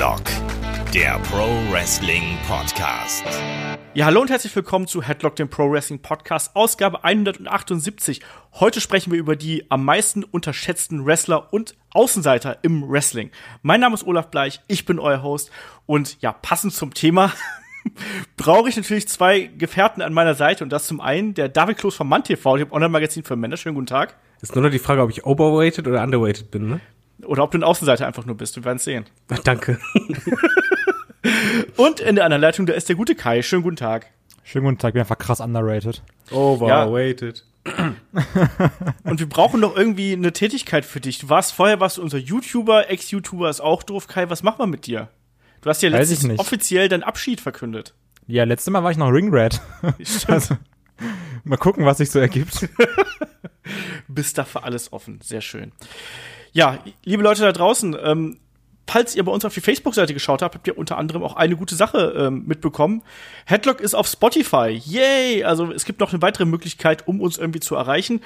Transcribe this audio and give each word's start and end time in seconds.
Headlock, 0.00 0.22
der 0.94 1.18
Pro 1.30 1.46
Wrestling 1.70 2.38
Podcast. 2.48 3.22
Ja, 3.92 4.06
hallo 4.06 4.22
und 4.22 4.30
herzlich 4.30 4.56
willkommen 4.56 4.86
zu 4.86 5.02
Headlock, 5.02 5.36
dem 5.36 5.50
Pro 5.50 5.70
Wrestling 5.70 5.98
Podcast, 5.98 6.56
Ausgabe 6.56 7.04
178. 7.04 8.22
Heute 8.54 8.80
sprechen 8.80 9.12
wir 9.12 9.18
über 9.18 9.36
die 9.36 9.70
am 9.70 9.84
meisten 9.84 10.24
unterschätzten 10.24 11.04
Wrestler 11.04 11.52
und 11.52 11.76
Außenseiter 11.92 12.60
im 12.62 12.90
Wrestling. 12.90 13.30
Mein 13.60 13.80
Name 13.80 13.92
ist 13.94 14.06
Olaf 14.06 14.30
Bleich, 14.30 14.62
ich 14.68 14.86
bin 14.86 14.98
euer 14.98 15.22
Host 15.22 15.50
und 15.84 16.16
ja, 16.22 16.32
passend 16.32 16.72
zum 16.72 16.94
Thema 16.94 17.34
brauche 18.38 18.70
ich 18.70 18.78
natürlich 18.78 19.06
zwei 19.06 19.50
Gefährten 19.58 20.00
an 20.00 20.14
meiner 20.14 20.34
Seite 20.34 20.64
und 20.64 20.70
das 20.70 20.86
zum 20.86 21.02
einen 21.02 21.34
der 21.34 21.50
David 21.50 21.76
Kloß 21.76 21.94
vom 21.94 22.08
Mann 22.08 22.24
TV, 22.24 22.56
dem 22.56 22.72
Online-Magazin 22.72 23.22
für 23.22 23.36
Männer. 23.36 23.58
Schönen 23.58 23.74
guten 23.74 23.88
Tag. 23.88 24.16
Ist 24.40 24.54
nur 24.54 24.64
noch 24.64 24.70
die 24.70 24.78
Frage, 24.78 25.02
ob 25.02 25.10
ich 25.10 25.26
overweighted 25.26 25.86
oder 25.86 26.02
underweighted 26.02 26.50
bin, 26.50 26.70
ne? 26.70 26.80
Oder 27.24 27.42
ob 27.42 27.50
du 27.50 27.58
ein 27.58 27.64
Außenseiter 27.64 28.06
einfach 28.06 28.26
nur 28.26 28.36
bist. 28.36 28.56
Wir 28.56 28.64
werden 28.64 28.76
es 28.76 28.84
sehen. 28.84 29.06
Danke. 29.44 29.78
Und 31.76 32.00
in 32.00 32.16
der 32.16 32.24
anderen 32.24 32.40
Leitung, 32.40 32.66
da 32.66 32.72
ist 32.72 32.88
der 32.88 32.96
gute 32.96 33.14
Kai. 33.14 33.42
Schönen 33.42 33.62
guten 33.62 33.76
Tag. 33.76 34.06
Schönen 34.42 34.64
guten 34.64 34.78
Tag, 34.78 34.94
bin 34.94 35.00
einfach 35.00 35.18
krass 35.18 35.40
underrated. 35.40 36.02
Overweighted. 36.30 37.44
Und 39.04 39.20
wir 39.20 39.28
brauchen 39.28 39.60
noch 39.60 39.76
irgendwie 39.76 40.12
eine 40.12 40.32
Tätigkeit 40.32 40.84
für 40.84 41.00
dich. 41.00 41.18
Du 41.18 41.28
warst 41.28 41.52
vorher 41.52 41.78
warst 41.78 41.98
du 41.98 42.02
unser 42.02 42.18
YouTuber, 42.18 42.90
Ex-YouTuber 42.90 43.50
ist 43.50 43.60
auch 43.60 43.82
doof. 43.82 44.06
Kai, 44.08 44.30
was 44.30 44.42
machen 44.42 44.58
wir 44.58 44.66
mit 44.66 44.86
dir? 44.86 45.08
Du 45.60 45.68
hast 45.68 45.82
ja 45.82 45.90
ich 45.90 45.94
letztens 45.94 46.38
offiziell 46.38 46.88
deinen 46.88 47.02
Abschied 47.02 47.40
verkündet. 47.40 47.94
Ja, 48.26 48.44
letztes 48.44 48.72
Mal 48.72 48.82
war 48.82 48.90
ich 48.90 48.96
noch 48.96 49.10
Ringrat. 49.10 49.60
Also, 50.26 50.56
mal 51.44 51.56
gucken, 51.56 51.84
was 51.84 51.98
sich 51.98 52.10
so 52.10 52.18
ergibt. 52.18 52.68
bist 54.08 54.38
da 54.38 54.44
für 54.44 54.62
alles 54.62 54.92
offen. 54.92 55.20
Sehr 55.22 55.40
schön. 55.40 55.72
Ja, 56.52 56.78
liebe 57.04 57.22
Leute 57.22 57.42
da 57.42 57.52
draußen, 57.52 57.96
ähm, 58.02 58.38
falls 58.86 59.14
ihr 59.14 59.24
bei 59.24 59.30
uns 59.30 59.44
auf 59.44 59.54
die 59.54 59.60
Facebook-Seite 59.60 60.14
geschaut 60.14 60.42
habt, 60.42 60.56
habt 60.56 60.66
ihr 60.66 60.76
unter 60.76 60.98
anderem 60.98 61.22
auch 61.22 61.36
eine 61.36 61.56
gute 61.56 61.76
Sache 61.76 62.12
ähm, 62.16 62.44
mitbekommen. 62.46 63.02
Headlock 63.46 63.80
ist 63.80 63.94
auf 63.94 64.08
Spotify. 64.08 64.68
Yay! 64.84 65.44
Also 65.44 65.70
es 65.70 65.84
gibt 65.84 66.00
noch 66.00 66.12
eine 66.12 66.22
weitere 66.22 66.44
Möglichkeit, 66.44 67.06
um 67.06 67.20
uns 67.20 67.38
irgendwie 67.38 67.60
zu 67.60 67.76
erreichen. 67.76 68.20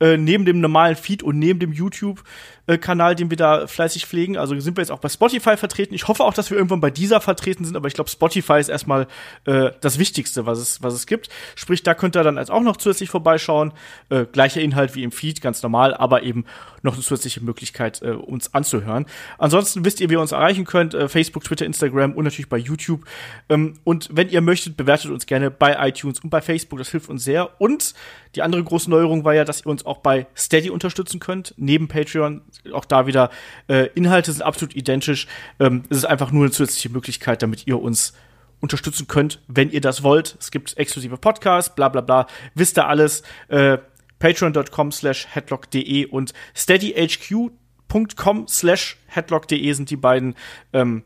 Äh, 0.00 0.16
neben 0.16 0.44
dem 0.44 0.60
normalen 0.60 0.96
Feed 0.96 1.22
und 1.22 1.38
neben 1.38 1.60
dem 1.60 1.72
YouTube-Kanal, 1.72 3.14
den 3.14 3.30
wir 3.30 3.36
da 3.36 3.66
fleißig 3.66 4.06
pflegen. 4.06 4.36
Also 4.36 4.58
sind 4.58 4.76
wir 4.76 4.82
jetzt 4.82 4.90
auch 4.90 4.98
bei 4.98 5.08
Spotify 5.08 5.56
vertreten. 5.56 5.94
Ich 5.94 6.08
hoffe 6.08 6.24
auch, 6.24 6.34
dass 6.34 6.50
wir 6.50 6.56
irgendwann 6.56 6.80
bei 6.80 6.90
dieser 6.90 7.20
vertreten 7.20 7.64
sind, 7.64 7.76
aber 7.76 7.88
ich 7.88 7.94
glaube, 7.94 8.10
Spotify 8.10 8.58
ist 8.58 8.68
erstmal 8.68 9.06
äh, 9.44 9.70
das 9.80 9.98
Wichtigste, 9.98 10.46
was 10.46 10.58
es, 10.58 10.82
was 10.82 10.94
es 10.94 11.06
gibt. 11.06 11.28
Sprich, 11.54 11.82
da 11.82 11.94
könnt 11.94 12.16
ihr 12.16 12.22
dann 12.22 12.38
als 12.38 12.50
auch 12.50 12.62
noch 12.62 12.76
zusätzlich 12.76 13.10
vorbeischauen. 13.10 13.72
Äh, 14.10 14.24
gleicher 14.24 14.60
Inhalt 14.60 14.94
wie 14.94 15.04
im 15.04 15.12
Feed, 15.12 15.40
ganz 15.40 15.62
normal, 15.62 15.94
aber 15.94 16.22
eben 16.22 16.44
noch 16.82 16.94
eine 16.94 17.02
zusätzliche 17.02 17.42
Möglichkeit, 17.42 18.02
äh, 18.02 18.10
uns 18.10 18.52
anzuhören. 18.52 19.06
Ansonsten 19.38 19.84
wisst 19.84 20.00
ihr, 20.00 20.10
wie 20.10 20.14
ihr 20.14 20.20
uns 20.20 20.32
erreichen 20.32 20.64
könnt. 20.64 20.94
Äh, 20.94 21.08
Facebook, 21.08 21.44
Twitter, 21.44 21.64
Instagram 21.64 22.12
und 22.12 22.24
natürlich 22.24 22.48
bei 22.48 22.58
YouTube. 22.58 23.04
Ähm, 23.48 23.78
und 23.84 24.08
wenn 24.12 24.28
ihr 24.28 24.40
möchtet, 24.40 24.76
bewertet 24.76 25.10
uns 25.10 25.26
gerne 25.26 25.50
bei 25.50 25.76
iTunes 25.88 26.20
und 26.20 26.30
bei 26.30 26.40
Facebook. 26.40 26.78
Das 26.78 26.90
hilft 26.90 27.08
uns 27.08 27.24
sehr. 27.24 27.60
Und 27.60 27.94
die 28.34 28.42
andere 28.42 28.62
große 28.62 28.90
Neuerung 28.90 29.24
war 29.24 29.34
ja, 29.34 29.44
dass 29.44 29.62
ihr 29.62 29.66
uns 29.66 29.86
auch 29.86 29.93
bei 29.98 30.26
Steady 30.36 30.70
unterstützen 30.70 31.20
könnt, 31.20 31.54
neben 31.56 31.88
Patreon. 31.88 32.42
Auch 32.72 32.84
da 32.84 33.06
wieder 33.06 33.30
äh, 33.68 33.88
Inhalte 33.94 34.32
sind 34.32 34.42
absolut 34.42 34.74
identisch. 34.76 35.26
Ähm, 35.60 35.84
es 35.90 35.98
ist 35.98 36.04
einfach 36.04 36.30
nur 36.30 36.44
eine 36.44 36.50
zusätzliche 36.50 36.90
Möglichkeit, 36.90 37.42
damit 37.42 37.66
ihr 37.66 37.80
uns 37.80 38.14
unterstützen 38.60 39.06
könnt, 39.06 39.42
wenn 39.46 39.70
ihr 39.70 39.80
das 39.80 40.02
wollt. 40.02 40.36
Es 40.40 40.50
gibt 40.50 40.76
exklusive 40.76 41.18
Podcasts, 41.18 41.74
bla 41.74 41.88
bla 41.88 42.00
bla. 42.00 42.26
Wisst 42.54 42.78
ihr 42.78 42.88
alles. 42.88 43.22
Äh, 43.48 43.78
Patreon.com 44.18 44.90
slash 44.90 45.26
headlock.de 45.30 46.06
und 46.06 46.32
steadyhq.com 46.54 48.48
slash 48.48 48.96
headlock.de 49.06 49.72
sind 49.72 49.90
die 49.90 49.96
beiden 49.96 50.34
ähm, 50.72 51.02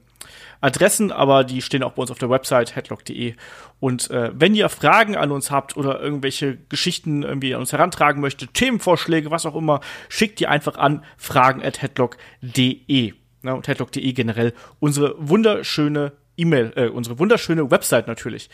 Adressen, 0.61 1.13
aber 1.13 1.45
die 1.45 1.63
stehen 1.63 1.83
auch 1.83 1.93
bei 1.93 2.03
uns 2.03 2.11
auf 2.11 2.19
der 2.19 2.31
Website 2.31 2.75
headlock.de. 2.75 3.35
Und 3.81 4.11
äh, 4.11 4.31
wenn 4.35 4.55
ihr 4.55 4.69
Fragen 4.69 5.17
an 5.17 5.31
uns 5.31 5.51
habt 5.51 5.77
oder 5.77 6.01
irgendwelche 6.01 6.59
Geschichten 6.69 7.23
irgendwie 7.23 7.55
an 7.55 7.61
uns 7.61 7.73
herantragen 7.73 8.21
möchtet, 8.21 8.55
Themenvorschläge, 8.55 9.31
was 9.31 9.47
auch 9.47 9.55
immer, 9.55 9.81
schickt 10.09 10.41
die 10.41 10.47
einfach 10.47 10.77
an 10.77 11.05
fragen 11.17 11.63
at 11.63 11.81
headlock.de. 11.83 13.15
Ne, 13.43 13.55
und 13.55 13.69
headlock.de 13.69 14.13
generell 14.13 14.53
unsere 14.81 15.15
wunderschöne 15.19 16.13
E-Mail, 16.37 16.73
äh, 16.75 16.89
unsere 16.89 17.19
wunderschöne 17.19 17.71
Website 17.71 18.09
natürlich. 18.09 18.51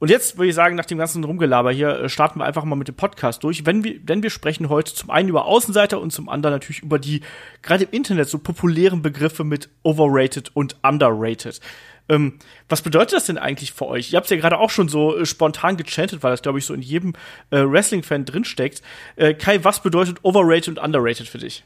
Und 0.00 0.10
jetzt 0.10 0.38
würde 0.38 0.48
ich 0.48 0.54
sagen, 0.54 0.76
nach 0.76 0.84
dem 0.84 0.98
ganzen 0.98 1.24
Rumgelaber 1.24 1.72
hier, 1.72 1.88
äh, 1.88 2.08
starten 2.08 2.38
wir 2.38 2.44
einfach 2.44 2.64
mal 2.64 2.76
mit 2.76 2.88
dem 2.88 2.94
Podcast 2.94 3.42
durch. 3.42 3.66
Wenn 3.66 3.82
wir, 3.82 3.98
denn 3.98 4.22
wir 4.22 4.30
sprechen 4.30 4.68
heute 4.68 4.94
zum 4.94 5.10
einen 5.10 5.28
über 5.28 5.46
Außenseiter 5.46 6.00
und 6.00 6.12
zum 6.12 6.28
anderen 6.28 6.54
natürlich 6.54 6.82
über 6.82 6.98
die 6.98 7.22
gerade 7.62 7.84
im 7.84 7.90
Internet 7.90 8.28
so 8.28 8.38
populären 8.38 9.02
Begriffe 9.02 9.44
mit 9.44 9.68
overrated 9.82 10.54
und 10.54 10.76
underrated. 10.82 11.60
Ähm, 12.08 12.34
was 12.68 12.82
bedeutet 12.82 13.14
das 13.14 13.26
denn 13.26 13.38
eigentlich 13.38 13.72
für 13.72 13.86
euch? 13.86 14.12
Ihr 14.12 14.16
habt 14.16 14.26
es 14.26 14.30
ja 14.30 14.38
gerade 14.38 14.58
auch 14.58 14.70
schon 14.70 14.88
so 14.88 15.16
äh, 15.16 15.26
spontan 15.26 15.76
gechantet, 15.76 16.22
weil 16.22 16.30
das, 16.30 16.42
glaube 16.42 16.58
ich, 16.58 16.64
so 16.64 16.74
in 16.74 16.80
jedem 16.80 17.14
äh, 17.50 17.60
Wrestling-Fan 17.60 18.24
drinsteckt. 18.24 18.82
Äh, 19.16 19.34
Kai, 19.34 19.62
was 19.64 19.82
bedeutet 19.82 20.18
overrated 20.22 20.68
und 20.68 20.78
underrated 20.78 21.28
für 21.28 21.38
dich? 21.38 21.64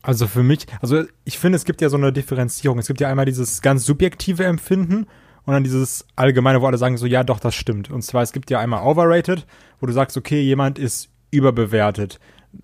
Also 0.00 0.26
für 0.26 0.42
mich, 0.42 0.60
also 0.80 1.04
ich 1.24 1.38
finde, 1.38 1.56
es 1.56 1.64
gibt 1.64 1.82
ja 1.82 1.88
so 1.88 1.96
eine 1.96 2.12
Differenzierung. 2.12 2.78
Es 2.78 2.86
gibt 2.86 3.00
ja 3.00 3.08
einmal 3.08 3.26
dieses 3.26 3.60
ganz 3.60 3.84
subjektive 3.84 4.44
Empfinden 4.44 5.06
und 5.48 5.54
dann 5.54 5.64
dieses 5.64 6.04
allgemeine, 6.14 6.60
wo 6.60 6.66
alle 6.66 6.76
sagen 6.76 6.98
so, 6.98 7.06
ja 7.06 7.24
doch, 7.24 7.40
das 7.40 7.54
stimmt. 7.54 7.90
Und 7.90 8.02
zwar, 8.02 8.22
es 8.22 8.32
gibt 8.32 8.50
ja 8.50 8.60
einmal 8.60 8.82
overrated, 8.86 9.46
wo 9.80 9.86
du 9.86 9.94
sagst, 9.94 10.18
okay, 10.18 10.42
jemand 10.42 10.78
ist 10.78 11.08
überbewertet. 11.30 12.20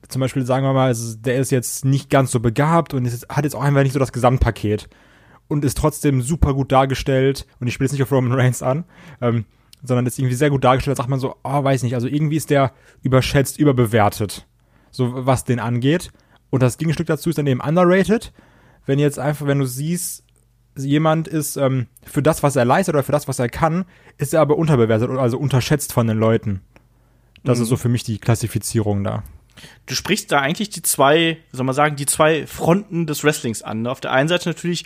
Zum 0.06 0.20
Beispiel 0.20 0.44
sagen 0.44 0.66
wir 0.66 0.74
mal, 0.74 0.94
der 1.20 1.36
ist 1.36 1.50
jetzt 1.50 1.86
nicht 1.86 2.10
ganz 2.10 2.30
so 2.30 2.40
begabt 2.40 2.92
und 2.92 3.06
ist, 3.06 3.26
hat 3.30 3.44
jetzt 3.44 3.56
auch 3.56 3.62
einfach 3.62 3.84
nicht 3.84 3.94
so 3.94 3.98
das 3.98 4.12
Gesamtpaket 4.12 4.90
und 5.48 5.64
ist 5.64 5.78
trotzdem 5.78 6.20
super 6.20 6.52
gut 6.52 6.72
dargestellt. 6.72 7.46
Und 7.58 7.68
ich 7.68 7.72
spiele 7.72 7.86
jetzt 7.86 7.92
nicht 7.92 8.02
auf 8.02 8.12
Roman 8.12 8.38
Reigns 8.38 8.62
an, 8.62 8.84
ähm, 9.22 9.46
sondern 9.82 10.04
ist 10.04 10.18
irgendwie 10.18 10.34
sehr 10.34 10.50
gut 10.50 10.62
dargestellt. 10.62 10.98
Da 10.98 11.04
sagt 11.04 11.08
man 11.08 11.20
so, 11.20 11.36
oh, 11.42 11.64
weiß 11.64 11.84
nicht, 11.84 11.94
also 11.94 12.06
irgendwie 12.06 12.36
ist 12.36 12.50
der 12.50 12.74
überschätzt, 13.00 13.58
überbewertet. 13.58 14.46
So 14.90 15.24
was 15.24 15.44
den 15.44 15.58
angeht. 15.58 16.10
Und 16.50 16.62
das 16.62 16.76
Gegenstück 16.76 17.06
dazu 17.06 17.30
ist 17.30 17.38
dann 17.38 17.46
eben 17.46 17.62
underrated. 17.62 18.34
Wenn 18.84 18.98
jetzt 18.98 19.18
einfach, 19.18 19.46
wenn 19.46 19.60
du 19.60 19.64
siehst, 19.64 20.23
jemand 20.76 21.28
ist 21.28 21.56
ähm, 21.56 21.86
für 22.04 22.22
das, 22.22 22.42
was 22.42 22.56
er 22.56 22.64
leistet 22.64 22.94
oder 22.94 23.04
für 23.04 23.12
das, 23.12 23.28
was 23.28 23.38
er 23.38 23.48
kann, 23.48 23.84
ist 24.18 24.34
er 24.34 24.40
aber 24.40 24.56
unterbewertet 24.56 25.08
oder 25.08 25.20
also 25.20 25.38
unterschätzt 25.38 25.92
von 25.92 26.06
den 26.06 26.18
Leuten. 26.18 26.60
Das 27.44 27.58
ist 27.58 27.68
so 27.68 27.76
für 27.76 27.90
mich 27.90 28.04
die 28.04 28.18
Klassifizierung 28.18 29.04
da. 29.04 29.22
du 29.86 29.94
sprichst 29.94 30.32
da 30.32 30.40
eigentlich 30.40 30.70
die 30.70 30.82
zwei, 30.82 31.38
soll 31.52 31.66
man 31.66 31.74
sagen, 31.74 31.96
die 31.96 32.06
zwei 32.06 32.46
Fronten 32.46 33.06
des 33.06 33.22
Wrestlings 33.22 33.62
an. 33.62 33.82
ne? 33.82 33.90
Auf 33.90 34.00
der 34.00 34.12
einen 34.12 34.28
Seite 34.28 34.48
natürlich 34.48 34.84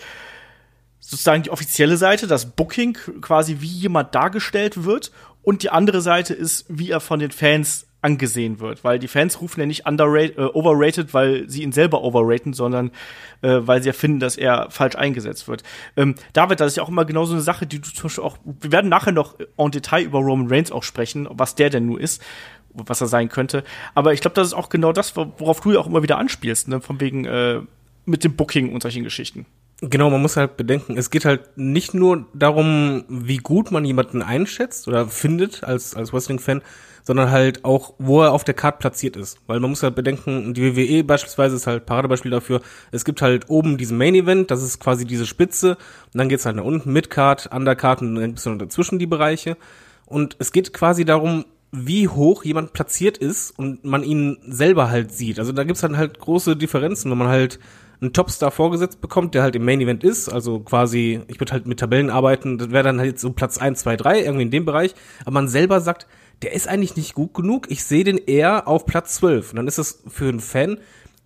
sozusagen 1.00 1.42
die 1.42 1.50
offizielle 1.50 1.96
Seite, 1.96 2.26
das 2.26 2.50
Booking, 2.50 2.94
quasi 3.20 3.58
wie 3.60 3.66
jemand 3.66 4.14
dargestellt 4.14 4.84
wird. 4.84 5.12
Und 5.42 5.62
die 5.62 5.70
andere 5.70 6.02
Seite 6.02 6.34
ist, 6.34 6.66
wie 6.68 6.90
er 6.90 7.00
von 7.00 7.20
den 7.20 7.30
Fans 7.30 7.86
angesehen 8.00 8.60
wird. 8.60 8.84
Weil 8.84 8.98
die 8.98 9.08
Fans 9.08 9.40
rufen 9.40 9.60
ja 9.60 9.66
nicht 9.66 9.86
underrated, 9.86 10.38
äh, 10.38 10.42
overrated, 10.42 11.14
weil 11.14 11.48
sie 11.48 11.62
ihn 11.62 11.72
selber 11.72 12.02
overraten, 12.02 12.52
sondern 12.52 12.90
äh, 13.42 13.58
weil 13.60 13.82
sie 13.82 13.88
ja 13.88 13.92
finden, 13.92 14.20
dass 14.20 14.36
er 14.36 14.70
falsch 14.70 14.96
eingesetzt 14.96 15.48
wird. 15.48 15.62
Ähm, 15.96 16.14
David, 16.32 16.60
das 16.60 16.68
ist 16.68 16.76
ja 16.76 16.82
auch 16.82 16.88
immer 16.88 17.04
genau 17.04 17.24
so 17.24 17.32
eine 17.32 17.42
Sache, 17.42 17.66
die 17.66 17.80
du 17.80 17.88
zum 17.88 18.04
Beispiel 18.04 18.24
auch, 18.24 18.38
wir 18.44 18.72
werden 18.72 18.88
nachher 18.88 19.12
noch 19.12 19.36
en 19.56 19.70
Detail 19.70 20.02
über 20.02 20.20
Roman 20.20 20.48
Reigns 20.48 20.70
auch 20.70 20.82
sprechen, 20.82 21.28
was 21.30 21.54
der 21.54 21.70
denn 21.70 21.86
nur 21.86 22.00
ist 22.00 22.22
was 22.86 23.00
er 23.00 23.06
sein 23.06 23.28
könnte. 23.28 23.64
Aber 23.94 24.12
ich 24.12 24.20
glaube, 24.20 24.34
das 24.34 24.48
ist 24.48 24.54
auch 24.54 24.68
genau 24.68 24.92
das, 24.92 25.16
worauf 25.16 25.60
du 25.60 25.72
ja 25.72 25.80
auch 25.80 25.86
immer 25.86 26.02
wieder 26.02 26.18
anspielst, 26.18 26.68
ne? 26.68 26.80
Von 26.80 27.00
wegen 27.00 27.24
äh, 27.24 27.60
mit 28.04 28.24
dem 28.24 28.36
Booking 28.36 28.72
und 28.72 28.82
solchen 28.82 29.04
Geschichten. 29.04 29.46
Genau, 29.80 30.10
man 30.10 30.20
muss 30.20 30.36
halt 30.36 30.56
bedenken, 30.56 30.96
es 30.98 31.08
geht 31.08 31.24
halt 31.24 31.56
nicht 31.56 31.94
nur 31.94 32.26
darum, 32.34 33.04
wie 33.08 33.36
gut 33.36 33.70
man 33.70 33.84
jemanden 33.84 34.22
einschätzt 34.22 34.88
oder 34.88 35.06
findet 35.06 35.62
als, 35.62 35.94
als 35.94 36.12
Wrestling-Fan, 36.12 36.62
sondern 37.04 37.30
halt 37.30 37.64
auch, 37.64 37.94
wo 37.98 38.22
er 38.22 38.32
auf 38.32 38.42
der 38.42 38.54
Karte 38.54 38.78
platziert 38.78 39.16
ist. 39.16 39.38
Weil 39.46 39.60
man 39.60 39.70
muss 39.70 39.84
halt 39.84 39.94
bedenken, 39.94 40.52
die 40.52 40.76
WWE 40.76 41.04
beispielsweise 41.04 41.54
ist 41.54 41.68
halt 41.68 41.86
Paradebeispiel 41.86 42.32
dafür. 42.32 42.60
Es 42.90 43.04
gibt 43.04 43.22
halt 43.22 43.48
oben 43.50 43.78
diesen 43.78 43.96
Main-Event, 43.98 44.50
das 44.50 44.64
ist 44.64 44.80
quasi 44.80 45.04
diese 45.04 45.26
Spitze, 45.26 45.76
und 45.76 46.18
dann 46.18 46.28
geht's 46.28 46.44
halt 46.44 46.56
nach 46.56 46.64
unten, 46.64 46.92
Mid-Card, 46.92 47.50
Undercard 47.54 48.02
und 48.02 48.16
dann 48.16 48.24
gibt's 48.26 48.46
noch 48.46 48.58
dazwischen 48.58 48.98
die 48.98 49.06
Bereiche. 49.06 49.56
Und 50.06 50.34
es 50.40 50.50
geht 50.50 50.72
quasi 50.72 51.04
darum, 51.04 51.44
wie 51.70 52.08
hoch 52.08 52.44
jemand 52.44 52.72
platziert 52.72 53.16
ist 53.16 53.56
und 53.56 53.84
man 53.84 54.02
ihn 54.02 54.38
selber 54.44 54.90
halt 54.90 55.12
sieht. 55.12 55.38
Also 55.38 55.52
da 55.52 55.62
gibt's 55.62 55.82
dann 55.82 55.96
halt 55.96 56.18
große 56.18 56.56
Differenzen, 56.56 57.12
wenn 57.12 57.18
man 57.18 57.28
halt 57.28 57.60
einen 58.00 58.12
Topstar 58.12 58.50
vorgesetzt 58.50 59.00
bekommt, 59.00 59.34
der 59.34 59.42
halt 59.42 59.56
im 59.56 59.64
Main 59.64 59.80
Event 59.80 60.04
ist, 60.04 60.28
also 60.28 60.60
quasi, 60.60 61.20
ich 61.28 61.40
würde 61.40 61.52
halt 61.52 61.66
mit 61.66 61.80
Tabellen 61.80 62.10
arbeiten, 62.10 62.58
das 62.58 62.70
wäre 62.70 62.84
dann 62.84 63.00
halt 63.00 63.18
so 63.18 63.32
Platz 63.32 63.58
1, 63.58 63.80
2, 63.80 63.96
3, 63.96 64.20
irgendwie 64.22 64.44
in 64.44 64.50
dem 64.50 64.64
Bereich, 64.64 64.94
aber 65.22 65.32
man 65.32 65.48
selber 65.48 65.80
sagt, 65.80 66.06
der 66.42 66.52
ist 66.52 66.68
eigentlich 66.68 66.96
nicht 66.96 67.14
gut 67.14 67.34
genug, 67.34 67.70
ich 67.70 67.84
sehe 67.84 68.04
den 68.04 68.18
eher 68.18 68.68
auf 68.68 68.86
Platz 68.86 69.16
12. 69.16 69.50
Und 69.50 69.56
dann 69.56 69.66
ist 69.66 69.78
das 69.78 70.02
für 70.06 70.28
einen 70.28 70.40
Fan 70.40 70.78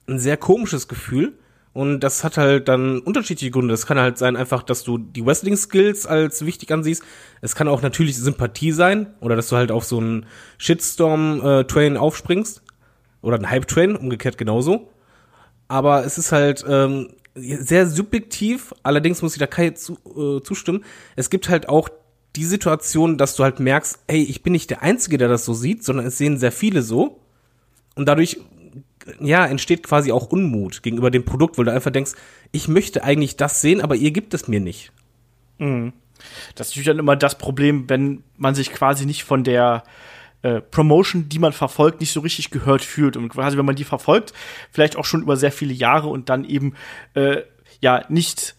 ein 0.09 0.19
sehr 0.19 0.37
komisches 0.37 0.89
Gefühl. 0.89 1.35
Und 1.75 2.01
das 2.01 2.23
hat 2.23 2.37
halt 2.37 2.69
dann 2.69 2.99
unterschiedliche 3.01 3.51
Gründe. 3.51 3.73
Es 3.73 3.87
kann 3.87 3.99
halt 3.99 4.19
sein 4.19 4.37
einfach, 4.37 4.63
dass 4.63 4.85
du 4.85 4.99
die 4.99 5.25
Wrestling-Skills 5.25 6.07
als 6.07 6.45
wichtig 6.45 6.71
ansiehst. 6.71 7.03
Es 7.41 7.55
kann 7.55 7.67
auch 7.67 7.81
natürlich 7.81 8.19
Sympathie 8.19 8.73
sein 8.73 9.15
oder 9.21 9.37
dass 9.37 9.49
du 9.49 9.57
halt 9.57 9.73
auf 9.73 9.85
so 9.85 9.99
einen 9.99 10.27
Shitstorm-Train 10.59 11.97
aufspringst 11.97 12.63
oder 13.23 13.37
einen 13.37 13.49
Hype-Train, 13.49 13.97
umgekehrt 13.97 14.37
genauso. 14.37 14.92
Aber 15.73 16.05
es 16.05 16.19
ist 16.19 16.33
halt, 16.33 16.63
ähm, 16.69 17.15
sehr 17.35 17.87
subjektiv, 17.87 18.75
allerdings 18.83 19.23
muss 19.23 19.33
ich 19.33 19.39
da 19.39 19.47
Kai 19.47 19.71
zu, 19.71 19.97
äh, 20.05 20.43
zustimmen. 20.43 20.85
Es 21.17 21.31
gibt 21.31 21.49
halt 21.49 21.67
auch 21.67 21.89
die 22.37 22.45
Situation, 22.45 23.17
dass 23.17 23.37
du 23.37 23.43
halt 23.43 23.59
merkst, 23.59 24.01
ey, 24.07 24.23
ich 24.23 24.43
bin 24.43 24.53
nicht 24.53 24.69
der 24.69 24.83
Einzige, 24.83 25.17
der 25.17 25.29
das 25.29 25.47
so 25.47 25.55
sieht, 25.55 25.83
sondern 25.83 26.05
es 26.05 26.19
sehen 26.19 26.37
sehr 26.37 26.53
viele 26.53 26.83
so. 26.83 27.21
Und 27.95 28.05
dadurch, 28.05 28.39
ja, 29.19 29.47
entsteht 29.47 29.83
quasi 29.83 30.13
auch 30.13 30.27
Unmut 30.27 30.83
gegenüber 30.83 31.11
dem 31.11 31.25
Produkt, 31.25 31.57
weil 31.57 31.65
du 31.65 31.73
einfach 31.73 31.91
denkst, 31.91 32.13
ich 32.51 32.69
möchte 32.69 33.03
eigentlich 33.03 33.39
das 33.39 33.63
sehen, 33.63 33.81
aber 33.81 33.97
ihr 33.97 34.11
gibt 34.11 34.35
es 34.35 34.49
mir 34.49 34.61
nicht. 34.61 34.93
Das 36.55 36.67
ist 36.67 36.73
natürlich 36.73 36.89
dann 36.89 36.99
immer 36.99 37.17
das 37.17 37.39
Problem, 37.39 37.89
wenn 37.89 38.25
man 38.37 38.55
sich 38.55 38.75
quasi 38.75 39.07
nicht 39.07 39.25
von 39.25 39.43
der 39.43 39.85
äh, 40.43 40.61
Promotion, 40.61 41.29
die 41.29 41.39
man 41.39 41.53
verfolgt, 41.53 42.01
nicht 42.01 42.13
so 42.13 42.21
richtig 42.21 42.51
gehört 42.51 42.83
fühlt. 42.83 43.17
Und 43.17 43.29
quasi, 43.29 43.57
wenn 43.57 43.65
man 43.65 43.77
die 43.77 43.85
verfolgt, 43.85 44.33
vielleicht 44.71 44.97
auch 44.97 45.05
schon 45.05 45.23
über 45.23 45.37
sehr 45.37 45.53
viele 45.53 45.73
Jahre 45.73 46.09
und 46.09 46.29
dann 46.29 46.45
eben 46.45 46.75
äh, 47.15 47.43
ja 47.81 48.05
nicht 48.09 48.57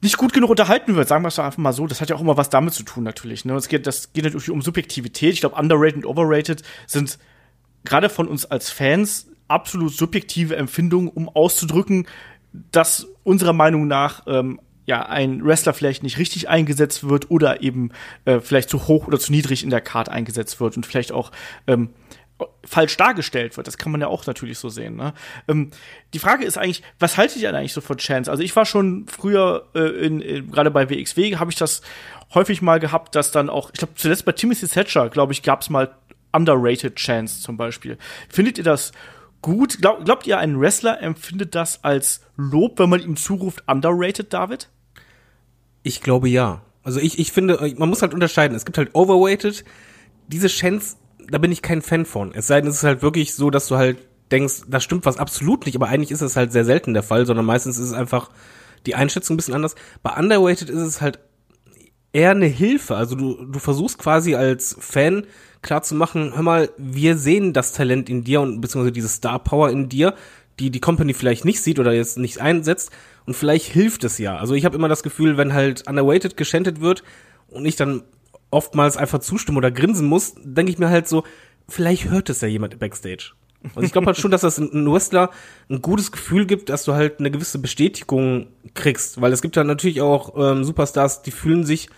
nicht 0.00 0.18
gut 0.18 0.34
genug 0.34 0.50
unterhalten 0.50 0.96
wird, 0.96 1.08
sagen 1.08 1.24
wir 1.24 1.28
es 1.28 1.36
doch 1.36 1.44
einfach 1.44 1.58
mal 1.58 1.72
so. 1.72 1.86
Das 1.86 2.02
hat 2.02 2.10
ja 2.10 2.16
auch 2.16 2.20
immer 2.20 2.36
was 2.36 2.50
damit 2.50 2.74
zu 2.74 2.82
tun, 2.82 3.04
natürlich. 3.04 3.46
Ne? 3.46 3.54
Es 3.54 3.68
geht, 3.68 3.86
das 3.86 4.12
geht 4.12 4.24
natürlich 4.24 4.50
um 4.50 4.60
Subjektivität. 4.60 5.32
Ich 5.32 5.40
glaube, 5.40 5.56
underrated 5.56 5.96
und 5.96 6.06
overrated 6.06 6.62
sind 6.86 7.18
gerade 7.84 8.10
von 8.10 8.28
uns 8.28 8.44
als 8.44 8.70
Fans 8.70 9.28
absolut 9.48 9.94
subjektive 9.94 10.56
Empfindungen, 10.56 11.08
um 11.08 11.30
auszudrücken, 11.30 12.06
dass 12.70 13.06
unserer 13.22 13.54
Meinung 13.54 13.86
nach 13.86 14.24
ähm, 14.26 14.60
ja 14.86 15.06
ein 15.06 15.44
Wrestler 15.44 15.74
vielleicht 15.74 16.02
nicht 16.02 16.18
richtig 16.18 16.48
eingesetzt 16.48 17.08
wird 17.08 17.30
oder 17.30 17.62
eben 17.62 17.90
äh, 18.24 18.40
vielleicht 18.40 18.68
zu 18.68 18.86
hoch 18.86 19.06
oder 19.06 19.18
zu 19.18 19.32
niedrig 19.32 19.62
in 19.62 19.70
der 19.70 19.80
Card 19.80 20.08
eingesetzt 20.08 20.60
wird 20.60 20.76
und 20.76 20.86
vielleicht 20.86 21.12
auch 21.12 21.32
ähm, 21.66 21.90
falsch 22.64 22.96
dargestellt 22.96 23.56
wird. 23.56 23.66
Das 23.66 23.78
kann 23.78 23.92
man 23.92 24.00
ja 24.00 24.08
auch 24.08 24.26
natürlich 24.26 24.58
so 24.58 24.68
sehen. 24.68 24.96
Ne? 24.96 25.14
Ähm, 25.48 25.70
die 26.12 26.18
Frage 26.18 26.44
ist 26.44 26.58
eigentlich, 26.58 26.82
was 26.98 27.16
haltet 27.16 27.40
ihr 27.40 27.48
denn 27.48 27.56
eigentlich 27.56 27.72
so 27.72 27.80
von 27.80 27.96
Chance? 27.98 28.30
Also 28.30 28.42
ich 28.42 28.54
war 28.56 28.64
schon 28.64 29.06
früher 29.06 29.68
äh, 29.74 29.80
in, 29.80 30.20
in 30.20 30.50
gerade 30.50 30.70
bei 30.70 30.90
WXW 30.90 31.36
habe 31.36 31.50
ich 31.50 31.56
das 31.56 31.82
häufig 32.34 32.62
mal 32.62 32.80
gehabt, 32.80 33.14
dass 33.14 33.30
dann 33.30 33.48
auch, 33.48 33.70
ich 33.72 33.78
glaube 33.78 33.94
zuletzt 33.94 34.24
bei 34.24 34.32
Timothy 34.32 34.66
Thatcher, 34.66 35.08
glaube 35.08 35.32
ich, 35.32 35.42
gab 35.42 35.62
es 35.62 35.70
mal 35.70 35.94
underrated 36.32 36.96
Chance 36.96 37.40
zum 37.40 37.56
Beispiel. 37.56 37.96
Findet 38.28 38.58
ihr 38.58 38.64
das 38.64 38.92
gut? 39.40 39.78
Glaub, 39.80 40.04
glaubt 40.04 40.26
ihr, 40.26 40.38
ein 40.38 40.60
Wrestler 40.60 41.00
empfindet 41.00 41.54
das 41.54 41.84
als 41.84 42.22
Lob, 42.36 42.78
wenn 42.78 42.90
man 42.90 43.00
ihm 43.00 43.16
zuruft 43.16 43.62
underrated, 43.68 44.32
David? 44.32 44.68
Ich 45.84 46.00
glaube 46.00 46.28
ja. 46.28 46.62
Also 46.82 46.98
ich, 46.98 47.18
ich 47.20 47.30
finde, 47.30 47.74
man 47.78 47.88
muss 47.88 48.02
halt 48.02 48.14
unterscheiden. 48.14 48.56
Es 48.56 48.64
gibt 48.64 48.78
halt 48.78 48.94
overweighted. 48.94 49.64
Diese 50.26 50.48
Chance, 50.48 50.96
da 51.30 51.38
bin 51.38 51.52
ich 51.52 51.62
kein 51.62 51.82
Fan 51.82 52.04
von. 52.06 52.34
Es 52.34 52.48
sei 52.48 52.60
denn, 52.60 52.70
es 52.70 52.78
ist 52.78 52.84
halt 52.84 53.02
wirklich 53.02 53.34
so, 53.34 53.50
dass 53.50 53.68
du 53.68 53.76
halt 53.76 53.98
denkst, 54.32 54.62
da 54.66 54.80
stimmt 54.80 55.04
was 55.04 55.18
absolut 55.18 55.66
nicht, 55.66 55.76
aber 55.76 55.88
eigentlich 55.88 56.10
ist 56.10 56.22
es 56.22 56.36
halt 56.36 56.50
sehr 56.50 56.64
selten 56.64 56.94
der 56.94 57.02
Fall, 57.02 57.26
sondern 57.26 57.44
meistens 57.44 57.78
ist 57.78 57.88
es 57.88 57.92
einfach 57.92 58.30
die 58.86 58.94
Einschätzung 58.94 59.34
ein 59.34 59.36
bisschen 59.36 59.54
anders. 59.54 59.74
Bei 60.02 60.18
underweighted 60.18 60.70
ist 60.70 60.80
es 60.80 61.00
halt 61.02 61.18
eher 62.12 62.30
eine 62.30 62.46
Hilfe. 62.46 62.96
Also 62.96 63.14
du, 63.14 63.44
du 63.44 63.58
versuchst 63.58 63.98
quasi 63.98 64.34
als 64.34 64.76
Fan 64.80 65.26
klar 65.60 65.82
zu 65.82 65.94
machen, 65.94 66.32
hör 66.34 66.42
mal, 66.42 66.70
wir 66.78 67.18
sehen 67.18 67.52
das 67.52 67.72
Talent 67.72 68.08
in 68.08 68.24
dir 68.24 68.40
und 68.40 68.60
beziehungsweise 68.62 68.92
diese 68.92 69.08
Star 69.08 69.38
Power 69.38 69.70
in 69.70 69.90
dir, 69.90 70.14
die 70.58 70.70
die 70.70 70.80
Company 70.80 71.12
vielleicht 71.12 71.44
nicht 71.44 71.60
sieht 71.62 71.78
oder 71.78 71.92
jetzt 71.92 72.16
nicht 72.18 72.40
einsetzt 72.40 72.90
und 73.26 73.34
vielleicht 73.34 73.66
hilft 73.66 74.04
es 74.04 74.18
ja. 74.18 74.36
Also 74.36 74.54
ich 74.54 74.64
habe 74.64 74.76
immer 74.76 74.88
das 74.88 75.02
Gefühl, 75.02 75.36
wenn 75.36 75.54
halt 75.54 75.88
underweighted 75.88 76.36
geschändet 76.36 76.80
wird 76.80 77.02
und 77.48 77.64
ich 77.64 77.76
dann 77.76 78.02
oftmals 78.50 78.96
einfach 78.96 79.18
zustimmen 79.18 79.58
oder 79.58 79.70
grinsen 79.70 80.06
muss, 80.06 80.34
denke 80.42 80.70
ich 80.70 80.78
mir 80.78 80.90
halt 80.90 81.08
so, 81.08 81.24
vielleicht 81.68 82.10
hört 82.10 82.30
es 82.30 82.40
ja 82.40 82.48
jemand 82.48 82.78
backstage. 82.78 83.32
Und 83.74 83.84
ich 83.84 83.92
glaube 83.92 84.06
halt 84.06 84.18
schon, 84.18 84.30
dass 84.30 84.42
das 84.42 84.58
ein 84.58 84.92
Wrestler 84.92 85.30
ein 85.70 85.80
gutes 85.80 86.12
Gefühl 86.12 86.44
gibt, 86.44 86.68
dass 86.68 86.84
du 86.84 86.92
halt 86.92 87.18
eine 87.18 87.30
gewisse 87.30 87.58
Bestätigung 87.58 88.48
kriegst, 88.74 89.20
weil 89.20 89.32
es 89.32 89.40
gibt 89.40 89.56
ja 89.56 89.64
natürlich 89.64 90.02
auch 90.02 90.34
ähm, 90.36 90.64
Superstars, 90.64 91.22
die 91.22 91.30
fühlen 91.30 91.64
sich 91.64 91.88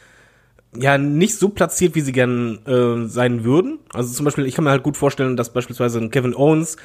ja 0.79 0.97
nicht 0.97 1.37
so 1.37 1.49
platziert, 1.49 1.95
wie 1.95 2.03
sie 2.03 2.13
gern 2.13 2.65
äh, 2.67 3.09
sein 3.09 3.45
würden. 3.45 3.81
Also 3.93 4.13
zum 4.15 4.25
Beispiel, 4.25 4.47
ich 4.47 4.55
kann 4.55 4.65
mir 4.65 4.71
halt 4.71 4.85
gut 4.85 4.97
vorstellen, 4.97 5.37
dass 5.37 5.53
beispielsweise 5.53 5.99
ein 5.99 6.11
Kevin 6.11 6.35
Owens 6.35 6.77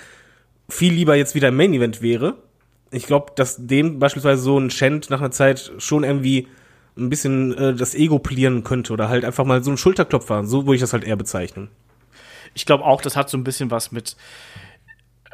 viel 0.69 0.93
lieber 0.93 1.15
jetzt 1.15 1.35
wieder 1.35 1.49
im 1.49 1.57
Main 1.57 1.73
Event 1.73 2.01
wäre. 2.01 2.37
Ich 2.91 3.05
glaube, 3.07 3.31
dass 3.35 3.55
dem 3.65 3.99
beispielsweise 3.99 4.41
so 4.41 4.57
ein 4.59 4.69
Shant 4.69 5.09
nach 5.09 5.19
einer 5.19 5.31
Zeit 5.31 5.71
schon 5.77 6.03
irgendwie 6.03 6.47
ein 6.97 7.09
bisschen 7.09 7.57
äh, 7.57 7.73
das 7.73 7.95
Ego 7.95 8.19
polieren 8.19 8.63
könnte 8.63 8.93
oder 8.93 9.09
halt 9.09 9.25
einfach 9.25 9.45
mal 9.45 9.63
so 9.63 9.71
ein 9.71 9.77
Schulterklopfer. 9.77 10.45
So 10.45 10.65
würde 10.65 10.75
ich 10.75 10.81
das 10.81 10.93
halt 10.93 11.03
eher 11.03 11.15
bezeichnen. 11.15 11.69
Ich 12.53 12.65
glaube 12.65 12.83
auch, 12.83 13.01
das 13.01 13.15
hat 13.15 13.29
so 13.29 13.37
ein 13.37 13.45
bisschen 13.45 13.71
was 13.71 13.91
mit, 13.91 14.17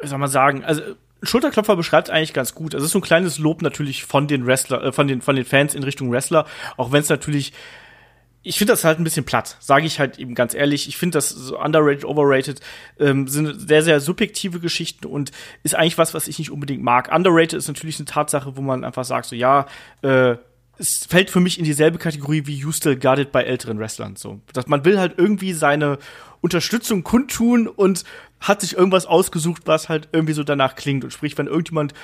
soll 0.02 0.18
man 0.18 0.30
sagen, 0.30 0.64
also 0.64 0.82
Schulterklopfer 1.22 1.74
beschreibt 1.74 2.10
eigentlich 2.10 2.32
ganz 2.32 2.54
gut. 2.54 2.74
Es 2.74 2.82
ist 2.84 2.92
so 2.92 2.98
ein 2.98 3.02
kleines 3.02 3.38
Lob 3.38 3.62
natürlich 3.62 4.04
von 4.04 4.28
den 4.28 4.46
Wrestler, 4.46 4.84
äh, 4.84 4.92
von 4.92 5.08
den 5.08 5.20
von 5.20 5.34
den 5.34 5.44
Fans 5.44 5.74
in 5.74 5.82
Richtung 5.82 6.12
Wrestler, 6.12 6.46
auch 6.76 6.92
wenn 6.92 7.00
es 7.00 7.08
natürlich 7.08 7.52
ich 8.42 8.56
finde 8.56 8.72
das 8.72 8.84
halt 8.84 8.98
ein 8.98 9.04
bisschen 9.04 9.24
platt, 9.24 9.56
sage 9.60 9.86
ich 9.86 9.98
halt 9.98 10.18
eben 10.18 10.34
ganz 10.34 10.54
ehrlich. 10.54 10.88
Ich 10.88 10.96
finde 10.96 11.18
das 11.18 11.28
so 11.28 11.58
underrated, 11.58 12.04
overrated 12.04 12.60
ähm, 12.98 13.26
sind 13.26 13.68
sehr, 13.68 13.82
sehr 13.82 14.00
subjektive 14.00 14.60
Geschichten 14.60 15.06
und 15.06 15.32
ist 15.64 15.74
eigentlich 15.74 15.98
was, 15.98 16.14
was 16.14 16.28
ich 16.28 16.38
nicht 16.38 16.50
unbedingt 16.50 16.82
mag. 16.82 17.12
Underrated 17.14 17.54
ist 17.54 17.68
natürlich 17.68 17.98
eine 17.98 18.06
Tatsache, 18.06 18.56
wo 18.56 18.62
man 18.62 18.84
einfach 18.84 19.04
sagt, 19.04 19.26
so 19.26 19.36
ja, 19.36 19.66
äh, 20.02 20.36
es 20.78 21.06
fällt 21.06 21.30
für 21.30 21.40
mich 21.40 21.58
in 21.58 21.64
dieselbe 21.64 21.98
Kategorie 21.98 22.46
wie 22.46 22.54
You 22.54 22.70
Still 22.70 22.96
Got 22.96 23.18
It 23.18 23.32
bei 23.32 23.42
älteren 23.42 23.78
Wrestlern. 23.80 24.16
So, 24.16 24.40
dass 24.52 24.68
man 24.68 24.84
will 24.84 24.98
halt 24.98 25.14
irgendwie 25.18 25.52
seine 25.52 25.98
Unterstützung 26.40 27.02
kundtun 27.02 27.66
und 27.66 28.04
hat 28.40 28.60
sich 28.60 28.76
irgendwas 28.76 29.06
ausgesucht, 29.06 29.62
was 29.66 29.88
halt 29.88 30.08
irgendwie 30.12 30.34
so 30.34 30.44
danach 30.44 30.76
klingt. 30.76 31.02
Und 31.02 31.10
sprich, 31.10 31.36
wenn 31.36 31.48
irgendjemand 31.48 31.94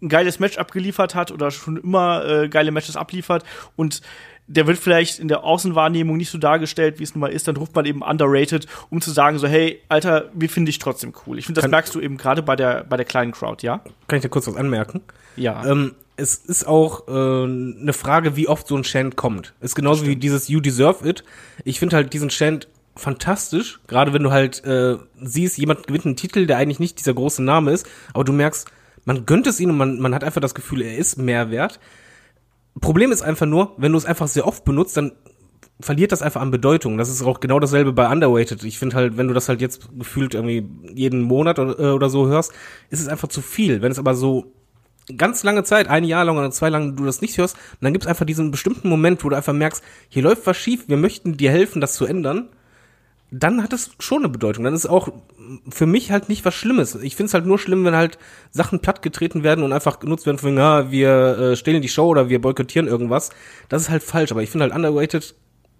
ein 0.00 0.08
geiles 0.08 0.38
Match 0.38 0.58
abgeliefert 0.58 1.14
hat 1.14 1.30
oder 1.30 1.50
schon 1.50 1.76
immer 1.76 2.24
äh, 2.24 2.48
geile 2.48 2.70
Matches 2.70 2.96
abliefert 2.96 3.44
und 3.76 4.02
der 4.46 4.66
wird 4.66 4.78
vielleicht 4.78 5.18
in 5.18 5.28
der 5.28 5.44
Außenwahrnehmung 5.44 6.16
nicht 6.16 6.30
so 6.30 6.38
dargestellt, 6.38 6.98
wie 6.98 7.04
es 7.04 7.14
nun 7.14 7.20
mal 7.20 7.32
ist, 7.32 7.48
dann 7.48 7.56
ruft 7.56 7.74
man 7.74 7.84
eben 7.86 8.02
underrated, 8.02 8.66
um 8.90 9.00
zu 9.00 9.10
sagen 9.10 9.38
so, 9.38 9.46
hey, 9.46 9.80
Alter, 9.88 10.30
wie 10.34 10.48
finde 10.48 10.70
ich 10.70 10.78
trotzdem 10.78 11.12
cool. 11.26 11.38
Ich 11.38 11.46
finde, 11.46 11.58
das 11.60 11.62
Kann- 11.64 11.70
merkst 11.70 11.94
du 11.94 12.00
eben 12.00 12.16
gerade 12.16 12.42
bei 12.42 12.56
der, 12.56 12.84
bei 12.84 12.96
der 12.96 13.06
kleinen 13.06 13.32
Crowd, 13.32 13.64
ja? 13.66 13.78
Kann 14.08 14.16
ich 14.16 14.22
da 14.22 14.28
kurz 14.28 14.46
was 14.46 14.56
anmerken? 14.56 15.00
Ja. 15.36 15.64
Ähm, 15.64 15.94
es 16.16 16.34
ist 16.36 16.66
auch 16.66 17.08
äh, 17.08 17.10
eine 17.12 17.92
Frage, 17.94 18.36
wie 18.36 18.48
oft 18.48 18.66
so 18.66 18.76
ein 18.76 18.82
Chant 18.82 19.16
kommt. 19.16 19.54
Ist 19.60 19.74
genauso 19.74 20.06
wie 20.06 20.16
dieses 20.16 20.48
You 20.48 20.60
Deserve 20.60 21.08
It. 21.08 21.24
Ich 21.64 21.78
finde 21.78 21.96
halt 21.96 22.12
diesen 22.12 22.28
Chant 22.28 22.68
fantastisch, 22.94 23.80
gerade 23.86 24.12
wenn 24.12 24.22
du 24.22 24.30
halt 24.32 24.62
äh, 24.64 24.98
siehst, 25.20 25.56
jemand 25.56 25.86
gewinnt 25.86 26.04
einen 26.04 26.16
Titel, 26.16 26.46
der 26.46 26.58
eigentlich 26.58 26.78
nicht 26.80 26.98
dieser 26.98 27.14
große 27.14 27.42
Name 27.42 27.70
ist, 27.72 27.86
aber 28.12 28.24
du 28.24 28.32
merkst, 28.32 28.70
man 29.06 29.24
gönnt 29.24 29.46
es 29.46 29.58
ihm 29.58 29.70
und 29.70 29.76
man, 29.78 29.98
man 29.98 30.14
hat 30.14 30.22
einfach 30.24 30.40
das 30.42 30.54
Gefühl, 30.54 30.82
er 30.82 30.96
ist 30.96 31.16
mehr 31.16 31.50
wert. 31.50 31.80
Problem 32.80 33.12
ist 33.12 33.22
einfach 33.22 33.46
nur, 33.46 33.74
wenn 33.76 33.92
du 33.92 33.98
es 33.98 34.04
einfach 34.04 34.28
sehr 34.28 34.46
oft 34.46 34.64
benutzt, 34.64 34.96
dann 34.96 35.12
verliert 35.80 36.12
das 36.12 36.22
einfach 36.22 36.40
an 36.40 36.50
Bedeutung. 36.50 36.96
Das 36.96 37.08
ist 37.08 37.22
auch 37.22 37.40
genau 37.40 37.58
dasselbe 37.60 37.92
bei 37.92 38.10
Underweighted. 38.10 38.64
Ich 38.64 38.78
finde 38.78 38.96
halt, 38.96 39.16
wenn 39.16 39.28
du 39.28 39.34
das 39.34 39.48
halt 39.48 39.60
jetzt 39.60 39.88
gefühlt 39.98 40.34
irgendwie 40.34 40.66
jeden 40.94 41.22
Monat 41.22 41.58
oder, 41.58 41.78
äh, 41.78 41.92
oder 41.92 42.08
so 42.08 42.28
hörst, 42.28 42.52
ist 42.90 43.00
es 43.00 43.08
einfach 43.08 43.28
zu 43.28 43.40
viel. 43.40 43.82
Wenn 43.82 43.92
es 43.92 43.98
aber 43.98 44.14
so 44.14 44.52
ganz 45.16 45.42
lange 45.42 45.64
Zeit, 45.64 45.88
ein 45.88 46.04
Jahr 46.04 46.24
lang 46.24 46.38
oder 46.38 46.50
zwei 46.50 46.68
lang 46.68 46.96
du 46.96 47.04
das 47.04 47.20
nicht 47.20 47.36
hörst, 47.38 47.56
dann 47.80 47.92
gibt 47.92 48.04
es 48.04 48.08
einfach 48.08 48.26
diesen 48.26 48.50
bestimmten 48.50 48.88
Moment, 48.88 49.24
wo 49.24 49.28
du 49.28 49.36
einfach 49.36 49.52
merkst, 49.52 49.82
hier 50.08 50.22
läuft 50.22 50.46
was 50.46 50.56
schief, 50.56 50.88
wir 50.88 50.96
möchten 50.96 51.36
dir 51.36 51.50
helfen, 51.50 51.80
das 51.80 51.94
zu 51.94 52.06
ändern, 52.06 52.48
dann 53.30 53.62
hat 53.62 53.72
es 53.72 53.90
schon 53.98 54.18
eine 54.18 54.28
Bedeutung. 54.28 54.64
Dann 54.64 54.74
ist 54.74 54.86
auch 54.86 55.08
für 55.68 55.86
mich 55.86 56.10
halt 56.10 56.28
nicht 56.28 56.44
was 56.44 56.54
Schlimmes. 56.54 56.94
Ich 56.96 57.16
finde 57.16 57.28
es 57.28 57.34
halt 57.34 57.46
nur 57.46 57.58
schlimm, 57.58 57.84
wenn 57.84 57.94
halt 57.96 58.18
Sachen 58.50 58.80
plattgetreten 58.80 59.42
werden 59.42 59.64
und 59.64 59.72
einfach 59.72 59.98
genutzt 60.00 60.26
werden 60.26 60.38
von, 60.38 60.56
ja, 60.56 60.90
wir 60.90 61.38
äh, 61.38 61.56
stehlen 61.56 61.82
die 61.82 61.88
Show 61.88 62.06
oder 62.08 62.28
wir 62.28 62.40
boykottieren 62.40 62.88
irgendwas. 62.88 63.30
Das 63.68 63.82
ist 63.82 63.90
halt 63.90 64.02
falsch. 64.02 64.30
Aber 64.32 64.42
ich 64.42 64.50
finde 64.50 64.64
halt 64.64 64.74
Underrated 64.74 65.34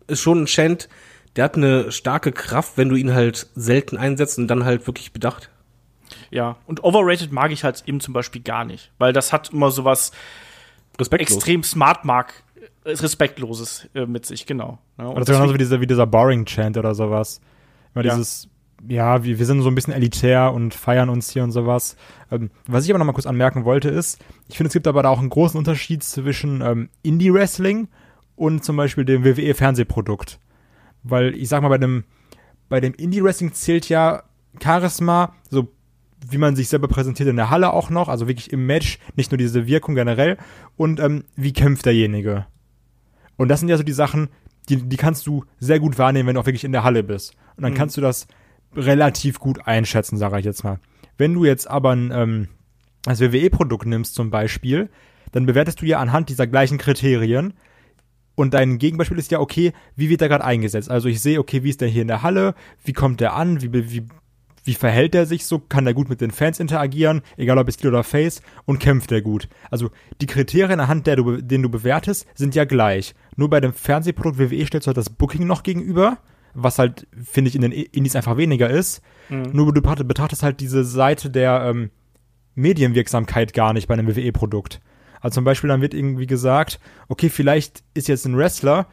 ist 0.08 0.20
schon 0.20 0.42
ein 0.42 0.46
Chant, 0.46 0.88
der 1.36 1.44
hat 1.44 1.56
eine 1.56 1.90
starke 1.92 2.32
Kraft, 2.32 2.72
wenn 2.76 2.88
du 2.88 2.96
ihn 2.96 3.14
halt 3.14 3.48
selten 3.54 3.96
einsetzt 3.96 4.38
und 4.38 4.48
dann 4.48 4.64
halt 4.64 4.86
wirklich 4.86 5.12
bedacht. 5.12 5.50
ja. 6.30 6.56
Und 6.66 6.84
overrated 6.84 7.32
mag 7.32 7.52
ich 7.52 7.64
halt 7.64 7.82
eben 7.86 8.00
zum 8.00 8.12
Beispiel 8.14 8.42
gar 8.42 8.64
nicht, 8.64 8.90
weil 8.98 9.12
das 9.12 9.32
hat 9.32 9.50
immer 9.52 9.70
sowas 9.70 10.12
Respektlos. 10.98 11.36
extrem 11.36 11.62
smart 11.62 12.04
mag, 12.04 12.34
äh, 12.84 12.90
respektloses 12.90 13.88
äh, 13.94 14.06
mit 14.06 14.26
sich, 14.26 14.44
genau. 14.44 14.78
Ja, 14.98 15.06
und 15.06 15.16
Oder 15.16 15.24
so 15.26 15.32
genauso 15.32 15.54
wie 15.54 15.58
dieser, 15.58 15.80
wie 15.80 15.86
dieser 15.86 16.06
Boring-Chant 16.06 16.76
oder 16.76 16.94
sowas. 16.94 17.40
Immer 17.94 18.04
Ja. 18.04 18.14
dieses, 18.14 18.48
ja, 18.88 19.24
wir, 19.24 19.38
wir 19.38 19.46
sind 19.46 19.62
so 19.62 19.68
ein 19.68 19.74
bisschen 19.74 19.92
elitär 19.92 20.52
und 20.52 20.74
feiern 20.74 21.08
uns 21.08 21.30
hier 21.30 21.44
und 21.44 21.52
sowas. 21.52 21.96
Ähm, 22.30 22.50
was 22.66 22.84
ich 22.84 22.90
aber 22.90 22.98
noch 22.98 23.06
mal 23.06 23.12
kurz 23.12 23.26
anmerken 23.26 23.64
wollte 23.64 23.88
ist, 23.88 24.22
ich 24.48 24.56
finde, 24.56 24.68
es 24.68 24.72
gibt 24.72 24.86
aber 24.86 25.02
da 25.02 25.08
auch 25.08 25.20
einen 25.20 25.30
großen 25.30 25.58
Unterschied 25.58 26.02
zwischen 26.02 26.60
ähm, 26.62 26.88
Indie-Wrestling 27.02 27.88
und 28.36 28.64
zum 28.64 28.76
Beispiel 28.76 29.04
dem 29.04 29.24
WWE-Fernsehprodukt. 29.24 30.38
Weil 31.02 31.34
ich 31.34 31.48
sag 31.48 31.62
mal, 31.62 31.68
bei 31.68 31.78
dem, 31.78 32.04
bei 32.68 32.80
dem 32.80 32.94
Indie-Wrestling 32.94 33.52
zählt 33.52 33.88
ja 33.88 34.24
Charisma, 34.62 35.34
so 35.50 35.68
wie 36.28 36.38
man 36.38 36.56
sich 36.56 36.68
selber 36.68 36.88
präsentiert 36.88 37.28
in 37.28 37.36
der 37.36 37.50
Halle 37.50 37.72
auch 37.72 37.90
noch, 37.90 38.08
also 38.08 38.28
wirklich 38.28 38.52
im 38.52 38.66
Match, 38.66 38.98
nicht 39.16 39.30
nur 39.30 39.38
diese 39.38 39.66
Wirkung 39.66 39.94
generell 39.94 40.38
und 40.76 41.00
ähm, 41.00 41.24
wie 41.34 41.52
kämpft 41.52 41.86
derjenige. 41.86 42.46
Und 43.36 43.48
das 43.48 43.60
sind 43.60 43.68
ja 43.68 43.76
so 43.76 43.82
die 43.82 43.92
Sachen, 43.92 44.28
die, 44.68 44.76
die 44.76 44.96
kannst 44.96 45.26
du 45.26 45.44
sehr 45.58 45.80
gut 45.80 45.98
wahrnehmen, 45.98 46.28
wenn 46.28 46.34
du 46.34 46.40
auch 46.40 46.46
wirklich 46.46 46.64
in 46.64 46.72
der 46.72 46.84
Halle 46.84 47.02
bist. 47.02 47.34
Und 47.56 47.64
dann 47.64 47.74
kannst 47.74 47.96
du 47.96 48.00
das 48.00 48.28
relativ 48.74 49.38
gut 49.38 49.66
einschätzen, 49.66 50.16
sage 50.16 50.38
ich 50.38 50.44
jetzt 50.44 50.64
mal. 50.64 50.80
Wenn 51.18 51.34
du 51.34 51.44
jetzt 51.44 51.68
aber 51.68 51.90
ein, 51.90 52.10
ähm, 52.12 52.48
als 53.06 53.20
WWE-Produkt 53.20 53.86
nimmst 53.86 54.14
zum 54.14 54.30
Beispiel, 54.30 54.90
dann 55.32 55.46
bewertest 55.46 55.80
du 55.80 55.86
ja 55.86 55.98
anhand 55.98 56.28
dieser 56.28 56.46
gleichen 56.46 56.78
Kriterien. 56.78 57.54
Und 58.34 58.54
dein 58.54 58.78
Gegenbeispiel 58.78 59.18
ist 59.18 59.30
ja, 59.30 59.40
okay, 59.40 59.72
wie 59.94 60.08
wird 60.08 60.20
der 60.20 60.28
gerade 60.28 60.44
eingesetzt? 60.44 60.90
Also 60.90 61.08
ich 61.08 61.20
sehe, 61.20 61.38
okay, 61.38 61.64
wie 61.64 61.70
ist 61.70 61.80
der 61.80 61.88
hier 61.88 62.02
in 62.02 62.08
der 62.08 62.22
Halle? 62.22 62.54
Wie 62.82 62.92
kommt 62.92 63.20
der 63.20 63.34
an? 63.34 63.60
Wie, 63.60 63.72
wie, 63.72 64.06
wie 64.64 64.74
verhält 64.74 65.14
er 65.14 65.26
sich 65.26 65.44
so? 65.44 65.58
Kann 65.58 65.86
er 65.86 65.94
gut 65.94 66.08
mit 66.08 66.20
den 66.20 66.30
Fans 66.30 66.60
interagieren? 66.60 67.22
Egal 67.36 67.58
ob 67.58 67.68
es 67.68 67.78
Heel 67.78 67.90
oder 67.90 68.04
Face. 68.04 68.40
Und 68.64 68.78
kämpft 68.78 69.12
er 69.12 69.20
gut? 69.20 69.48
Also 69.70 69.90
die 70.20 70.26
Kriterien 70.26 70.80
anhand 70.80 71.06
der 71.06 71.16
du, 71.16 71.42
denen 71.42 71.62
du 71.62 71.68
bewertest, 71.68 72.26
sind 72.34 72.54
ja 72.54 72.64
gleich. 72.64 73.14
Nur 73.36 73.50
bei 73.50 73.60
dem 73.60 73.74
Fernsehprodukt 73.74 74.38
WWE 74.38 74.66
stellst 74.66 74.86
du 74.86 74.88
halt 74.88 74.96
das 74.96 75.10
Booking 75.10 75.46
noch 75.46 75.62
gegenüber. 75.62 76.18
Was 76.54 76.78
halt, 76.78 77.06
finde 77.22 77.48
ich, 77.48 77.54
in 77.54 77.62
den 77.62 77.72
Indies 77.72 78.16
einfach 78.16 78.36
weniger 78.36 78.68
ist. 78.68 79.02
Mhm. 79.28 79.50
Nur 79.52 79.72
du 79.72 79.80
betrachtest 79.80 80.42
halt 80.42 80.60
diese 80.60 80.84
Seite 80.84 81.30
der 81.30 81.64
ähm, 81.64 81.90
Medienwirksamkeit 82.54 83.54
gar 83.54 83.72
nicht 83.72 83.88
bei 83.88 83.94
einem 83.94 84.08
WWE-Produkt. 84.08 84.80
Also 85.20 85.36
zum 85.36 85.44
Beispiel 85.44 85.68
dann 85.68 85.80
wird 85.80 85.94
irgendwie 85.94 86.26
gesagt, 86.26 86.80
okay, 87.08 87.28
vielleicht 87.30 87.84
ist 87.94 88.08
jetzt 88.08 88.26
ein 88.26 88.36
Wrestler, 88.36 88.88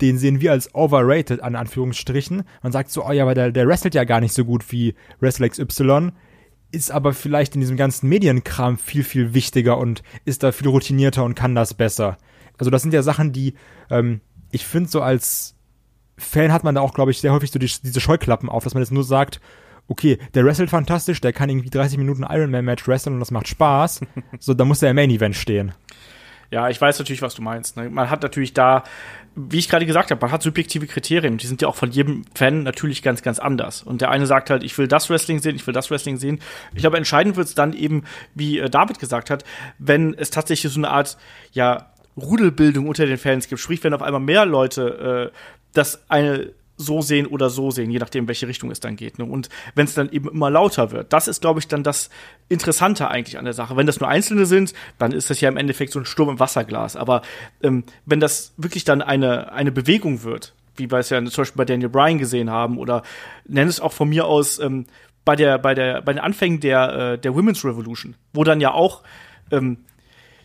den 0.00 0.18
sehen 0.18 0.40
wir 0.40 0.52
als 0.52 0.74
overrated, 0.74 1.42
an 1.42 1.54
Anführungsstrichen. 1.54 2.42
Man 2.62 2.72
sagt 2.72 2.90
so, 2.90 3.06
oh 3.06 3.12
ja, 3.12 3.22
aber 3.22 3.34
der, 3.34 3.52
der 3.52 3.68
wrestelt 3.68 3.94
ja 3.94 4.04
gar 4.04 4.20
nicht 4.20 4.34
so 4.34 4.44
gut 4.44 4.70
wie 4.72 4.94
Wrestler 5.20 5.48
XY, 5.48 6.10
ist 6.72 6.90
aber 6.90 7.12
vielleicht 7.12 7.54
in 7.54 7.60
diesem 7.60 7.76
ganzen 7.76 8.08
Medienkram 8.08 8.78
viel, 8.78 9.04
viel 9.04 9.34
wichtiger 9.34 9.78
und 9.78 10.02
ist 10.24 10.42
da 10.42 10.52
viel 10.52 10.68
routinierter 10.68 11.24
und 11.24 11.34
kann 11.34 11.54
das 11.54 11.74
besser. 11.74 12.18
Also 12.58 12.70
das 12.70 12.82
sind 12.82 12.92
ja 12.92 13.02
Sachen, 13.02 13.32
die 13.32 13.54
ähm, 13.90 14.20
ich 14.50 14.66
finde 14.66 14.90
so 14.90 15.00
als 15.02 15.56
Fan 16.20 16.52
hat 16.52 16.64
man 16.64 16.74
da 16.74 16.80
auch, 16.80 16.94
glaube 16.94 17.10
ich, 17.10 17.20
sehr 17.20 17.32
häufig 17.32 17.50
so 17.50 17.58
die, 17.58 17.70
diese 17.82 18.00
Scheuklappen 18.00 18.48
auf, 18.48 18.64
dass 18.64 18.74
man 18.74 18.82
jetzt 18.82 18.92
nur 18.92 19.04
sagt, 19.04 19.40
okay, 19.88 20.18
der 20.34 20.44
wrestelt 20.44 20.70
fantastisch, 20.70 21.20
der 21.20 21.32
kann 21.32 21.50
irgendwie 21.50 21.70
30 21.70 21.98
Minuten 21.98 22.22
Ironman-Match 22.22 22.86
wresteln 22.86 23.14
und 23.14 23.20
das 23.20 23.32
macht 23.32 23.48
Spaß. 23.48 24.00
so, 24.38 24.54
da 24.54 24.64
muss 24.64 24.80
der 24.80 24.90
im 24.90 24.96
Main-Event 24.96 25.34
stehen. 25.34 25.72
Ja, 26.50 26.68
ich 26.68 26.80
weiß 26.80 26.98
natürlich, 26.98 27.22
was 27.22 27.34
du 27.34 27.42
meinst. 27.42 27.76
Ne? 27.76 27.90
Man 27.90 28.10
hat 28.10 28.22
natürlich 28.22 28.52
da, 28.52 28.82
wie 29.36 29.58
ich 29.58 29.68
gerade 29.68 29.86
gesagt 29.86 30.10
habe, 30.10 30.20
man 30.20 30.32
hat 30.32 30.42
subjektive 30.42 30.86
Kriterien. 30.86 31.38
Die 31.38 31.46
sind 31.46 31.62
ja 31.62 31.68
auch 31.68 31.76
von 31.76 31.92
jedem 31.92 32.24
Fan 32.34 32.64
natürlich 32.64 33.02
ganz, 33.02 33.22
ganz 33.22 33.38
anders. 33.38 33.84
Und 33.84 34.00
der 34.00 34.10
eine 34.10 34.26
sagt 34.26 34.50
halt, 34.50 34.64
ich 34.64 34.76
will 34.76 34.88
das 34.88 35.10
Wrestling 35.10 35.38
sehen, 35.38 35.54
ich 35.54 35.66
will 35.66 35.74
das 35.74 35.90
Wrestling 35.90 36.16
sehen. 36.16 36.40
Ich 36.74 36.80
glaube, 36.80 36.96
entscheidend 36.96 37.36
wird 37.36 37.46
es 37.46 37.54
dann 37.54 37.72
eben, 37.72 38.02
wie 38.34 38.58
äh, 38.58 38.68
David 38.68 38.98
gesagt 38.98 39.30
hat, 39.30 39.44
wenn 39.78 40.12
es 40.14 40.30
tatsächlich 40.30 40.72
so 40.72 40.80
eine 40.80 40.90
Art, 40.90 41.16
ja, 41.52 41.90
Rudelbildung 42.16 42.88
unter 42.88 43.06
den 43.06 43.18
Fans 43.18 43.48
gibt. 43.48 43.60
Sprich, 43.60 43.82
wenn 43.84 43.94
auf 43.94 44.02
einmal 44.02 44.20
mehr 44.20 44.44
Leute 44.44 45.32
äh, 45.32 45.36
das 45.72 46.04
eine 46.08 46.52
so 46.80 47.02
sehen 47.02 47.26
oder 47.26 47.50
so 47.50 47.70
sehen, 47.70 47.90
je 47.90 47.98
nachdem, 47.98 48.26
welche 48.26 48.48
Richtung 48.48 48.70
es 48.70 48.80
dann 48.80 48.96
geht. 48.96 49.18
Ne? 49.18 49.24
Und 49.26 49.50
wenn 49.74 49.84
es 49.84 49.94
dann 49.94 50.10
eben 50.10 50.28
immer 50.30 50.50
lauter 50.50 50.90
wird, 50.90 51.12
das 51.12 51.28
ist, 51.28 51.42
glaube 51.42 51.60
ich, 51.60 51.68
dann 51.68 51.82
das 51.82 52.08
Interessante 52.48 53.08
eigentlich 53.08 53.38
an 53.38 53.44
der 53.44 53.52
Sache. 53.52 53.76
Wenn 53.76 53.86
das 53.86 54.00
nur 54.00 54.08
Einzelne 54.08 54.46
sind, 54.46 54.72
dann 54.98 55.12
ist 55.12 55.28
das 55.28 55.40
ja 55.40 55.48
im 55.50 55.58
Endeffekt 55.58 55.92
so 55.92 55.98
ein 55.98 56.06
Sturm 56.06 56.30
im 56.30 56.40
Wasserglas. 56.40 56.96
Aber 56.96 57.20
ähm, 57.62 57.84
wenn 58.06 58.18
das 58.18 58.54
wirklich 58.56 58.84
dann 58.84 59.02
eine, 59.02 59.52
eine 59.52 59.72
Bewegung 59.72 60.22
wird, 60.22 60.54
wie 60.76 60.90
wir 60.90 60.98
es 60.98 61.10
ja 61.10 61.22
zum 61.22 61.42
Beispiel 61.42 61.58
bei 61.58 61.66
Daniel 61.66 61.90
Bryan 61.90 62.18
gesehen 62.18 62.48
haben, 62.48 62.78
oder 62.78 63.02
nenn 63.46 63.68
es 63.68 63.80
auch 63.80 63.92
von 63.92 64.08
mir 64.08 64.24
aus 64.24 64.58
ähm, 64.58 64.86
bei 65.26 65.36
der, 65.36 65.58
bei 65.58 65.74
der, 65.74 66.00
bei 66.00 66.14
den 66.14 66.20
Anfängen 66.20 66.60
der, 66.60 67.12
äh, 67.12 67.18
der 67.18 67.34
Women's 67.34 67.64
Revolution, 67.64 68.16
wo 68.32 68.42
dann 68.42 68.60
ja 68.60 68.72
auch 68.72 69.02
ähm, 69.50 69.78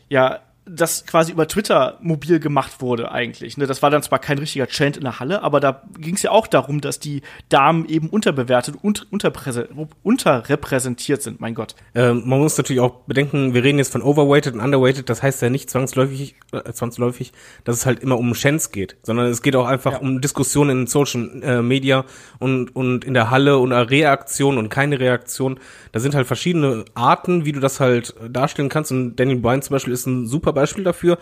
ja 0.09 0.41
das 0.67 1.05
quasi 1.05 1.31
über 1.31 1.47
Twitter 1.47 1.99
mobil 2.01 2.39
gemacht 2.39 2.81
wurde 2.81 3.11
eigentlich. 3.11 3.55
Ne? 3.57 3.67
Das 3.67 3.83
war 3.83 3.91
dann 3.91 4.01
zwar 4.01 4.17
kein 4.17 4.39
richtiger 4.39 4.65
Chant 4.65 4.97
in 4.97 5.03
der 5.03 5.19
Halle, 5.19 5.43
aber 5.43 5.59
da 5.59 5.83
ging 5.99 6.15
es 6.15 6.23
ja 6.23 6.31
auch 6.31 6.47
darum, 6.47 6.81
dass 6.81 6.99
die 6.99 7.21
Damen 7.49 7.87
eben 7.87 8.09
unterbewertet 8.09 8.75
und 8.81 9.05
unterrepräsentiert 9.11 11.21
sind, 11.21 11.39
mein 11.39 11.53
Gott. 11.53 11.75
Ähm, 11.93 12.23
man 12.25 12.39
muss 12.39 12.57
natürlich 12.57 12.81
auch 12.81 13.01
bedenken, 13.05 13.53
wir 13.53 13.63
reden 13.63 13.77
jetzt 13.77 13.91
von 13.91 14.01
overweighted 14.01 14.55
und 14.55 14.59
underweighted, 14.59 15.07
das 15.07 15.21
heißt 15.21 15.39
ja 15.43 15.51
nicht 15.51 15.69
zwangsläufig, 15.69 16.35
äh, 16.51 16.73
zwangsläufig, 16.73 17.31
dass 17.63 17.77
es 17.77 17.85
halt 17.85 17.99
immer 17.99 18.17
um 18.17 18.33
Chants 18.33 18.71
geht, 18.71 18.97
sondern 19.03 19.27
es 19.27 19.43
geht 19.43 19.55
auch 19.55 19.67
einfach 19.67 19.91
ja. 19.93 19.99
um 19.99 20.19
Diskussionen 20.19 20.81
in 20.81 20.87
Social 20.87 21.43
äh, 21.43 21.61
Media 21.61 22.05
und, 22.39 22.75
und 22.75 23.05
in 23.05 23.13
der 23.13 23.29
Halle 23.29 23.59
und 23.59 23.71
eine 23.71 23.91
Reaktion 23.91 24.57
und 24.57 24.69
keine 24.69 24.99
Reaktion. 24.99 25.59
Da 25.91 25.99
sind 25.99 26.15
halt 26.15 26.25
verschiedene 26.25 26.85
Arten, 26.95 27.45
wie 27.45 27.51
du 27.51 27.59
das 27.59 27.79
halt 27.79 28.15
darstellen 28.27 28.69
kannst 28.69 28.91
und 28.91 29.15
Daniel 29.15 29.37
Bryan 29.37 29.61
zum 29.61 29.75
Beispiel 29.75 29.93
ist 29.93 30.07
ein 30.07 30.25
super 30.25 30.54
Beispiel 30.55 30.83
dafür, 30.83 31.17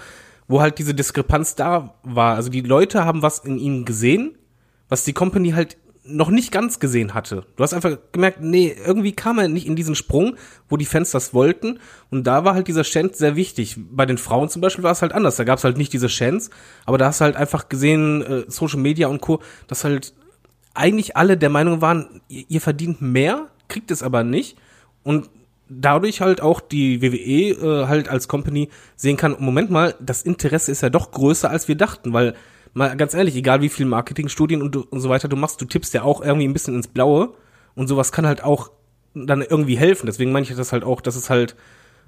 wo 0.47 0.61
halt 0.61 0.79
diese 0.79 0.93
Diskrepanz 0.93 1.55
da 1.55 1.95
war. 2.03 2.35
Also 2.35 2.49
die 2.49 2.61
Leute 2.61 3.05
haben 3.05 3.21
was 3.21 3.39
in 3.39 3.57
ihm 3.57 3.85
gesehen, 3.85 4.37
was 4.89 5.03
die 5.03 5.13
Company 5.13 5.51
halt 5.51 5.77
noch 6.05 6.29
nicht 6.29 6.51
ganz 6.51 6.79
gesehen 6.79 7.13
hatte. 7.13 7.45
Du 7.55 7.63
hast 7.63 7.73
einfach 7.73 7.97
gemerkt, 8.11 8.41
nee, 8.41 8.75
irgendwie 8.85 9.13
kam 9.13 9.39
er 9.39 9.47
nicht 9.47 9.67
in 9.67 9.75
diesen 9.75 9.95
Sprung, 9.95 10.35
wo 10.67 10.75
die 10.75 10.85
Fans 10.85 11.11
das 11.11 11.33
wollten. 11.33 11.79
Und 12.09 12.27
da 12.27 12.43
war 12.43 12.55
halt 12.55 12.67
dieser 12.67 12.83
Chance 12.83 13.15
sehr 13.15 13.35
wichtig. 13.37 13.77
Bei 13.77 14.05
den 14.05 14.17
Frauen 14.17 14.49
zum 14.49 14.61
Beispiel 14.61 14.83
war 14.83 14.91
es 14.91 15.01
halt 15.01 15.13
anders. 15.13 15.37
Da 15.37 15.45
gab 15.45 15.59
es 15.59 15.63
halt 15.63 15.77
nicht 15.77 15.93
diese 15.93 16.07
Chance, 16.07 16.49
aber 16.85 16.97
da 16.97 17.07
hast 17.07 17.21
du 17.21 17.25
halt 17.25 17.37
einfach 17.37 17.69
gesehen, 17.69 18.21
äh, 18.21 18.43
Social 18.47 18.79
Media 18.79 19.07
und 19.07 19.21
Co., 19.21 19.41
dass 19.67 19.85
halt 19.85 20.13
eigentlich 20.73 21.15
alle 21.15 21.37
der 21.37 21.49
Meinung 21.49 21.79
waren, 21.81 22.21
ihr, 22.27 22.43
ihr 22.49 22.61
verdient 22.61 23.01
mehr, 23.01 23.47
kriegt 23.69 23.89
es 23.89 24.03
aber 24.03 24.23
nicht. 24.23 24.57
Und 25.03 25.29
dadurch 25.79 26.21
halt 26.21 26.41
auch 26.41 26.61
die 26.61 27.01
WWE 27.01 27.83
äh, 27.83 27.87
halt 27.87 28.09
als 28.09 28.27
Company 28.27 28.69
sehen 28.95 29.17
kann, 29.17 29.35
Moment 29.39 29.69
mal, 29.69 29.95
das 29.99 30.23
Interesse 30.23 30.71
ist 30.71 30.81
ja 30.81 30.89
doch 30.89 31.11
größer, 31.11 31.49
als 31.49 31.67
wir 31.67 31.75
dachten, 31.75 32.13
weil 32.13 32.35
mal 32.73 32.95
ganz 32.97 33.13
ehrlich, 33.13 33.35
egal 33.35 33.61
wie 33.61 33.69
viel 33.69 33.85
Marketingstudien 33.85 34.61
und, 34.61 34.75
und 34.75 34.99
so 34.99 35.09
weiter 35.09 35.27
du 35.27 35.35
machst, 35.35 35.61
du 35.61 35.65
tippst 35.65 35.93
ja 35.93 36.03
auch 36.03 36.21
irgendwie 36.21 36.47
ein 36.47 36.53
bisschen 36.53 36.75
ins 36.75 36.87
Blaue 36.87 37.33
und 37.75 37.87
sowas 37.87 38.11
kann 38.11 38.25
halt 38.25 38.43
auch 38.43 38.71
dann 39.13 39.41
irgendwie 39.41 39.77
helfen. 39.77 40.07
Deswegen 40.07 40.31
meine 40.31 40.45
ich 40.45 40.55
das 40.55 40.73
halt 40.73 40.83
auch, 40.83 41.01
dass 41.01 41.15
es 41.15 41.29
halt 41.29 41.55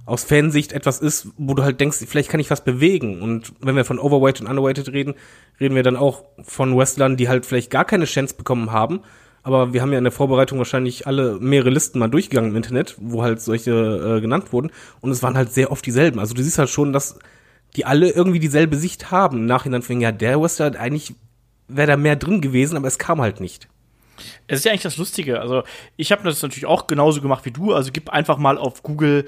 aus 0.05 0.23
Fansicht 0.23 0.71
etwas 0.71 0.99
ist, 0.99 1.29
wo 1.37 1.53
du 1.55 1.63
halt 1.63 1.79
denkst, 1.79 1.97
vielleicht 2.07 2.29
kann 2.29 2.39
ich 2.39 2.51
was 2.51 2.63
bewegen. 2.63 3.21
Und 3.21 3.53
wenn 3.59 3.75
wir 3.75 3.85
von 3.85 3.99
Overweight 3.99 4.41
und 4.41 4.47
Underweighted 4.47 4.89
reden, 4.89 5.15
reden 5.59 5.75
wir 5.75 5.83
dann 5.83 5.95
auch 5.95 6.25
von 6.43 6.77
Wrestlern, 6.77 7.17
die 7.17 7.27
halt 7.27 7.45
vielleicht 7.45 7.71
gar 7.71 7.85
keine 7.85 8.05
Chance 8.05 8.35
bekommen 8.35 8.71
haben, 8.71 9.01
aber 9.45 9.73
wir 9.73 9.83
haben 9.83 9.91
ja 9.91 9.99
in 9.99 10.03
der 10.03 10.11
Vorbereitung 10.11 10.57
wahrscheinlich 10.57 11.05
alle 11.05 11.37
mehrere 11.39 11.69
Listen 11.69 11.99
mal 11.99 12.07
durchgegangen 12.07 12.49
im 12.49 12.57
Internet, 12.57 12.95
wo 12.97 13.21
halt 13.21 13.39
solche 13.39 13.71
äh, 14.17 14.19
genannt 14.19 14.51
wurden. 14.51 14.71
Und 15.01 15.11
es 15.11 15.21
waren 15.21 15.37
halt 15.37 15.53
sehr 15.53 15.71
oft 15.71 15.85
dieselben. 15.85 16.19
Also 16.19 16.33
du 16.33 16.41
siehst 16.41 16.57
halt 16.57 16.71
schon, 16.71 16.93
dass 16.93 17.19
die 17.75 17.85
alle 17.85 18.09
irgendwie 18.09 18.39
dieselbe 18.39 18.75
Sicht 18.75 19.11
haben. 19.11 19.37
Im 19.37 19.45
Nachhinein 19.45 19.83
fing 19.83 20.01
ja, 20.01 20.11
der 20.11 20.41
Western 20.41 20.75
eigentlich 20.75 21.13
wäre 21.67 21.91
da 21.91 21.95
mehr 21.95 22.15
drin 22.15 22.41
gewesen, 22.41 22.75
aber 22.75 22.87
es 22.87 22.97
kam 22.97 23.21
halt 23.21 23.39
nicht. 23.39 23.67
Es 24.47 24.59
ist 24.59 24.65
ja 24.65 24.71
eigentlich 24.71 24.81
das 24.81 24.97
Lustige. 24.97 25.39
Also, 25.39 25.61
ich 25.95 26.11
habe 26.11 26.23
das 26.23 26.41
natürlich 26.41 26.65
auch 26.65 26.87
genauso 26.87 27.21
gemacht 27.21 27.45
wie 27.45 27.51
du. 27.51 27.71
Also, 27.71 27.91
gib 27.91 28.09
einfach 28.09 28.39
mal 28.39 28.57
auf 28.57 28.81
Google 28.81 29.27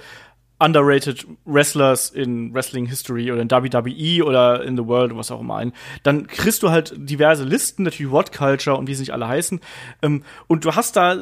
underrated 0.59 1.25
Wrestlers 1.45 2.09
in 2.09 2.53
Wrestling 2.53 2.87
History 2.87 3.31
oder 3.31 3.41
in 3.41 3.51
WWE 3.51 4.25
oder 4.25 4.63
in 4.63 4.75
the 4.75 4.85
World, 4.85 5.15
was 5.15 5.31
auch 5.31 5.41
immer 5.41 5.57
ein, 5.57 5.73
dann 6.03 6.27
kriegst 6.27 6.63
du 6.63 6.69
halt 6.69 6.93
diverse 6.97 7.43
Listen, 7.43 7.83
natürlich 7.83 8.11
What 8.11 8.31
Culture 8.31 8.75
und 8.75 8.87
wie 8.87 8.95
sie 8.95 9.03
nicht 9.03 9.13
alle 9.13 9.27
heißen. 9.27 9.59
Ähm, 10.01 10.23
und 10.47 10.65
du 10.65 10.75
hast 10.75 10.95
da 10.95 11.17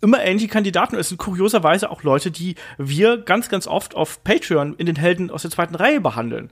immer 0.00 0.22
ähnliche 0.22 0.48
Kandidaten. 0.48 0.96
Es 0.96 1.08
sind 1.08 1.18
kurioserweise 1.18 1.90
auch 1.90 2.02
Leute, 2.02 2.30
die 2.30 2.54
wir 2.78 3.18
ganz, 3.18 3.48
ganz 3.48 3.66
oft 3.66 3.94
auf 3.94 4.24
Patreon 4.24 4.74
in 4.76 4.86
den 4.86 4.96
Helden 4.96 5.30
aus 5.30 5.42
der 5.42 5.50
zweiten 5.50 5.74
Reihe 5.74 6.00
behandeln. 6.00 6.50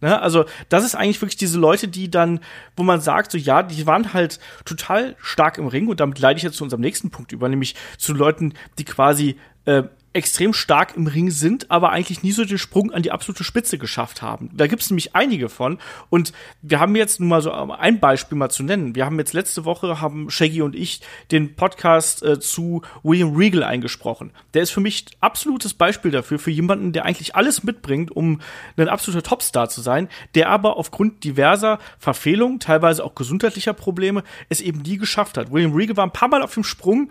Ne? 0.00 0.20
Also, 0.20 0.44
das 0.68 0.84
ist 0.84 0.94
eigentlich 0.94 1.20
wirklich 1.20 1.36
diese 1.36 1.58
Leute, 1.58 1.88
die 1.88 2.10
dann, 2.10 2.40
wo 2.76 2.82
man 2.82 3.00
sagt, 3.00 3.32
so 3.32 3.38
ja, 3.38 3.62
die 3.62 3.86
waren 3.86 4.12
halt 4.12 4.38
total 4.64 5.16
stark 5.20 5.58
im 5.58 5.66
Ring 5.66 5.88
und 5.88 6.00
damit 6.00 6.18
leite 6.18 6.38
ich 6.38 6.44
jetzt 6.44 6.56
zu 6.56 6.64
unserem 6.64 6.80
nächsten 6.80 7.10
Punkt 7.10 7.32
über, 7.32 7.48
nämlich 7.48 7.74
zu 7.98 8.14
Leuten, 8.14 8.54
die 8.78 8.84
quasi 8.84 9.36
äh, 9.64 9.84
extrem 10.12 10.52
stark 10.52 10.96
im 10.96 11.06
Ring 11.06 11.30
sind, 11.30 11.70
aber 11.70 11.90
eigentlich 11.90 12.22
nie 12.22 12.32
so 12.32 12.44
den 12.44 12.58
Sprung 12.58 12.92
an 12.92 13.02
die 13.02 13.12
absolute 13.12 13.44
Spitze 13.44 13.78
geschafft 13.78 14.22
haben. 14.22 14.50
Da 14.54 14.66
gibt 14.66 14.82
es 14.82 14.90
nämlich 14.90 15.14
einige 15.14 15.48
von. 15.48 15.78
Und 16.08 16.32
wir 16.62 16.80
haben 16.80 16.96
jetzt 16.96 17.20
nur 17.20 17.28
mal 17.28 17.42
so 17.42 17.52
ein 17.52 18.00
Beispiel 18.00 18.38
mal 18.38 18.48
zu 18.48 18.62
nennen. 18.62 18.94
Wir 18.94 19.04
haben 19.04 19.18
jetzt 19.18 19.34
letzte 19.34 19.64
Woche, 19.64 20.00
haben 20.00 20.30
Shaggy 20.30 20.62
und 20.62 20.74
ich 20.74 21.02
den 21.30 21.54
Podcast 21.56 22.22
äh, 22.22 22.40
zu 22.40 22.82
William 23.02 23.36
Regal 23.36 23.62
eingesprochen. 23.62 24.30
Der 24.54 24.62
ist 24.62 24.70
für 24.70 24.80
mich 24.80 25.06
absolutes 25.20 25.74
Beispiel 25.74 26.10
dafür, 26.10 26.38
für 26.38 26.50
jemanden, 26.50 26.92
der 26.92 27.04
eigentlich 27.04 27.36
alles 27.36 27.62
mitbringt, 27.62 28.10
um 28.10 28.40
ein 28.76 28.88
absoluter 28.88 29.22
Topstar 29.22 29.68
zu 29.68 29.82
sein, 29.82 30.08
der 30.34 30.48
aber 30.48 30.76
aufgrund 30.76 31.22
diverser 31.22 31.78
Verfehlungen, 31.98 32.60
teilweise 32.60 33.04
auch 33.04 33.14
gesundheitlicher 33.14 33.74
Probleme, 33.74 34.24
es 34.48 34.62
eben 34.62 34.80
nie 34.80 34.96
geschafft 34.96 35.36
hat. 35.36 35.52
William 35.52 35.74
Regal 35.74 35.96
war 35.96 36.06
ein 36.06 36.12
paar 36.12 36.28
Mal 36.28 36.42
auf 36.42 36.54
dem 36.54 36.64
Sprung, 36.64 37.10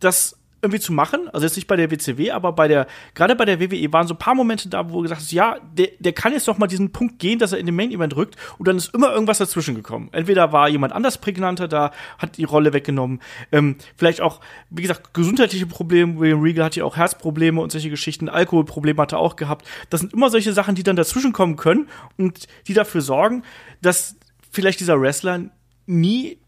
das 0.00 0.37
irgendwie 0.60 0.80
zu 0.80 0.92
machen. 0.92 1.28
Also 1.32 1.46
jetzt 1.46 1.56
nicht 1.56 1.68
bei 1.68 1.76
der 1.76 1.90
WCW, 1.90 2.32
aber 2.32 2.52
bei 2.52 2.66
der, 2.68 2.86
gerade 3.14 3.36
bei 3.36 3.44
der 3.44 3.60
WWE 3.60 3.92
waren 3.92 4.06
so 4.08 4.14
ein 4.14 4.18
paar 4.18 4.34
Momente 4.34 4.68
da, 4.68 4.90
wo 4.90 5.00
gesagt 5.00 5.20
ist, 5.20 5.32
ja, 5.32 5.56
der, 5.72 5.88
der 5.98 6.12
kann 6.12 6.32
jetzt 6.32 6.46
noch 6.46 6.58
mal 6.58 6.66
diesen 6.66 6.90
Punkt 6.90 7.18
gehen, 7.18 7.38
dass 7.38 7.52
er 7.52 7.58
in 7.58 7.66
den 7.66 7.76
Main 7.76 7.92
Event 7.92 8.16
rückt 8.16 8.36
und 8.58 8.66
dann 8.66 8.76
ist 8.76 8.92
immer 8.94 9.12
irgendwas 9.12 9.38
dazwischen 9.38 9.74
gekommen. 9.74 10.08
Entweder 10.12 10.52
war 10.52 10.68
jemand 10.68 10.92
anders 10.92 11.18
prägnanter 11.18 11.68
da, 11.68 11.92
hat 12.18 12.36
die 12.36 12.44
Rolle 12.44 12.72
weggenommen, 12.72 13.20
ähm, 13.52 13.76
vielleicht 13.96 14.20
auch, 14.20 14.40
wie 14.70 14.82
gesagt, 14.82 15.14
gesundheitliche 15.14 15.66
Probleme. 15.66 16.18
William 16.18 16.40
Regal 16.40 16.64
hatte 16.64 16.80
ja 16.80 16.84
auch 16.84 16.96
Herzprobleme 16.96 17.60
und 17.60 17.70
solche 17.70 17.90
Geschichten, 17.90 18.28
Alkoholprobleme 18.28 19.00
hat 19.02 19.12
er 19.12 19.18
auch 19.18 19.36
gehabt. 19.36 19.66
Das 19.90 20.00
sind 20.00 20.12
immer 20.12 20.30
solche 20.30 20.52
Sachen, 20.52 20.74
die 20.74 20.82
dann 20.82 20.96
dazwischen 20.96 21.32
kommen 21.32 21.56
können 21.56 21.88
und 22.16 22.48
die 22.66 22.74
dafür 22.74 23.00
sorgen, 23.00 23.42
dass 23.80 24.16
vielleicht 24.50 24.80
dieser 24.80 25.00
Wrestler 25.00 25.42
nie 25.86 26.38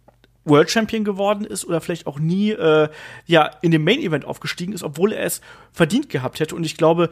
World 0.45 0.71
Champion 0.71 1.05
geworden 1.05 1.45
ist 1.45 1.65
oder 1.65 1.81
vielleicht 1.81 2.07
auch 2.07 2.19
nie 2.19 2.53
äh, 2.53 2.89
ja 3.27 3.51
in 3.63 3.71
dem 3.71 3.85
Main 3.85 4.01
Event 4.01 4.25
aufgestiegen 4.25 4.73
ist, 4.73 4.83
obwohl 4.83 5.13
er 5.13 5.25
es 5.25 5.41
verdient 5.73 6.09
gehabt 6.09 6.41
hätte. 6.41 6.55
Und 6.55 6.65
ich 6.65 6.77
glaube, 6.77 7.11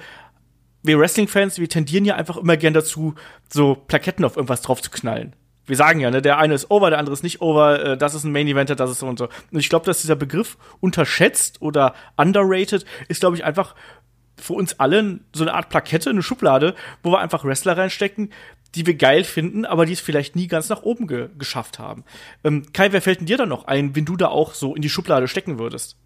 wir 0.83 0.99
Wrestling-Fans, 0.99 1.59
wir 1.59 1.69
tendieren 1.69 2.05
ja 2.05 2.15
einfach 2.15 2.37
immer 2.37 2.57
gern 2.57 2.75
dazu, 2.75 3.15
so 3.53 3.75
Plaketten 3.75 4.25
auf 4.25 4.37
irgendwas 4.37 4.63
drauf 4.63 4.81
zu 4.81 4.91
knallen. 4.91 5.35
Wir 5.67 5.77
sagen 5.77 6.01
ja, 6.01 6.11
ne, 6.11 6.23
der 6.23 6.39
eine 6.39 6.55
ist 6.55 6.71
over, 6.71 6.89
der 6.89 6.99
andere 6.99 7.13
ist 7.13 7.23
nicht 7.23 7.43
over, 7.43 7.85
äh, 7.85 7.99
das 7.99 8.15
ist 8.15 8.25
ein 8.25 8.33
Main 8.33 8.49
Eventer, 8.49 8.75
das 8.75 8.91
ist 8.91 9.01
so 9.01 9.07
und 9.07 9.19
so. 9.19 9.29
Und 9.53 9.59
ich 9.59 9.69
glaube, 9.69 9.85
dass 9.85 10.01
dieser 10.01 10.17
Begriff 10.17 10.57
unterschätzt 10.81 11.61
oder 11.61 11.95
underrated 12.17 12.87
ist, 13.09 13.21
glaube 13.21 13.37
ich, 13.37 13.45
einfach 13.45 13.75
für 14.41 14.55
uns 14.55 14.79
alle 14.81 15.21
so 15.35 15.45
eine 15.45 15.53
Art 15.53 15.69
Plakette, 15.69 16.11
eine 16.11 16.23
Schublade, 16.23 16.75
wo 17.03 17.13
wir 17.13 17.19
einfach 17.19 17.45
Wrestler 17.45 17.77
reinstecken, 17.77 18.31
die 18.75 18.87
wir 18.87 18.95
geil 18.95 19.25
finden, 19.25 19.65
aber 19.65 19.87
die 19.87 19.93
es 19.93 20.01
vielleicht 20.01 20.37
nie 20.37 20.47
ganz 20.47 20.69
nach 20.69 20.83
oben 20.83 21.07
ge 21.07 21.29
geschafft 21.39 21.79
haben. 21.79 22.05
Ähm, 22.45 22.65
Kai, 22.73 22.93
wer 22.93 23.03
fällt 23.03 23.21
denn 23.21 23.27
dir 23.27 23.37
da 23.39 23.47
noch 23.47 23.67
ein, 23.67 23.97
wenn 23.97 24.05
du 24.05 24.17
da 24.17 24.29
auch 24.29 24.55
so 24.55 24.75
in 24.75 24.83
die 24.83 24.91
Schublade 24.91 25.29
stecken 25.29 25.59
würdest? 25.59 25.97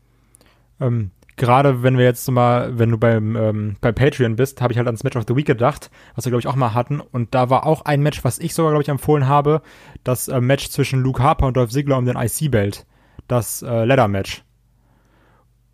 Ähm, 0.81 1.11
gerade 1.37 1.83
wenn 1.83 1.99
wir 1.99 2.05
jetzt 2.05 2.31
mal, 2.31 2.79
wenn 2.79 2.91
du 2.91 2.99
beim 2.99 3.37
ähm, 3.37 3.77
bei 3.81 3.91
Patreon 3.93 4.37
bist, 4.37 4.61
habe 4.61 4.73
ich 4.73 4.79
halt 4.79 4.87
ans 4.87 5.03
Match 5.05 5.17
of 5.17 5.25
the 5.27 5.35
Week 5.37 5.47
gedacht, 5.47 5.91
was 6.15 6.25
wir 6.25 6.31
glaube 6.31 6.41
ich 6.41 6.47
auch 6.47 6.57
mal 6.57 6.75
hatten. 6.75 7.01
Und 7.01 7.35
da 7.35 7.51
war 7.51 7.67
auch 7.67 7.85
ein 7.85 8.03
Match, 8.03 8.25
was 8.25 8.39
ich 8.39 8.55
sogar 8.55 8.73
glaube 8.73 8.83
ich 8.83 8.89
empfohlen 8.89 9.27
habe, 9.27 9.63
das 10.05 10.29
äh, 10.29 10.41
Match 10.41 10.69
zwischen 10.71 11.01
Luke 11.01 11.23
Harper 11.23 11.47
und 11.47 11.57
Dolph 11.57 11.71
Ziggler 11.71 11.99
um 11.99 12.05
den 12.05 12.17
IC-Belt, 12.17 12.87
das 13.29 13.63
äh, 13.63 13.85
Leather-Match. 13.85 14.45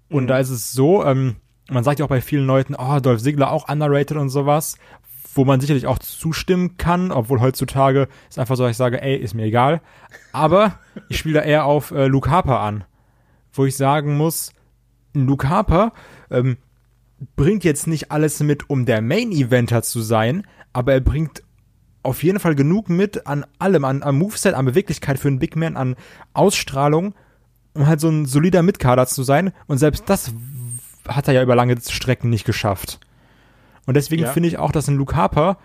Und 0.08 0.24
Mhm. 0.24 0.28
da 0.28 0.38
ist 0.38 0.50
es 0.50 0.72
so, 0.72 1.04
ähm, 1.04 1.36
man 1.70 1.84
sagt 1.84 1.98
ja 1.98 2.06
auch 2.06 2.10
bei 2.10 2.22
vielen 2.22 2.46
Leuten, 2.46 2.74
oh, 2.74 2.98
Dolph 3.00 3.22
Ziggler 3.22 3.52
auch 3.52 3.68
underrated 3.68 4.16
und 4.16 4.30
sowas, 4.30 4.78
wo 5.38 5.44
man 5.44 5.60
sicherlich 5.60 5.86
auch 5.86 6.00
zustimmen 6.00 6.76
kann, 6.76 7.12
obwohl 7.12 7.40
heutzutage 7.40 8.08
ist 8.28 8.40
einfach 8.40 8.56
so, 8.56 8.64
dass 8.64 8.72
ich 8.72 8.76
sage, 8.76 9.00
ey, 9.00 9.16
ist 9.16 9.34
mir 9.34 9.44
egal. 9.44 9.80
Aber 10.32 10.80
ich 11.08 11.16
spiele 11.16 11.38
da 11.38 11.46
eher 11.46 11.64
auf 11.64 11.92
äh, 11.92 12.08
Luke 12.08 12.28
Harper 12.28 12.60
an, 12.60 12.84
wo 13.52 13.64
ich 13.64 13.76
sagen 13.76 14.16
muss, 14.16 14.52
Luke 15.14 15.48
Harper 15.48 15.92
ähm, 16.30 16.58
bringt 17.36 17.62
jetzt 17.62 17.86
nicht 17.86 18.10
alles 18.10 18.40
mit, 18.40 18.68
um 18.68 18.84
der 18.84 19.00
Main-Eventer 19.00 19.82
zu 19.82 20.00
sein, 20.00 20.44
aber 20.72 20.92
er 20.92 21.00
bringt 21.00 21.42
auf 22.02 22.22
jeden 22.24 22.40
Fall 22.40 22.56
genug 22.56 22.88
mit 22.88 23.26
an 23.26 23.46
allem, 23.60 23.84
an, 23.84 24.02
an 24.02 24.16
Moveset, 24.16 24.54
an 24.54 24.66
Beweglichkeit 24.66 25.18
für 25.18 25.28
einen 25.28 25.38
Big 25.38 25.54
Man, 25.54 25.76
an 25.76 25.94
Ausstrahlung, 26.34 27.14
um 27.74 27.86
halt 27.86 28.00
so 28.00 28.08
ein 28.08 28.26
solider 28.26 28.62
Mitkader 28.62 29.06
zu 29.06 29.22
sein. 29.22 29.52
Und 29.68 29.78
selbst 29.78 30.04
das 30.06 30.32
hat 31.06 31.28
er 31.28 31.34
ja 31.34 31.42
über 31.42 31.54
lange 31.54 31.76
Strecken 31.80 32.28
nicht 32.28 32.44
geschafft. 32.44 32.98
Und 33.88 33.94
deswegen 33.94 34.24
Ja. 34.24 34.32
finde 34.32 34.50
ich 34.50 34.58
auch, 34.58 34.70
dass 34.70 34.86
ein 34.86 34.96
Luke 34.96 35.16
Harper 35.16 35.56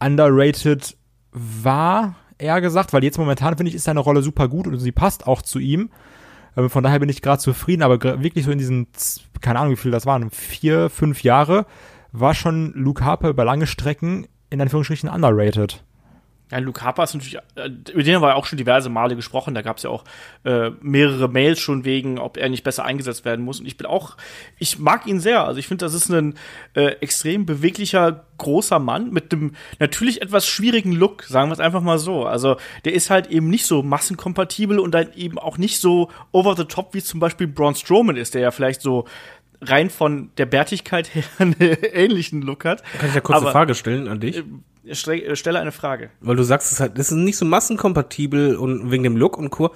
underrated 0.00 0.96
war, 1.30 2.16
eher 2.36 2.60
gesagt, 2.60 2.92
weil 2.92 3.04
jetzt 3.04 3.16
momentan 3.16 3.56
finde 3.56 3.70
ich, 3.70 3.76
ist 3.76 3.84
seine 3.84 4.00
Rolle 4.00 4.22
super 4.22 4.48
gut 4.48 4.66
und 4.66 4.76
sie 4.80 4.90
passt 4.90 5.28
auch 5.28 5.40
zu 5.40 5.60
ihm. 5.60 5.90
Ähm, 6.56 6.68
Von 6.68 6.82
daher 6.82 6.98
bin 6.98 7.08
ich 7.08 7.22
gerade 7.22 7.40
zufrieden, 7.40 7.82
aber 7.84 8.02
wirklich 8.02 8.44
so 8.44 8.50
in 8.50 8.58
diesen, 8.58 8.88
keine 9.40 9.60
Ahnung, 9.60 9.70
wie 9.72 9.76
viel 9.76 9.92
das 9.92 10.04
waren, 10.04 10.30
vier, 10.30 10.90
fünf 10.90 11.22
Jahre, 11.22 11.64
war 12.10 12.34
schon 12.34 12.72
Luke 12.74 13.04
Harper 13.04 13.28
über 13.28 13.44
lange 13.44 13.68
Strecken 13.68 14.26
in 14.50 14.60
Anführungsstrichen 14.60 15.08
underrated. 15.08 15.83
Ja, 16.54 16.60
Luke 16.60 16.82
Harper 16.82 17.02
ist 17.02 17.14
natürlich, 17.14 17.36
äh, 17.56 17.68
über 17.92 18.04
den 18.04 18.14
haben 18.14 18.22
wir 18.22 18.36
auch 18.36 18.46
schon 18.46 18.58
diverse 18.58 18.88
Male 18.88 19.16
gesprochen. 19.16 19.56
Da 19.56 19.62
gab 19.62 19.78
es 19.78 19.82
ja 19.82 19.90
auch 19.90 20.04
äh, 20.44 20.70
mehrere 20.80 21.28
Mails 21.28 21.58
schon 21.58 21.84
wegen, 21.84 22.20
ob 22.20 22.36
er 22.36 22.48
nicht 22.48 22.62
besser 22.62 22.84
eingesetzt 22.84 23.24
werden 23.24 23.44
muss. 23.44 23.58
Und 23.58 23.66
ich 23.66 23.76
bin 23.76 23.88
auch, 23.88 24.16
ich 24.60 24.78
mag 24.78 25.08
ihn 25.08 25.18
sehr. 25.18 25.44
Also 25.44 25.58
ich 25.58 25.66
finde, 25.66 25.84
das 25.84 25.94
ist 25.94 26.10
ein 26.10 26.34
äh, 26.74 26.90
extrem 27.00 27.44
beweglicher, 27.44 28.24
großer 28.38 28.78
Mann 28.78 29.10
mit 29.10 29.32
einem 29.32 29.56
natürlich 29.80 30.22
etwas 30.22 30.46
schwierigen 30.46 30.92
Look, 30.92 31.24
sagen 31.24 31.48
wir 31.48 31.54
es 31.54 31.60
einfach 31.60 31.82
mal 31.82 31.98
so. 31.98 32.24
Also 32.24 32.56
der 32.84 32.94
ist 32.94 33.10
halt 33.10 33.26
eben 33.26 33.48
nicht 33.48 33.66
so 33.66 33.82
massenkompatibel 33.82 34.78
und 34.78 34.92
dann 34.92 35.12
eben 35.14 35.40
auch 35.40 35.58
nicht 35.58 35.80
so 35.80 36.08
over 36.30 36.54
the 36.54 36.66
top, 36.66 36.94
wie 36.94 37.02
zum 37.02 37.18
Beispiel 37.18 37.48
Braun 37.48 37.74
Strowman 37.74 38.16
ist, 38.16 38.34
der 38.34 38.42
ja 38.42 38.50
vielleicht 38.52 38.80
so 38.80 39.06
rein 39.68 39.90
von 39.90 40.30
der 40.38 40.46
Bärtigkeit 40.46 41.08
her 41.14 41.24
einen 41.38 41.54
ähnlichen 41.58 42.42
Look 42.42 42.64
hat. 42.64 42.82
Kann 42.98 43.08
ich 43.08 43.14
da 43.14 43.20
kurz 43.20 43.36
Aber- 43.36 43.46
eine 43.46 43.52
Frage 43.52 43.74
stellen 43.74 44.08
an 44.08 44.20
dich? 44.20 44.42
Stre- 44.90 45.22
äh, 45.24 45.34
Stelle 45.36 45.58
eine 45.60 45.72
Frage. 45.72 46.10
Weil 46.20 46.36
du 46.36 46.42
sagst, 46.42 46.66
es 46.66 46.72
ist 46.74 46.80
halt, 46.80 46.98
das 46.98 47.10
ist 47.10 47.16
nicht 47.16 47.36
so 47.38 47.44
massenkompatibel 47.46 48.56
und 48.56 48.90
wegen 48.90 49.02
dem 49.02 49.16
Look 49.16 49.38
und 49.38 49.50
Co. 49.50 49.74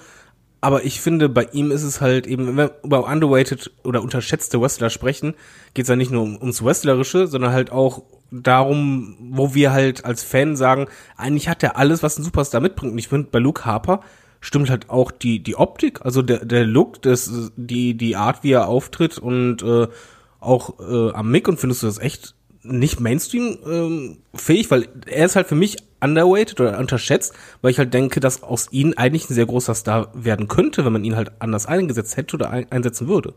Aber 0.60 0.84
ich 0.84 1.00
finde, 1.00 1.28
bei 1.28 1.44
ihm 1.52 1.70
ist 1.70 1.84
es 1.84 2.00
halt 2.00 2.26
eben, 2.26 2.46
wenn 2.48 2.56
wir 2.56 2.72
über 2.82 3.06
underrated 3.06 3.70
oder 3.84 4.02
unterschätzte 4.02 4.60
Wrestler 4.60 4.90
sprechen, 4.90 5.34
geht 5.72 5.84
es 5.84 5.88
ja 5.88 5.94
nicht 5.96 6.10
nur 6.10 6.22
um, 6.22 6.36
ums 6.36 6.64
Wrestlerische, 6.64 7.26
sondern 7.28 7.52
halt 7.52 7.70
auch 7.70 8.02
darum, 8.30 9.16
wo 9.20 9.54
wir 9.54 9.72
halt 9.72 10.04
als 10.04 10.22
Fan 10.24 10.56
sagen, 10.56 10.86
eigentlich 11.16 11.48
hat 11.48 11.62
er 11.62 11.76
alles, 11.76 12.02
was 12.02 12.18
ein 12.18 12.24
Superstar 12.24 12.60
mitbringt. 12.60 12.92
Und 12.92 12.98
ich 12.98 13.08
finde, 13.08 13.28
bei 13.30 13.38
Luke 13.38 13.64
Harper 13.64 14.00
stimmt 14.40 14.70
halt 14.70 14.90
auch 14.90 15.10
die, 15.10 15.40
die 15.40 15.56
Optik, 15.56 16.04
also 16.04 16.22
der, 16.22 16.44
der 16.44 16.64
Look, 16.64 17.02
das, 17.02 17.52
die, 17.56 17.94
die 17.94 18.16
Art, 18.16 18.44
wie 18.44 18.52
er 18.52 18.68
auftritt 18.68 19.18
und 19.18 19.62
äh, 19.62 19.88
auch 20.40 20.78
äh, 20.80 21.12
am 21.12 21.30
Mick 21.30 21.48
und 21.48 21.58
findest 21.58 21.82
du 21.82 21.86
das 21.86 21.98
echt 21.98 22.34
nicht 22.62 23.00
Mainstream 23.00 23.58
ähm, 23.66 24.18
fähig, 24.34 24.70
weil 24.70 24.88
er 25.06 25.26
ist 25.26 25.36
halt 25.36 25.46
für 25.46 25.54
mich 25.54 25.78
underweighted 26.00 26.60
oder 26.60 26.78
unterschätzt, 26.78 27.34
weil 27.62 27.70
ich 27.70 27.78
halt 27.78 27.94
denke, 27.94 28.20
dass 28.20 28.42
aus 28.42 28.68
ihm 28.70 28.94
eigentlich 28.96 29.28
ein 29.30 29.34
sehr 29.34 29.46
großer 29.46 29.74
Star 29.74 30.12
werden 30.14 30.48
könnte, 30.48 30.84
wenn 30.84 30.92
man 30.92 31.04
ihn 31.04 31.16
halt 31.16 31.32
anders 31.40 31.66
eingesetzt 31.66 32.16
hätte 32.16 32.36
oder 32.36 32.50
ein 32.50 32.70
einsetzen 32.70 33.08
würde. 33.08 33.34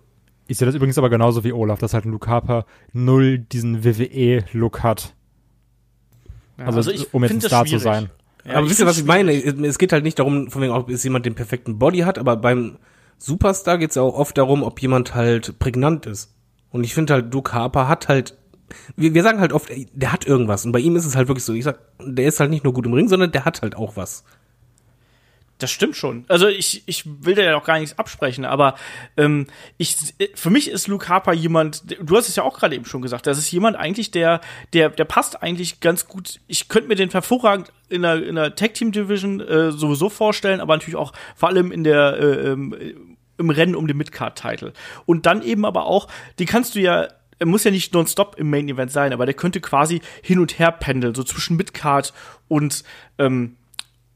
Ich 0.48 0.58
sehe 0.58 0.66
das 0.66 0.76
übrigens 0.76 0.98
aber 0.98 1.10
genauso 1.10 1.44
wie 1.44 1.54
Olaf, 1.54 1.80
dass 1.80 1.94
halt 1.94 2.06
ein 2.06 2.12
Luke 2.12 2.30
Harper 2.30 2.66
null 2.94 3.40
diesen 3.40 3.84
WWE-Look 3.84 4.84
hat. 4.84 5.14
Ja, 6.58 6.66
Also, 6.66 6.92
um 7.12 7.24
jetzt 7.24 7.32
ein 7.32 7.42
Star 7.42 7.66
zu 7.66 7.78
sein. 7.80 8.10
Ja, 8.46 8.56
aber 8.56 8.70
wisst 8.70 8.80
ihr, 8.80 8.86
was 8.86 8.98
ich 8.98 9.06
meine? 9.06 9.34
Es 9.34 9.78
geht 9.78 9.94
halt 9.94 10.04
nicht 10.04 10.20
darum, 10.20 10.50
von 10.50 10.62
wegen, 10.62 10.74
ob 10.74 10.90
es 10.90 11.04
jemand 11.04 11.26
den 11.26 11.36
perfekten 11.36 11.80
Body 11.80 12.00
hat, 12.00 12.18
aber 12.18 12.36
beim 12.36 12.78
Superstar 13.18 13.78
geht 13.78 13.92
es 13.92 13.96
ja 13.96 14.02
auch 14.02 14.16
oft 14.16 14.38
darum, 14.38 14.64
ob 14.64 14.82
jemand 14.82 15.14
halt 15.14 15.60
prägnant 15.60 16.06
ist. 16.06 16.34
Und 16.72 16.84
ich 16.84 16.94
finde 16.94 17.14
halt, 17.14 17.34
Luke 17.34 17.54
Harper 17.54 17.88
hat 17.88 18.08
halt, 18.08 18.36
wir, 18.96 19.14
wir 19.14 19.24
sagen 19.24 19.40
halt 19.40 19.54
oft, 19.54 19.70
der 19.94 20.12
hat 20.12 20.26
irgendwas. 20.26 20.66
Und 20.66 20.72
bei 20.72 20.80
ihm 20.80 20.96
ist 20.96 21.06
es 21.06 21.16
halt 21.16 21.28
wirklich 21.28 21.46
so, 21.46 21.54
ich 21.54 21.64
sag, 21.64 21.80
der 22.04 22.26
ist 22.26 22.40
halt 22.40 22.50
nicht 22.50 22.64
nur 22.64 22.74
gut 22.74 22.86
im 22.86 22.94
Ring, 22.94 23.10
sondern 23.10 23.32
der 23.32 23.46
hat 23.46 23.62
halt 23.62 23.76
auch 23.76 23.96
was. 23.96 24.24
Das 25.62 25.70
stimmt 25.70 25.96
schon. 25.96 26.26
Also 26.28 26.48
ich, 26.48 26.82
ich 26.88 27.04
will 27.06 27.36
dir 27.36 27.44
ja 27.44 27.56
auch 27.56 27.64
gar 27.64 27.80
nichts 27.80 28.00
absprechen, 28.00 28.46
aber 28.46 28.76
ähm, 29.16 29.46
ich, 29.78 29.96
für 30.34 30.50
mich 30.50 30.72
ist 30.72 30.88
Luke 30.88 31.08
Harper 31.08 31.34
jemand, 31.34 31.84
du 32.02 32.18
hast 32.18 32.30
es 32.30 32.36
ja 32.36 32.42
auch 32.42 32.58
gerade 32.58 32.74
eben 32.74 32.86
schon 32.86 33.04
gesagt, 33.04 33.28
das 33.28 33.38
ist 33.38 33.52
jemand 33.52 33.76
eigentlich, 33.78 34.10
der, 34.10 34.42
der, 34.74 34.90
der 34.90 35.06
passt 35.06 35.44
eigentlich 35.44 35.80
ganz 35.80 36.08
gut. 36.08 36.40
Ich 36.48 36.68
könnte 36.68 36.88
mir 36.88 36.96
den 36.96 37.12
hervorragend 37.12 37.72
in 37.90 38.02
der, 38.02 38.26
in 38.26 38.36
der 38.36 38.56
Tag 38.56 38.74
Team 38.74 38.92
Division 38.92 39.40
äh, 39.40 39.72
sowieso 39.72 40.10
vorstellen, 40.10 40.62
aber 40.62 40.76
natürlich 40.76 40.96
auch 40.96 41.14
vor 41.36 41.50
allem 41.50 41.72
in 41.72 41.84
der 41.84 42.18
äh, 42.18 42.50
ähm, 42.50 43.08
im 43.38 43.50
Rennen 43.50 43.76
um 43.76 43.88
den 43.88 43.98
Midcard-Title. 43.98 44.74
Und 45.06 45.26
dann 45.28 45.44
eben 45.44 45.66
aber 45.66 45.86
auch, 45.86 46.08
die 46.40 46.46
kannst 46.46 46.74
du 46.76 46.80
ja 46.80 47.08
er 47.38 47.48
muss 47.48 47.64
ja 47.64 47.72
nicht 47.72 47.92
nonstop 47.96 48.36
im 48.38 48.52
Main 48.52 48.70
Event 48.70 48.92
sein, 48.92 49.14
aber 49.14 49.26
der 49.26 49.34
könnte 49.34 49.62
quasi 49.62 50.02
hin 50.22 50.38
und 50.38 50.60
her 50.60 50.72
pendeln, 50.72 51.16
so 51.16 51.24
zwischen 51.24 51.58
Midcard 51.58 52.14
und 52.48 52.84
ähm, 53.18 53.58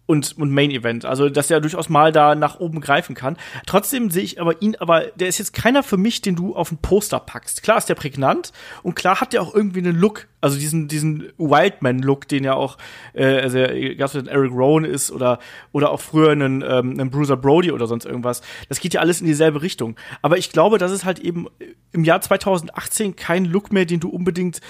und, 0.05 0.37
und 0.37 0.51
Main 0.51 0.71
Event. 0.71 1.05
Also, 1.05 1.29
dass 1.29 1.49
er 1.49 1.61
durchaus 1.61 1.89
mal 1.89 2.11
da 2.11 2.35
nach 2.35 2.59
oben 2.59 2.79
greifen 2.79 3.15
kann. 3.15 3.37
Trotzdem 3.65 4.11
sehe 4.11 4.23
ich 4.23 4.39
aber 4.39 4.61
ihn, 4.61 4.75
aber 4.75 5.01
der 5.15 5.27
ist 5.27 5.39
jetzt 5.39 5.53
keiner 5.53 5.83
für 5.83 5.97
mich, 5.97 6.21
den 6.21 6.35
du 6.35 6.55
auf 6.55 6.71
ein 6.71 6.77
Poster 6.77 7.19
packst. 7.19 7.63
Klar 7.63 7.77
ist 7.77 7.89
der 7.89 7.95
prägnant 7.95 8.51
und 8.83 8.95
klar 8.95 9.19
hat 9.21 9.33
der 9.33 9.41
auch 9.41 9.55
irgendwie 9.55 9.79
einen 9.79 9.95
Look, 9.95 10.27
also 10.41 10.57
diesen, 10.57 10.87
diesen 10.87 11.31
Wildman-Look, 11.37 12.27
den 12.27 12.43
ja 12.43 12.53
auch, 12.53 12.77
äh, 13.13 13.41
also 13.41 13.59
gab 13.97 14.13
es 14.13 14.27
Eric 14.27 14.51
Rowan 14.51 14.85
ist 14.85 15.11
oder, 15.11 15.39
oder 15.71 15.91
auch 15.91 16.01
früher 16.01 16.31
einen, 16.31 16.61
ähm, 16.61 16.91
einen 16.99 17.09
Bruiser 17.09 17.37
Brody 17.37 17.71
oder 17.71 17.87
sonst 17.87 18.05
irgendwas. 18.05 18.41
Das 18.69 18.79
geht 18.79 18.93
ja 18.93 19.01
alles 19.01 19.21
in 19.21 19.27
dieselbe 19.27 19.61
Richtung. 19.61 19.95
Aber 20.21 20.37
ich 20.37 20.51
glaube, 20.51 20.77
das 20.77 20.91
ist 20.91 21.05
halt 21.05 21.19
eben 21.19 21.47
im 21.91 22.03
Jahr 22.03 22.21
2018 22.21 23.15
kein 23.15 23.45
Look 23.45 23.71
mehr, 23.71 23.85
den 23.85 23.99
du 23.99 24.09
unbedingt 24.09 24.61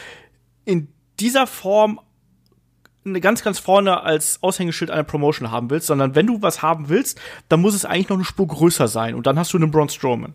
in 0.63 0.87
dieser 1.19 1.47
Form 1.47 1.99
ganz, 3.13 3.43
ganz 3.43 3.59
vorne 3.59 4.01
als 4.01 4.41
Aushängeschild 4.41 4.89
einer 4.89 5.03
Promotion 5.03 5.51
haben 5.51 5.69
willst, 5.69 5.87
sondern 5.87 6.15
wenn 6.15 6.27
du 6.27 6.41
was 6.41 6.61
haben 6.61 6.89
willst, 6.89 7.19
dann 7.49 7.61
muss 7.61 7.75
es 7.75 7.85
eigentlich 7.85 8.09
noch 8.09 8.17
eine 8.17 8.25
Spur 8.25 8.47
größer 8.47 8.87
sein 8.87 9.15
und 9.15 9.27
dann 9.27 9.37
hast 9.37 9.53
du 9.53 9.57
einen 9.57 9.71
Braun 9.71 9.89
Strowman. 9.89 10.33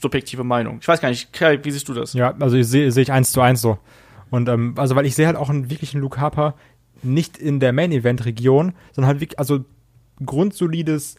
Subjektive 0.00 0.44
Meinung. 0.44 0.78
Ich 0.80 0.88
weiß 0.88 1.00
gar 1.00 1.08
nicht, 1.08 1.32
Kai, 1.32 1.64
wie 1.64 1.70
siehst 1.70 1.88
du 1.88 1.94
das? 1.94 2.12
Ja, 2.12 2.34
also 2.38 2.56
ich 2.56 2.66
sehe 2.66 2.90
sehe 2.90 3.02
ich 3.02 3.12
eins 3.12 3.32
zu 3.32 3.40
eins 3.40 3.60
so. 3.60 3.78
Und 4.30 4.48
ähm, 4.48 4.74
also 4.76 4.96
weil 4.96 5.06
ich 5.06 5.14
sehe 5.14 5.26
halt 5.26 5.36
auch 5.36 5.50
einen 5.50 5.70
wirklichen 5.70 6.00
Luke 6.00 6.20
Harper 6.20 6.54
nicht 7.02 7.38
in 7.38 7.60
der 7.60 7.72
Main 7.72 7.92
Event 7.92 8.24
Region, 8.24 8.72
sondern 8.92 9.08
halt 9.08 9.20
wirklich 9.20 9.38
also 9.38 9.64
grundsolides 10.24 11.16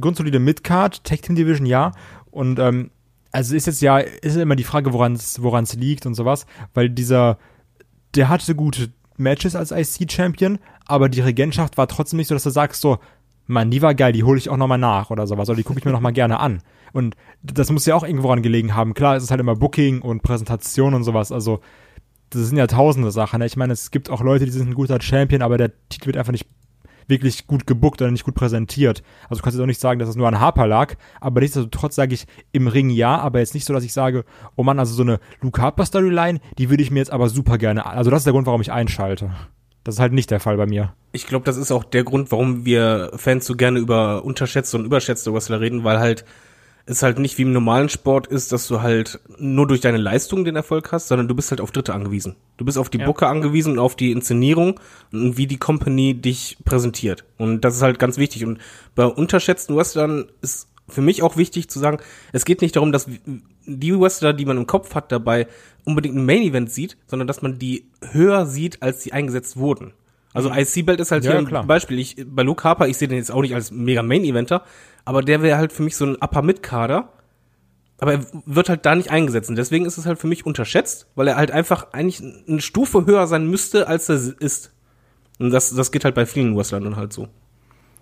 grundsolide 0.00 0.38
Midcard 0.38 1.04
Tag 1.04 1.22
Team 1.22 1.36
Division 1.36 1.66
ja 1.66 1.92
und 2.30 2.58
ähm, 2.58 2.90
also 3.30 3.54
ist 3.54 3.66
jetzt 3.66 3.80
ja 3.80 3.98
ist 3.98 4.36
immer 4.36 4.56
die 4.56 4.64
Frage 4.64 4.92
woran 4.92 5.14
es 5.14 5.74
liegt 5.74 6.06
und 6.06 6.14
sowas, 6.14 6.46
weil 6.74 6.90
dieser 6.90 7.38
der 8.14 8.28
hatte 8.28 8.54
gute 8.54 8.90
Matches 9.16 9.56
als 9.56 9.70
IC 9.70 10.10
Champion, 10.10 10.58
aber 10.86 11.08
die 11.08 11.20
Regentschaft 11.20 11.78
war 11.78 11.88
trotzdem 11.88 12.18
nicht 12.18 12.28
so, 12.28 12.34
dass 12.34 12.42
du 12.42 12.50
sagst 12.50 12.80
so 12.80 12.98
Mann, 13.46 13.70
die 13.70 13.82
war 13.82 13.94
geil, 13.94 14.12
die 14.12 14.22
hole 14.24 14.38
ich 14.38 14.48
auch 14.48 14.56
noch 14.56 14.68
mal 14.68 14.78
nach 14.78 15.10
oder 15.10 15.26
sowas, 15.26 15.48
oder 15.48 15.56
die 15.56 15.62
gucke 15.64 15.78
ich 15.78 15.84
mir 15.84 15.92
noch 15.92 16.00
mal 16.00 16.12
gerne 16.12 16.38
an. 16.40 16.62
Und 16.92 17.16
das 17.42 17.70
muss 17.70 17.86
ja 17.86 17.94
auch 17.94 18.04
irgendwo 18.04 18.30
an 18.30 18.42
gelegen 18.42 18.74
haben. 18.74 18.94
Klar, 18.94 19.16
es 19.16 19.24
ist 19.24 19.30
halt 19.30 19.40
immer 19.40 19.56
Booking 19.56 20.00
und 20.00 20.22
Präsentation 20.22 20.94
und 20.94 21.04
sowas, 21.04 21.32
also 21.32 21.60
das 22.30 22.46
sind 22.46 22.56
ja 22.56 22.66
tausende 22.66 23.10
Sachen. 23.10 23.40
ne? 23.40 23.46
Ich 23.46 23.56
meine, 23.56 23.72
es 23.72 23.90
gibt 23.90 24.08
auch 24.08 24.22
Leute, 24.22 24.46
die 24.46 24.50
sind 24.50 24.70
ein 24.70 24.74
guter 24.74 25.00
Champion, 25.00 25.42
aber 25.42 25.58
der 25.58 25.72
Titel 25.88 26.06
wird 26.06 26.16
einfach 26.16 26.32
nicht 26.32 26.46
wirklich 27.12 27.46
gut 27.46 27.66
gebuckt 27.66 28.02
oder 28.02 28.10
nicht 28.10 28.24
gut 28.24 28.34
präsentiert. 28.34 29.02
Also 29.28 29.38
du 29.38 29.44
kannst 29.44 29.56
jetzt 29.56 29.62
auch 29.62 29.66
nicht 29.66 29.80
sagen, 29.80 30.00
dass 30.00 30.08
es 30.08 30.16
nur 30.16 30.26
an 30.26 30.40
Harper 30.40 30.66
lag, 30.66 30.94
aber 31.20 31.40
nichtsdestotrotz 31.40 31.94
sage 31.94 32.14
ich 32.14 32.26
im 32.50 32.66
Ring 32.66 32.90
ja, 32.90 33.18
aber 33.18 33.38
jetzt 33.38 33.54
nicht 33.54 33.64
so, 33.64 33.72
dass 33.72 33.84
ich 33.84 33.92
sage, 33.92 34.24
oh 34.56 34.64
Mann, 34.64 34.78
also 34.80 34.94
so 34.94 35.02
eine 35.02 35.20
Luke 35.40 35.62
Harper 35.62 35.86
Storyline, 35.86 36.40
die 36.58 36.70
würde 36.70 36.82
ich 36.82 36.90
mir 36.90 36.98
jetzt 36.98 37.12
aber 37.12 37.28
super 37.28 37.58
gerne, 37.58 37.86
also 37.86 38.10
das 38.10 38.20
ist 38.20 38.24
der 38.24 38.32
Grund, 38.32 38.46
warum 38.46 38.60
ich 38.60 38.72
einschalte. 38.72 39.30
Das 39.84 39.96
ist 39.96 40.00
halt 40.00 40.12
nicht 40.12 40.30
der 40.30 40.40
Fall 40.40 40.56
bei 40.56 40.66
mir. 40.66 40.94
Ich 41.12 41.26
glaube, 41.26 41.44
das 41.44 41.56
ist 41.56 41.72
auch 41.72 41.84
der 41.84 42.04
Grund, 42.04 42.30
warum 42.30 42.64
wir 42.64 43.10
Fans 43.16 43.46
so 43.46 43.56
gerne 43.56 43.80
über 43.80 44.24
unterschätzte 44.24 44.78
und 44.78 44.84
überschätzte 44.84 45.32
Wrestler 45.34 45.60
reden, 45.60 45.84
weil 45.84 45.98
halt 45.98 46.24
es 46.86 47.02
halt 47.02 47.18
nicht 47.18 47.38
wie 47.38 47.42
im 47.42 47.52
normalen 47.52 47.88
Sport 47.88 48.26
ist, 48.26 48.52
dass 48.52 48.66
du 48.66 48.82
halt 48.82 49.20
nur 49.38 49.66
durch 49.68 49.80
deine 49.80 49.98
Leistung 49.98 50.44
den 50.44 50.56
Erfolg 50.56 50.90
hast, 50.92 51.08
sondern 51.08 51.28
du 51.28 51.34
bist 51.34 51.50
halt 51.50 51.60
auf 51.60 51.70
Dritte 51.70 51.94
angewiesen. 51.94 52.36
Du 52.56 52.64
bist 52.64 52.76
auf 52.78 52.90
die 52.90 52.98
Ja. 52.98 53.06
Booker 53.06 53.28
angewiesen 53.28 53.74
und 53.74 53.78
auf 53.78 53.94
die 53.96 54.10
Inszenierung 54.10 54.80
und 55.12 55.36
wie 55.36 55.46
die 55.46 55.58
Company 55.58 56.14
dich 56.14 56.58
präsentiert. 56.64 57.24
Und 57.38 57.60
das 57.62 57.76
ist 57.76 57.82
halt 57.82 57.98
ganz 57.98 58.18
wichtig. 58.18 58.44
Und 58.44 58.58
bei 58.94 59.04
unterschätzten 59.06 59.76
Wrestlern 59.76 60.26
ist 60.40 60.68
für 60.88 61.02
mich 61.02 61.22
auch 61.22 61.36
wichtig 61.36 61.70
zu 61.70 61.78
sagen, 61.78 61.98
es 62.32 62.44
geht 62.44 62.60
nicht 62.60 62.74
darum, 62.76 62.90
dass 62.92 63.06
die 63.64 63.98
Wrestler, 64.00 64.32
die 64.32 64.44
man 64.44 64.56
im 64.56 64.66
Kopf 64.66 64.94
hat, 64.94 65.12
dabei 65.12 65.46
unbedingt 65.84 66.16
ein 66.16 66.26
Main 66.26 66.42
Event 66.42 66.70
sieht, 66.72 66.96
sondern 67.06 67.28
dass 67.28 67.42
man 67.42 67.58
die 67.58 67.86
höher 68.10 68.46
sieht, 68.46 68.82
als 68.82 69.02
sie 69.02 69.12
eingesetzt 69.12 69.56
wurden. 69.56 69.92
Also 70.34 70.50
IC 70.50 70.86
Belt 70.86 70.98
ist 71.00 71.12
halt 71.12 71.24
Ja, 71.24 71.32
hier 71.32 71.38
ein 71.38 71.46
klar. 71.46 71.64
Beispiel. 71.64 71.98
Ich, 71.98 72.16
bei 72.26 72.42
Luke 72.42 72.64
Harper, 72.64 72.88
ich 72.88 72.96
sehe 72.96 73.06
den 73.08 73.18
jetzt 73.18 73.30
auch 73.30 73.42
nicht 73.42 73.54
als 73.54 73.70
mega 73.70 74.02
Main 74.02 74.24
Eventer, 74.24 74.62
aber 75.04 75.22
der 75.22 75.42
wäre 75.42 75.58
halt 75.58 75.72
für 75.72 75.82
mich 75.82 75.96
so 75.96 76.04
ein 76.04 76.16
Upper 76.16 76.42
Mid 76.42 76.62
Kader. 76.62 77.12
Aber 77.98 78.14
er 78.14 78.26
wird 78.46 78.68
halt 78.68 78.84
da 78.84 78.96
nicht 78.96 79.10
eingesetzt. 79.10 79.48
Und 79.48 79.56
deswegen 79.56 79.84
ist 79.84 79.96
es 79.96 80.06
halt 80.06 80.18
für 80.18 80.26
mich 80.26 80.44
unterschätzt, 80.44 81.06
weil 81.14 81.28
er 81.28 81.36
halt 81.36 81.52
einfach 81.52 81.92
eigentlich 81.92 82.20
eine 82.48 82.60
Stufe 82.60 83.06
höher 83.06 83.28
sein 83.28 83.46
müsste, 83.46 83.86
als 83.86 84.08
er 84.08 84.16
ist. 84.40 84.72
Und 85.38 85.50
das, 85.50 85.72
das 85.74 85.92
geht 85.92 86.04
halt 86.04 86.16
bei 86.16 86.26
vielen 86.26 86.56
Wrestlern 86.56 86.82
dann 86.82 86.96
halt 86.96 87.12
so. 87.12 87.28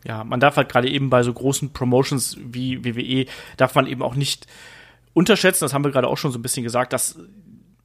ja, 0.04 0.24
man 0.24 0.40
darf 0.40 0.56
halt 0.56 0.68
gerade 0.68 0.88
eben 0.88 1.10
bei 1.10 1.22
so 1.22 1.32
großen 1.32 1.72
Promotions 1.72 2.36
wie 2.40 2.84
WWE, 2.84 3.26
darf 3.56 3.74
man 3.74 3.86
eben 3.86 4.02
auch 4.02 4.14
nicht 4.14 4.46
unterschätzen, 5.12 5.64
das 5.64 5.74
haben 5.74 5.84
wir 5.84 5.90
gerade 5.90 6.08
auch 6.08 6.18
schon 6.18 6.32
so 6.32 6.38
ein 6.38 6.42
bisschen 6.42 6.62
gesagt, 6.62 6.92
dass 6.92 7.18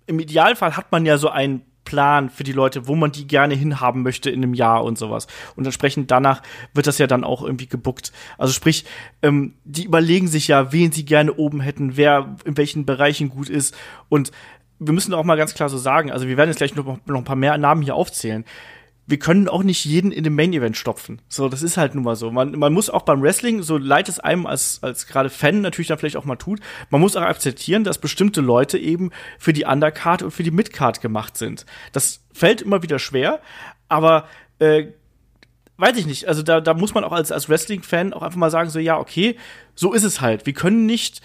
im 0.07 0.19
Idealfall 0.19 0.77
hat 0.77 0.91
man 0.91 1.05
ja 1.05 1.17
so 1.17 1.29
einen 1.29 1.63
Plan 1.85 2.29
für 2.29 2.43
die 2.43 2.51
Leute, 2.51 2.87
wo 2.87 2.95
man 2.95 3.11
die 3.11 3.27
gerne 3.27 3.53
hinhaben 3.53 4.03
möchte 4.03 4.29
in 4.29 4.43
einem 4.43 4.53
Jahr 4.53 4.83
und 4.83 4.97
sowas. 4.97 5.27
Und 5.55 5.65
entsprechend 5.65 6.11
danach 6.11 6.41
wird 6.73 6.87
das 6.87 6.97
ja 6.97 7.07
dann 7.07 7.23
auch 7.23 7.43
irgendwie 7.43 7.67
gebuckt. 7.67 8.11
Also 8.37 8.51
sprich, 8.51 8.85
ähm, 9.21 9.53
die 9.63 9.85
überlegen 9.85 10.27
sich 10.27 10.47
ja, 10.47 10.73
wen 10.73 10.91
sie 10.91 11.05
gerne 11.05 11.33
oben 11.33 11.61
hätten, 11.61 11.95
wer 11.95 12.35
in 12.43 12.57
welchen 12.57 12.85
Bereichen 12.85 13.29
gut 13.29 13.49
ist. 13.49 13.75
Und 14.09 14.31
wir 14.79 14.93
müssen 14.93 15.13
auch 15.13 15.23
mal 15.23 15.37
ganz 15.37 15.53
klar 15.53 15.69
so 15.69 15.77
sagen, 15.77 16.11
also 16.11 16.27
wir 16.27 16.35
werden 16.35 16.49
jetzt 16.49 16.57
gleich 16.57 16.75
noch, 16.75 16.85
noch 17.05 17.17
ein 17.17 17.23
paar 17.23 17.37
mehr 17.37 17.57
Namen 17.57 17.81
hier 17.81 17.95
aufzählen 17.95 18.43
wir 19.07 19.19
können 19.19 19.47
auch 19.47 19.63
nicht 19.63 19.85
jeden 19.85 20.11
in 20.11 20.23
dem 20.23 20.35
Main 20.35 20.53
Event 20.53 20.77
stopfen. 20.77 21.21
So, 21.29 21.47
das 21.47 21.61
ist 21.61 21.77
halt 21.77 21.93
nun 21.93 22.03
mal 22.03 22.15
so. 22.15 22.31
Man, 22.31 22.57
man 22.57 22.73
muss 22.73 22.89
auch 22.89 23.03
beim 23.03 23.21
Wrestling, 23.21 23.61
so 23.61 23.77
leid 23.77 24.09
es 24.09 24.19
einem 24.19 24.47
als, 24.47 24.79
als 24.81 25.05
gerade 25.05 25.29
Fan 25.29 25.61
natürlich 25.61 25.89
dann 25.89 25.99
vielleicht 25.99 26.17
auch 26.17 26.25
mal 26.25 26.37
tut, 26.37 26.59
man 26.89 27.01
muss 27.01 27.15
auch 27.15 27.21
akzeptieren, 27.21 27.83
dass 27.83 27.99
bestimmte 27.99 28.41
Leute 28.41 28.77
eben 28.77 29.11
für 29.37 29.53
die 29.53 29.65
Undercard 29.65 30.23
und 30.23 30.31
für 30.31 30.43
die 30.43 30.51
Midcard 30.51 31.01
gemacht 31.01 31.37
sind. 31.37 31.65
Das 31.91 32.21
fällt 32.33 32.61
immer 32.61 32.81
wieder 32.81 32.97
schwer, 32.97 33.41
aber 33.89 34.27
äh, 34.59 34.87
weiß 35.77 35.97
ich 35.97 36.07
nicht. 36.07 36.27
Also 36.27 36.41
da, 36.41 36.61
da 36.61 36.73
muss 36.73 36.93
man 36.93 37.03
auch 37.03 37.11
als, 37.11 37.31
als 37.31 37.47
Wrestling-Fan 37.47 38.13
auch 38.13 38.23
einfach 38.23 38.37
mal 38.37 38.51
sagen, 38.51 38.69
so, 38.69 38.79
ja, 38.79 38.97
okay, 38.97 39.37
so 39.75 39.93
ist 39.93 40.03
es 40.03 40.21
halt. 40.21 40.45
Wir 40.45 40.53
können 40.53 40.85
nicht 40.85 41.21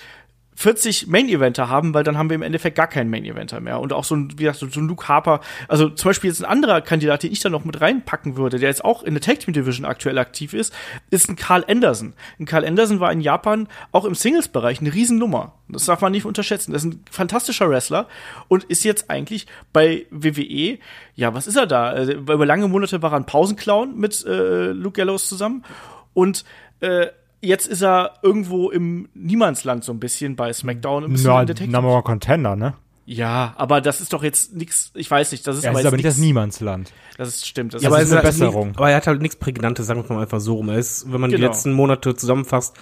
40 0.57 1.07
Main-Eventer 1.07 1.69
haben, 1.69 1.95
weil 1.95 2.05
dann 2.05 2.19
haben 2.19 2.29
wir 2.29 2.35
im 2.35 2.43
Endeffekt 2.43 2.77
gar 2.77 2.87
keinen 2.87 3.09
Main-Eventer 3.09 3.61
mehr. 3.61 3.81
Und 3.81 3.93
auch 3.93 4.05
so 4.05 4.15
ein, 4.15 4.33
wie 4.33 4.45
gesagt, 4.45 4.73
so 4.73 4.81
ein 4.81 4.89
Luke 4.89 5.09
Harper, 5.09 5.41
also 5.69 5.89
zum 5.89 6.11
Beispiel 6.11 6.29
jetzt 6.29 6.45
ein 6.45 6.51
anderer 6.51 6.81
Kandidat, 6.83 7.23
den 7.23 7.33
ich 7.33 7.41
da 7.41 7.49
noch 7.49 7.65
mit 7.65 7.81
reinpacken 7.81 8.37
würde, 8.37 8.59
der 8.59 8.69
jetzt 8.69 8.85
auch 8.85 9.03
in 9.03 9.15
der 9.15 9.23
Tag 9.23 9.41
Team 9.41 9.55
Division 9.55 9.87
aktuell 9.87 10.19
aktiv 10.19 10.53
ist, 10.53 10.75
ist 11.11 11.29
ein 11.29 11.37
Carl 11.37 11.65
Anderson. 11.67 12.13
Ein 12.39 12.45
Carl 12.45 12.67
Anderson 12.67 13.01
war 13.01 13.11
in 13.11 13.21
Japan 13.21 13.69
auch 13.93 14.05
im 14.05 14.15
Singles-Bereich 14.15 14.81
eine 14.81 14.93
Riesennummer. 14.93 15.55
Das 15.69 15.87
darf 15.87 16.03
man 16.03 16.13
nicht 16.13 16.27
unterschätzen. 16.27 16.73
Das 16.73 16.85
ist 16.85 16.93
ein 16.93 17.05
fantastischer 17.11 17.71
Wrestler 17.71 18.07
und 18.49 18.65
ist 18.65 18.85
jetzt 18.85 19.09
eigentlich 19.09 19.47
bei 19.73 20.07
WWE, 20.11 20.79
ja, 21.15 21.33
was 21.33 21.47
ist 21.47 21.57
er 21.57 21.67
da? 21.67 21.89
Also, 21.89 22.13
über 22.13 22.45
lange 22.45 22.69
Monate 22.69 23.01
war 23.03 23.13
er 23.13 23.17
ein 23.17 23.27
Pausenclown 23.27 23.97
mit 23.97 24.25
äh, 24.27 24.73
Luke 24.73 24.97
Gallows 24.97 25.29
zusammen 25.29 25.65
und 26.13 26.45
äh, 26.81 27.09
jetzt 27.41 27.67
ist 27.67 27.83
er 27.83 28.15
irgendwo 28.23 28.71
im 28.71 29.09
Niemandsland 29.15 29.85
so 29.85 29.93
ein 29.93 30.01
bisschen 30.01 30.37
bei 30.37 30.53
SmackDown. 30.53 31.05
Ein 31.05 31.13
bisschen 31.13 31.47
Tag- 31.47 31.69
Number 31.69 31.93
One 31.95 32.03
Contender, 32.03 32.57
ne? 32.57 32.75
ja, 33.07 33.55
aber 33.57 33.81
das 33.81 34.01
ist 34.01 34.13
doch 34.13 34.23
jetzt 34.23 34.55
nix, 34.55 34.93
ich 34.95 35.11
weiß 35.11 35.33
nicht, 35.33 35.45
das 35.45 35.57
ist 35.57 35.65
Ja, 35.65 35.71
aber 35.71 35.81
ist 35.81 35.85
jetzt 35.85 35.89
aber 35.89 35.97
nicht 35.97 36.07
das 36.07 36.19
Niemandsland. 36.19 36.93
Das 37.19 37.29
ist, 37.29 37.47
stimmt. 37.49 37.75
Das 37.75 37.83
Ja, 37.83 37.89
ist, 37.89 37.93
aber 37.95 38.03
es 38.03 38.09
ist 38.09 38.13
eine 38.15 38.23
Besserung. 38.23 38.69
Nicht, 38.69 38.79
aber 38.79 38.91
er 38.91 38.97
hat 38.97 39.07
halt 39.09 39.21
nichts 39.21 39.35
Prägnantes, 39.37 39.87
sagen 39.87 40.05
wir 40.09 40.15
mal 40.15 40.23
einfach 40.23 40.39
so 40.41 40.55
rum. 40.55 40.69
Er 40.69 40.79
ist, 40.79 41.11
wenn 41.13 41.21
man 41.21 41.31
die 41.31 41.37
Genau. 41.37 41.49
letzten 41.49 41.73
Monate 41.73 42.15
zusammenfasst, 42.15 42.77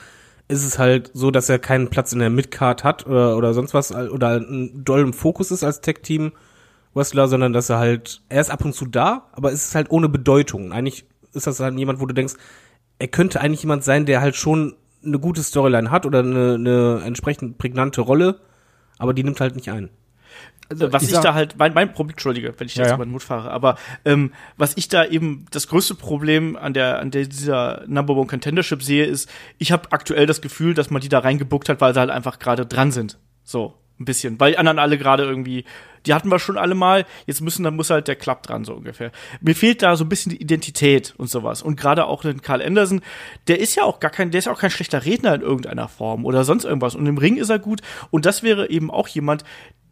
ist 0.49 0.65
es 0.65 0.79
halt 0.79 1.11
so, 1.15 1.31
dass 1.31 1.49
er 1.49 1.59
keinen 1.59 1.89
Platz 1.89 2.13
in 2.13 2.19
der 2.19 2.29
Midcard 2.31 2.85
hat 2.85 3.07
oder, 3.07 3.37
oder 3.39 3.55
sonst 3.55 3.73
was 3.73 3.91
oder 3.93 4.33
einen 4.37 4.85
dollen 4.85 5.13
Fokus 5.15 5.51
ist 5.51 5.65
als 5.65 5.81
Tech-Team 5.81 6.33
Wrestler, 6.95 7.29
sondern 7.29 7.53
dass 7.55 7.71
er 7.71 7.79
halt, 7.79 8.21
er 8.29 8.41
ist 8.43 8.51
ab 8.51 8.65
und 8.65 8.75
zu 8.75 8.85
da, 8.87 9.29
aber 9.33 9.53
es 9.53 9.67
ist 9.67 9.75
halt 9.75 9.91
ohne 9.91 10.09
Bedeutung. 10.11 10.73
Eigentlich 10.73 11.05
ist 11.33 11.47
das 11.47 11.61
halt 11.61 11.79
jemand, 11.79 12.01
wo 12.01 12.07
du 12.07 12.13
denkst, 12.15 12.35
er 12.99 13.09
könnte 13.09 13.41
eigentlich 13.41 13.63
jemand 13.63 13.85
sein, 13.85 14.07
der 14.07 14.21
halt 14.21 14.37
schon 14.37 14.75
eine 15.05 15.19
gute 15.19 15.43
Storyline 15.43 15.91
hat 15.91 16.07
oder 16.07 16.21
eine, 16.21 16.55
eine 16.55 17.03
entsprechend 17.05 17.59
prägnante 17.59 18.01
Rolle, 18.01 18.41
aber 18.99 19.15
die 19.15 19.23
nimmt 19.23 19.41
halt 19.41 19.55
nicht 19.55 19.71
ein. 19.71 19.91
also, 20.69 20.93
was 20.93 21.05
ich 21.05 21.13
ich, 21.13 21.19
da 21.19 21.35
halt, 21.35 21.57
mein, 21.57 21.73
mein 21.73 21.93
Problem, 21.93 22.15
entschuldige, 22.15 22.53
wenn 22.59 22.67
ich 22.67 22.75
Ja, 22.75 22.83
jetzt 22.83 22.91
ja. 22.91 22.97
über 22.97 23.07
den 23.07 23.13
Mut 23.13 23.23
fahre, 23.23 23.51
aber 23.51 23.77
ähm, 24.05 24.33
was 24.57 24.77
ich 24.77 24.89
da 24.89 25.05
eben 25.05 25.47
das 25.51 25.69
größte 25.69 25.95
Problem 25.95 26.57
an 26.57 26.75
der 26.75 26.99
an 26.99 27.11
der 27.11 27.27
dieser 27.27 27.85
Number 27.87 28.15
One 28.17 28.27
Contendership 28.27 28.83
sehe, 28.83 29.05
ist, 29.07 29.31
ich 29.59 29.71
habe 29.73 29.93
aktuell 29.93 30.27
das 30.27 30.41
Gefühl, 30.41 30.75
dass 30.75 30.91
man 30.91 31.01
die 31.01 31.09
da 31.09 31.21
reingebuckt 31.21 31.69
hat, 31.69 31.81
weil 31.81 31.95
sie 31.95 32.01
halt 32.01 32.11
einfach 32.11 32.39
gerade 32.39 32.67
dran 32.67 32.91
sind. 32.91 33.19
So 33.45 33.75
ein 34.01 34.05
bisschen, 34.05 34.39
weil 34.39 34.53
die 34.53 34.59
anderen 34.59 34.79
alle 34.79 34.99
gerade 34.99 35.25
irgendwie, 35.25 35.65
die 36.07 36.15
hatten 36.15 36.31
wir 36.31 36.39
schon 36.39 36.57
alle 36.57 36.75
mal, 36.75 37.05
jetzt 37.27 37.41
müssen, 37.41 37.65
dann 37.65 37.77
muss 37.77 37.91
halt 37.91 38.09
der 38.09 38.17
Club 38.17 38.43
dran, 38.43 38.65
so 38.65 38.75
ungefähr. 38.75 39.11
Mir 39.41 39.55
fehlt 39.55 39.83
da 39.83 39.97
so 39.97 40.05
ein 40.05 40.09
bisschen 40.09 40.31
die 40.31 40.41
Identität 40.41 41.15
und 41.17 41.29
sowas. 41.29 41.63
Und 41.63 41.79
gerade 41.79 42.07
auch 42.07 42.23
den 42.23 42.43
Carl 42.43 42.63
Anderson, 42.63 43.03
der 43.49 43.61
ist 43.61 43.75
ja 43.75 43.85
auch 43.85 44.01
gar 44.01 44.11
kein, 44.11 44.31
der 44.31 44.39
ist 44.39 44.45
ja 44.45 44.53
auch 44.53 44.61
kein 44.61 44.71
schlechter 44.71 45.05
Redner 45.05 45.35
in 45.35 45.41
irgendeiner 45.41 45.89
Form 45.89 46.25
oder 46.25 46.45
sonst 46.45 46.65
irgendwas. 46.65 46.95
Und 46.95 47.07
im 47.07 47.19
Ring 47.19 47.37
ist 47.37 47.51
er 47.51 47.59
gut. 47.59 47.81
Und 48.11 48.27
das 48.27 48.43
wäre 48.43 48.71
eben 48.71 48.91
auch 48.91 49.09
jemand, 49.09 49.45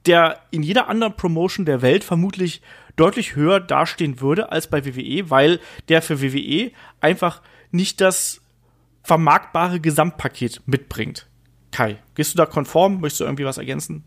der 0.07 0.41
in 0.51 0.63
jeder 0.63 0.89
anderen 0.89 1.17
Promotion 1.17 1.67
der 1.67 1.83
Welt 1.83 2.05
vermutlich 2.05 2.63
deutlich 2.95 3.35
höher 3.35 3.61
dastehen 3.61 4.21
würde 4.21 4.53
als 4.53 4.69
bei 4.69 4.85
WWE, 4.85 5.31
weil 5.31 5.61
der 5.89 6.01
für 6.01 6.23
WWE 6.23 6.71
einfach 7.01 7.43
nicht 7.71 8.01
das 8.01 8.41
vermarktbare 9.03 9.81
Gesamtpaket 9.81 10.63
mitbringt. 10.67 11.29
Kai, 11.77 11.99
gehst 12.15 12.33
du 12.33 12.39
da 12.39 12.47
konform? 12.47 13.03
Möchtest 13.03 13.21
du 13.21 13.25
irgendwie 13.25 13.45
was 13.45 13.59
ergänzen? 13.59 14.05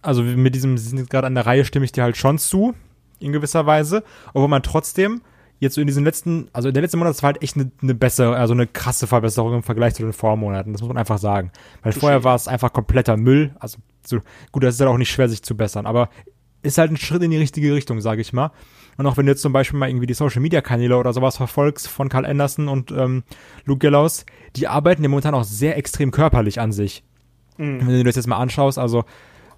Also 0.00 0.22
mit 0.22 0.54
diesem, 0.54 0.78
sie 0.78 0.90
sind 0.90 1.10
gerade 1.10 1.26
an 1.26 1.34
der 1.34 1.44
Reihe, 1.44 1.64
stimme 1.64 1.84
ich 1.84 1.90
dir 1.90 2.04
halt 2.04 2.16
schon 2.16 2.38
zu, 2.38 2.72
in 3.18 3.32
gewisser 3.32 3.66
Weise. 3.66 4.04
Obwohl 4.32 4.46
man 4.46 4.62
trotzdem 4.62 5.20
jetzt 5.58 5.74
so 5.74 5.80
in 5.80 5.88
diesen 5.88 6.04
letzten, 6.04 6.46
also 6.52 6.68
in 6.68 6.74
der 6.74 6.84
letzten 6.84 6.98
Monat, 6.98 7.14
das 7.14 7.24
war 7.24 7.32
halt 7.32 7.42
echt 7.42 7.56
eine, 7.56 7.72
eine 7.82 7.96
bessere, 7.96 8.36
also 8.36 8.54
eine 8.54 8.68
krasse 8.68 9.08
Verbesserung 9.08 9.54
im 9.54 9.64
Vergleich 9.64 9.94
zu 9.94 10.04
den 10.04 10.12
Vormonaten. 10.12 10.72
Das 10.72 10.82
muss 10.82 10.88
man 10.88 10.98
einfach 10.98 11.18
sagen. 11.18 11.50
Weil 11.82 11.90
vorher 11.90 12.22
war 12.22 12.36
es 12.36 12.46
einfach 12.46 12.72
kompletter 12.72 13.16
Müll. 13.16 13.56
Also 13.58 13.78
so, 14.06 14.20
gut, 14.52 14.62
das 14.62 14.76
ist 14.76 14.80
halt 14.80 14.88
auch 14.88 14.96
nicht 14.96 15.10
schwer, 15.10 15.28
sich 15.28 15.42
zu 15.42 15.56
bessern, 15.56 15.86
aber 15.86 16.10
ist 16.62 16.78
halt 16.78 16.92
ein 16.92 16.96
Schritt 16.96 17.24
in 17.24 17.32
die 17.32 17.38
richtige 17.38 17.74
Richtung, 17.74 18.00
sage 18.00 18.20
ich 18.20 18.32
mal. 18.32 18.52
Und 19.00 19.06
auch 19.06 19.16
wenn 19.16 19.24
du 19.24 19.32
jetzt 19.32 19.40
zum 19.40 19.54
Beispiel 19.54 19.78
mal 19.78 19.88
irgendwie 19.88 20.04
die 20.04 20.12
Social 20.12 20.42
Media 20.42 20.60
Kanäle 20.60 20.98
oder 20.98 21.14
sowas 21.14 21.38
verfolgst 21.38 21.88
von 21.88 22.10
Carl 22.10 22.26
Anderson 22.26 22.68
und 22.68 22.90
ähm, 22.90 23.22
Luke 23.64 23.78
Gallows, 23.78 24.26
die 24.56 24.68
arbeiten 24.68 25.02
ja 25.02 25.08
momentan 25.08 25.34
auch 25.34 25.42
sehr 25.42 25.78
extrem 25.78 26.10
körperlich 26.10 26.60
an 26.60 26.70
sich. 26.70 27.02
Wenn 27.56 27.88
du 27.88 28.04
das 28.04 28.16
jetzt 28.16 28.26
mal 28.26 28.36
anschaust, 28.36 28.78
also, 28.78 29.06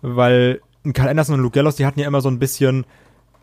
weil 0.00 0.60
Carl 0.92 1.08
Anderson 1.08 1.34
und 1.34 1.40
Luke 1.40 1.54
Gallows, 1.54 1.74
die 1.74 1.84
hatten 1.84 1.98
ja 1.98 2.06
immer 2.06 2.20
so 2.20 2.28
ein 2.28 2.38
bisschen, 2.38 2.86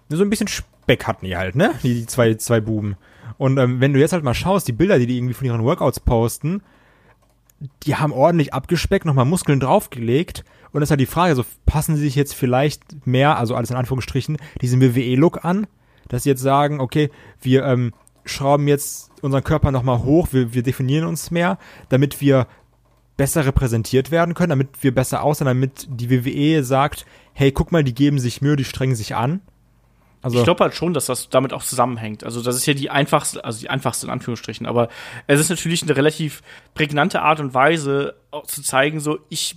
so 0.08 0.24
ein 0.24 0.30
bisschen 0.30 0.48
Speck 0.48 1.06
hatten 1.06 1.26
die 1.26 1.36
halt, 1.36 1.58
ne? 1.58 1.74
Die, 1.84 1.96
die 1.96 2.06
zwei, 2.06 2.34
zwei 2.36 2.62
Buben. 2.62 2.96
Und 3.38 3.58
ähm, 3.58 3.82
wenn 3.82 3.92
du 3.92 4.00
jetzt 4.00 4.14
halt 4.14 4.24
mal 4.24 4.34
schaust, 4.34 4.70
die 4.70 4.72
Bilder, 4.72 5.00
die 5.00 5.06
die 5.06 5.18
irgendwie 5.18 5.34
von 5.34 5.48
ihren 5.48 5.66
Workouts 5.66 6.00
posten, 6.00 6.62
die 7.84 7.98
haben 7.98 8.14
ordentlich 8.14 8.54
abgespeckt, 8.54 9.04
nochmal 9.04 9.26
Muskeln 9.26 9.60
draufgelegt. 9.60 10.46
Und 10.72 10.80
das 10.80 10.88
ist 10.88 10.92
halt 10.92 11.02
die 11.02 11.08
Frage, 11.08 11.36
so 11.36 11.44
passen 11.66 11.98
sie 11.98 12.04
sich 12.04 12.16
jetzt 12.16 12.36
vielleicht 12.36 13.06
mehr, 13.06 13.38
also 13.38 13.54
alles 13.54 13.70
in 13.70 13.76
Anführungsstrichen, 13.76 14.38
diesen 14.62 14.82
WWE-Look 14.82 15.44
an, 15.44 15.68
dass 16.10 16.24
sie 16.24 16.30
jetzt 16.30 16.41
sagen, 16.41 16.82
okay, 16.82 17.10
wir 17.41 17.63
ähm, 17.65 17.93
schrauben 18.26 18.67
jetzt 18.67 19.12
unseren 19.22 19.43
Körper 19.43 19.72
nochmal 19.72 20.04
hoch, 20.04 20.28
wir, 20.32 20.54
wir 20.54 20.63
definieren 20.63 21.08
uns 21.08 21.32
mehr, 21.32 21.58
damit 21.88 22.22
wir 22.22 22.48
besser 23.17 23.45
repräsentiert 23.45 24.12
werden 24.12 24.34
können, 24.34 24.50
damit 24.50 24.69
wir 24.82 24.93
besser 24.93 25.24
aussehen, 25.24 25.48
damit 25.48 25.88
die 25.89 26.10
WWE 26.10 26.63
sagt, 26.63 27.06
hey, 27.34 27.52
guck 27.52 27.72
mal, 27.72 27.84
die 27.84 27.93
geben 27.93 28.19
sich 28.19 28.41
Mühe, 28.41 28.56
die 28.56 28.63
strengen 28.63 28.95
sich 28.95 29.15
an. 29.15 29.41
Also, 30.22 30.39
Ich 30.39 30.43
glaube 30.43 30.63
halt 30.63 30.74
schon, 30.74 30.93
dass 30.93 31.06
das 31.06 31.30
damit 31.30 31.54
auch 31.54 31.63
zusammenhängt. 31.63 32.24
Also 32.26 32.41
das 32.41 32.56
ist 32.56 32.65
ja 32.65 32.74
die 32.74 32.89
einfachste, 32.89 33.43
also 33.43 33.60
die 33.60 33.69
einfachste 33.69 34.06
in 34.08 34.12
Anführungsstrichen, 34.12 34.65
aber 34.65 34.89
es 35.28 35.39
ist 35.39 35.50
natürlich 35.50 35.82
eine 35.84 35.95
relativ 35.95 36.41
prägnante 36.74 37.22
Art 37.22 37.39
und 37.39 37.54
Weise 37.54 38.15
zu 38.45 38.62
zeigen, 38.62 39.00
so 39.00 39.19
ich 39.30 39.56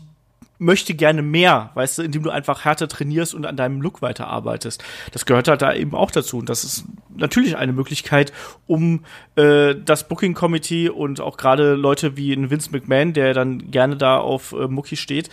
möchte 0.58 0.94
gerne 0.94 1.22
mehr, 1.22 1.70
weißt 1.74 1.98
du, 1.98 2.02
indem 2.02 2.22
du 2.22 2.30
einfach 2.30 2.64
härter 2.64 2.88
trainierst 2.88 3.34
und 3.34 3.46
an 3.46 3.56
deinem 3.56 3.80
Look 3.80 4.00
weiterarbeitest. 4.00 4.82
Das 5.10 5.26
gehört 5.26 5.48
halt 5.48 5.62
da 5.62 5.74
eben 5.74 5.94
auch 5.94 6.10
dazu. 6.10 6.38
Und 6.38 6.48
das 6.48 6.64
ist 6.64 6.84
natürlich 7.16 7.56
eine 7.56 7.72
Möglichkeit, 7.72 8.32
um 8.66 9.04
äh, 9.36 9.74
das 9.74 10.08
Booking 10.08 10.34
Committee 10.34 10.88
und 10.88 11.20
auch 11.20 11.36
gerade 11.36 11.74
Leute 11.74 12.16
wie 12.16 12.32
ein 12.32 12.50
Vince 12.50 12.70
McMahon, 12.70 13.12
der 13.12 13.34
dann 13.34 13.70
gerne 13.70 13.96
da 13.96 14.18
auf 14.18 14.52
äh, 14.52 14.68
Mucki 14.68 14.96
steht, 14.96 15.30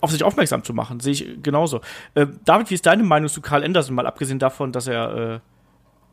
auf 0.00 0.10
sich 0.10 0.24
aufmerksam 0.24 0.64
zu 0.64 0.74
machen. 0.74 1.00
Sehe 1.00 1.12
ich 1.12 1.42
genauso. 1.42 1.80
Äh, 2.14 2.26
David, 2.44 2.70
wie 2.70 2.74
ist 2.74 2.86
deine 2.86 3.04
Meinung 3.04 3.28
zu 3.28 3.40
Carl 3.40 3.62
Anderson, 3.62 3.94
mal 3.94 4.06
abgesehen 4.06 4.38
davon, 4.38 4.72
dass 4.72 4.86
er 4.86 5.34
äh, 5.34 5.40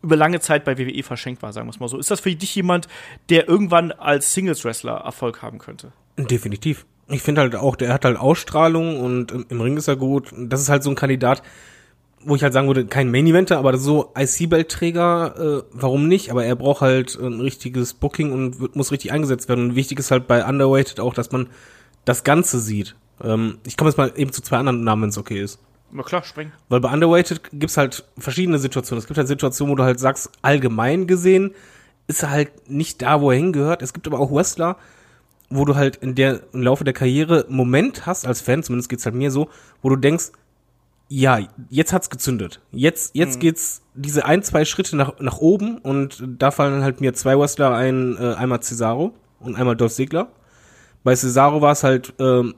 über 0.01 0.15
lange 0.15 0.39
Zeit 0.39 0.63
bei 0.63 0.77
WWE 0.77 1.03
verschenkt 1.03 1.41
war, 1.41 1.51
sagen 1.51 1.67
wir 1.67 1.71
es 1.71 1.79
mal 1.79 1.87
so. 1.87 1.97
Ist 1.97 2.11
das 2.11 2.19
für 2.19 2.33
dich 2.33 2.55
jemand, 2.55 2.87
der 3.29 3.47
irgendwann 3.47 3.91
als 3.91 4.33
Singles-Wrestler 4.33 4.97
Erfolg 4.97 5.41
haben 5.41 5.57
könnte? 5.57 5.91
Definitiv. 6.17 6.85
Ich 7.09 7.21
finde 7.21 7.41
halt 7.41 7.55
auch, 7.55 7.75
der 7.75 7.93
hat 7.93 8.05
halt 8.05 8.17
Ausstrahlung 8.17 8.99
und 8.99 9.31
im 9.49 9.61
Ring 9.61 9.77
ist 9.77 9.87
er 9.87 9.95
gut. 9.95 10.31
Das 10.37 10.61
ist 10.61 10.69
halt 10.69 10.83
so 10.83 10.89
ein 10.89 10.95
Kandidat, 10.95 11.41
wo 12.21 12.35
ich 12.35 12.43
halt 12.43 12.53
sagen 12.53 12.67
würde, 12.67 12.85
kein 12.85 13.09
Main 13.09 13.25
Eventer, 13.27 13.57
aber 13.57 13.77
so 13.77 14.11
IC-Belt-Träger, 14.17 15.35
äh, 15.37 15.63
warum 15.71 16.07
nicht? 16.07 16.31
Aber 16.31 16.45
er 16.45 16.55
braucht 16.55 16.81
halt 16.81 17.17
ein 17.19 17.39
richtiges 17.39 17.93
Booking 17.93 18.31
und 18.31 18.59
wird, 18.59 18.75
muss 18.75 18.91
richtig 18.91 19.11
eingesetzt 19.11 19.49
werden. 19.49 19.69
Und 19.69 19.75
wichtig 19.75 19.99
ist 19.99 20.11
halt 20.11 20.27
bei 20.27 20.45
Underweighted 20.45 20.99
auch, 20.99 21.13
dass 21.13 21.31
man 21.31 21.47
das 22.05 22.23
Ganze 22.23 22.59
sieht. 22.59 22.95
Ähm, 23.23 23.57
ich 23.65 23.77
komme 23.77 23.89
jetzt 23.89 23.97
mal 23.97 24.11
eben 24.15 24.31
zu 24.31 24.41
zwei 24.41 24.57
anderen 24.57 24.83
Namen, 24.83 25.03
wenn 25.03 25.09
es 25.09 25.17
okay 25.17 25.41
ist. 25.41 25.59
Na 25.91 26.03
klar, 26.03 26.23
spring. 26.23 26.51
Weil 26.67 26.81
bei 26.81 26.91
Underweighted 26.91 27.41
gibt's 27.51 27.77
halt 27.77 28.03
verschiedene 28.17 28.59
Situationen. 28.59 28.99
Es 28.99 29.07
gibt 29.07 29.17
halt 29.17 29.27
Situationen, 29.27 29.71
wo 29.71 29.75
du 29.75 29.83
halt 29.83 29.99
sagst, 29.99 30.29
allgemein 30.41 31.07
gesehen 31.07 31.55
ist 32.07 32.23
er 32.23 32.31
halt 32.31 32.69
nicht 32.69 33.01
da, 33.01 33.21
wo 33.21 33.31
er 33.31 33.37
hingehört. 33.37 33.81
Es 33.81 33.93
gibt 33.93 34.07
aber 34.07 34.19
auch 34.19 34.31
Wrestler, 34.31 34.77
wo 35.49 35.65
du 35.65 35.75
halt 35.75 35.97
in 35.97 36.15
der 36.15 36.41
im 36.53 36.61
Laufe 36.61 36.83
der 36.83 36.93
Karriere 36.93 37.45
einen 37.45 37.55
Moment 37.55 38.05
hast 38.05 38.25
als 38.25 38.41
Fan, 38.41 38.63
zumindest 38.63 38.89
geht's 38.89 39.05
halt 39.05 39.15
mir 39.15 39.31
so, 39.31 39.49
wo 39.81 39.89
du 39.89 39.95
denkst, 39.95 40.31
ja, 41.07 41.39
jetzt 41.69 41.91
hat's 41.91 42.11
gezündet. 42.11 42.61
Jetzt 42.71 43.15
jetzt 43.15 43.37
mhm. 43.37 43.39
geht's 43.39 43.81
diese 43.95 44.25
ein, 44.25 44.43
zwei 44.43 44.63
Schritte 44.63 44.95
nach 44.95 45.19
nach 45.19 45.39
oben 45.39 45.79
und 45.79 46.23
da 46.37 46.51
fallen 46.51 46.83
halt 46.83 47.01
mir 47.01 47.13
zwei 47.13 47.37
Wrestler 47.37 47.73
ein, 47.73 48.15
äh, 48.17 48.35
einmal 48.35 48.61
Cesaro 48.61 49.13
und 49.39 49.55
einmal 49.55 49.75
Dolph 49.75 49.93
Ziggler. 49.93 50.31
Bei 51.03 51.15
Cesaro 51.15 51.61
war 51.61 51.71
es 51.71 51.83
halt, 51.83 52.13
ähm, 52.19 52.55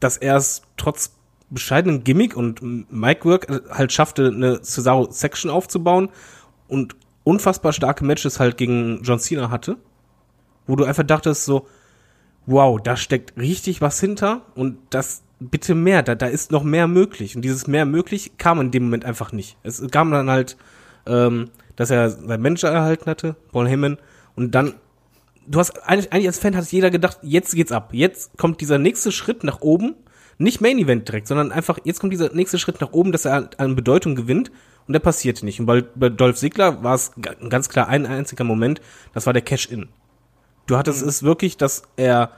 dass 0.00 0.18
er 0.18 0.36
es 0.36 0.62
trotz 0.76 1.16
bescheidenen 1.50 2.04
Gimmick 2.04 2.36
und 2.36 2.60
Micwork 2.92 3.48
äh, 3.48 3.60
halt 3.70 3.92
schaffte, 3.92 4.26
eine 4.26 4.60
Cesaro 4.62 5.10
Section 5.10 5.50
aufzubauen 5.50 6.10
und 6.68 6.96
unfassbar 7.22 7.72
starke 7.72 8.04
Matches 8.04 8.38
halt 8.38 8.58
gegen 8.58 9.02
John 9.02 9.18
Cena 9.18 9.50
hatte, 9.50 9.78
wo 10.66 10.76
du 10.76 10.84
einfach 10.84 11.04
dachtest 11.04 11.46
so, 11.46 11.66
wow, 12.46 12.80
da 12.82 12.96
steckt 12.96 13.36
richtig 13.38 13.80
was 13.80 14.00
hinter 14.00 14.42
und 14.54 14.78
das 14.90 15.22
bitte 15.40 15.74
mehr, 15.74 16.02
da, 16.02 16.14
da 16.14 16.26
ist 16.26 16.52
noch 16.52 16.62
mehr 16.62 16.86
möglich. 16.86 17.36
Und 17.36 17.42
dieses 17.42 17.66
mehr 17.66 17.86
möglich 17.86 18.32
kam 18.38 18.60
in 18.60 18.70
dem 18.70 18.84
Moment 18.84 19.04
einfach 19.04 19.32
nicht. 19.32 19.56
Es 19.62 19.82
kam 19.90 20.10
dann 20.10 20.30
halt, 20.30 20.56
ähm, 21.06 21.50
dass 21.76 21.90
er 21.90 22.10
sein 22.10 22.40
Manager 22.40 22.70
erhalten 22.70 23.06
hatte, 23.10 23.36
Paul 23.52 23.68
Heyman, 23.68 23.98
und 24.36 24.54
dann, 24.54 24.74
du 25.46 25.58
hast 25.58 25.78
eigentlich, 25.88 26.12
eigentlich 26.12 26.26
als 26.26 26.38
Fan 26.38 26.56
hat 26.56 26.70
jeder 26.72 26.90
gedacht, 26.90 27.18
jetzt 27.22 27.54
geht's 27.54 27.72
ab. 27.72 27.90
Jetzt 27.92 28.36
kommt 28.36 28.60
dieser 28.60 28.78
nächste 28.78 29.12
Schritt 29.12 29.44
nach 29.44 29.60
oben, 29.60 29.94
nicht 30.38 30.60
Main 30.60 30.78
Event 30.78 31.06
direkt, 31.08 31.28
sondern 31.28 31.52
einfach, 31.52 31.78
jetzt 31.84 32.00
kommt 32.00 32.12
dieser 32.12 32.34
nächste 32.34 32.58
Schritt 32.58 32.80
nach 32.80 32.92
oben, 32.92 33.12
dass 33.12 33.24
er 33.24 33.50
an 33.58 33.76
Bedeutung 33.76 34.16
gewinnt 34.16 34.50
und 34.86 34.92
der 34.92 35.00
passierte 35.00 35.44
nicht. 35.44 35.60
Und 35.60 35.66
bei, 35.66 35.82
bei 35.94 36.08
Dolph 36.08 36.36
Ziggler 36.36 36.82
war 36.82 36.94
es 36.94 37.12
ganz 37.48 37.68
klar 37.68 37.88
ein 37.88 38.06
einziger 38.06 38.44
Moment, 38.44 38.80
das 39.12 39.26
war 39.26 39.32
der 39.32 39.42
Cash-In. 39.42 39.88
Du 40.66 40.76
hattest 40.76 41.02
mhm. 41.02 41.08
es 41.08 41.22
wirklich, 41.22 41.56
dass 41.56 41.82
er, 41.96 42.30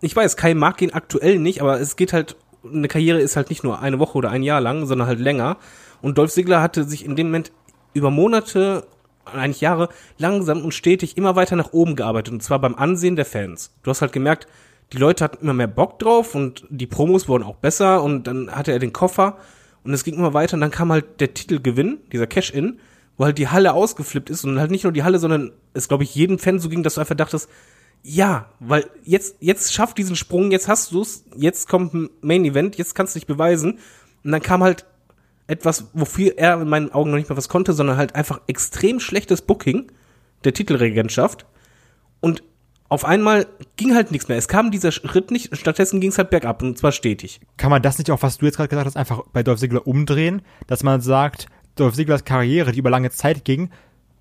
ich 0.00 0.14
weiß, 0.14 0.36
Kai 0.36 0.54
mag 0.54 0.80
ihn 0.82 0.92
aktuell 0.92 1.38
nicht, 1.38 1.60
aber 1.60 1.80
es 1.80 1.96
geht 1.96 2.12
halt, 2.12 2.36
eine 2.64 2.88
Karriere 2.88 3.20
ist 3.20 3.36
halt 3.36 3.50
nicht 3.50 3.64
nur 3.64 3.80
eine 3.80 3.98
Woche 3.98 4.18
oder 4.18 4.30
ein 4.30 4.42
Jahr 4.42 4.60
lang, 4.60 4.86
sondern 4.86 5.06
halt 5.06 5.20
länger. 5.20 5.56
Und 6.02 6.18
Dolph 6.18 6.32
Ziggler 6.32 6.60
hatte 6.60 6.84
sich 6.84 7.04
in 7.04 7.16
dem 7.16 7.28
Moment 7.28 7.52
über 7.94 8.10
Monate, 8.10 8.86
eigentlich 9.24 9.60
Jahre, 9.60 9.88
langsam 10.16 10.64
und 10.64 10.72
stetig 10.72 11.16
immer 11.16 11.36
weiter 11.36 11.56
nach 11.56 11.72
oben 11.72 11.96
gearbeitet. 11.96 12.32
Und 12.32 12.42
zwar 12.42 12.58
beim 12.58 12.74
Ansehen 12.74 13.16
der 13.16 13.24
Fans. 13.24 13.72
Du 13.82 13.90
hast 13.90 14.00
halt 14.00 14.12
gemerkt, 14.12 14.46
die 14.92 14.98
Leute 14.98 15.24
hatten 15.24 15.42
immer 15.42 15.54
mehr 15.54 15.66
Bock 15.66 15.98
drauf 15.98 16.34
und 16.34 16.64
die 16.70 16.86
Promos 16.86 17.28
wurden 17.28 17.44
auch 17.44 17.56
besser 17.56 18.02
und 18.02 18.26
dann 18.26 18.50
hatte 18.50 18.72
er 18.72 18.78
den 18.78 18.92
Koffer 18.92 19.36
und 19.84 19.92
es 19.92 20.04
ging 20.04 20.14
immer 20.14 20.34
weiter 20.34 20.54
und 20.54 20.62
dann 20.62 20.70
kam 20.70 20.90
halt 20.90 21.20
der 21.20 21.34
Titelgewinn, 21.34 21.98
dieser 22.10 22.26
Cash-In 22.26 22.80
wo 23.18 23.24
halt 23.24 23.36
die 23.36 23.48
Halle 23.48 23.74
ausgeflippt 23.74 24.30
ist 24.30 24.44
und 24.44 24.58
halt 24.58 24.70
nicht 24.70 24.84
nur 24.84 24.92
die 24.92 25.02
Halle, 25.02 25.18
sondern 25.18 25.52
es 25.74 25.88
glaube 25.88 26.04
ich 26.04 26.14
jedem 26.14 26.38
Fan 26.38 26.60
so 26.60 26.68
ging, 26.68 26.82
dass 26.82 26.94
du 26.94 27.00
einfach 27.00 27.16
dachtest, 27.16 27.50
ja, 28.02 28.46
weil 28.60 28.88
jetzt 29.04 29.36
jetzt 29.40 29.74
schafft 29.74 29.98
diesen 29.98 30.16
Sprung, 30.16 30.52
jetzt 30.52 30.68
hast 30.68 30.92
du's, 30.92 31.24
jetzt 31.36 31.68
kommt 31.68 31.92
ein 31.92 32.10
Main 32.22 32.44
Event, 32.44 32.76
jetzt 32.76 32.94
kannst 32.94 33.14
du 33.14 33.18
dich 33.18 33.26
beweisen 33.26 33.80
und 34.24 34.32
dann 34.32 34.40
kam 34.40 34.62
halt 34.62 34.86
etwas, 35.48 35.90
wofür 35.94 36.38
er 36.38 36.60
in 36.60 36.68
meinen 36.68 36.92
Augen 36.92 37.10
noch 37.10 37.16
nicht 37.18 37.28
mal 37.28 37.36
was 37.36 37.48
konnte, 37.48 37.72
sondern 37.72 37.96
halt 37.96 38.14
einfach 38.14 38.40
extrem 38.46 39.00
schlechtes 39.00 39.42
Booking 39.42 39.90
der 40.44 40.54
Titelregentschaft 40.54 41.44
und 42.20 42.42
auf 42.90 43.04
einmal 43.04 43.46
ging 43.76 43.94
halt 43.94 44.12
nichts 44.12 44.28
mehr. 44.28 44.38
Es 44.38 44.48
kam 44.48 44.70
dieser 44.70 44.92
Schritt 44.92 45.30
nicht, 45.30 45.54
stattdessen 45.56 46.00
ging 46.00 46.10
es 46.10 46.18
halt 46.18 46.30
bergab 46.30 46.62
und 46.62 46.78
zwar 46.78 46.92
stetig. 46.92 47.40
Kann 47.58 47.70
man 47.70 47.82
das 47.82 47.98
nicht 47.98 48.10
auch, 48.10 48.22
was 48.22 48.38
du 48.38 48.46
jetzt 48.46 48.56
gerade 48.56 48.68
gesagt 48.68 48.86
hast, 48.86 48.96
einfach 48.96 49.24
bei 49.32 49.42
Dolph 49.42 49.60
Ziggler 49.60 49.86
umdrehen, 49.86 50.42
dass 50.66 50.82
man 50.82 51.00
sagt, 51.00 51.48
Dolph 51.80 51.94
Ziglers 51.94 52.24
Karriere, 52.24 52.72
die 52.72 52.78
über 52.78 52.90
lange 52.90 53.10
Zeit 53.10 53.44
ging, 53.44 53.70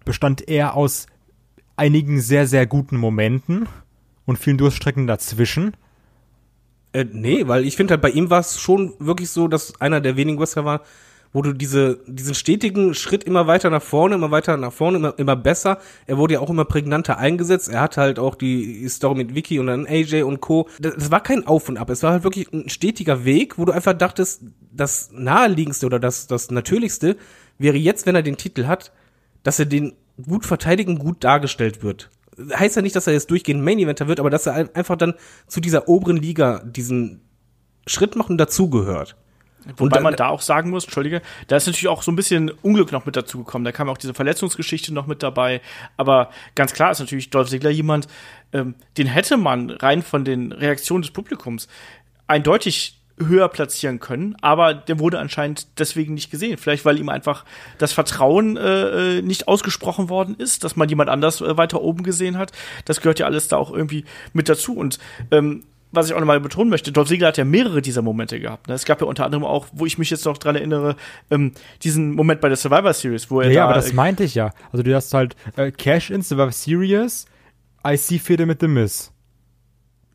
bestand 0.05 0.47
eher 0.47 0.75
aus 0.75 1.07
einigen 1.75 2.19
sehr, 2.19 2.47
sehr 2.47 2.65
guten 2.65 2.97
Momenten 2.97 3.67
und 4.25 4.37
vielen 4.37 4.57
Durststrecken 4.57 5.07
dazwischen. 5.07 5.73
Äh, 6.93 7.05
nee, 7.11 7.47
weil 7.47 7.65
ich 7.65 7.75
finde 7.75 7.93
halt 7.93 8.01
bei 8.01 8.09
ihm 8.09 8.29
war 8.29 8.39
es 8.39 8.59
schon 8.59 8.93
wirklich 8.99 9.29
so, 9.29 9.47
dass 9.47 9.79
einer 9.81 10.01
der 10.01 10.15
wenigen 10.15 10.39
Wrestler 10.39 10.65
war, 10.65 10.81
wo 11.33 11.41
du 11.41 11.53
diese, 11.53 11.99
diesen 12.07 12.33
stetigen 12.33 12.93
Schritt 12.93 13.23
immer 13.23 13.47
weiter 13.47 13.69
nach 13.69 13.81
vorne, 13.81 14.15
immer 14.15 14.31
weiter 14.31 14.57
nach 14.57 14.71
vorne, 14.71 14.97
immer, 14.97 15.13
immer 15.17 15.35
besser. 15.35 15.79
Er 16.05 16.17
wurde 16.17 16.35
ja 16.35 16.39
auch 16.39 16.49
immer 16.49 16.65
prägnanter 16.65 17.17
eingesetzt. 17.17 17.69
Er 17.69 17.81
hatte 17.81 18.01
halt 18.01 18.17
auch 18.17 18.35
die 18.35 18.87
Story 18.87 19.15
mit 19.15 19.35
Vicky 19.35 19.59
und 19.59 19.67
dann 19.67 19.85
AJ 19.85 20.23
und 20.23 20.41
Co. 20.41 20.69
Das, 20.79 20.95
das 20.95 21.11
war 21.11 21.21
kein 21.21 21.45
Auf 21.45 21.69
und 21.69 21.77
Ab. 21.77 21.89
Es 21.89 22.01
war 22.01 22.13
halt 22.13 22.23
wirklich 22.23 22.51
ein 22.53 22.69
stetiger 22.69 23.25
Weg, 23.25 23.57
wo 23.57 23.65
du 23.65 23.73
einfach 23.73 23.93
dachtest, 23.93 24.41
das 24.71 25.09
naheliegendste 25.11 25.85
oder 25.85 25.99
das, 25.99 26.27
das 26.27 26.49
natürlichste 26.49 27.17
wäre 27.57 27.77
jetzt, 27.77 28.05
wenn 28.05 28.15
er 28.15 28.23
den 28.23 28.37
Titel 28.37 28.65
hat, 28.65 28.91
dass 29.43 29.59
er 29.59 29.65
den 29.65 29.93
gut 30.21 30.45
verteidigen, 30.45 30.99
gut 30.99 31.23
dargestellt 31.23 31.83
wird. 31.83 32.09
Heißt 32.53 32.75
ja 32.75 32.81
nicht, 32.81 32.95
dass 32.95 33.07
er 33.07 33.13
jetzt 33.13 33.31
durchgehend 33.31 33.63
Main 33.63 33.79
Eventer 33.79 34.07
wird, 34.07 34.19
aber 34.19 34.29
dass 34.29 34.45
er 34.45 34.75
einfach 34.75 34.95
dann 34.95 35.15
zu 35.47 35.59
dieser 35.59 35.87
oberen 35.87 36.17
Liga 36.17 36.61
diesen 36.63 37.21
Schritt 37.87 38.15
macht 38.15 38.29
und 38.29 38.37
dazugehört. 38.37 39.15
Wobei 39.75 39.99
man 39.99 40.15
da 40.15 40.27
auch 40.27 40.41
sagen 40.41 40.69
muss, 40.69 40.85
Entschuldige, 40.85 41.21
da 41.47 41.57
ist 41.57 41.65
natürlich 41.65 41.89
auch 41.89 42.01
so 42.01 42.11
ein 42.11 42.15
bisschen 42.15 42.51
Unglück 42.61 42.91
noch 42.91 43.05
mit 43.05 43.15
dazu 43.15 43.39
gekommen. 43.39 43.65
Da 43.65 43.71
kam 43.71 43.89
auch 43.89 43.97
diese 43.97 44.13
Verletzungsgeschichte 44.13 44.93
noch 44.93 45.07
mit 45.07 45.23
dabei. 45.23 45.61
Aber 45.97 46.29
ganz 46.55 46.73
klar 46.73 46.91
ist 46.91 46.99
natürlich 46.99 47.31
Dolph 47.31 47.49
Ziggler 47.49 47.69
jemand, 47.69 48.07
ähm, 48.53 48.75
den 48.97 49.07
hätte 49.07 49.35
man 49.35 49.71
rein 49.71 50.03
von 50.03 50.23
den 50.23 50.53
Reaktionen 50.53 51.01
des 51.01 51.11
Publikums 51.11 51.67
eindeutig 52.27 52.96
höher 53.19 53.47
platzieren 53.49 53.99
können, 53.99 54.35
aber 54.41 54.73
der 54.73 54.99
wurde 54.99 55.19
anscheinend 55.19 55.79
deswegen 55.79 56.13
nicht 56.13 56.29
gesehen. 56.29 56.57
Vielleicht, 56.57 56.85
weil 56.85 56.99
ihm 56.99 57.09
einfach 57.09 57.45
das 57.77 57.93
Vertrauen 57.93 58.57
äh, 58.57 59.17
äh, 59.17 59.21
nicht 59.21 59.47
ausgesprochen 59.47 60.09
worden 60.09 60.35
ist, 60.37 60.63
dass 60.63 60.75
man 60.75 60.87
jemand 60.87 61.09
anders 61.09 61.41
äh, 61.41 61.57
weiter 61.57 61.81
oben 61.81 62.03
gesehen 62.03 62.37
hat. 62.37 62.51
Das 62.85 63.01
gehört 63.01 63.19
ja 63.19 63.25
alles 63.25 63.47
da 63.47 63.57
auch 63.57 63.71
irgendwie 63.71 64.05
mit 64.33 64.49
dazu. 64.49 64.75
Und 64.75 64.99
ähm, 65.31 65.63
was 65.91 66.07
ich 66.07 66.13
auch 66.13 66.19
nochmal 66.19 66.39
betonen 66.39 66.69
möchte, 66.69 66.91
Dolph 66.91 67.07
Ziggler 67.07 67.29
hat 67.29 67.37
ja 67.37 67.45
mehrere 67.45 67.81
dieser 67.81 68.01
Momente 68.01 68.39
gehabt. 68.39 68.67
Ne? 68.67 68.75
Es 68.75 68.85
gab 68.85 69.01
ja 69.01 69.07
unter 69.07 69.25
anderem 69.25 69.45
auch, 69.45 69.67
wo 69.71 69.85
ich 69.85 69.97
mich 69.97 70.09
jetzt 70.09 70.25
noch 70.25 70.37
dran 70.37 70.55
erinnere, 70.55 70.95
ähm, 71.31 71.53
diesen 71.83 72.13
Moment 72.13 72.41
bei 72.41 72.49
der 72.49 72.57
Survivor 72.57 72.93
Series, 72.93 73.31
wo 73.31 73.41
er 73.41 73.49
ja, 73.51 73.61
da, 73.61 73.65
aber 73.65 73.73
das 73.75 73.93
meinte 73.93 74.23
ich 74.23 74.35
ja. 74.35 74.51
Also 74.71 74.83
du 74.83 74.93
hast 74.93 75.13
halt 75.13 75.35
äh, 75.55 75.71
Cash 75.71 76.11
in 76.11 76.21
Survivor 76.21 76.51
Series, 76.51 77.25
IC-Fehde 77.85 78.45
mit 78.45 78.59
The 78.59 78.67
Miz. 78.67 79.11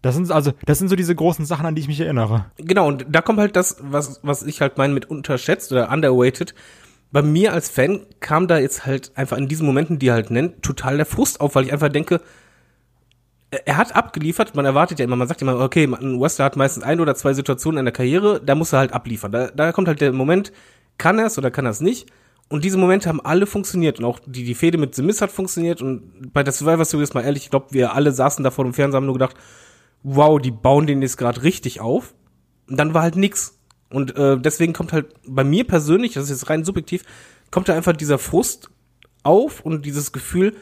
Das 0.03 0.17
sind 0.17 0.31
also, 0.33 0.53
das 0.67 0.79
sind 0.79 0.89
so 0.89 0.97
diese 0.97 1.15
großen 1.15 1.47
Sachen, 1.47 1.65
an 1.65 1.75
die 1.75 1.81
ich 1.81 1.89
mich 1.89 2.01
erinnere. 2.01 2.47
Genau, 2.59 2.89
und 2.89 3.07
da 3.09 3.23
kommt 3.23 3.39
halt 3.39 3.55
das, 3.55 3.77
was, 3.81 4.21
was 4.23 4.43
ich 4.43 4.61
halt 4.61 4.77
meine 4.77 4.93
mit 4.93 5.09
unterschätzt 5.09 5.71
oder 5.71 5.91
underweighted. 5.91 6.55
Bei 7.13 7.23
mir 7.23 7.53
als 7.53 7.69
Fan 7.69 8.01
kam 8.21 8.49
da 8.49 8.59
jetzt 8.59 8.85
halt 8.85 9.13
einfach 9.15 9.39
in 9.39 9.47
diesen 9.47 9.65
Momenten, 9.65 9.99
die 9.99 10.09
er 10.09 10.15
halt 10.15 10.31
nennt, 10.31 10.63
total 10.63 10.97
der 10.97 11.07
Frust 11.07 11.41
auf, 11.41 11.55
weil 11.55 11.65
ich 11.65 11.73
einfach 11.73 11.89
denke, 11.89 12.21
er 13.65 13.77
hat 13.77 13.95
abgeliefert, 13.95 14.55
man 14.55 14.65
erwartet 14.65 14.99
ja 14.99 15.05
immer, 15.05 15.17
man 15.17 15.29
sagt 15.29 15.43
immer, 15.43 15.61
okay, 15.61 15.85
ein 15.85 16.21
Wrestler 16.21 16.47
hat 16.47 16.57
meistens 16.57 16.85
ein 16.85 17.01
oder 17.01 17.15
zwei 17.15 17.35
Situationen 17.35 17.81
in 17.81 17.85
der 17.85 17.93
Karriere, 17.93 18.41
da 18.45 18.55
muss 18.55 18.73
er 18.73 18.81
halt 18.81 18.95
abliefern. 18.95 19.31
Da, 19.31 19.49
da 19.49 19.73
kommt 19.73 19.89
halt 19.89 20.01
der 20.01 20.13
Moment, 20.13 20.53
kann 20.99 21.19
er 21.19 21.27
es 21.27 21.39
oder 21.39 21.51
kann 21.51 21.67
er 21.67 21.71
es 21.71 21.81
nicht? 21.81 22.09
Und 22.49 22.65
diese 22.65 22.79
Momente 22.79 23.09
haben 23.09 23.21
alle 23.21 23.47
funktioniert 23.47 23.99
und 23.99 24.05
auch 24.05 24.19
die, 24.25 24.45
die 24.45 24.55
Fehde 24.55 24.79
mit 24.79 24.95
The 24.95 25.03
Miz 25.03 25.21
hat 25.21 25.31
funktioniert 25.31 25.81
und 25.81 26.33
bei 26.33 26.43
der 26.43 26.53
Survivor 26.53 26.85
Series 26.85 27.15
mal 27.15 27.23
ehrlich, 27.23 27.45
ich 27.45 27.51
glaube, 27.51 27.67
wir 27.71 27.95
alle 27.95 28.13
saßen 28.13 28.43
da 28.43 28.51
vor 28.51 28.65
dem 28.65 28.75
Fernseher 28.75 28.97
haben 28.97 29.07
nur 29.07 29.15
gedacht, 29.15 29.37
wow, 30.03 30.41
die 30.41 30.51
bauen 30.51 30.87
den 30.87 31.03
jetzt 31.03 31.17
gerade 31.17 31.43
richtig 31.43 31.81
auf. 31.81 32.15
Und 32.69 32.77
dann 32.77 32.95
war 32.95 33.03
halt 33.03 33.17
nix. 33.17 33.59
Und 33.91 34.17
äh, 34.17 34.39
deswegen 34.39 34.73
kommt 34.73 34.93
halt 34.93 35.15
bei 35.27 35.45
mir 35.45 35.67
persönlich, 35.67 36.15
das 36.15 36.25
ist 36.25 36.31
jetzt 36.31 36.51
rein 36.51 36.65
subjektiv, 36.65 37.05
kommt 37.51 37.69
da 37.69 37.75
einfach 37.75 37.93
dieser 37.93 38.19
Frust 38.19 38.71
auf 39.23 39.61
und 39.61 39.85
dieses 39.85 40.13
Gefühl, 40.13 40.57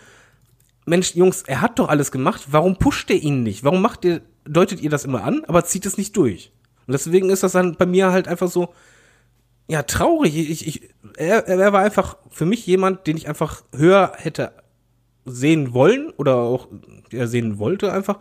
Mensch, 0.86 1.14
Jungs, 1.14 1.42
er 1.42 1.60
hat 1.60 1.78
doch 1.78 1.88
alles 1.88 2.10
gemacht, 2.10 2.48
warum 2.50 2.76
pusht 2.76 3.10
ihr 3.10 3.22
ihn 3.22 3.42
nicht? 3.42 3.62
Warum 3.62 3.80
macht 3.80 4.04
ihr, 4.04 4.22
deutet 4.44 4.80
ihr 4.80 4.90
das 4.90 5.04
immer 5.04 5.22
an, 5.22 5.44
aber 5.46 5.64
zieht 5.64 5.86
es 5.86 5.96
nicht 5.96 6.16
durch? 6.16 6.52
Und 6.86 6.92
deswegen 6.92 7.30
ist 7.30 7.44
das 7.44 7.52
dann 7.52 7.76
bei 7.76 7.86
mir 7.86 8.10
halt 8.10 8.26
einfach 8.26 8.48
so, 8.48 8.74
ja, 9.68 9.84
traurig. 9.84 10.36
Ich, 10.36 10.66
ich, 10.66 10.90
er, 11.16 11.46
er 11.46 11.72
war 11.72 11.82
einfach 11.82 12.16
für 12.30 12.44
mich 12.44 12.66
jemand, 12.66 13.06
den 13.06 13.16
ich 13.16 13.28
einfach 13.28 13.62
höher 13.72 14.12
hätte 14.16 14.52
sehen 15.24 15.72
wollen 15.72 16.10
oder 16.10 16.36
auch 16.36 16.66
ja, 17.12 17.28
sehen 17.28 17.58
wollte 17.58 17.92
einfach, 17.92 18.18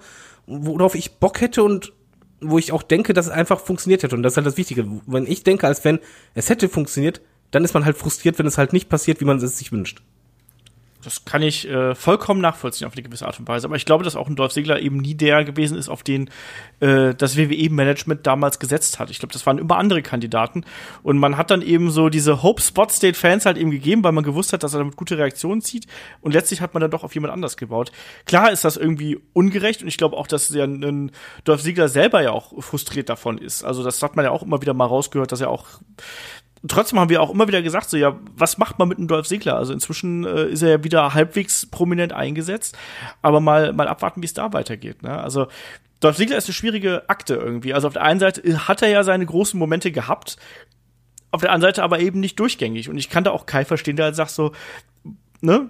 worauf 0.49 0.95
ich 0.95 1.19
Bock 1.19 1.41
hätte 1.41 1.63
und 1.63 1.93
wo 2.41 2.57
ich 2.57 2.71
auch 2.71 2.83
denke, 2.83 3.13
dass 3.13 3.27
es 3.27 3.31
einfach 3.31 3.59
funktioniert 3.59 4.03
hätte. 4.03 4.15
Und 4.15 4.23
das 4.23 4.33
ist 4.33 4.37
halt 4.37 4.47
das 4.47 4.57
Wichtige. 4.57 4.85
Wenn 5.05 5.27
ich 5.27 5.43
denke, 5.43 5.67
als 5.67 5.85
wenn 5.85 5.99
es 6.33 6.49
hätte 6.49 6.69
funktioniert, 6.69 7.21
dann 7.51 7.63
ist 7.63 7.73
man 7.73 7.85
halt 7.85 7.97
frustriert, 7.97 8.39
wenn 8.39 8.45
es 8.45 8.57
halt 8.57 8.73
nicht 8.73 8.89
passiert, 8.89 9.21
wie 9.21 9.25
man 9.25 9.37
es 9.37 9.57
sich 9.57 9.71
wünscht. 9.71 10.01
Das 11.01 11.23
kann 11.23 11.41
ich 11.41 11.67
äh, 11.69 11.95
vollkommen 11.95 12.41
nachvollziehen 12.41 12.85
auf 12.85 12.93
eine 12.93 13.03
gewisse 13.03 13.25
Art 13.25 13.39
und 13.39 13.47
Weise. 13.47 13.67
Aber 13.67 13.77
ich 13.77 13.85
glaube, 13.85 14.03
dass 14.03 14.17
auch 14.17 14.27
ein 14.27 14.35
Dolph 14.35 14.51
Ziggler 14.51 14.81
eben 14.81 14.97
nie 14.97 15.15
der 15.15 15.45
gewesen 15.45 15.77
ist, 15.77 15.87
auf 15.87 16.03
den 16.03 16.29
äh, 16.81 17.15
das 17.15 17.37
WWE-Management 17.37 18.27
damals 18.27 18.59
gesetzt 18.59 18.99
hat. 18.99 19.09
Ich 19.09 19.19
glaube, 19.19 19.31
das 19.31 19.45
waren 19.45 19.59
immer 19.59 19.77
andere 19.77 20.01
Kandidaten. 20.01 20.65
Und 21.01 21.17
man 21.17 21.37
hat 21.37 21.51
dann 21.51 21.61
eben 21.61 21.89
so 21.89 22.09
diese 22.09 22.43
Hope 22.43 22.61
Spot 22.61 22.89
State 22.89 23.17
Fans 23.17 23.45
halt 23.45 23.57
eben 23.57 23.71
gegeben, 23.71 24.03
weil 24.03 24.11
man 24.11 24.25
gewusst 24.25 24.51
hat, 24.51 24.63
dass 24.63 24.73
er 24.73 24.79
damit 24.79 24.97
gute 24.97 25.17
Reaktionen 25.17 25.61
zieht. 25.61 25.87
Und 26.19 26.33
letztlich 26.33 26.59
hat 26.59 26.73
man 26.73 26.81
dann 26.81 26.91
doch 26.91 27.05
auf 27.05 27.13
jemand 27.13 27.33
anders 27.33 27.55
gebaut. 27.55 27.93
Klar 28.25 28.51
ist 28.51 28.65
das 28.65 28.75
irgendwie 28.75 29.19
ungerecht 29.31 29.81
und 29.81 29.87
ich 29.87 29.97
glaube 29.97 30.17
auch, 30.17 30.27
dass 30.27 30.49
der 30.49 30.65
ein 30.65 31.11
Dolph 31.45 31.63
Ziggler 31.63 31.87
selber 31.87 32.21
ja 32.21 32.31
auch 32.31 32.61
frustriert 32.61 33.07
davon 33.07 33.37
ist. 33.37 33.63
Also 33.63 33.83
das 33.83 34.03
hat 34.03 34.17
man 34.17 34.25
ja 34.25 34.31
auch 34.31 34.43
immer 34.43 34.61
wieder 34.61 34.73
mal 34.73 34.85
rausgehört, 34.85 35.31
dass 35.31 35.39
er 35.39 35.49
auch 35.49 35.65
trotzdem 36.67 36.99
haben 36.99 37.09
wir 37.09 37.21
auch 37.21 37.31
immer 37.31 37.47
wieder 37.47 37.61
gesagt, 37.61 37.89
so 37.89 37.97
ja, 37.97 38.17
was 38.35 38.57
macht 38.57 38.79
man 38.79 38.87
mit 38.87 38.97
einem 38.97 39.07
Dolph 39.07 39.27
Ziggler? 39.27 39.55
Also 39.55 39.73
inzwischen 39.73 40.25
äh, 40.25 40.47
ist 40.47 40.61
er 40.61 40.69
ja 40.69 40.83
wieder 40.83 41.13
halbwegs 41.13 41.65
prominent 41.65 42.13
eingesetzt, 42.13 42.77
aber 43.21 43.39
mal 43.39 43.73
mal 43.73 43.87
abwarten, 43.87 44.21
wie 44.21 44.25
es 44.25 44.33
da 44.33 44.51
weitergeht. 44.53 45.03
Ne? 45.03 45.17
Also 45.17 45.47
Dolph 45.99 46.17
Ziggler 46.17 46.37
ist 46.37 46.47
eine 46.47 46.53
schwierige 46.53 47.09
Akte 47.09 47.35
irgendwie. 47.35 47.73
Also 47.73 47.87
auf 47.87 47.93
der 47.93 48.03
einen 48.03 48.19
Seite 48.19 48.67
hat 48.67 48.81
er 48.81 48.89
ja 48.89 49.03
seine 49.03 49.25
großen 49.25 49.59
Momente 49.59 49.91
gehabt, 49.91 50.37
auf 51.31 51.41
der 51.41 51.51
anderen 51.51 51.73
Seite 51.73 51.83
aber 51.83 51.99
eben 51.99 52.19
nicht 52.19 52.39
durchgängig. 52.39 52.89
Und 52.89 52.97
ich 52.97 53.09
kann 53.09 53.23
da 53.23 53.31
auch 53.31 53.45
Kai 53.45 53.65
verstehen, 53.65 53.95
der 53.95 54.05
halt 54.05 54.15
sagt 54.15 54.31
so, 54.31 54.51
ne, 55.41 55.69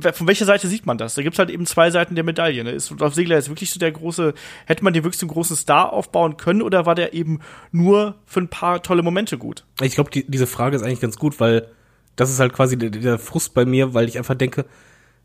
von 0.00 0.26
welcher 0.26 0.44
Seite 0.44 0.68
sieht 0.68 0.86
man 0.86 0.98
das? 0.98 1.14
Da 1.14 1.22
gibt's 1.22 1.38
halt 1.38 1.50
eben 1.50 1.66
zwei 1.66 1.90
Seiten 1.90 2.14
der 2.14 2.24
Medaille. 2.24 2.64
Ne? 2.64 2.70
Ist 2.70 2.92
Dolph 2.96 3.14
Ziggler 3.14 3.36
jetzt 3.36 3.48
wirklich 3.48 3.70
so 3.70 3.78
der 3.78 3.92
große, 3.92 4.34
hätte 4.66 4.84
man 4.84 4.92
den 4.92 5.04
wirklich 5.04 5.18
so 5.20 5.26
einen 5.26 5.32
großen 5.32 5.56
Star 5.56 5.92
aufbauen 5.92 6.36
können 6.36 6.62
oder 6.62 6.86
war 6.86 6.94
der 6.94 7.12
eben 7.12 7.40
nur 7.70 8.16
für 8.24 8.40
ein 8.40 8.48
paar 8.48 8.82
tolle 8.82 9.02
Momente 9.02 9.38
gut? 9.38 9.64
Ich 9.80 9.94
glaube, 9.94 10.10
die, 10.10 10.24
diese 10.28 10.46
Frage 10.46 10.76
ist 10.76 10.82
eigentlich 10.82 11.00
ganz 11.00 11.18
gut, 11.18 11.40
weil 11.40 11.68
das 12.16 12.30
ist 12.30 12.40
halt 12.40 12.52
quasi 12.52 12.78
der, 12.78 12.90
der 12.90 13.18
Frust 13.18 13.54
bei 13.54 13.64
mir, 13.64 13.94
weil 13.94 14.08
ich 14.08 14.18
einfach 14.18 14.34
denke, 14.34 14.64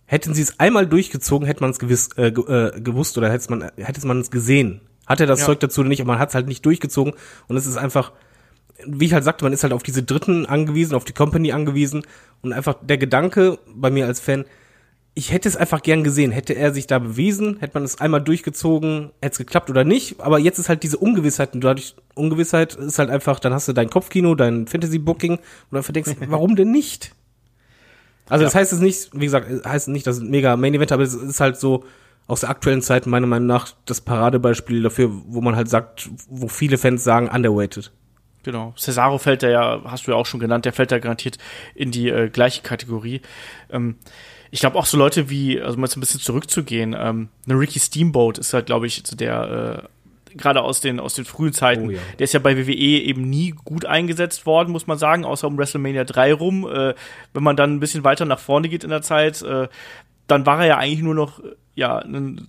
hätten 0.06 0.34
sie 0.34 0.42
es 0.42 0.60
einmal 0.60 0.88
durchgezogen, 0.88 1.48
hätte 1.48 1.62
man 1.62 1.72
es 1.72 1.80
gewiss, 1.80 2.10
äh, 2.18 2.28
äh, 2.28 2.82
gewusst 2.82 3.18
oder 3.18 3.32
hätte 3.32 3.50
man 3.50 3.72
hätte 3.78 4.08
man 4.08 4.20
es 4.20 4.32
gesehen. 4.32 4.82
Hat 5.06 5.20
er 5.22 5.28
das 5.28 5.42
ja. 5.42 5.46
Zeug 5.46 5.60
dazu 5.62 5.82
oder 5.82 5.90
nicht, 5.90 6.02
aber 6.02 6.14
man 6.14 6.20
hat 6.20 6.30
es 6.30 6.36
halt 6.36 6.48
nicht 6.48 6.66
durchgezogen 6.66 7.14
und 7.48 7.56
es 7.56 7.66
ist 7.66 7.78
einfach 7.78 8.12
wie 8.86 9.06
ich 9.06 9.14
halt 9.14 9.24
sagte, 9.24 9.44
man 9.44 9.54
ist 9.54 9.64
halt 9.64 9.74
auf 9.74 9.84
diese 9.84 10.04
Dritten 10.04 10.46
angewiesen, 10.46 10.96
auf 10.96 11.06
die 11.06 11.14
Company 11.14 11.52
angewiesen 11.52 12.04
und 12.42 12.54
einfach 12.54 12.76
der 12.82 12.98
Gedanke 12.98 13.58
bei 13.74 13.90
mir 13.90 14.06
als 14.06 14.20
Fan, 14.20 14.46
ich 15.18 15.32
hätte 15.32 15.50
es 15.50 15.58
einfach 15.58 15.82
gern 15.82 16.04
gesehen. 16.04 16.32
Hätte 16.32 16.54
er 16.54 16.72
sich 16.76 16.86
da 16.86 17.00
bewiesen, 17.00 17.58
hätte 17.60 17.74
man 17.74 17.84
es 17.84 18.00
einmal 18.00 18.22
durchgezogen, 18.22 19.10
hätte 19.20 19.32
es 19.32 19.38
geklappt 19.40 19.72
oder 19.72 19.84
nicht. 19.84 20.20
Aber 20.20 20.38
jetzt 20.38 20.60
ist 20.60 20.70
halt 20.70 20.84
diese 20.84 20.98
Ungewissheit 20.98 21.56
und 21.56 21.64
dadurch 21.64 21.96
Ungewissheit 22.14 22.76
ist 22.76 23.00
halt 23.00 23.10
einfach, 23.10 23.40
dann 23.40 23.52
hast 23.52 23.68
du 23.68 23.74
dein 23.74 23.90
Kopfkino, 23.90 24.36
dein 24.36 24.68
Fantasy-Booking 24.68 25.38
und 25.38 25.42
dann 25.72 25.82
verdenkst, 25.82 26.12
warum 26.28 26.56
denn 26.56 26.70
nicht? 26.70 27.16
Also 28.30 28.44
ja. 28.44 28.48
das 28.48 28.54
heißt 28.54 28.74
es 28.74 28.80
nicht, 28.80 29.10
wie 29.14 29.26
gesagt, 29.26 29.66
heißt 29.66 29.88
nicht, 29.88 30.06
dass 30.06 30.18
es 30.18 30.24
mega 30.24 30.56
Main 30.56 30.76
Event, 30.76 30.92
aber 30.92 31.02
es 31.02 31.16
ist 31.16 31.40
halt 31.40 31.58
so 31.58 31.84
aus 32.28 32.42
der 32.42 32.52
aktuellen 32.52 32.84
Zeit 32.84 33.08
meiner 33.08 33.26
Meinung 33.26 33.48
nach 33.48 33.74
das 33.86 34.02
Paradebeispiel 34.02 34.84
dafür, 34.84 35.10
wo 35.12 35.42
man 35.42 35.56
halt 35.56 35.68
sagt, 35.68 36.12
wo 36.30 36.48
viele 36.48 36.78
Fans 36.78 37.04
sagen, 37.04 37.28
underweighted. 37.28 37.92
Genau. 38.48 38.74
Cesaro 38.78 39.18
fällt 39.18 39.44
da 39.44 39.50
ja, 39.50 39.82
hast 39.84 40.08
du 40.08 40.12
ja 40.12 40.18
auch 40.18 40.26
schon 40.26 40.40
genannt, 40.40 40.64
der 40.64 40.72
fällt 40.72 40.94
da 40.94 41.00
garantiert 41.00 41.38
in 41.76 41.92
die 41.92 42.08
äh, 42.08 42.30
gleiche 42.30 42.62
Kategorie. 42.62 43.20
Ähm, 43.70 43.98
ich 44.52 44.62
glaube 44.62 44.78
auch 44.78 44.86
so 44.86 44.98
Leute 44.98 45.30
wie, 45.30 45.60
also 45.62 45.78
mal 45.78 45.88
jetzt 45.88 45.98
ein 45.98 46.00
bisschen 46.00 46.22
zurückzugehen, 46.22 46.96
ähm, 46.98 47.28
eine 47.46 47.60
Ricky 47.60 47.78
Steamboat 47.78 48.38
ist 48.38 48.54
halt, 48.54 48.68
glaube 48.68 48.88
ich, 48.88 49.04
so 49.06 49.18
der 49.18 49.90
äh, 50.34 50.34
gerade 50.38 50.62
aus 50.62 50.80
den 50.80 51.02
aus 51.02 51.14
den 51.14 51.26
frühen 51.26 51.52
Zeiten. 51.52 51.88
Oh, 51.88 51.92
ja. 51.92 52.00
Der 52.20 52.24
ist 52.24 52.34
ja 52.34 52.40
bei 52.40 52.56
WWE 52.56 52.72
eben 52.72 53.30
nie 53.30 53.54
gut 53.66 53.84
eingesetzt 53.84 54.46
worden, 54.46 54.72
muss 54.72 54.88
man 54.88 54.98
sagen, 54.98 55.26
außer 55.26 55.46
um 55.46 55.58
WrestleMania 55.58 56.06
3 56.06 56.34
rum. 56.34 56.66
Äh, 56.72 56.94
wenn 57.34 57.44
man 57.44 57.58
dann 57.58 57.74
ein 57.74 57.80
bisschen 57.82 58.06
weiter 58.06 58.24
nach 58.24 58.40
vorne 58.40 58.70
geht 58.70 58.86
in 58.86 58.92
der 58.92 59.02
Zeit, 59.02 59.42
äh, 59.42 59.68
dann 60.28 60.46
war 60.46 60.62
er 60.62 60.68
ja 60.68 60.78
eigentlich 60.78 61.02
nur 61.02 61.16
noch 61.16 61.42
ja 61.76 61.98
ein 61.98 62.48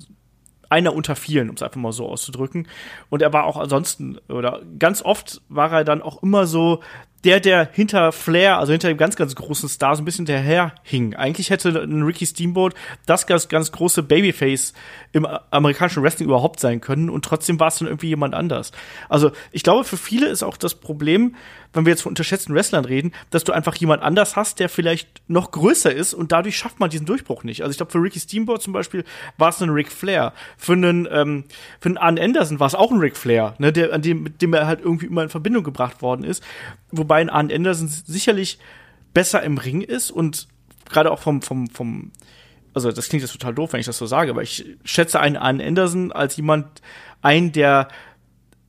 einer 0.68 0.94
unter 0.94 1.16
vielen, 1.16 1.48
um 1.48 1.56
es 1.56 1.62
einfach 1.62 1.80
mal 1.80 1.92
so 1.92 2.08
auszudrücken. 2.08 2.68
Und 3.10 3.22
er 3.22 3.32
war 3.32 3.44
auch 3.44 3.56
ansonsten, 3.56 4.18
oder 4.28 4.62
ganz 4.78 5.02
oft 5.02 5.40
war 5.48 5.72
er 5.72 5.84
dann 5.84 6.02
auch 6.02 6.22
immer 6.22 6.46
so 6.46 6.80
der, 7.24 7.40
der 7.40 7.68
hinter 7.72 8.12
Flair, 8.12 8.58
also 8.58 8.72
hinter 8.72 8.88
dem 8.88 8.96
ganz, 8.96 9.16
ganz 9.16 9.34
großen 9.34 9.68
Star, 9.68 9.96
so 9.96 10.02
ein 10.02 10.04
bisschen 10.04 10.24
daher 10.24 10.72
hing. 10.82 11.14
Eigentlich 11.14 11.50
hätte 11.50 11.70
ein 11.70 12.02
Ricky 12.02 12.26
Steamboat 12.26 12.74
das 13.06 13.26
ganz, 13.26 13.48
ganz 13.48 13.72
große 13.72 14.02
Babyface 14.02 14.72
im 15.12 15.26
amerikanischen 15.50 16.02
Wrestling 16.02 16.28
überhaupt 16.28 16.60
sein 16.60 16.80
können 16.80 17.10
und 17.10 17.24
trotzdem 17.24 17.58
war 17.58 17.68
es 17.68 17.78
dann 17.78 17.88
irgendwie 17.88 18.08
jemand 18.08 18.34
anders. 18.34 18.72
Also 19.08 19.32
ich 19.50 19.62
glaube, 19.62 19.84
für 19.84 19.96
viele 19.96 20.28
ist 20.28 20.42
auch 20.42 20.56
das 20.56 20.76
Problem, 20.76 21.34
wenn 21.72 21.84
wir 21.84 21.90
jetzt 21.90 22.02
von 22.02 22.10
unterschätzten 22.10 22.54
Wrestlern 22.54 22.84
reden, 22.84 23.12
dass 23.30 23.44
du 23.44 23.52
einfach 23.52 23.74
jemand 23.76 24.02
anders 24.02 24.36
hast, 24.36 24.58
der 24.58 24.68
vielleicht 24.68 25.08
noch 25.28 25.50
größer 25.50 25.92
ist 25.92 26.14
und 26.14 26.32
dadurch 26.32 26.56
schafft 26.56 26.80
man 26.80 26.90
diesen 26.90 27.06
Durchbruch 27.06 27.44
nicht. 27.44 27.62
Also 27.62 27.72
ich 27.72 27.76
glaube, 27.76 27.92
für 27.92 27.98
Ricky 27.98 28.20
Steamboat 28.20 28.62
zum 28.62 28.72
Beispiel 28.72 29.04
war 29.36 29.50
es 29.50 29.60
ein 29.60 29.68
Ric 29.70 29.92
Flair. 29.92 30.32
Für 30.56 30.72
einen, 30.72 31.08
ähm, 31.10 31.44
für 31.80 31.88
einen 31.88 31.98
Arn 31.98 32.18
Anderson 32.18 32.60
war 32.60 32.66
es 32.66 32.74
auch 32.74 32.90
ein 32.90 32.98
Ric 32.98 33.16
Flair, 33.16 33.54
ne, 33.58 33.72
der, 33.72 33.92
an 33.92 34.02
dem, 34.02 34.22
mit 34.22 34.40
dem 34.40 34.54
er 34.54 34.66
halt 34.66 34.80
irgendwie 34.80 35.06
immer 35.06 35.22
in 35.22 35.28
Verbindung 35.28 35.64
gebracht 35.64 36.00
worden 36.00 36.24
ist. 36.24 36.42
Wobei 37.08 37.26
Arn 37.26 37.50
Anderson 37.50 37.88
sicherlich 37.88 38.58
besser 39.14 39.42
im 39.42 39.56
Ring 39.56 39.80
ist 39.80 40.10
und 40.10 40.46
gerade 40.90 41.10
auch 41.10 41.20
vom, 41.20 41.40
vom, 41.40 41.70
vom, 41.70 42.12
also 42.74 42.92
das 42.92 43.08
klingt 43.08 43.22
jetzt 43.22 43.32
total 43.32 43.54
doof, 43.54 43.72
wenn 43.72 43.80
ich 43.80 43.86
das 43.86 43.96
so 43.96 44.04
sage, 44.04 44.30
aber 44.30 44.42
ich 44.42 44.76
schätze 44.84 45.18
einen 45.18 45.38
Arn 45.38 45.62
Anderson 45.62 46.12
als 46.12 46.36
jemand 46.36 46.82
ein, 47.22 47.50
der 47.52 47.88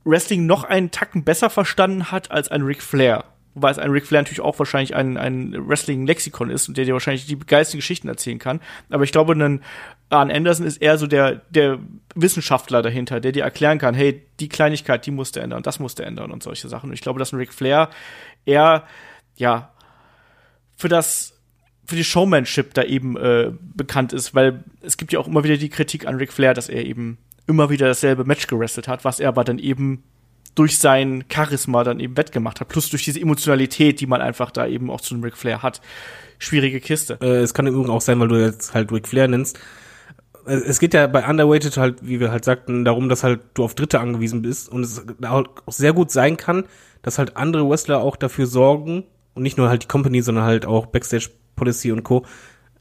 Wrestling 0.04 0.46
noch 0.46 0.64
einen 0.64 0.90
Tacken 0.90 1.22
besser 1.22 1.50
verstanden 1.50 2.10
hat 2.10 2.30
als 2.30 2.48
ein 2.48 2.62
Ric 2.62 2.82
Flair. 2.82 3.24
Wobei 3.54 3.70
es 3.70 3.78
ein 3.78 3.90
Ric 3.90 4.06
Flair 4.06 4.22
natürlich 4.22 4.40
auch 4.40 4.58
wahrscheinlich 4.58 4.94
ein, 4.94 5.16
ein 5.16 5.54
Wrestling-Lexikon 5.68 6.50
ist 6.50 6.68
und 6.68 6.76
der 6.76 6.84
dir 6.84 6.92
wahrscheinlich 6.92 7.26
die 7.26 7.38
geilsten 7.38 7.78
Geschichten 7.78 8.08
erzählen 8.08 8.38
kann. 8.38 8.60
Aber 8.90 9.02
ich 9.02 9.12
glaube, 9.12 9.32
ein 9.32 9.62
Arn 10.08 10.30
Anderson 10.30 10.66
ist 10.66 10.76
eher 10.76 10.98
so 10.98 11.06
der, 11.06 11.42
der 11.50 11.78
Wissenschaftler 12.14 12.82
dahinter, 12.82 13.20
der 13.20 13.32
dir 13.32 13.42
erklären 13.42 13.78
kann, 13.78 13.94
hey, 13.94 14.22
die 14.38 14.48
Kleinigkeit, 14.48 15.04
die 15.04 15.10
musste 15.10 15.40
ändern, 15.40 15.62
das 15.62 15.80
musste 15.80 16.04
ändern 16.04 16.30
und 16.30 16.42
solche 16.42 16.68
Sachen. 16.68 16.90
Und 16.90 16.94
ich 16.94 17.00
glaube, 17.00 17.18
dass 17.18 17.32
ein 17.32 17.38
Ric 17.38 17.52
Flair 17.52 17.90
eher, 18.44 18.84
ja, 19.36 19.70
für 20.76 20.88
das 20.88 21.36
für 21.84 21.96
die 21.96 22.04
Showmanship 22.04 22.72
da 22.74 22.84
eben 22.84 23.16
äh, 23.16 23.50
bekannt 23.74 24.12
ist, 24.12 24.32
weil 24.32 24.62
es 24.80 24.96
gibt 24.96 25.12
ja 25.12 25.18
auch 25.18 25.26
immer 25.26 25.42
wieder 25.42 25.56
die 25.56 25.70
Kritik 25.70 26.06
an 26.06 26.14
Ric 26.16 26.32
Flair, 26.32 26.54
dass 26.54 26.68
er 26.68 26.86
eben 26.86 27.18
immer 27.48 27.68
wieder 27.68 27.88
dasselbe 27.88 28.24
Match 28.24 28.46
gerestelt 28.46 28.86
hat, 28.86 29.04
was 29.04 29.18
er 29.18 29.28
aber 29.28 29.42
dann 29.42 29.58
eben 29.58 30.04
durch 30.54 30.78
sein 30.78 31.24
Charisma 31.32 31.84
dann 31.84 32.00
eben 32.00 32.16
wettgemacht 32.16 32.60
hat, 32.60 32.68
plus 32.68 32.90
durch 32.90 33.04
diese 33.04 33.20
Emotionalität, 33.20 34.00
die 34.00 34.06
man 34.06 34.20
einfach 34.20 34.50
da 34.50 34.66
eben 34.66 34.90
auch 34.90 35.00
zu 35.00 35.14
einem 35.14 35.24
Ric 35.24 35.36
Flair 35.36 35.62
hat. 35.62 35.80
Schwierige 36.38 36.80
Kiste. 36.80 37.18
Äh, 37.20 37.38
es 37.38 37.54
kann 37.54 37.66
im 37.66 37.74
Übrigen 37.74 37.90
auch 37.90 38.00
sein, 38.00 38.18
weil 38.20 38.28
du 38.28 38.36
jetzt 38.36 38.74
halt 38.74 38.92
Ric 38.92 39.06
Flair 39.06 39.28
nennst. 39.28 39.58
Äh, 40.46 40.54
es 40.54 40.80
geht 40.80 40.94
ja 40.94 41.06
bei 41.06 41.26
Underweighted 41.26 41.76
halt, 41.76 42.06
wie 42.06 42.20
wir 42.20 42.30
halt 42.30 42.44
sagten, 42.44 42.84
darum, 42.84 43.08
dass 43.08 43.22
halt 43.22 43.40
du 43.54 43.64
auf 43.64 43.74
Dritte 43.74 44.00
angewiesen 44.00 44.42
bist 44.42 44.68
und 44.68 44.82
es 44.82 45.04
auch 45.24 45.46
sehr 45.68 45.92
gut 45.92 46.10
sein 46.10 46.36
kann, 46.36 46.64
dass 47.02 47.18
halt 47.18 47.36
andere 47.36 47.68
Wrestler 47.68 48.00
auch 48.00 48.16
dafür 48.16 48.46
sorgen 48.46 49.04
und 49.34 49.42
nicht 49.42 49.58
nur 49.58 49.68
halt 49.68 49.84
die 49.84 49.88
Company, 49.88 50.22
sondern 50.22 50.44
halt 50.44 50.66
auch 50.66 50.86
Backstage 50.86 51.30
Policy 51.56 51.92
und 51.92 52.02
Co 52.02 52.24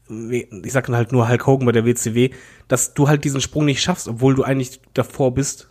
ich 0.10 0.74
sag 0.74 0.88
dann 0.88 0.96
halt 0.96 1.12
nur 1.12 1.30
Hulk 1.30 1.46
Hogan 1.46 1.66
bei 1.66 1.72
der 1.72 1.86
WCW, 1.86 2.32
dass 2.68 2.94
du 2.94 3.08
halt 3.08 3.24
diesen 3.24 3.42
Sprung 3.42 3.66
nicht 3.66 3.82
schaffst, 3.82 4.08
obwohl 4.08 4.36
du 4.36 4.44
eigentlich 4.44 4.82
davor 4.94 5.34
bist. 5.34 5.70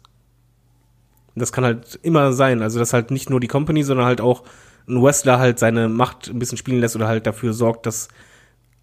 Das 1.39 1.53
kann 1.53 1.65
halt 1.65 1.99
immer 2.03 2.33
sein. 2.33 2.63
Also, 2.63 2.79
dass 2.79 2.93
halt 2.93 3.11
nicht 3.11 3.31
nur 3.31 3.41
die 3.41 3.49
Company, 3.49 3.83
sondern 3.83 4.07
halt 4.07 4.21
auch 4.21 4.45
ein 4.89 5.03
Wrestler 5.03 5.39
halt 5.39 5.59
seine 5.59 5.89
Macht 5.89 6.29
ein 6.29 6.39
bisschen 6.39 6.59
spielen 6.59 6.81
lässt 6.81 6.97
oder 6.97 7.09
halt 7.09 7.27
dafür 7.27 7.53
sorgt, 7.53 7.87
dass 7.87 8.09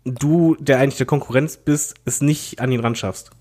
du, 0.06 0.56
der 0.60 0.80
eigentlich 0.80 0.98
der 0.98 1.08
Konkurrenz 1.08 1.58
bist, 1.58 1.96
es 2.06 2.22
nicht 2.22 2.60
an 2.60 2.72
ihn 2.72 2.80
ran 2.80 2.96
schaffst. 2.96 3.32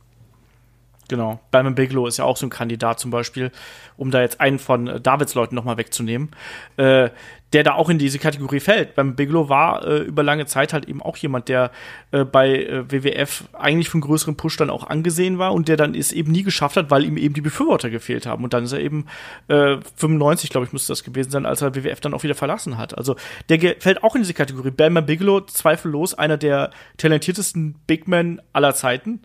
Genau. 1.09 1.40
Bam 1.50 1.74
Bigelow 1.74 2.07
ist 2.07 2.18
ja 2.18 2.24
auch 2.24 2.36
so 2.36 2.46
ein 2.46 2.50
Kandidat 2.50 2.98
zum 2.98 3.11
Beispiel, 3.11 3.50
um 3.96 4.11
da 4.11 4.22
jetzt 4.22 4.40
einen 4.40 4.59
von 4.59 4.86
äh, 4.86 5.00
Davids 5.00 5.34
Leuten 5.34 5.55
nochmal 5.55 5.76
wegzunehmen, 5.76 6.30
äh, 6.76 7.11
der 7.52 7.62
da 7.62 7.74
auch 7.74 7.88
in 7.88 7.98
diese 7.98 8.18
Kategorie 8.18 8.59
fällt. 8.59 8.94
Beim 8.94 9.14
Bigelow 9.14 9.48
war 9.48 9.86
äh, 9.86 9.98
über 9.98 10.22
lange 10.22 10.46
Zeit 10.46 10.72
halt 10.72 10.86
eben 10.86 11.02
auch 11.02 11.16
jemand, 11.18 11.48
der 11.48 11.70
äh, 12.11 12.24
bei 12.24 12.64
äh, 12.64 12.90
WWF 12.90 13.44
eigentlich 13.52 13.92
einen 13.94 14.00
größeren 14.00 14.36
Push 14.36 14.57
dann 14.57 14.70
auch 14.70 14.84
angesehen 14.86 15.38
war 15.38 15.52
und 15.52 15.68
der 15.68 15.76
dann 15.76 15.94
es 15.94 16.11
eben 16.11 16.32
nie 16.32 16.42
geschafft 16.42 16.76
hat, 16.76 16.90
weil 16.90 17.05
ihm 17.05 17.16
eben 17.16 17.34
die 17.34 17.42
Befürworter 17.42 17.90
gefehlt 17.90 18.26
haben. 18.26 18.42
Und 18.42 18.55
dann 18.55 18.64
ist 18.64 18.72
er 18.72 18.80
eben 18.80 19.07
äh, 19.48 19.76
95, 19.96 20.50
glaube 20.50 20.66
ich, 20.66 20.72
müsste 20.72 20.92
das 20.92 21.05
gewesen 21.05 21.30
sein, 21.30 21.46
als 21.46 21.62
er 21.62 21.74
WWF 21.74 22.00
dann 22.00 22.14
auch 22.14 22.22
wieder 22.22 22.34
verlassen 22.34 22.78
hat. 22.78 22.96
Also 22.96 23.14
der 23.50 23.76
fällt 23.78 24.02
auch 24.02 24.16
in 24.16 24.22
diese 24.22 24.34
Kategorie. 24.34 24.70
Bam 24.70 24.94
Bigelow, 25.07 25.42
zweifellos 25.42 26.14
einer 26.14 26.38
der 26.38 26.70
talentiertesten 26.96 27.74
Big 27.86 28.05
aller 28.52 28.74
Zeiten 28.74 29.20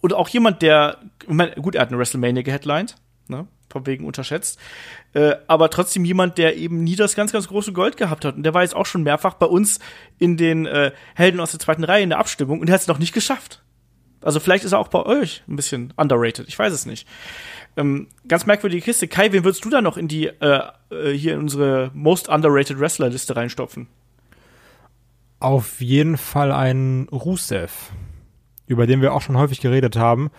und 0.00 0.14
auch 0.14 0.28
jemand, 0.28 0.62
der, 0.62 0.98
gut, 1.60 1.74
er 1.74 1.82
hat 1.82 1.88
eine 1.88 1.98
WrestleMania 1.98 2.42
geheadlined, 2.42 2.96
ne? 3.28 3.46
von 3.68 3.86
wegen 3.86 4.04
unterschätzt. 4.04 4.58
Äh, 5.12 5.36
aber 5.46 5.70
trotzdem 5.70 6.04
jemand, 6.04 6.38
der 6.38 6.56
eben 6.56 6.82
nie 6.82 6.96
das 6.96 7.14
ganz, 7.14 7.32
ganz 7.32 7.48
große 7.48 7.72
Gold 7.72 7.96
gehabt 7.96 8.24
hat. 8.24 8.36
Und 8.36 8.42
der 8.42 8.54
war 8.54 8.62
jetzt 8.62 8.74
auch 8.74 8.86
schon 8.86 9.02
mehrfach 9.02 9.34
bei 9.34 9.46
uns 9.46 9.78
in 10.18 10.36
den 10.36 10.66
äh, 10.66 10.92
Helden 11.14 11.40
aus 11.40 11.52
der 11.52 11.60
zweiten 11.60 11.84
Reihe 11.84 12.02
in 12.02 12.10
der 12.10 12.18
Abstimmung 12.18 12.60
und 12.60 12.66
der 12.66 12.74
hat 12.74 12.82
es 12.82 12.88
noch 12.88 12.98
nicht 12.98 13.14
geschafft. 13.14 13.62
Also 14.22 14.38
vielleicht 14.38 14.64
ist 14.64 14.72
er 14.72 14.78
auch 14.78 14.88
bei 14.88 15.04
euch 15.04 15.42
ein 15.48 15.56
bisschen 15.56 15.94
underrated. 15.96 16.46
Ich 16.48 16.58
weiß 16.58 16.72
es 16.72 16.84
nicht. 16.84 17.08
Ähm, 17.76 18.08
ganz 18.28 18.44
merkwürdige 18.46 18.82
Kiste. 18.82 19.08
Kai, 19.08 19.32
wen 19.32 19.44
würdest 19.44 19.64
du 19.64 19.70
da 19.70 19.80
noch 19.80 19.96
in 19.96 20.08
die 20.08 20.26
äh, 20.26 20.62
äh, 20.90 21.12
hier 21.12 21.34
in 21.34 21.40
unsere 21.40 21.90
most 21.94 22.28
underrated 22.28 22.78
Wrestler 22.78 23.08
Liste 23.08 23.34
reinstopfen? 23.34 23.86
Auf 25.38 25.80
jeden 25.80 26.18
Fall 26.18 26.52
ein 26.52 27.08
Rusev, 27.10 27.92
über 28.70 28.86
den 28.86 29.02
wir 29.02 29.12
auch 29.12 29.20
schon 29.20 29.36
häufig 29.36 29.60
geredet 29.60 29.96
haben, 29.96 30.30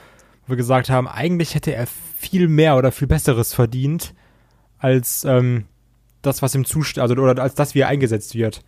wo 0.45 0.53
wir 0.53 0.55
gesagt 0.55 0.89
haben, 0.89 1.07
eigentlich 1.07 1.53
hätte 1.53 1.75
er 1.75 1.86
viel 1.86 2.47
mehr 2.47 2.77
oder 2.77 2.91
viel 2.91 3.07
Besseres 3.07 3.53
verdient 3.53 4.13
als 4.77 5.25
ähm, 5.25 5.65
das, 6.21 6.41
was 6.41 6.55
ihm 6.55 6.65
zusteht, 6.65 7.01
also 7.01 7.13
oder 7.15 7.41
als 7.41 7.55
das, 7.55 7.75
wie 7.75 7.79
er 7.79 7.89
eingesetzt 7.89 8.36
wird. 8.36 8.63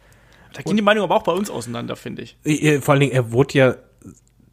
Da 0.54 0.62
gehen 0.62 0.76
die 0.76 0.84
Meinungen 0.84 1.06
aber 1.06 1.16
auch 1.16 1.24
bei 1.24 1.32
uns 1.32 1.50
auseinander, 1.50 1.96
finde 1.96 2.24
ich. 2.24 2.38
Vor 2.82 2.92
allen 2.92 3.00
Dingen, 3.00 3.14
er 3.14 3.32
wurde 3.32 3.58
ja 3.58 3.76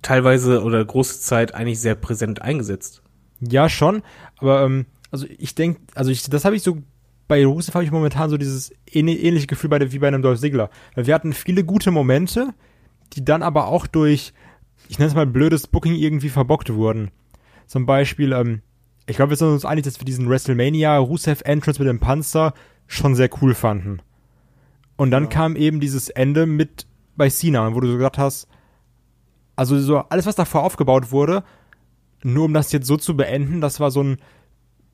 teilweise 0.00 0.62
oder 0.62 0.82
große 0.82 1.20
Zeit 1.20 1.54
eigentlich 1.54 1.80
sehr 1.80 1.94
präsent 1.94 2.40
eingesetzt. 2.40 3.02
Ja, 3.40 3.68
schon, 3.68 4.02
aber 4.38 4.62
ähm, 4.62 4.86
also 5.10 5.26
ich 5.38 5.54
denke, 5.54 5.80
also 5.94 6.10
ich, 6.10 6.22
das 6.22 6.44
habe 6.44 6.56
ich 6.56 6.62
so 6.62 6.82
bei 7.26 7.44
Rusev 7.44 7.74
habe 7.74 7.84
ich 7.84 7.92
momentan 7.92 8.28
so 8.28 8.36
dieses 8.36 8.72
ähnliche 8.90 9.46
Gefühl 9.46 9.70
bei 9.70 9.78
der, 9.78 9.92
wie 9.92 9.98
bei 10.00 10.08
einem 10.08 10.20
Dolph 10.20 10.40
Ziggler. 10.40 10.68
Weil 10.94 11.06
wir 11.06 11.14
hatten 11.14 11.32
viele 11.32 11.62
gute 11.62 11.92
Momente, 11.92 12.54
die 13.12 13.24
dann 13.24 13.44
aber 13.44 13.68
auch 13.68 13.86
durch, 13.86 14.32
ich 14.90 14.98
nenne 14.98 15.08
es 15.08 15.14
mal 15.14 15.24
blödes 15.24 15.68
Booking 15.68 15.94
irgendwie 15.94 16.30
verbockt 16.30 16.74
wurden. 16.74 17.12
Zum 17.68 17.86
Beispiel, 17.86 18.32
ähm, 18.32 18.60
ich 19.06 19.14
glaube, 19.14 19.30
wir 19.30 19.36
sind 19.36 19.46
uns 19.46 19.64
einig, 19.64 19.84
dass 19.84 20.00
wir 20.00 20.04
diesen 20.04 20.28
WrestleMania 20.28 20.98
Rusev 20.98 21.42
Entrance 21.44 21.80
mit 21.80 21.88
dem 21.88 22.00
Panzer 22.00 22.54
schon 22.88 23.14
sehr 23.14 23.30
cool 23.40 23.54
fanden. 23.54 24.02
Und 24.96 25.12
dann 25.12 25.24
ja. 25.24 25.28
kam 25.30 25.54
eben 25.54 25.78
dieses 25.78 26.08
Ende 26.08 26.44
mit 26.44 26.88
bei 27.16 27.30
Cena, 27.30 27.72
wo 27.72 27.78
du 27.78 27.86
so 27.86 27.94
gesagt 27.94 28.18
hast, 28.18 28.48
also 29.54 29.78
so 29.78 29.98
alles, 29.98 30.26
was 30.26 30.34
davor 30.34 30.64
aufgebaut 30.64 31.12
wurde, 31.12 31.44
nur 32.24 32.46
um 32.46 32.52
das 32.52 32.72
jetzt 32.72 32.88
so 32.88 32.96
zu 32.96 33.16
beenden, 33.16 33.60
das 33.60 33.78
war 33.78 33.92
so 33.92 34.02
ein 34.02 34.18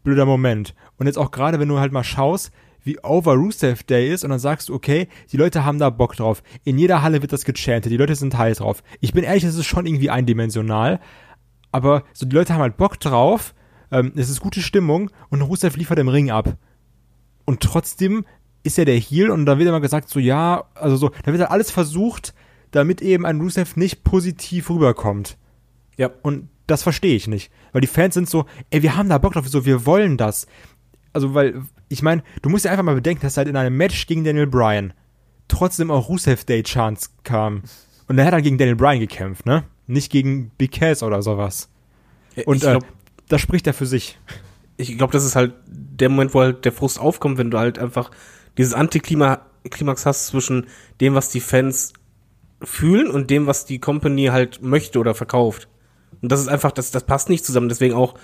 blöder 0.05 0.27
Moment. 0.27 0.75
Und 0.99 1.07
jetzt 1.07 1.17
auch 1.17 1.31
gerade, 1.31 1.59
wenn 1.59 1.69
du 1.69 1.81
halt 1.81 1.93
mal 1.93 2.05
schaust, 2.05 2.53
wie 2.87 2.99
over 3.03 3.34
Rusev 3.34 3.82
Day 3.82 4.12
ist 4.12 4.24
und 4.24 4.30
dann 4.30 4.39
sagst 4.39 4.68
du, 4.68 4.74
okay, 4.74 5.09
die 5.32 5.37
Leute 5.37 5.64
haben 5.64 5.78
da 5.78 5.91
Bock 5.91 6.16
drauf. 6.16 6.43
In 6.64 6.78
jeder 6.78 7.03
Halle 7.03 7.20
wird 7.20 7.32
das 7.32 7.45
gechantet, 7.45 7.93
die 7.93 7.97
Leute 7.97 8.14
sind 8.14 8.37
heiß 8.37 8.59
drauf. 8.59 8.82
Ich 9.01 9.12
bin 9.12 9.24
ehrlich, 9.24 9.45
das 9.45 9.57
ist 9.57 9.66
schon 9.66 9.87
irgendwie 9.87 10.11
eindimensional, 10.11 11.01
aber 11.72 12.05
so 12.12 12.26
die 12.26 12.34
Leute 12.34 12.55
haben 12.55 12.62
halt 12.62 12.76
Bock 12.76 12.99
drauf, 13.01 13.55
ähm, 13.91 14.12
es 14.16 14.30
ist 14.30 14.41
gute 14.41 14.62
Stimmung 14.62 15.11
und 15.28 15.43
Rusev 15.43 15.76
liefert 15.76 15.99
im 15.99 16.09
Ring 16.09 16.30
ab. 16.30 16.57
Und 17.45 17.61
trotzdem 17.61 18.24
ist 18.62 18.78
er 18.78 18.84
der 18.84 18.99
Heel 18.99 19.30
und 19.30 19.47
da 19.47 19.59
wird 19.59 19.68
immer 19.68 19.80
gesagt, 19.80 20.09
so 20.09 20.18
ja, 20.18 20.64
also 20.74 20.97
so, 20.97 21.11
da 21.24 21.32
wird 21.32 21.41
halt 21.41 21.51
alles 21.51 21.70
versucht, 21.70 22.34
damit 22.70 23.03
eben 23.03 23.24
ein 23.26 23.41
Rusev 23.41 23.76
nicht 23.76 24.05
positiv 24.05 24.70
rüberkommt. 24.70 25.39
Ja. 25.97 26.11
Und 26.22 26.49
das 26.66 26.82
verstehe 26.82 27.14
ich 27.14 27.28
nicht. 27.28 27.51
Weil 27.72 27.80
die 27.80 27.87
Fans 27.87 28.14
sind 28.14 28.28
so, 28.28 28.47
ey, 28.70 28.82
wir 28.82 28.97
haben 28.97 29.09
da 29.09 29.18
Bock 29.18 29.34
drauf, 29.34 29.49
so, 29.49 29.64
wir 29.64 29.87
wollen 29.87 30.16
das. 30.16 30.47
Also, 31.17 31.33
weil, 31.33 31.62
ich 31.89 32.03
meine, 32.03 32.23
du 32.43 32.51
musst 32.51 32.67
ja 32.67 32.71
einfach 32.73 32.85
mal 32.85 32.95
bedenken, 32.95 33.23
dass 33.23 33.39
halt 33.39 33.49
in 33.49 33.57
einem 33.57 33.75
Match 33.75 34.07
gegen 34.07 34.23
Daniel 34.23 34.47
Bryan 34.47 34.93
trotzdem 35.49 35.91
auch 35.91 36.11
Rusev 36.11 36.45
Day 36.45 36.62
Chance 36.62 37.09
kam. 37.25 37.62
Und 38.07 38.19
er 38.19 38.27
hat 38.27 38.35
dann 38.35 38.43
gegen 38.43 38.59
Daniel 38.59 38.77
Bryan 38.77 39.01
gekämpft, 39.01 39.47
ne? 39.47 39.64
Nicht 39.87 40.12
gegen 40.12 40.51
Big 40.59 40.73
Cass 40.73 41.03
oder 41.03 41.23
sowas. 41.23 41.71
Und 42.45 42.61
glaub, 42.61 42.83
äh, 42.83 42.87
das 43.29 43.41
spricht 43.41 43.67
er 43.67 43.73
für 43.73 43.87
sich. 43.87 44.19
Ich 44.77 44.99
glaube, 44.99 45.14
das 45.14 45.25
ist 45.25 45.37
halt 45.37 45.55
der 45.67 46.11
Moment, 46.11 46.35
wo 46.35 46.41
halt 46.41 46.67
der 46.67 46.73
Frust 46.73 47.01
aufkommt, 47.01 47.39
wenn 47.39 47.51
du 47.51 47.59
halt 47.59 47.79
einfach 47.79 48.11
dieses 48.59 48.75
Antiklimax 48.75 50.05
hast 50.05 50.27
zwischen 50.27 50.67
dem, 51.01 51.14
was 51.14 51.31
die 51.31 51.41
Fans 51.41 51.95
fühlen 52.62 53.09
und 53.09 53.31
dem, 53.31 53.47
was 53.47 53.64
die 53.64 53.79
Company 53.79 54.27
halt 54.27 54.61
möchte 54.61 54.99
oder 54.99 55.14
verkauft. 55.14 55.67
Und 56.21 56.31
das 56.31 56.41
ist 56.41 56.49
einfach, 56.49 56.73
das, 56.73 56.91
das 56.91 57.05
passt 57.05 57.31
nicht 57.31 57.47
zusammen. 57.47 57.71
Deswegen 57.71 57.95
auch, 57.95 58.17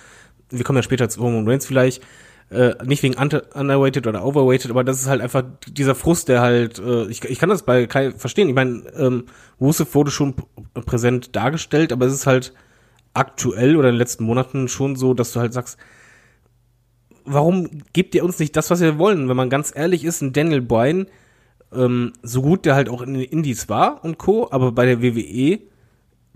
wir 0.51 0.63
kommen 0.63 0.77
ja 0.77 0.83
später 0.83 1.09
zu 1.09 1.21
Roman 1.21 1.49
Reigns 1.49 1.65
vielleicht, 1.65 2.03
äh, 2.51 2.75
nicht 2.85 3.03
wegen 3.03 3.15
underweighted 3.15 4.07
oder 4.07 4.25
overweighted, 4.25 4.71
aber 4.71 4.85
das 4.85 5.01
ist 5.01 5.09
halt 5.09 5.21
einfach 5.21 5.45
dieser 5.67 5.95
Frust, 5.95 6.29
der 6.29 6.41
halt, 6.41 6.79
äh, 6.79 7.07
ich, 7.07 7.25
ich 7.25 7.39
kann 7.39 7.49
das 7.49 7.63
bei 7.63 7.87
Kai 7.87 8.13
verstehen. 8.13 8.49
Ich 8.49 8.55
meine, 8.55 8.83
ähm, 8.97 9.25
Rusev 9.61 9.95
wurde 9.95 10.11
schon 10.11 10.35
präsent 10.87 11.35
dargestellt, 11.35 11.93
aber 11.93 12.07
es 12.07 12.13
ist 12.13 12.27
halt 12.27 12.53
aktuell 13.15 13.77
oder 13.77 13.89
in 13.89 13.95
den 13.95 13.99
letzten 13.99 14.25
Monaten 14.25 14.69
schon 14.69 14.97
so, 14.97 15.15
dass 15.15 15.33
du 15.33 15.41
halt 15.41 15.53
sagst, 15.53 15.79
warum 17.25 17.69
gebt 17.93 18.15
ihr 18.15 18.25
uns 18.25 18.39
nicht 18.39 18.57
das, 18.57 18.71
was 18.71 18.81
wir 18.81 18.99
wollen? 18.99 19.29
Wenn 19.29 19.37
man 19.37 19.51
ganz 19.51 19.73
ehrlich 19.75 20.05
ist, 20.05 20.23
ein 20.23 20.33
Daniel 20.33 20.63
Bryan, 20.63 21.07
ähm, 21.73 22.13
so 22.23 22.43
gut 22.43 22.67
der 22.67 22.75
halt 22.75 22.89
auch 22.89 23.03
in 23.03 23.15
den 23.15 23.23
Indies 23.23 23.69
war 23.69 24.05
und 24.05 24.19
Co., 24.19 24.49
aber 24.51 24.73
bei 24.73 24.87
der 24.87 25.03
WWE 25.03 25.61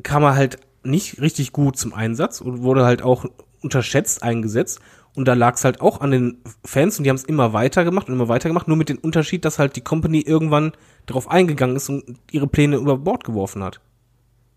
kam 0.02 0.22
er 0.22 0.36
halt 0.36 0.58
nicht 0.82 1.20
richtig 1.20 1.52
gut 1.52 1.76
zum 1.76 1.92
Einsatz 1.92 2.40
und 2.40 2.62
wurde 2.62 2.84
halt 2.84 3.02
auch 3.02 3.24
unterschätzt 3.62 4.22
eingesetzt. 4.22 4.80
Und 5.16 5.26
da 5.26 5.34
lag 5.34 5.54
es 5.54 5.64
halt 5.64 5.80
auch 5.80 6.02
an 6.02 6.10
den 6.10 6.42
Fans 6.62 6.98
und 6.98 7.04
die 7.04 7.10
haben 7.10 7.16
es 7.16 7.24
immer 7.24 7.54
weiter 7.54 7.84
gemacht 7.84 8.08
und 8.08 8.14
immer 8.14 8.28
weiter 8.28 8.50
gemacht, 8.50 8.68
nur 8.68 8.76
mit 8.76 8.90
dem 8.90 8.98
Unterschied, 8.98 9.44
dass 9.46 9.58
halt 9.58 9.74
die 9.74 9.80
Company 9.80 10.20
irgendwann 10.20 10.72
darauf 11.06 11.30
eingegangen 11.30 11.74
ist 11.74 11.88
und 11.88 12.04
ihre 12.30 12.46
Pläne 12.46 12.76
über 12.76 12.98
Bord 12.98 13.24
geworfen 13.24 13.64
hat. 13.64 13.80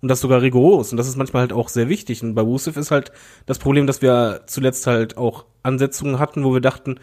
Und 0.01 0.09
das 0.09 0.19
sogar 0.19 0.41
rigoros. 0.41 0.91
Und 0.91 0.97
das 0.97 1.07
ist 1.07 1.15
manchmal 1.15 1.41
halt 1.41 1.53
auch 1.53 1.69
sehr 1.69 1.89
wichtig. 1.89 2.23
Und 2.23 2.35
bei 2.35 2.41
Rusev 2.41 2.77
ist 2.77 2.91
halt 2.91 3.11
das 3.45 3.57
Problem, 3.57 3.87
dass 3.87 4.01
wir 4.01 4.41
zuletzt 4.47 4.85
halt 4.85 5.17
auch 5.17 5.45
Ansetzungen 5.63 6.19
hatten, 6.19 6.43
wo 6.43 6.53
wir 6.53 6.61
dachten, 6.61 6.99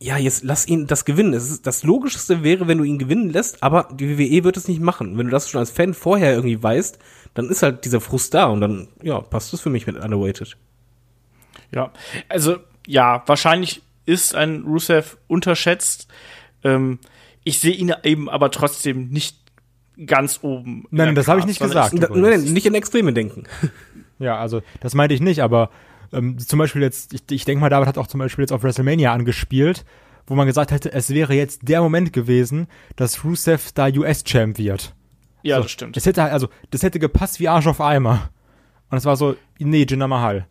ja, 0.00 0.16
jetzt 0.16 0.44
lass 0.44 0.66
ihn 0.66 0.86
das 0.86 1.04
gewinnen. 1.04 1.32
Das, 1.32 1.50
ist, 1.50 1.66
das 1.66 1.82
Logischste 1.82 2.42
wäre, 2.42 2.68
wenn 2.68 2.78
du 2.78 2.84
ihn 2.84 2.98
gewinnen 2.98 3.30
lässt, 3.30 3.62
aber 3.62 3.88
die 3.92 4.18
WWE 4.18 4.44
wird 4.44 4.56
es 4.56 4.68
nicht 4.68 4.80
machen. 4.80 5.18
Wenn 5.18 5.26
du 5.26 5.32
das 5.32 5.50
schon 5.50 5.58
als 5.58 5.70
Fan 5.70 5.94
vorher 5.94 6.32
irgendwie 6.32 6.62
weißt, 6.62 6.98
dann 7.34 7.48
ist 7.50 7.62
halt 7.62 7.84
dieser 7.84 8.00
Frust 8.00 8.32
da 8.34 8.46
und 8.46 8.60
dann, 8.60 8.88
ja, 9.02 9.20
passt 9.20 9.52
es 9.52 9.60
für 9.60 9.70
mich 9.70 9.86
mit 9.86 9.96
Underweighted. 9.96 10.56
Ja, 11.72 11.92
also, 12.28 12.56
ja, 12.88 13.22
wahrscheinlich 13.26 13.82
ist 14.06 14.34
ein 14.34 14.62
Rusev 14.62 15.18
unterschätzt. 15.28 16.08
Ähm, 16.64 16.98
ich 17.44 17.60
sehe 17.60 17.74
ihn 17.74 17.94
eben 18.02 18.28
aber 18.30 18.50
trotzdem 18.50 19.08
nicht 19.10 19.36
ganz 20.06 20.40
oben. 20.42 20.86
Nein, 20.90 21.14
das 21.14 21.28
habe 21.28 21.38
ich 21.38 21.46
nicht 21.46 21.60
gesagt. 21.60 21.92
Nein, 21.92 22.42
nicht 22.44 22.66
in 22.66 22.74
Extreme 22.74 23.12
denken. 23.12 23.44
Ja, 24.20 24.36
also 24.36 24.62
das 24.80 24.96
meinte 24.96 25.14
ich 25.14 25.20
nicht, 25.20 25.44
aber 25.44 25.70
ähm, 26.12 26.40
zum 26.40 26.58
Beispiel 26.58 26.82
jetzt, 26.82 27.14
ich, 27.14 27.22
ich 27.30 27.44
denke 27.44 27.60
mal, 27.60 27.68
David 27.68 27.86
hat 27.86 27.98
auch 27.98 28.08
zum 28.08 28.18
Beispiel 28.18 28.42
jetzt 28.42 28.50
auf 28.50 28.64
WrestleMania 28.64 29.12
angespielt, 29.12 29.84
wo 30.26 30.34
man 30.34 30.44
gesagt 30.44 30.72
hätte, 30.72 30.92
es 30.92 31.10
wäre 31.10 31.34
jetzt 31.34 31.68
der 31.68 31.80
Moment 31.82 32.12
gewesen, 32.12 32.66
dass 32.96 33.22
Rusev 33.22 33.70
da 33.74 33.86
US-Champ 33.86 34.58
wird. 34.58 34.92
Ja, 35.44 35.58
so, 35.58 35.62
das 35.62 35.70
stimmt. 35.70 35.96
Das 35.96 36.04
hätte 36.04 36.24
also, 36.24 36.48
das 36.72 36.82
hätte 36.82 36.98
gepasst 36.98 37.38
wie 37.38 37.46
Arsch 37.46 37.68
auf 37.68 37.80
Eimer. 37.80 38.30
Und 38.90 38.98
es 38.98 39.04
war 39.04 39.14
so, 39.14 39.36
nee, 39.60 39.86
Jinder 39.88 40.08
Mahal. 40.08 40.48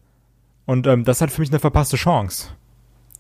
Und 0.67 0.85
ähm, 0.85 1.05
das 1.05 1.21
hat 1.21 1.31
für 1.31 1.41
mich 1.41 1.49
eine 1.49 1.59
verpasste 1.59 1.95
Chance. 1.95 2.49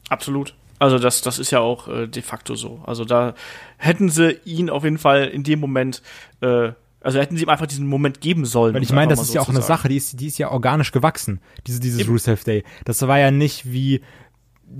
Absolut. 0.09 0.53
Also 0.79 0.99
das, 0.99 1.21
das 1.21 1.39
ist 1.39 1.49
ja 1.49 1.59
auch 1.59 1.87
äh, 1.87 2.07
de 2.07 2.21
facto 2.21 2.55
so. 2.55 2.81
Also 2.85 3.03
da 3.03 3.33
hätten 3.77 4.09
sie 4.09 4.33
ihn 4.45 4.69
auf 4.69 4.83
jeden 4.83 4.99
Fall 4.99 5.23
in 5.25 5.43
dem 5.43 5.59
Moment, 5.59 6.03
äh, 6.41 6.73
also 7.01 7.19
hätten 7.19 7.37
sie 7.37 7.43
ihm 7.43 7.49
einfach 7.49 7.65
diesen 7.65 7.87
Moment 7.87 8.21
geben 8.21 8.45
sollen. 8.45 8.75
Weil 8.75 8.83
ich 8.83 8.91
meine, 8.91 9.09
das 9.09 9.21
ist 9.21 9.29
so 9.29 9.35
ja 9.35 9.41
auch 9.41 9.49
eine 9.49 9.61
Sache, 9.61 9.87
die 9.87 9.95
ist, 9.95 10.19
die 10.19 10.27
ist 10.27 10.37
ja 10.37 10.51
organisch 10.51 10.91
gewachsen, 10.91 11.39
diese, 11.65 11.79
dieses 11.79 12.01
Eben. 12.01 12.11
Rusev 12.11 12.43
Day. 12.43 12.63
Das 12.85 13.01
war 13.07 13.17
ja 13.17 13.31
nicht 13.31 13.71
wie 13.71 14.01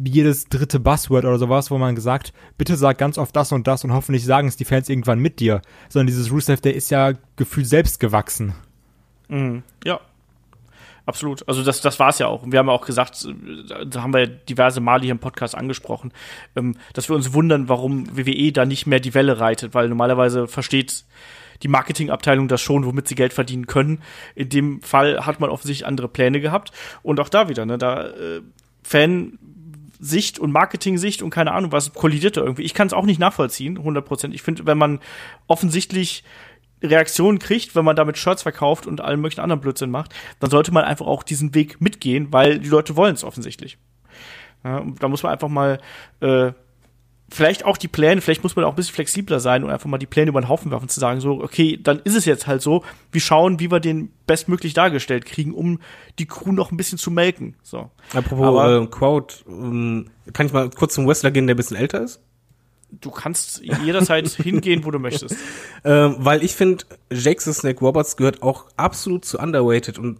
jedes 0.04 0.50
dritte 0.50 0.82
Buzzword 0.82 1.24
oder 1.24 1.40
sowas, 1.40 1.72
wo 1.72 1.78
man 1.78 1.96
gesagt, 1.96 2.34
bitte 2.58 2.76
sag 2.76 2.98
ganz 2.98 3.18
oft 3.18 3.34
das 3.34 3.54
und 3.54 3.66
das 3.66 3.86
und 3.86 3.94
hoffentlich 3.94 4.26
sagen 4.26 4.50
es 4.50 4.58
die 4.58 4.66
Fans 4.66 4.90
irgendwann 4.90 5.20
mit 5.20 5.40
dir. 5.40 5.62
Sondern 5.88 6.08
dieses 6.08 6.32
Rusev 6.32 6.60
Day 6.60 6.74
ist 6.74 6.92
ja 6.92 7.14
gefühlt 7.38 7.68
selbst 7.68 8.02
gewachsen. 8.02 8.54
Mhm. 9.30 9.64
Ja, 9.86 10.02
Absolut. 11.08 11.48
Also 11.48 11.64
das, 11.64 11.80
das 11.80 12.00
war 12.00 12.10
es 12.10 12.20
ja 12.20 12.28
auch. 12.28 12.44
Und 12.44 12.52
wir 12.52 12.60
haben 12.60 12.68
ja 12.68 12.74
auch 12.74 12.86
gesagt, 12.86 13.26
da 13.88 14.04
haben 14.04 14.14
wir 14.14 14.28
diverse 14.28 14.82
Male 14.82 15.04
hier 15.04 15.14
im 15.14 15.20
Podcast 15.20 15.56
angesprochen, 15.56 16.12
ähm, 16.58 16.76
dass 16.92 17.08
wir 17.08 17.16
uns 17.16 17.32
wundern, 17.32 17.70
warum 17.70 18.18
WWE 18.18 18.52
da 18.52 18.66
nicht 18.66 18.88
mehr 18.88 19.00
die 19.00 19.14
Welle 19.14 19.40
reitet, 19.40 19.74
weil 19.74 19.88
normalerweise 19.88 20.50
versteht 20.50 21.06
die 21.64 21.70
Marketingabteilung 21.70 22.50
das 22.50 22.62
schon, 22.62 22.86
womit 22.86 23.08
sie 23.08 23.16
Geld 23.16 23.32
verdienen 23.32 23.68
können. 23.68 24.02
In 24.36 24.50
dem 24.50 24.82
Fall 24.82 25.26
hat 25.26 25.40
man 25.40 25.50
offensichtlich 25.50 25.88
andere 25.88 26.10
Pläne 26.10 26.42
gehabt. 26.42 26.74
Und 27.04 27.22
auch 27.22 27.30
da 27.30 27.48
wieder, 27.48 27.66
ne, 27.66 27.78
da 27.78 28.08
äh, 28.08 28.42
Fansicht 28.84 30.40
und 30.40 30.52
Marketing-Sicht 30.52 31.22
und 31.22 31.30
keine 31.30 31.54
Ahnung 31.54 31.72
was 31.72 31.94
kollidiert 31.94 32.36
da 32.36 32.42
irgendwie. 32.42 32.64
Ich 32.64 32.74
kann 32.74 32.88
es 32.88 32.94
auch 32.94 33.06
nicht 33.06 33.20
nachvollziehen, 33.20 33.80
100%. 33.80 34.34
Ich 34.34 34.42
finde, 34.42 34.66
wenn 34.66 34.78
man 34.78 35.00
offensichtlich 35.48 36.26
Reaktionen 36.84 37.40
kriegt, 37.40 37.76
wenn 37.76 37.86
man 37.86 37.96
damit 37.96 38.18
Shirts 38.18 38.44
verkauft 38.44 38.86
und 38.86 39.02
allen 39.02 39.20
möglichen 39.20 39.42
anderen 39.42 39.62
Blödsinn 39.62 39.90
macht, 39.90 40.14
dann 40.40 40.50
sollte 40.50 40.72
man 40.72 40.84
einfach 40.84 41.08
auch 41.08 41.24
diesen 41.24 41.56
Weg 41.56 41.82
mitgehen, 41.82 42.28
weil 42.32 42.60
die 42.60 42.70
Leute 42.70 42.96
wollen 42.96 43.16
es 43.16 43.24
offensichtlich. 43.24 43.78
Ja, 44.64 44.84
da 45.00 45.08
muss 45.08 45.24
man 45.24 45.32
einfach 45.32 45.50
mal 45.50 45.80
äh, 46.20 46.52
vielleicht 47.30 47.66
auch 47.66 47.78
die 47.78 47.88
Pläne, 47.88 48.22
vielleicht 48.22 48.44
muss 48.44 48.56
man 48.56 48.66
auch 48.66 48.72
ein 48.72 48.76
bisschen 48.76 48.96
flexibler 48.96 49.40
sein 49.40 49.64
und 49.64 49.70
einfach 49.70 49.90
mal 49.90 49.98
die 49.98 50.06
Pläne 50.06 50.30
über 50.30 50.42
den 50.42 50.50
Haufen 50.50 50.72
werfen, 50.72 50.90
zu 50.90 51.00
sagen, 51.00 51.20
so, 51.20 51.44
okay, 51.44 51.80
dann 51.82 52.00
ist 52.00 52.16
es 52.16 52.26
jetzt 52.26 52.48
halt 52.48 52.62
so, 52.62 52.84
wir 53.12 53.22
schauen, 53.22 53.60
wie 53.60 53.70
wir 53.72 53.80
den 53.80 54.12
bestmöglich 54.26 54.74
dargestellt 54.74 55.26
kriegen, 55.26 55.54
um 55.54 55.80
die 56.20 56.26
Crew 56.26 56.52
noch 56.52 56.72
ein 56.72 56.78
bisschen 56.78 56.98
zu 56.98 57.12
melken. 57.12 57.56
So. 57.64 57.92
Apropos 58.14 58.46
Aber- 58.46 58.82
äh, 58.84 58.88
Crowd, 58.88 59.34
ähm, 59.48 60.10
kann 60.34 60.46
ich 60.46 60.54
mal 60.54 60.70
kurz 60.70 60.94
zum 60.94 61.08
Wrestler 61.08 61.32
gehen, 61.32 61.48
der 61.48 61.56
ein 61.56 61.58
bisschen 61.58 61.78
älter 61.78 62.02
ist? 62.02 62.22
Du 62.90 63.12
kannst 63.12 63.62
jederzeit 63.62 64.28
hingehen, 64.44 64.86
wo 64.86 64.92
du 64.92 65.00
möchtest. 65.00 65.36
Ähm, 65.84 66.16
weil 66.20 66.44
ich 66.44 66.56
finde, 66.56 66.86
Jake 67.12 67.42
the 67.42 67.54
Snake 67.54 67.80
Roberts 67.80 68.16
gehört 68.16 68.42
auch 68.42 68.66
absolut 68.78 69.26
zu 69.26 69.40
underrated 69.40 70.00
und 70.00 70.20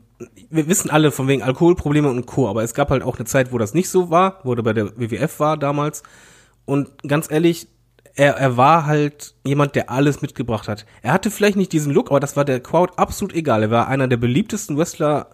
wir 0.50 0.68
wissen 0.68 0.90
alle 0.90 1.12
von 1.12 1.28
wegen 1.28 1.44
Alkoholprobleme 1.44 2.10
und 2.10 2.26
Co., 2.26 2.48
aber 2.50 2.64
es 2.64 2.74
gab 2.74 2.90
halt 2.90 3.04
auch 3.04 3.18
eine 3.18 3.26
Zeit, 3.26 3.52
wo 3.52 3.58
das 3.58 3.74
nicht 3.74 3.90
so 3.90 4.10
war, 4.10 4.40
wo 4.44 4.54
er 4.54 4.64
bei 4.64 4.74
der 4.74 4.98
WWF 4.98 5.40
war 5.40 5.58
damals 5.58 6.04
und 6.66 6.90
ganz 7.08 7.32
ehrlich, 7.32 7.68
er, 8.18 8.34
er 8.34 8.58
war 8.58 8.86
halt 8.88 9.36
jemand, 9.46 9.76
der 9.76 9.92
alles 9.92 10.22
mitgebracht 10.22 10.68
hat. 10.68 10.86
Er 11.04 11.14
hatte 11.14 11.32
vielleicht 11.32 11.56
nicht 11.56 11.72
diesen 11.72 11.94
Look, 11.94 12.10
aber 12.10 12.20
das 12.20 12.36
war 12.36 12.46
der 12.46 12.60
Crowd 12.60 12.94
absolut 12.98 13.34
egal. 13.34 13.64
Er 13.64 13.72
war 13.72 13.88
einer 13.88 14.08
der 14.08 14.18
beliebtesten 14.18 14.76
Wrestler 14.76 15.28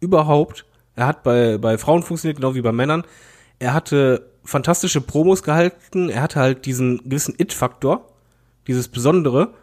überhaupt. 0.00 0.64
Er 0.96 1.06
hat 1.06 1.22
bei, 1.22 1.58
bei 1.58 1.76
Frauen 1.76 2.02
funktioniert, 2.02 2.38
genau 2.38 2.54
wie 2.54 2.62
bei 2.62 2.72
Männern. 2.72 3.04
Er 3.58 3.74
hatte 3.74 4.30
fantastische 4.50 5.00
Promos 5.00 5.42
gehalten. 5.42 6.10
Er 6.10 6.22
hatte 6.22 6.40
halt 6.40 6.66
diesen 6.66 6.98
gewissen 7.04 7.34
It-Faktor, 7.38 8.08
dieses 8.66 8.88
Besondere. 8.88 9.54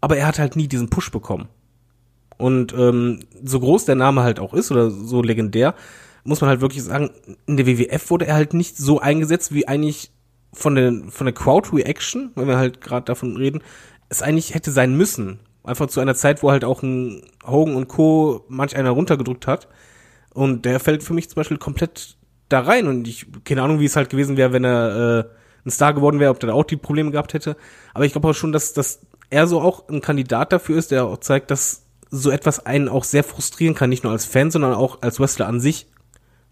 Aber 0.00 0.18
er 0.18 0.26
hat 0.26 0.38
halt 0.38 0.56
nie 0.56 0.68
diesen 0.68 0.90
Push 0.90 1.10
bekommen. 1.10 1.48
Und 2.36 2.74
ähm, 2.74 3.20
so 3.42 3.60
groß 3.60 3.86
der 3.86 3.94
Name 3.94 4.22
halt 4.22 4.40
auch 4.40 4.52
ist 4.52 4.70
oder 4.70 4.90
so 4.90 5.22
legendär, 5.22 5.74
muss 6.24 6.40
man 6.40 6.50
halt 6.50 6.60
wirklich 6.60 6.82
sagen, 6.82 7.10
in 7.46 7.56
der 7.56 7.66
WWF 7.66 8.10
wurde 8.10 8.26
er 8.26 8.34
halt 8.34 8.52
nicht 8.52 8.76
so 8.76 9.00
eingesetzt, 9.00 9.54
wie 9.54 9.68
eigentlich 9.68 10.10
von 10.52 10.74
der, 10.74 10.92
von 11.08 11.26
der 11.26 11.34
Crowd-Reaction, 11.34 12.32
wenn 12.34 12.48
wir 12.48 12.58
halt 12.58 12.80
gerade 12.80 13.06
davon 13.06 13.36
reden, 13.36 13.62
es 14.10 14.20
eigentlich 14.20 14.54
hätte 14.54 14.70
sein 14.70 14.96
müssen. 14.96 15.40
Einfach 15.62 15.86
zu 15.86 16.00
einer 16.00 16.14
Zeit, 16.14 16.42
wo 16.42 16.50
halt 16.50 16.64
auch 16.64 16.82
ein 16.82 17.22
Hogan 17.46 17.74
und 17.74 17.88
Co. 17.88 18.44
manch 18.48 18.76
einer 18.76 18.90
runtergedrückt 18.90 19.46
hat. 19.46 19.68
Und 20.34 20.66
der 20.66 20.80
fällt 20.80 21.02
für 21.02 21.14
mich 21.14 21.30
zum 21.30 21.36
Beispiel 21.36 21.56
komplett 21.56 22.16
da 22.54 22.60
rein. 22.60 22.86
Und 22.86 23.06
ich, 23.08 23.26
keine 23.44 23.62
Ahnung, 23.62 23.80
wie 23.80 23.84
es 23.84 23.96
halt 23.96 24.10
gewesen 24.10 24.36
wäre, 24.36 24.52
wenn 24.52 24.64
er 24.64 25.18
äh, 25.18 25.24
ein 25.66 25.70
Star 25.70 25.92
geworden 25.94 26.20
wäre, 26.20 26.30
ob 26.30 26.40
der 26.40 26.54
auch 26.54 26.64
die 26.64 26.76
Probleme 26.76 27.10
gehabt 27.10 27.34
hätte. 27.34 27.56
Aber 27.92 28.04
ich 28.04 28.12
glaube 28.12 28.28
auch 28.28 28.34
schon, 28.34 28.52
dass, 28.52 28.72
dass 28.72 29.00
er 29.30 29.46
so 29.46 29.60
auch 29.60 29.88
ein 29.88 30.00
Kandidat 30.00 30.52
dafür 30.52 30.78
ist, 30.78 30.90
der 30.90 31.04
auch 31.04 31.18
zeigt, 31.18 31.50
dass 31.50 31.84
so 32.10 32.30
etwas 32.30 32.64
einen 32.64 32.88
auch 32.88 33.04
sehr 33.04 33.24
frustrieren 33.24 33.74
kann, 33.74 33.90
nicht 33.90 34.04
nur 34.04 34.12
als 34.12 34.24
Fan, 34.24 34.50
sondern 34.50 34.74
auch 34.74 35.02
als 35.02 35.18
Wrestler 35.18 35.48
an 35.48 35.60
sich. 35.60 35.86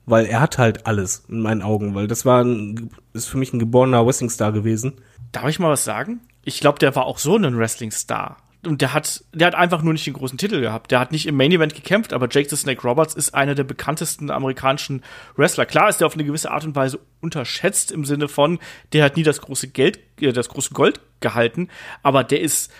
Weil 0.05 0.27
er 0.27 0.41
hat 0.41 0.59
halt 0.59 0.87
alles 0.87 1.25
in 1.29 1.41
meinen 1.41 1.63
Augen, 1.63 1.95
weil 1.95 2.09
das 2.09 2.27
war 2.27 2.43
ein, 2.43 2.91
ist 3.13 3.29
für 3.29 3.39
mich 3.39 3.53
ein 3.53 3.61
geborener 3.61 4.05
Wrestling-Star 4.05 4.51
gewesen. 4.51 4.95
Darf 5.31 5.49
ich 5.49 5.61
mal 5.61 5.71
was 5.71 5.85
sagen? 5.85 6.21
Ich 6.45 6.59
glaube, 6.59 6.81
der 6.81 6.97
war 6.97 7.07
auch 7.07 7.19
so 7.19 7.37
ein 7.37 7.57
Wrestling-Star. 7.57 8.37
Und 8.65 8.81
der 8.81 8.93
hat, 8.93 9.25
der 9.33 9.49
hat 9.49 9.55
einfach 9.57 9.83
nur 9.83 9.93
nicht 9.93 10.07
den 10.07 10.13
großen 10.13 10.39
Titel 10.39 10.61
gehabt. 10.61 10.93
Der 10.93 11.01
hat 11.01 11.11
nicht 11.11 11.27
im 11.27 11.37
Main 11.37 11.51
Event 11.51 11.75
gekämpft, 11.75 12.13
aber 12.13 12.29
Jake 12.31 12.49
the 12.49 12.57
Snake 12.57 12.83
Roberts 12.83 13.15
ist 13.15 13.35
einer 13.35 13.57
der 13.57 13.65
bekanntesten 13.65 14.31
amerikanischen 14.31 15.03
Wrestler. 15.37 15.67
Klar 15.67 15.89
ist 15.89 15.99
der 15.99 16.07
auf 16.07 16.15
eine 16.15 16.25
gewisse 16.25 16.51
Art 16.53 16.65
und 16.65 16.77
Weise 16.77 17.01
unterschätzt 17.21 17.91
im 17.91 18.05
Sinne 18.05 18.29
von, 18.29 18.61
der 18.93 19.05
hat 19.05 19.17
nie 19.17 19.25
das 19.25 19.41
große 19.41 19.69
Geld, 19.69 19.99
äh, 20.21 20.33
das 20.33 20.49
große 20.49 20.75
Gold 20.75 21.01
gehalten, 21.21 21.69
aber 22.05 22.23
der 22.23 22.41
ist 22.41 22.71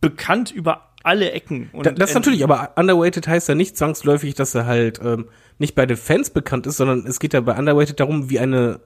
bekannt 0.00 0.50
über 0.50 0.88
alle 1.04 1.30
Ecken. 1.30 1.70
Und 1.72 1.86
Da, 1.86 1.92
das 1.92 2.10
äh, 2.10 2.14
natürlich, 2.14 2.42
aber 2.42 2.72
underrated 2.76 3.28
heißt 3.28 3.48
ja 3.48 3.54
nicht 3.54 3.76
zwangsläufig, 3.76 4.34
dass 4.34 4.54
er 4.54 4.66
halt 4.66 5.00
ähm, 5.04 5.28
nicht 5.58 5.74
bei 5.74 5.86
den 5.86 5.96
Fans 5.96 6.30
bekannt 6.30 6.66
ist, 6.66 6.78
sondern 6.78 7.06
es 7.06 7.20
geht 7.20 7.32
ja 7.32 7.40
bei 7.40 7.56
underrated 7.56 8.00
darum, 8.00 8.28
wie 8.30 8.40
eine 8.40 8.80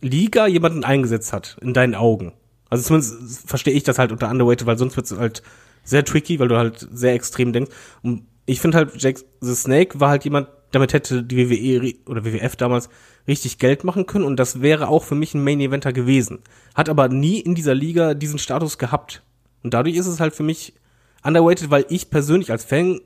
Liga 0.00 0.46
jemanden 0.46 0.84
eingesetzt 0.84 1.32
hat, 1.32 1.58
in 1.60 1.74
deinen 1.74 1.94
Augen. 1.94 2.32
Also 2.70 2.84
zumindest 2.84 3.46
verstehe 3.48 3.74
ich 3.74 3.82
das 3.82 3.98
halt 3.98 4.12
unter 4.12 4.30
underrated, 4.30 4.66
weil 4.66 4.78
sonst 4.78 4.96
wird 4.96 5.10
es 5.10 5.18
halt 5.18 5.42
sehr 5.84 6.04
tricky, 6.04 6.38
weil 6.38 6.48
du 6.48 6.56
halt 6.56 6.86
sehr 6.92 7.14
extrem 7.14 7.52
denkst. 7.52 7.70
Und 8.02 8.24
ich 8.46 8.60
finde 8.60 8.78
halt, 8.78 9.00
Jack 9.00 9.18
the 9.40 9.54
Snake 9.54 10.00
war 10.00 10.10
halt 10.10 10.24
jemand, 10.24 10.48
damit 10.70 10.92
hätte 10.92 11.22
die 11.22 11.50
WWE 11.50 11.94
oder 12.06 12.24
WWF 12.24 12.56
damals 12.56 12.88
richtig 13.26 13.58
Geld 13.58 13.84
machen 13.84 14.06
können 14.06 14.24
und 14.24 14.36
das 14.36 14.62
wäre 14.62 14.88
auch 14.88 15.04
für 15.04 15.14
mich 15.14 15.34
ein 15.34 15.44
Main 15.44 15.60
Eventer 15.60 15.92
gewesen. 15.92 16.40
Hat 16.74 16.88
aber 16.88 17.08
nie 17.08 17.40
in 17.40 17.54
dieser 17.54 17.74
Liga 17.74 18.14
diesen 18.14 18.38
Status 18.38 18.78
gehabt. 18.78 19.22
Und 19.62 19.74
dadurch 19.74 19.96
ist 19.96 20.06
es 20.06 20.20
halt 20.20 20.34
für 20.34 20.42
mich 20.42 20.74
underrated, 21.22 21.70
weil 21.70 21.84
ich 21.88 22.10
persönlich 22.10 22.50
als 22.50 22.64
Fan 22.64 23.00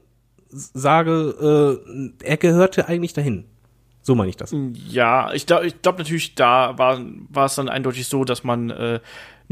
sage, 0.49 1.81
äh, 2.23 2.25
er 2.25 2.37
gehörte 2.37 2.87
eigentlich 2.89 3.14
dahin. 3.14 3.45
So 4.03 4.14
meine 4.14 4.31
ich 4.31 4.37
das. 4.37 4.55
Ja, 4.89 5.33
ich 5.33 5.47
glaube 5.47 5.66
ich 5.66 5.81
glaub 5.81 5.99
natürlich, 5.99 6.35
da 6.35 6.77
war, 6.77 7.01
war 7.29 7.47
es 7.47 7.55
dann 7.55 7.68
eindeutig 7.68 8.09
so, 8.09 8.25
dass 8.25 8.43
man 8.43 8.70
äh, 8.70 9.01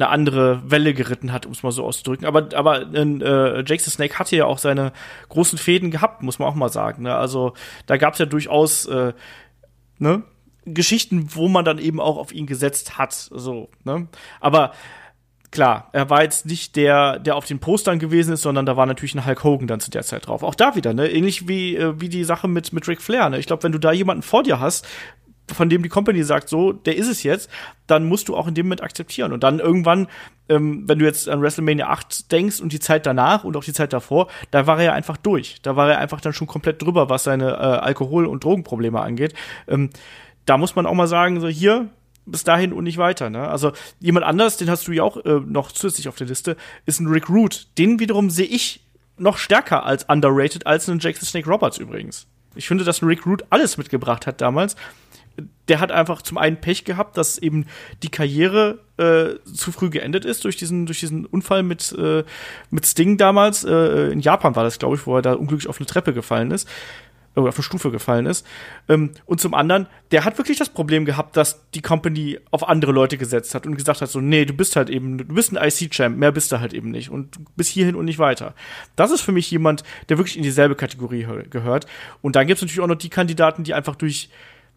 eine 0.00 0.08
andere 0.08 0.62
Welle 0.70 0.94
geritten 0.94 1.32
hat, 1.32 1.46
um 1.46 1.52
es 1.52 1.62
mal 1.62 1.72
so 1.72 1.84
auszudrücken. 1.84 2.26
Aber, 2.26 2.48
aber 2.54 2.82
äh, 2.94 3.64
Jake 3.66 3.82
the 3.82 3.90
Snake 3.90 4.18
hatte 4.18 4.36
ja 4.36 4.46
auch 4.46 4.58
seine 4.58 4.92
großen 5.28 5.58
Fäden 5.58 5.90
gehabt, 5.90 6.22
muss 6.22 6.38
man 6.38 6.48
auch 6.48 6.54
mal 6.54 6.70
sagen. 6.70 7.02
Ne? 7.02 7.14
Also 7.14 7.54
da 7.86 7.96
gab 7.96 8.14
es 8.14 8.18
ja 8.18 8.26
durchaus 8.26 8.86
äh, 8.86 9.12
ne? 9.98 10.22
Geschichten, 10.64 11.28
wo 11.34 11.48
man 11.48 11.64
dann 11.64 11.78
eben 11.78 12.00
auch 12.00 12.16
auf 12.16 12.32
ihn 12.32 12.46
gesetzt 12.46 12.98
hat. 12.98 13.12
So, 13.12 13.70
ne? 13.84 14.08
Aber 14.40 14.72
klar, 15.50 15.88
er 15.92 16.10
war 16.10 16.22
jetzt 16.22 16.46
nicht 16.46 16.76
der, 16.76 17.18
der 17.18 17.36
auf 17.36 17.44
den 17.44 17.58
Postern 17.58 17.98
gewesen 17.98 18.34
ist, 18.34 18.42
sondern 18.42 18.66
da 18.66 18.76
war 18.76 18.86
natürlich 18.86 19.14
ein 19.14 19.26
Hulk 19.26 19.42
Hogan 19.44 19.66
dann 19.66 19.80
zu 19.80 19.90
der 19.90 20.02
Zeit 20.02 20.26
drauf. 20.26 20.42
Auch 20.42 20.54
da 20.54 20.76
wieder, 20.76 20.94
ne? 20.94 21.10
Ähnlich 21.10 21.48
wie, 21.48 21.76
äh, 21.76 22.00
wie 22.00 22.08
die 22.08 22.24
Sache 22.24 22.48
mit, 22.48 22.72
mit 22.72 22.86
Ric 22.88 23.00
Flair, 23.02 23.28
ne? 23.30 23.38
Ich 23.38 23.46
glaube, 23.46 23.62
wenn 23.62 23.72
du 23.72 23.78
da 23.78 23.92
jemanden 23.92 24.22
vor 24.22 24.42
dir 24.42 24.60
hast, 24.60 24.86
von 25.54 25.68
dem 25.68 25.82
die 25.82 25.88
Company 25.88 26.22
sagt, 26.22 26.48
so, 26.48 26.72
der 26.72 26.96
ist 26.96 27.08
es 27.08 27.22
jetzt, 27.22 27.50
dann 27.86 28.06
musst 28.06 28.28
du 28.28 28.36
auch 28.36 28.46
in 28.46 28.54
dem 28.54 28.66
Moment 28.66 28.82
akzeptieren. 28.82 29.32
Und 29.32 29.42
dann 29.42 29.58
irgendwann, 29.58 30.08
ähm, 30.48 30.84
wenn 30.86 30.98
du 30.98 31.04
jetzt 31.04 31.28
an 31.28 31.42
WrestleMania 31.42 31.88
8 31.88 32.30
denkst 32.32 32.60
und 32.60 32.72
die 32.72 32.80
Zeit 32.80 33.06
danach 33.06 33.44
und 33.44 33.56
auch 33.56 33.64
die 33.64 33.72
Zeit 33.72 33.92
davor, 33.92 34.28
da 34.50 34.66
war 34.66 34.78
er 34.78 34.84
ja 34.84 34.92
einfach 34.92 35.16
durch. 35.16 35.60
Da 35.62 35.76
war 35.76 35.90
er 35.90 35.98
einfach 35.98 36.20
dann 36.20 36.32
schon 36.32 36.46
komplett 36.46 36.82
drüber, 36.82 37.08
was 37.08 37.24
seine 37.24 37.52
äh, 37.52 37.56
Alkohol- 37.56 38.26
und 38.26 38.44
Drogenprobleme 38.44 39.00
angeht. 39.00 39.34
Ähm, 39.68 39.90
da 40.46 40.56
muss 40.58 40.74
man 40.74 40.86
auch 40.86 40.94
mal 40.94 41.06
sagen, 41.06 41.40
so 41.40 41.48
hier, 41.48 41.90
bis 42.26 42.44
dahin 42.44 42.72
und 42.72 42.84
nicht 42.84 42.98
weiter. 42.98 43.30
Ne? 43.30 43.48
Also 43.48 43.72
jemand 43.98 44.26
anders, 44.26 44.56
den 44.56 44.70
hast 44.70 44.86
du 44.88 44.92
ja 44.92 45.02
auch 45.02 45.16
äh, 45.24 45.40
noch 45.46 45.72
zusätzlich 45.72 46.08
auf 46.08 46.16
der 46.16 46.26
Liste, 46.26 46.56
ist 46.86 47.00
ein 47.00 47.06
Rick 47.06 47.28
Root. 47.28 47.68
Den 47.78 47.98
wiederum 47.98 48.30
sehe 48.30 48.46
ich 48.46 48.84
noch 49.18 49.36
stärker 49.36 49.84
als 49.84 50.04
underrated 50.04 50.66
als 50.66 50.88
einen 50.88 51.00
Jackson 51.00 51.26
Snake 51.26 51.48
Roberts 51.48 51.78
übrigens. 51.78 52.26
Ich 52.54 52.66
finde, 52.66 52.84
dass 52.84 53.02
ein 53.02 53.06
Rick 53.06 53.26
Root 53.26 53.44
alles 53.50 53.76
mitgebracht 53.76 54.26
hat 54.26 54.40
damals. 54.40 54.76
Der 55.68 55.80
hat 55.80 55.92
einfach 55.92 56.22
zum 56.22 56.38
einen 56.38 56.56
Pech 56.60 56.84
gehabt, 56.84 57.16
dass 57.16 57.38
eben 57.38 57.66
die 58.02 58.10
Karriere 58.10 58.80
äh, 58.96 59.38
zu 59.52 59.72
früh 59.72 59.90
geendet 59.90 60.24
ist 60.24 60.44
durch 60.44 60.56
diesen 60.56 60.86
durch 60.86 61.00
diesen 61.00 61.26
Unfall 61.26 61.62
mit 61.62 61.92
äh, 61.92 62.24
mit 62.70 62.86
Sting 62.86 63.16
damals 63.18 63.64
äh, 63.64 64.10
in 64.10 64.20
Japan 64.20 64.56
war 64.56 64.64
das 64.64 64.78
glaube 64.78 64.96
ich, 64.96 65.06
wo 65.06 65.16
er 65.16 65.22
da 65.22 65.34
unglücklich 65.34 65.68
auf 65.68 65.78
eine 65.78 65.86
Treppe 65.86 66.12
gefallen 66.12 66.50
ist 66.50 66.68
oder 67.36 67.50
auf 67.50 67.56
eine 67.56 67.62
Stufe 67.62 67.92
gefallen 67.92 68.26
ist. 68.26 68.44
Ähm, 68.88 69.10
und 69.24 69.40
zum 69.40 69.54
anderen, 69.54 69.86
der 70.10 70.24
hat 70.24 70.36
wirklich 70.38 70.58
das 70.58 70.68
Problem 70.68 71.04
gehabt, 71.04 71.36
dass 71.36 71.70
die 71.70 71.80
Company 71.80 72.40
auf 72.50 72.68
andere 72.68 72.90
Leute 72.90 73.18
gesetzt 73.18 73.54
hat 73.54 73.66
und 73.66 73.76
gesagt 73.76 74.00
hat, 74.02 74.10
so, 74.10 74.20
nee, 74.20 74.44
du 74.44 74.52
bist 74.52 74.74
halt 74.74 74.90
eben, 74.90 75.16
du 75.18 75.24
bist 75.26 75.56
ein 75.56 75.68
IC-Champ, 75.68 76.18
mehr 76.18 76.32
bist 76.32 76.50
du 76.50 76.58
halt 76.58 76.74
eben 76.74 76.90
nicht 76.90 77.08
und 77.08 77.38
bis 77.56 77.68
hierhin 77.68 77.94
und 77.94 78.06
nicht 78.06 78.18
weiter. 78.18 78.54
Das 78.96 79.12
ist 79.12 79.20
für 79.20 79.30
mich 79.30 79.48
jemand, 79.48 79.84
der 80.08 80.18
wirklich 80.18 80.36
in 80.36 80.42
dieselbe 80.42 80.74
Kategorie 80.74 81.24
hö- 81.26 81.48
gehört. 81.48 81.86
Und 82.20 82.34
dann 82.34 82.48
gibt 82.48 82.58
es 82.58 82.62
natürlich 82.62 82.80
auch 82.80 82.88
noch 82.88 82.96
die 82.96 83.10
Kandidaten, 83.10 83.62
die 83.62 83.74
einfach 83.74 83.94
durch, 83.94 84.28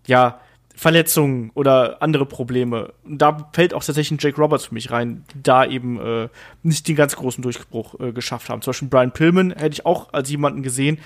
ja, 0.05 0.39
Verletzungen 0.76 1.52
oder 1.54 2.02
andere 2.02 2.26
Probleme. 2.26 2.94
Und 3.04 3.20
da 3.20 3.50
fällt 3.54 3.74
auch 3.74 3.84
tatsächlich 3.84 4.12
ein 4.12 4.22
Jake 4.22 4.42
Roberts 4.42 4.66
für 4.66 4.74
mich 4.74 4.92
rein, 4.92 5.24
die 5.34 5.44
da 5.44 5.66
eben 5.66 6.00
äh, 6.00 6.30
nicht 6.64 6.88
den 6.88 6.96
ganz 6.96 7.16
großen 7.16 7.42
Durchbruch 7.42 8.00
äh, 8.00 8.12
geschafft 8.12 8.50
haben. 8.50 8.62
Zum 8.62 8.72
Beispiel 8.72 8.88
Brian 8.88 9.12
Pillman 9.12 9.52
hätte 9.52 9.74
ich 9.74 9.86
auch 9.86 10.14
als 10.14 10.30
jemanden 10.30 10.64
gesehen, 10.64 11.00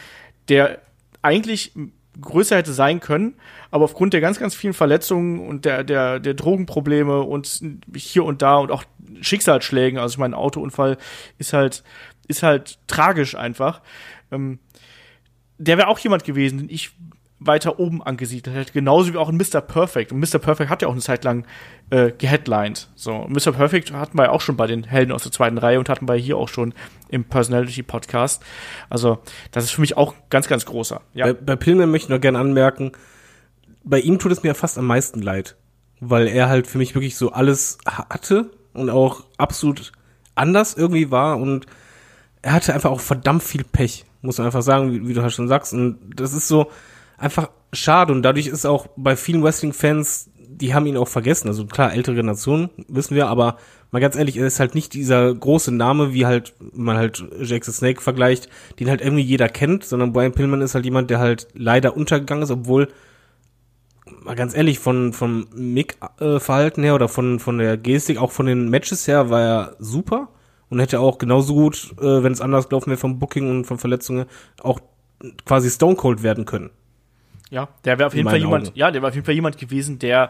der 0.47 0.79
eigentlich 1.21 1.73
größer 2.19 2.55
hätte 2.55 2.73
sein 2.73 2.99
können, 2.99 3.35
aber 3.69 3.85
aufgrund 3.85 4.13
der 4.13 4.21
ganz, 4.21 4.39
ganz 4.39 4.55
vielen 4.55 4.73
Verletzungen 4.73 5.47
und 5.47 5.65
der, 5.65 5.83
der, 5.83 6.19
der 6.19 6.33
Drogenprobleme 6.33 7.21
und 7.21 7.61
hier 7.95 8.23
und 8.23 8.41
da 8.41 8.57
und 8.57 8.71
auch 8.71 8.83
Schicksalsschlägen, 9.21 9.99
also 9.99 10.13
ich 10.13 10.17
meine, 10.17 10.35
ein 10.35 10.39
Autounfall 10.39 10.97
ist 11.37 11.53
halt, 11.53 11.83
ist 12.27 12.43
halt 12.43 12.79
tragisch 12.87 13.35
einfach. 13.35 13.81
Ähm, 14.31 14.59
der 15.57 15.77
wäre 15.77 15.87
auch 15.87 15.99
jemand 15.99 16.23
gewesen, 16.23 16.59
den 16.59 16.69
ich 16.69 16.91
weiter 17.39 17.79
oben 17.79 18.01
angesiedelt 18.01 18.55
hätte, 18.55 18.73
genauso 18.73 19.13
wie 19.13 19.17
auch 19.17 19.29
ein 19.29 19.37
Mr. 19.37 19.61
Perfect. 19.61 20.11
Und 20.11 20.19
Mr. 20.19 20.39
Perfect 20.39 20.69
hat 20.69 20.81
ja 20.81 20.87
auch 20.87 20.93
eine 20.93 21.01
Zeit 21.01 21.23
lang 21.23 21.45
äh, 21.91 22.11
geheadlined. 22.11 22.89
So, 22.95 23.13
und 23.13 23.31
Mr. 23.31 23.51
Perfect 23.51 23.91
hatten 23.93 24.17
wir 24.17 24.25
ja 24.25 24.31
auch 24.31 24.41
schon 24.41 24.57
bei 24.57 24.65
den 24.65 24.83
Helden 24.83 25.11
aus 25.11 25.23
der 25.23 25.31
zweiten 25.31 25.57
Reihe 25.57 25.77
und 25.77 25.87
hatten 25.87 26.07
wir 26.07 26.15
hier 26.15 26.37
auch 26.37 26.49
schon 26.49 26.73
im 27.09 27.25
Personality 27.25 27.83
Podcast. 27.83 28.43
Also, 28.89 29.19
das 29.51 29.65
ist 29.65 29.71
für 29.71 29.81
mich 29.81 29.95
auch 29.97 30.15
ganz, 30.29 30.47
ganz 30.47 30.65
großer. 30.65 31.01
Ja. 31.13 31.27
Bei, 31.27 31.33
bei 31.33 31.55
Pillman 31.55 31.91
möchte 31.91 32.07
ich 32.07 32.09
noch 32.09 32.21
gerne 32.21 32.39
anmerken, 32.39 32.91
bei 33.83 33.99
ihm 33.99 34.19
tut 34.19 34.31
es 34.31 34.43
mir 34.43 34.55
fast 34.55 34.77
am 34.77 34.85
meisten 34.85 35.21
leid, 35.21 35.55
weil 35.99 36.27
er 36.27 36.49
halt 36.49 36.67
für 36.67 36.77
mich 36.77 36.95
wirklich 36.95 37.15
so 37.15 37.31
alles 37.31 37.77
hatte 37.85 38.49
und 38.73 38.89
auch 38.89 39.23
absolut 39.37 39.91
anders 40.35 40.75
irgendwie 40.75 41.09
war 41.11 41.37
und 41.37 41.67
er 42.41 42.53
hatte 42.53 42.73
einfach 42.73 42.91
auch 42.91 42.99
verdammt 42.99 43.43
viel 43.43 43.63
Pech, 43.63 44.05
muss 44.21 44.37
man 44.37 44.47
einfach 44.47 44.61
sagen, 44.61 44.91
wie, 44.91 45.07
wie 45.07 45.13
du 45.13 45.21
halt 45.21 45.33
schon 45.33 45.47
sagst. 45.47 45.73
Und 45.73 45.97
das 46.15 46.33
ist 46.33 46.47
so 46.47 46.69
einfach 47.17 47.49
schade 47.73 48.13
und 48.13 48.23
dadurch 48.23 48.47
ist 48.47 48.65
auch 48.65 48.87
bei 48.95 49.15
vielen 49.15 49.43
Wrestling-Fans 49.43 50.29
die 50.59 50.73
haben 50.73 50.85
ihn 50.85 50.97
auch 50.97 51.07
vergessen. 51.07 51.47
Also 51.47 51.65
klar, 51.65 51.93
ältere 51.93 52.15
Generation, 52.15 52.69
wissen 52.87 53.15
wir, 53.15 53.27
aber 53.27 53.57
mal 53.91 53.99
ganz 53.99 54.15
ehrlich, 54.15 54.37
er 54.37 54.47
ist 54.47 54.59
halt 54.59 54.75
nicht 54.75 54.93
dieser 54.93 55.33
große 55.33 55.71
Name, 55.71 56.13
wie 56.13 56.25
halt, 56.25 56.55
man 56.73 56.97
halt 56.97 57.23
Jackson 57.41 57.73
Snake 57.73 58.01
vergleicht, 58.01 58.49
den 58.79 58.89
halt 58.89 59.01
irgendwie 59.01 59.23
jeder 59.23 59.49
kennt, 59.49 59.83
sondern 59.83 60.13
Brian 60.13 60.33
Pillman 60.33 60.61
ist 60.61 60.75
halt 60.75 60.85
jemand, 60.85 61.09
der 61.09 61.19
halt 61.19 61.47
leider 61.53 61.95
untergegangen 61.95 62.43
ist, 62.43 62.51
obwohl, 62.51 62.87
mal 64.23 64.35
ganz 64.35 64.55
ehrlich, 64.55 64.79
von, 64.79 65.13
vom 65.13 65.47
Mick-Verhalten 65.53 66.83
her 66.83 66.95
oder 66.95 67.07
von, 67.07 67.39
von 67.39 67.59
der 67.59 67.77
Gestik, 67.77 68.17
auch 68.17 68.31
von 68.31 68.47
den 68.47 68.69
Matches 68.69 69.07
her, 69.07 69.29
war 69.29 69.41
er 69.41 69.75
super 69.79 70.29
und 70.69 70.79
hätte 70.79 70.99
auch 70.99 71.17
genauso 71.17 71.53
gut, 71.53 71.93
äh, 71.99 72.23
wenn 72.23 72.33
es 72.33 72.41
anders 72.41 72.67
gelaufen 72.67 72.89
wäre 72.89 72.99
vom 72.99 73.19
Booking 73.19 73.49
und 73.49 73.65
von 73.65 73.77
Verletzungen, 73.77 74.25
auch 74.61 74.79
quasi 75.45 75.69
Stone 75.69 75.95
Cold 75.95 76.23
werden 76.23 76.45
können. 76.45 76.71
Ja, 77.49 77.69
der 77.85 77.97
wäre 77.97 78.07
auf 78.07 78.15
jeden 78.15 78.29
Fall 78.29 78.39
jemand, 78.39 78.67
Augen. 78.67 78.77
ja, 78.77 78.91
der 78.91 79.01
wäre 79.01 79.09
auf 79.09 79.15
jeden 79.15 79.25
Fall 79.25 79.35
jemand 79.35 79.57
gewesen, 79.57 79.99
der 79.99 80.29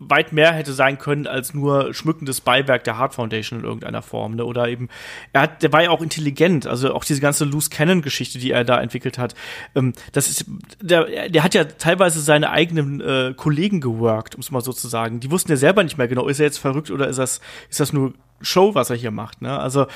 weit 0.00 0.32
mehr 0.32 0.52
hätte 0.52 0.72
sein 0.72 0.98
können 0.98 1.26
als 1.26 1.52
nur 1.52 1.92
schmückendes 1.92 2.40
Beiwerk 2.40 2.84
der 2.84 2.96
Hart 2.96 3.14
Foundation 3.14 3.60
in 3.60 3.66
irgendeiner 3.66 4.00
Form, 4.00 4.34
ne? 4.34 4.46
Oder 4.46 4.68
eben, 4.68 4.88
er 5.34 5.42
hat, 5.42 5.62
der 5.62 5.72
war 5.74 5.82
ja 5.82 5.90
auch 5.90 6.00
intelligent, 6.00 6.66
also 6.66 6.94
auch 6.94 7.04
diese 7.04 7.20
ganze 7.20 7.44
Loose 7.44 7.68
Cannon 7.68 8.00
Geschichte, 8.00 8.38
die 8.38 8.50
er 8.50 8.64
da 8.64 8.80
entwickelt 8.80 9.18
hat. 9.18 9.34
Ähm, 9.74 9.92
das 10.12 10.30
ist, 10.30 10.46
der, 10.80 11.28
der 11.28 11.44
hat 11.44 11.54
ja 11.54 11.64
teilweise 11.64 12.20
seine 12.20 12.50
eigenen 12.50 13.02
äh, 13.02 13.34
Kollegen 13.36 13.82
geworkt, 13.82 14.34
um 14.34 14.40
es 14.40 14.50
mal 14.50 14.62
so 14.62 14.72
zu 14.72 14.88
sagen. 14.88 15.20
Die 15.20 15.30
wussten 15.30 15.52
ja 15.52 15.56
selber 15.56 15.84
nicht 15.84 15.98
mehr 15.98 16.08
genau, 16.08 16.28
ist 16.28 16.40
er 16.40 16.46
jetzt 16.46 16.58
verrückt 16.58 16.90
oder 16.90 17.06
ist 17.06 17.18
das, 17.18 17.42
ist 17.68 17.78
das 17.78 17.92
nur 17.92 18.14
Show, 18.40 18.74
was 18.74 18.90
er 18.90 18.96
hier 18.96 19.10
macht, 19.10 19.42
ne? 19.42 19.58
Also, 19.58 19.86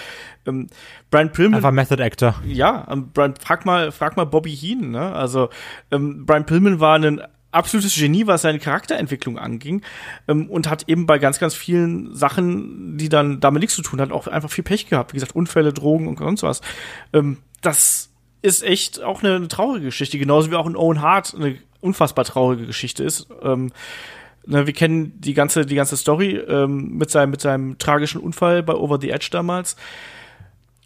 ähm, 0.46 0.68
Brian 1.10 1.32
Pillman 1.32 1.56
Einfach 1.56 1.72
Method 1.72 2.02
Actor. 2.02 2.34
ja, 2.46 2.86
ähm, 2.90 3.10
Brian, 3.12 3.34
frag 3.40 3.64
mal, 3.64 3.92
frag 3.92 4.16
mal 4.16 4.24
Bobby 4.24 4.54
Heen, 4.54 4.90
ne? 4.90 5.12
Also 5.12 5.48
ähm, 5.90 6.26
Brian 6.26 6.46
Pillman 6.46 6.80
war 6.80 6.98
ein 6.98 7.22
absolutes 7.54 7.94
Genie, 7.94 8.26
was 8.26 8.42
seine 8.42 8.58
Charakterentwicklung 8.58 9.38
anging 9.38 9.82
ähm, 10.28 10.50
und 10.50 10.68
hat 10.68 10.88
eben 10.88 11.06
bei 11.06 11.18
ganz, 11.18 11.38
ganz 11.38 11.54
vielen 11.54 12.14
Sachen, 12.14 12.98
die 12.98 13.08
dann 13.08 13.40
damit 13.40 13.60
nichts 13.60 13.76
zu 13.76 13.82
tun 13.82 14.00
hat, 14.00 14.10
auch 14.12 14.26
einfach 14.26 14.50
viel 14.50 14.64
Pech 14.64 14.88
gehabt. 14.88 15.12
Wie 15.12 15.16
gesagt, 15.16 15.36
Unfälle, 15.36 15.72
Drogen 15.72 16.08
und 16.08 16.18
sonst 16.18 16.42
was. 16.42 16.60
Ähm, 17.12 17.38
das 17.60 18.10
ist 18.42 18.62
echt 18.62 19.02
auch 19.02 19.22
eine, 19.22 19.36
eine 19.36 19.48
traurige 19.48 19.86
Geschichte, 19.86 20.18
genauso 20.18 20.50
wie 20.50 20.56
auch 20.56 20.66
in 20.66 20.76
Owen 20.76 21.00
Hart 21.00 21.34
eine 21.34 21.58
unfassbar 21.80 22.24
traurige 22.24 22.66
Geschichte 22.66 23.04
ist. 23.04 23.28
Ähm, 23.42 23.70
ne, 24.46 24.66
wir 24.66 24.72
kennen 24.72 25.20
die 25.20 25.34
ganze, 25.34 25.66
die 25.66 25.74
ganze 25.74 25.96
Story 25.96 26.36
ähm, 26.36 26.96
mit 26.96 27.10
seinem, 27.10 27.30
mit 27.30 27.40
seinem 27.40 27.78
tragischen 27.78 28.20
Unfall 28.20 28.62
bei 28.62 28.74
Over 28.74 28.98
the 29.00 29.10
Edge 29.10 29.28
damals 29.30 29.76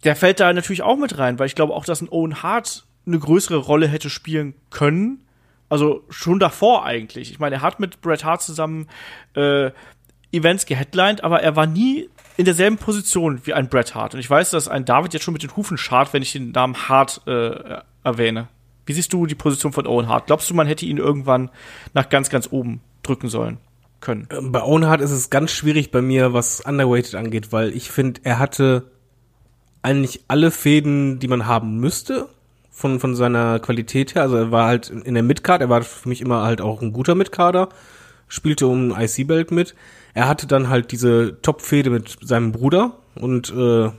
der 0.03 0.15
fällt 0.15 0.39
da 0.39 0.51
natürlich 0.53 0.81
auch 0.81 0.97
mit 0.97 1.17
rein, 1.17 1.39
weil 1.39 1.47
ich 1.47 1.55
glaube 1.55 1.73
auch, 1.73 1.85
dass 1.85 2.01
ein 2.01 2.09
Owen 2.09 2.41
Hart 2.41 2.85
eine 3.05 3.19
größere 3.19 3.57
Rolle 3.57 3.87
hätte 3.87 4.09
spielen 4.09 4.53
können. 4.69 5.25
Also 5.67 6.03
schon 6.09 6.39
davor 6.39 6.85
eigentlich. 6.85 7.31
Ich 7.31 7.39
meine, 7.39 7.55
er 7.57 7.61
hat 7.61 7.79
mit 7.79 8.01
Bret 8.01 8.23
Hart 8.23 8.41
zusammen 8.41 8.87
äh, 9.35 9.71
Events 10.31 10.65
geheadlined, 10.65 11.23
aber 11.23 11.41
er 11.41 11.55
war 11.55 11.65
nie 11.65 12.09
in 12.37 12.45
derselben 12.45 12.77
Position 12.77 13.41
wie 13.45 13.53
ein 13.53 13.67
Bret 13.67 13.93
Hart. 13.93 14.13
Und 14.13 14.19
ich 14.19 14.29
weiß, 14.29 14.51
dass 14.51 14.67
ein 14.67 14.85
David 14.85 15.13
jetzt 15.13 15.23
schon 15.23 15.33
mit 15.33 15.43
den 15.43 15.55
Hufen 15.55 15.77
schart, 15.77 16.13
wenn 16.13 16.21
ich 16.21 16.31
den 16.31 16.51
Namen 16.51 16.87
Hart 16.87 17.21
äh, 17.27 17.81
erwähne. 18.03 18.47
Wie 18.85 18.93
siehst 18.93 19.13
du 19.13 19.25
die 19.25 19.35
Position 19.35 19.73
von 19.73 19.85
Owen 19.85 20.07
Hart? 20.07 20.27
Glaubst 20.27 20.49
du, 20.49 20.53
man 20.53 20.65
hätte 20.65 20.85
ihn 20.85 20.97
irgendwann 20.97 21.51
nach 21.93 22.09
ganz, 22.09 22.29
ganz 22.29 22.47
oben 22.51 22.81
drücken 23.09 23.29
sollen 23.29 23.57
können? 24.01 24.27
Ähm, 24.31 24.51
Bei 24.51 24.63
Owen 24.63 24.87
Hart 24.87 25.01
ist 25.01 25.11
es 25.11 25.29
ganz 25.29 25.51
schwierig 25.51 25.91
bei 25.91 26.01
mir, 26.01 26.33
was 26.33 26.61
Underweighted 26.61 27.15
angeht, 27.15 27.51
weil 27.51 27.75
ich 27.75 27.91
finde, 27.91 28.21
er 28.23 28.39
hatte 28.39 28.91
eigentlich 29.81 30.21
alle 30.27 30.51
Fäden, 30.51 31.19
die 31.19 31.27
man 31.27 31.45
haben 31.45 31.79
müsste, 31.79 32.27
von, 32.71 32.99
von 32.99 33.15
seiner 33.15 33.59
Qualität 33.59 34.15
her. 34.15 34.23
Also 34.23 34.37
er 34.37 34.51
war 34.51 34.67
halt 34.67 34.89
in 34.89 35.13
der 35.13 35.23
Midcard, 35.23 35.61
er 35.61 35.69
war 35.69 35.81
für 35.81 36.07
mich 36.07 36.21
immer 36.21 36.43
halt 36.43 36.61
auch 36.61 36.81
ein 36.81 36.93
guter 36.93 37.15
Midcarder, 37.15 37.69
spielte 38.27 38.67
um 38.67 38.95
IC-Belt 38.97 39.51
mit. 39.51 39.75
Er 40.13 40.27
hatte 40.27 40.47
dann 40.47 40.69
halt 40.69 40.91
diese 40.91 41.41
Top-Fäde 41.41 41.89
mit 41.89 42.17
seinem 42.21 42.51
Bruder 42.51 42.93
und 43.15 43.51
äh, 43.51 43.89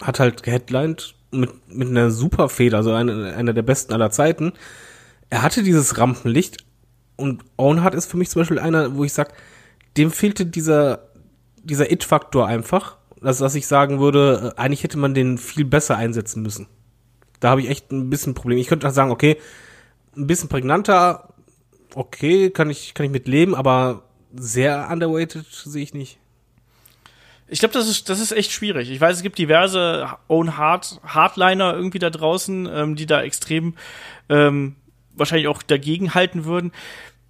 hat 0.00 0.20
halt 0.20 0.42
geheadlined 0.42 1.14
mit, 1.30 1.50
mit 1.68 1.88
einer 1.88 2.10
super 2.10 2.48
Fäde, 2.48 2.76
also 2.76 2.92
eine, 2.92 3.34
einer 3.34 3.52
der 3.52 3.62
besten 3.62 3.92
aller 3.92 4.10
Zeiten. 4.10 4.52
Er 5.30 5.42
hatte 5.42 5.62
dieses 5.62 5.98
Rampenlicht 5.98 6.64
und 7.18 7.44
Owen 7.56 7.82
Hart 7.82 7.94
ist 7.94 8.10
für 8.10 8.16
mich 8.16 8.30
zum 8.30 8.40
Beispiel 8.40 8.60
einer, 8.60 8.96
wo 8.96 9.04
ich 9.04 9.12
sag, 9.12 9.34
dem 9.96 10.10
fehlte 10.10 10.46
dieser, 10.46 11.08
dieser 11.62 11.90
It-Faktor 11.90 12.46
einfach, 12.46 12.96
dass, 13.20 13.38
dass 13.38 13.56
ich 13.56 13.66
sagen 13.66 13.98
würde, 13.98 14.54
äh, 14.56 14.60
eigentlich 14.60 14.84
hätte 14.84 14.98
man 14.98 15.14
den 15.14 15.36
viel 15.36 15.64
besser 15.64 15.96
einsetzen 15.96 16.42
müssen. 16.42 16.68
Da 17.40 17.50
habe 17.50 17.60
ich 17.60 17.68
echt 17.68 17.90
ein 17.90 18.08
bisschen 18.08 18.34
Problem. 18.34 18.58
Ich 18.58 18.68
könnte 18.68 18.86
auch 18.86 18.92
sagen, 18.92 19.10
okay, 19.10 19.36
ein 20.16 20.28
bisschen 20.28 20.48
prägnanter, 20.48 21.34
okay, 21.94 22.50
kann 22.50 22.70
ich, 22.70 22.94
kann 22.94 23.04
ich 23.06 23.12
mit 23.12 23.26
leben, 23.26 23.56
aber 23.56 24.04
sehr 24.32 24.88
underweighted 24.90 25.44
sehe 25.50 25.82
ich 25.82 25.94
nicht. 25.94 26.18
Ich 27.48 27.58
glaube, 27.58 27.74
das 27.74 27.88
ist, 27.88 28.08
das 28.08 28.20
ist 28.20 28.30
echt 28.30 28.52
schwierig. 28.52 28.90
Ich 28.90 29.00
weiß, 29.00 29.16
es 29.16 29.22
gibt 29.22 29.38
diverse 29.38 30.08
Own 30.28 30.56
Hard 30.56 31.00
Hardliner 31.02 31.74
irgendwie 31.74 31.98
da 31.98 32.10
draußen, 32.10 32.68
ähm, 32.72 32.94
die 32.94 33.06
da 33.06 33.22
extrem 33.22 33.74
ähm, 34.28 34.76
wahrscheinlich 35.18 35.48
auch 35.48 35.62
dagegen 35.62 36.14
halten 36.14 36.44
würden. 36.44 36.72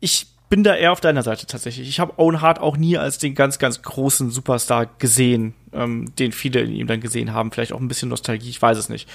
Ich 0.01 0.26
bin 0.49 0.64
da 0.64 0.74
eher 0.74 0.93
auf 0.93 1.01
deiner 1.01 1.22
Seite 1.22 1.47
tatsächlich. 1.47 1.89
Ich 1.89 2.01
habe 2.01 2.18
Owen 2.18 2.41
Hart 2.41 2.61
auch 2.61 2.76
nie 2.76 2.97
als 2.97 3.18
den 3.18 3.34
ganz, 3.34 3.59
ganz 3.59 3.82
großen 3.82 4.30
Superstar 4.30 4.86
gesehen, 4.99 5.55
ähm, 5.72 6.14
den 6.18 6.32
viele 6.32 6.61
in 6.61 6.72
ihm 6.72 6.86
dann 6.86 7.01
gesehen 7.01 7.34
haben. 7.34 7.53
Vielleicht 7.53 7.72
auch 7.72 7.80
ein 7.80 7.89
bisschen 7.89 8.09
Nostalgie, 8.09 8.49
ich 8.49 8.62
weiß 8.62 8.78
es 8.78 8.89
nicht. 8.89 9.09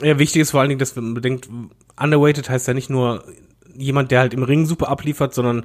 Ja, 0.00 0.18
wichtig 0.18 0.42
ist 0.42 0.52
vor 0.52 0.60
allen 0.60 0.70
Dingen, 0.70 0.78
dass 0.78 0.96
man 0.96 1.14
bedenkt, 1.14 1.48
underweighted 2.00 2.48
heißt 2.48 2.68
ja 2.68 2.74
nicht 2.74 2.88
nur 2.88 3.24
jemand, 3.74 4.10
der 4.10 4.20
halt 4.20 4.34
im 4.34 4.42
Ring 4.42 4.64
super 4.64 4.88
abliefert, 4.88 5.34
sondern 5.34 5.64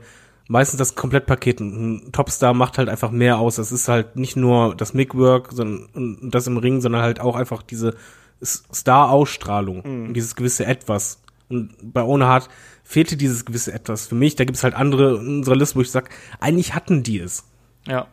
meistens 0.49 0.77
das 0.77 0.95
Komplettpaket. 0.95 1.61
Ein 1.61 2.11
Topstar 2.11 2.53
macht 2.53 2.77
halt 2.77 2.89
einfach 2.89 3.11
mehr 3.11 3.39
aus. 3.39 3.55
Das 3.55 3.71
ist 3.71 3.87
halt 3.87 4.17
nicht 4.17 4.35
nur 4.35 4.75
das 4.75 4.93
Mic-Work 4.93 5.51
sondern 5.51 5.87
und 5.93 6.31
das 6.31 6.47
im 6.47 6.57
Ring, 6.57 6.81
sondern 6.81 7.01
halt 7.01 7.21
auch 7.21 7.35
einfach 7.35 7.63
diese 7.63 7.95
Star-Ausstrahlung, 8.43 9.81
und 9.81 10.13
dieses 10.13 10.35
gewisse 10.35 10.65
Etwas. 10.65 11.21
Und 11.49 11.93
bei 11.93 12.03
Ohne 12.03 12.27
Hart 12.27 12.49
fehlte 12.83 13.17
dieses 13.17 13.45
gewisse 13.45 13.73
Etwas 13.73 14.07
für 14.07 14.15
mich. 14.15 14.35
Da 14.35 14.45
gibt 14.45 14.57
es 14.57 14.63
halt 14.63 14.73
andere 14.73 15.17
in 15.17 15.37
unserer 15.37 15.55
Liste, 15.55 15.75
wo 15.75 15.81
ich 15.81 15.91
sage, 15.91 16.09
eigentlich 16.39 16.73
hatten 16.75 17.03
die 17.03 17.19
es. 17.19 17.45
Ja. 17.85 18.07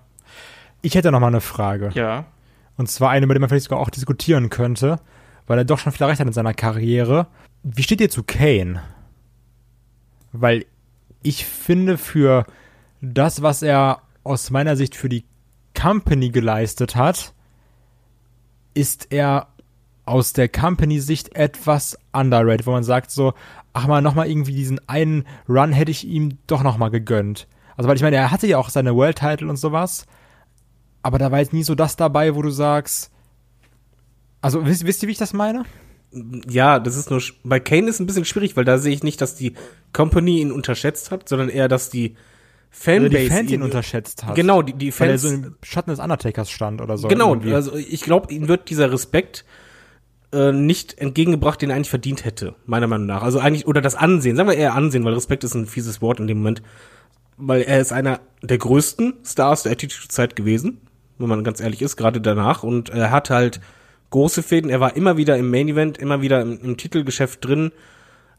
Ich 0.82 0.94
hätte 0.94 1.10
noch 1.10 1.20
mal 1.20 1.28
eine 1.28 1.40
Frage. 1.40 1.90
Ja. 1.94 2.26
Und 2.76 2.88
zwar 2.88 3.10
eine, 3.10 3.26
mit 3.26 3.34
der 3.34 3.40
man 3.40 3.48
vielleicht 3.48 3.64
sogar 3.64 3.80
auch 3.80 3.90
diskutieren 3.90 4.50
könnte, 4.50 5.00
weil 5.46 5.58
er 5.58 5.64
doch 5.64 5.78
schon 5.78 5.92
viel 5.92 6.02
erreicht 6.02 6.20
hat 6.20 6.26
in 6.26 6.32
seiner 6.32 6.54
Karriere. 6.54 7.26
Wie 7.62 7.82
steht 7.82 8.00
ihr 8.00 8.10
zu 8.10 8.22
Kane? 8.22 8.82
Weil 10.32 10.66
ich 11.22 11.46
finde, 11.46 11.96
für 11.98 12.46
das, 13.00 13.42
was 13.42 13.62
er 13.62 14.02
aus 14.24 14.50
meiner 14.50 14.76
Sicht 14.76 14.94
für 14.94 15.08
die 15.08 15.24
Company 15.74 16.30
geleistet 16.30 16.96
hat, 16.96 17.32
ist 18.74 19.12
er 19.12 19.48
aus 20.06 20.32
der 20.32 20.48
Company-Sicht 20.48 21.34
etwas 21.34 21.98
underrated, 22.12 22.66
wo 22.66 22.72
man 22.72 22.84
sagt 22.84 23.10
so, 23.10 23.34
ach 23.72 23.86
mal, 23.86 24.02
noch 24.02 24.14
mal 24.14 24.28
irgendwie 24.28 24.54
diesen 24.54 24.80
einen 24.88 25.24
Run 25.48 25.72
hätte 25.72 25.90
ich 25.90 26.06
ihm 26.06 26.38
doch 26.46 26.62
noch 26.62 26.76
mal 26.76 26.90
gegönnt. 26.90 27.46
Also, 27.76 27.88
weil 27.88 27.96
ich 27.96 28.02
meine, 28.02 28.16
er 28.16 28.30
hatte 28.30 28.46
ja 28.46 28.58
auch 28.58 28.68
seine 28.68 28.94
World-Title 28.94 29.48
und 29.48 29.56
sowas, 29.56 30.06
aber 31.02 31.18
da 31.18 31.32
war 31.32 31.40
jetzt 31.40 31.52
nie 31.52 31.64
so 31.64 31.74
das 31.74 31.96
dabei, 31.96 32.34
wo 32.34 32.42
du 32.42 32.50
sagst, 32.50 33.10
also 34.40 34.64
wisst, 34.66 34.86
wisst 34.86 35.02
ihr, 35.02 35.08
wie 35.08 35.12
ich 35.12 35.18
das 35.18 35.32
meine? 35.32 35.64
Ja, 36.48 36.78
das 36.78 36.96
ist 36.96 37.10
nur, 37.10 37.20
bei 37.42 37.58
Kane 37.58 37.88
ist 37.88 37.98
ein 37.98 38.06
bisschen 38.06 38.24
schwierig, 38.24 38.56
weil 38.56 38.64
da 38.64 38.78
sehe 38.78 38.92
ich 38.94 39.02
nicht, 39.02 39.20
dass 39.20 39.34
die 39.34 39.54
Company 39.92 40.40
ihn 40.40 40.52
unterschätzt 40.52 41.10
hat, 41.10 41.28
sondern 41.28 41.48
eher, 41.48 41.66
dass 41.66 41.90
die 41.90 42.14
Fanbase 42.70 43.06
Oder 43.06 43.18
die 43.18 43.28
Fans 43.28 43.50
ihn 43.50 43.62
unterschätzt 43.62 44.24
hat. 44.24 44.34
Genau, 44.34 44.62
die, 44.62 44.74
die 44.74 44.98
Weil 44.98 45.10
er 45.10 45.18
Fans, 45.18 45.22
so 45.22 45.28
im 45.28 45.56
Schatten 45.62 45.90
des 45.90 45.98
Undertakers 45.98 46.50
stand 46.50 46.80
oder 46.80 46.98
so. 46.98 47.08
genau, 47.08 47.30
irgendwie. 47.30 47.54
also 47.54 47.74
ich 47.76 48.02
glaube, 48.02 48.32
ihm 48.32 48.48
wird 48.48 48.68
dieser 48.68 48.92
Respekt 48.92 49.44
äh, 50.34 50.52
nicht 50.52 50.98
entgegengebracht, 50.98 51.62
den 51.62 51.70
er 51.70 51.76
eigentlich 51.76 51.90
verdient 51.90 52.24
hätte, 52.24 52.54
meiner 52.66 52.86
Meinung 52.86 53.06
nach. 53.06 53.22
Also 53.22 53.38
eigentlich, 53.38 53.66
oder 53.66 53.80
das 53.80 53.94
Ansehen, 53.94 54.36
sagen 54.36 54.48
wir 54.48 54.56
eher 54.56 54.74
Ansehen, 54.74 55.04
weil 55.04 55.14
Respekt 55.14 55.44
ist 55.44 55.54
ein 55.54 55.66
fieses 55.66 56.02
Wort 56.02 56.20
in 56.20 56.26
dem 56.26 56.38
Moment, 56.38 56.62
weil 57.36 57.62
er 57.62 57.80
ist 57.80 57.92
einer 57.92 58.20
der 58.42 58.58
größten 58.58 59.14
Stars 59.24 59.62
der 59.62 59.72
Attitude-Zeit 59.72 60.36
gewesen, 60.36 60.80
wenn 61.18 61.28
man 61.28 61.44
ganz 61.44 61.60
ehrlich 61.60 61.82
ist, 61.82 61.96
gerade 61.96 62.20
danach, 62.20 62.62
und 62.62 62.90
er 62.90 63.10
hat 63.10 63.30
halt 63.30 63.60
große 64.10 64.42
Fäden, 64.42 64.70
er 64.70 64.80
war 64.80 64.96
immer 64.96 65.16
wieder 65.16 65.36
im 65.36 65.50
Main-Event, 65.50 65.98
immer 65.98 66.20
wieder 66.20 66.42
im, 66.42 66.60
im 66.60 66.76
Titelgeschäft 66.76 67.44
drin, 67.44 67.72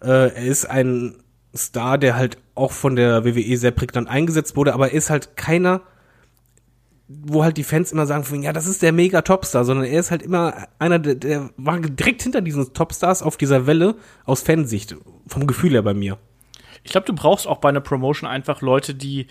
äh, 0.02 0.08
er 0.08 0.46
ist 0.46 0.66
ein 0.66 1.16
Star, 1.56 1.98
der 1.98 2.16
halt 2.16 2.38
auch 2.54 2.72
von 2.72 2.96
der 2.96 3.24
WWE 3.24 3.58
sehr 3.58 3.72
prägnant 3.72 4.10
eingesetzt 4.10 4.56
wurde, 4.56 4.74
aber 4.74 4.90
er 4.90 4.94
ist 4.94 5.10
halt 5.10 5.38
keiner, 5.38 5.82
wo 7.08 7.44
halt 7.44 7.58
die 7.58 7.64
Fans 7.64 7.92
immer 7.92 8.08
sagen, 8.08 8.42
ja, 8.42 8.52
das 8.52 8.66
ist 8.66 8.82
der 8.82 8.92
mega 8.92 9.22
Topstar, 9.22 9.64
sondern 9.64 9.86
er 9.86 10.00
ist 10.00 10.12
halt 10.12 10.24
immer 10.24 10.68
einer, 10.80 10.98
der, 10.98 11.16
der 11.16 11.50
war 11.58 11.80
direkt 11.80 12.24
hinter 12.24 12.42
diesen 12.42 12.74
Topstars 12.74 13.22
auf 13.22 13.38
dieser 13.38 13.68
Welle 13.68 13.96
aus 14.26 14.42
Fansicht, 14.42 14.96
vom 15.28 15.46
Gefühl 15.46 15.74
her 15.74 15.84
bei 15.84 15.94
mir. 15.94 16.18
Ich 16.84 16.92
glaube, 16.92 17.06
du 17.06 17.14
brauchst 17.14 17.48
auch 17.48 17.58
bei 17.58 17.70
einer 17.70 17.82
Promotion 17.82 18.30
einfach 18.30 18.62
Leute, 18.62 18.96
die. 18.96 19.28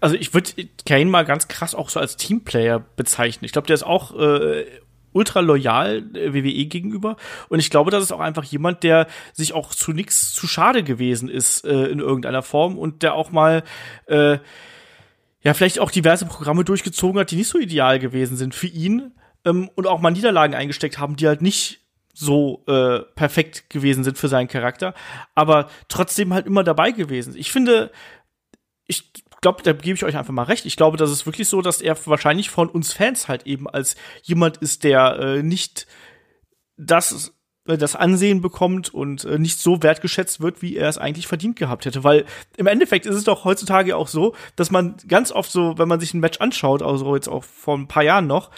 Also 0.00 0.16
ich 0.16 0.32
würde 0.32 0.50
Kane 0.86 1.06
mal 1.06 1.24
ganz 1.24 1.46
krass 1.46 1.74
auch 1.74 1.90
so 1.90 2.00
als 2.00 2.16
Teamplayer 2.16 2.80
bezeichnen. 2.96 3.44
Ich 3.44 3.52
glaube, 3.52 3.66
der 3.66 3.74
ist 3.74 3.82
auch 3.82 4.18
äh, 4.18 4.64
ultra 5.12 5.40
loyal 5.40 6.04
äh, 6.14 6.32
WWE 6.32 6.66
gegenüber. 6.66 7.16
Und 7.48 7.58
ich 7.58 7.70
glaube, 7.70 7.90
das 7.90 8.02
ist 8.04 8.12
auch 8.12 8.20
einfach 8.20 8.44
jemand, 8.44 8.82
der 8.82 9.08
sich 9.32 9.52
auch 9.52 9.74
zu 9.74 9.92
nichts 9.92 10.32
zu 10.32 10.46
schade 10.46 10.82
gewesen 10.82 11.28
ist 11.28 11.64
äh, 11.64 11.86
in 11.86 11.98
irgendeiner 11.98 12.42
Form 12.42 12.78
und 12.78 13.02
der 13.02 13.14
auch 13.14 13.30
mal 13.30 13.62
äh, 14.06 14.38
ja, 15.42 15.54
vielleicht 15.54 15.78
auch 15.78 15.90
diverse 15.90 16.26
Programme 16.26 16.64
durchgezogen 16.64 17.20
hat, 17.20 17.30
die 17.30 17.36
nicht 17.36 17.48
so 17.48 17.58
ideal 17.58 17.98
gewesen 17.98 18.36
sind 18.36 18.54
für 18.54 18.66
ihn 18.66 19.12
ähm, 19.44 19.70
und 19.74 19.86
auch 19.86 20.00
mal 20.00 20.10
Niederlagen 20.10 20.54
eingesteckt 20.54 20.98
haben, 20.98 21.16
die 21.16 21.26
halt 21.26 21.42
nicht 21.42 21.80
so 22.12 22.64
äh, 22.66 23.00
perfekt 23.14 23.70
gewesen 23.70 24.04
sind 24.04 24.18
für 24.18 24.28
seinen 24.28 24.48
Charakter, 24.48 24.94
aber 25.34 25.70
trotzdem 25.88 26.34
halt 26.34 26.46
immer 26.46 26.64
dabei 26.64 26.90
gewesen. 26.90 27.34
Ich 27.36 27.50
finde, 27.50 27.90
ich 28.86 29.12
glaube, 29.40 29.62
da 29.62 29.72
gebe 29.72 29.94
ich 29.94 30.04
euch 30.04 30.16
einfach 30.16 30.32
mal 30.32 30.42
recht. 30.42 30.66
Ich 30.66 30.76
glaube, 30.76 30.96
das 30.96 31.10
ist 31.10 31.24
wirklich 31.24 31.48
so, 31.48 31.62
dass 31.62 31.80
er 31.80 31.96
wahrscheinlich 32.06 32.50
von 32.50 32.68
uns 32.68 32.92
Fans 32.92 33.28
halt 33.28 33.46
eben 33.46 33.68
als 33.68 33.96
jemand 34.22 34.58
ist, 34.58 34.84
der 34.84 35.18
äh, 35.18 35.42
nicht 35.42 35.86
das 36.76 37.32
das 37.64 37.94
Ansehen 37.94 38.40
bekommt 38.40 38.92
und 38.92 39.24
äh, 39.24 39.38
nicht 39.38 39.58
so 39.58 39.82
wertgeschätzt 39.82 40.40
wird, 40.40 40.62
wie 40.62 40.76
er 40.76 40.88
es 40.88 40.98
eigentlich 40.98 41.26
verdient 41.26 41.56
gehabt 41.56 41.84
hätte. 41.84 42.04
Weil 42.04 42.24
im 42.56 42.66
Endeffekt 42.66 43.06
ist 43.06 43.14
es 43.14 43.24
doch 43.24 43.44
heutzutage 43.44 43.96
auch 43.96 44.08
so, 44.08 44.34
dass 44.56 44.70
man 44.70 44.96
ganz 45.06 45.30
oft 45.30 45.50
so, 45.50 45.78
wenn 45.78 45.88
man 45.88 46.00
sich 46.00 46.14
ein 46.14 46.20
Match 46.20 46.40
anschaut, 46.40 46.82
also 46.82 47.14
jetzt 47.14 47.28
auch 47.28 47.44
vor 47.44 47.76
ein 47.76 47.88
paar 47.88 48.02
Jahren 48.02 48.26
noch, 48.26 48.50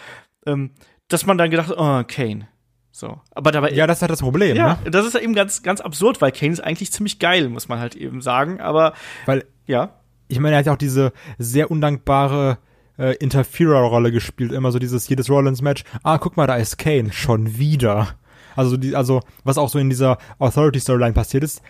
ähm, 0.45 0.71
dass 1.09 1.25
man 1.25 1.37
dann 1.37 1.51
gedacht, 1.51 1.69
hat, 1.69 1.77
oh, 1.77 2.03
Kane. 2.07 2.47
So. 2.91 3.19
Aber 3.31 3.51
dabei. 3.51 3.71
Ja, 3.71 3.87
das 3.87 3.97
ist 3.97 4.01
halt 4.03 4.11
das 4.11 4.21
Problem, 4.21 4.55
ja, 4.55 4.79
ne? 4.83 4.91
das 4.91 5.05
ist 5.05 5.15
ja 5.15 5.19
eben 5.19 5.33
ganz, 5.33 5.63
ganz 5.63 5.81
absurd, 5.81 6.21
weil 6.21 6.31
Kane 6.31 6.53
ist 6.53 6.59
eigentlich 6.59 6.91
ziemlich 6.91 7.17
geil, 7.19 7.49
muss 7.49 7.67
man 7.67 7.79
halt 7.79 7.95
eben 7.95 8.21
sagen. 8.21 8.61
Aber 8.61 8.93
Weil, 9.25 9.45
ja. 9.65 9.99
ich 10.27 10.39
meine, 10.39 10.55
er 10.55 10.59
hat 10.59 10.67
ja 10.67 10.73
auch 10.73 10.77
diese 10.77 11.11
sehr 11.39 11.71
undankbare 11.71 12.59
äh, 12.97 13.15
Interferer-Rolle 13.15 14.11
gespielt. 14.11 14.51
Immer 14.51 14.71
so 14.71 14.79
dieses, 14.79 15.09
jedes 15.09 15.29
Rollins-Match, 15.29 15.83
ah, 16.03 16.19
guck 16.19 16.37
mal, 16.37 16.45
da 16.45 16.55
ist 16.55 16.77
Kane, 16.77 17.11
schon 17.11 17.57
wieder. 17.57 18.15
Also, 18.55 18.77
die, 18.77 18.95
also, 18.95 19.21
was 19.43 19.57
auch 19.57 19.69
so 19.69 19.79
in 19.79 19.89
dieser 19.89 20.17
Authority-Storyline 20.39 21.13
passiert 21.13 21.43
ist, 21.43 21.61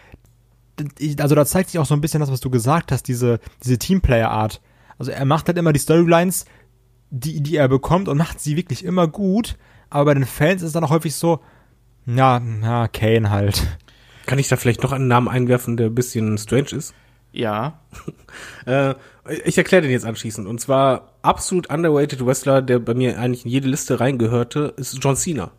also 1.19 1.35
da 1.35 1.45
zeigt 1.45 1.69
sich 1.69 1.79
auch 1.79 1.85
so 1.85 1.93
ein 1.93 2.01
bisschen 2.01 2.19
das, 2.19 2.31
was 2.31 2.39
du 2.39 2.49
gesagt 2.49 2.91
hast, 2.91 3.07
diese, 3.07 3.39
diese 3.63 3.77
Teamplayer-Art. 3.77 4.61
Also 4.97 5.11
er 5.11 5.25
macht 5.25 5.47
halt 5.47 5.57
immer 5.57 5.73
die 5.73 5.79
Storylines, 5.79 6.45
die, 7.09 7.41
die 7.41 7.57
er 7.57 7.67
bekommt 7.67 8.07
und 8.07 8.17
macht 8.17 8.39
sie 8.39 8.55
wirklich 8.57 8.83
immer 8.83 9.07
gut, 9.07 9.57
aber 9.89 10.05
bei 10.05 10.13
den 10.15 10.25
Fans 10.25 10.61
ist 10.61 10.67
es 10.67 10.73
dann 10.73 10.83
auch 10.83 10.89
häufig 10.89 11.15
so, 11.15 11.39
ja, 12.05 12.39
na, 12.39 12.87
Kane 12.87 13.29
halt. 13.29 13.77
Kann 14.25 14.39
ich 14.39 14.47
da 14.47 14.55
vielleicht 14.55 14.83
noch 14.83 14.91
einen 14.91 15.07
Namen 15.07 15.27
einwerfen, 15.27 15.77
der 15.77 15.87
ein 15.87 15.95
bisschen 15.95 16.37
strange 16.37 16.71
ist? 16.71 16.93
Ja. 17.31 17.79
Äh, 18.65 18.95
ich 19.45 19.57
erkläre 19.57 19.83
den 19.83 19.91
jetzt 19.91 20.05
anschließend. 20.05 20.47
Und 20.47 20.59
zwar 20.59 21.17
absolut 21.21 21.69
underrated 21.69 22.25
Wrestler, 22.25 22.61
der 22.61 22.79
bei 22.79 22.93
mir 22.93 23.19
eigentlich 23.19 23.45
in 23.45 23.51
jede 23.51 23.67
Liste 23.67 23.99
reingehörte, 23.99 24.73
ist 24.77 24.97
John 25.03 25.17
Cena. 25.17 25.51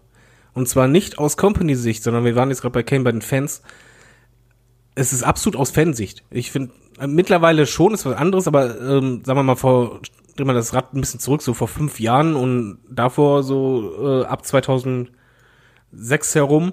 Und 0.55 0.69
zwar 0.69 0.89
nicht 0.89 1.19
aus 1.19 1.37
Company-Sicht, 1.37 2.03
sondern 2.03 2.25
wir 2.25 2.37
waren 2.37 2.49
jetzt 2.49 2.63
gerade 2.63 2.73
bei 2.73 2.83
Kane 2.83 3.05
bei 3.05 3.13
den 3.13 3.23
Fans. 3.23 3.63
Es 4.95 5.13
ist 5.13 5.25
absolut 5.25 5.59
aus 5.59 5.71
Fansicht. 5.71 6.23
Ich 6.31 6.51
finde, 6.51 6.73
äh, 6.99 7.07
mittlerweile 7.07 7.67
schon 7.67 7.93
ist 7.93 8.07
was 8.07 8.17
anderes, 8.17 8.47
aber 8.47 8.81
ähm, 8.81 9.23
sagen 9.25 9.39
wir 9.39 9.43
mal 9.43 9.57
vor, 9.57 10.01
drehen 10.37 10.47
wir 10.47 10.55
das 10.55 10.73
Rad 10.73 10.95
ein 10.95 11.01
bisschen 11.01 11.21
zurück, 11.21 11.43
so 11.43 11.55
vor 11.55 11.69
fünf 11.69 11.99
Jahren 11.99 12.37
und 12.37 12.79
davor 12.89 13.43
so 13.43 14.23
äh, 14.23 14.25
ab 14.27 14.47
2006 14.47 15.11
herum. 16.35 16.73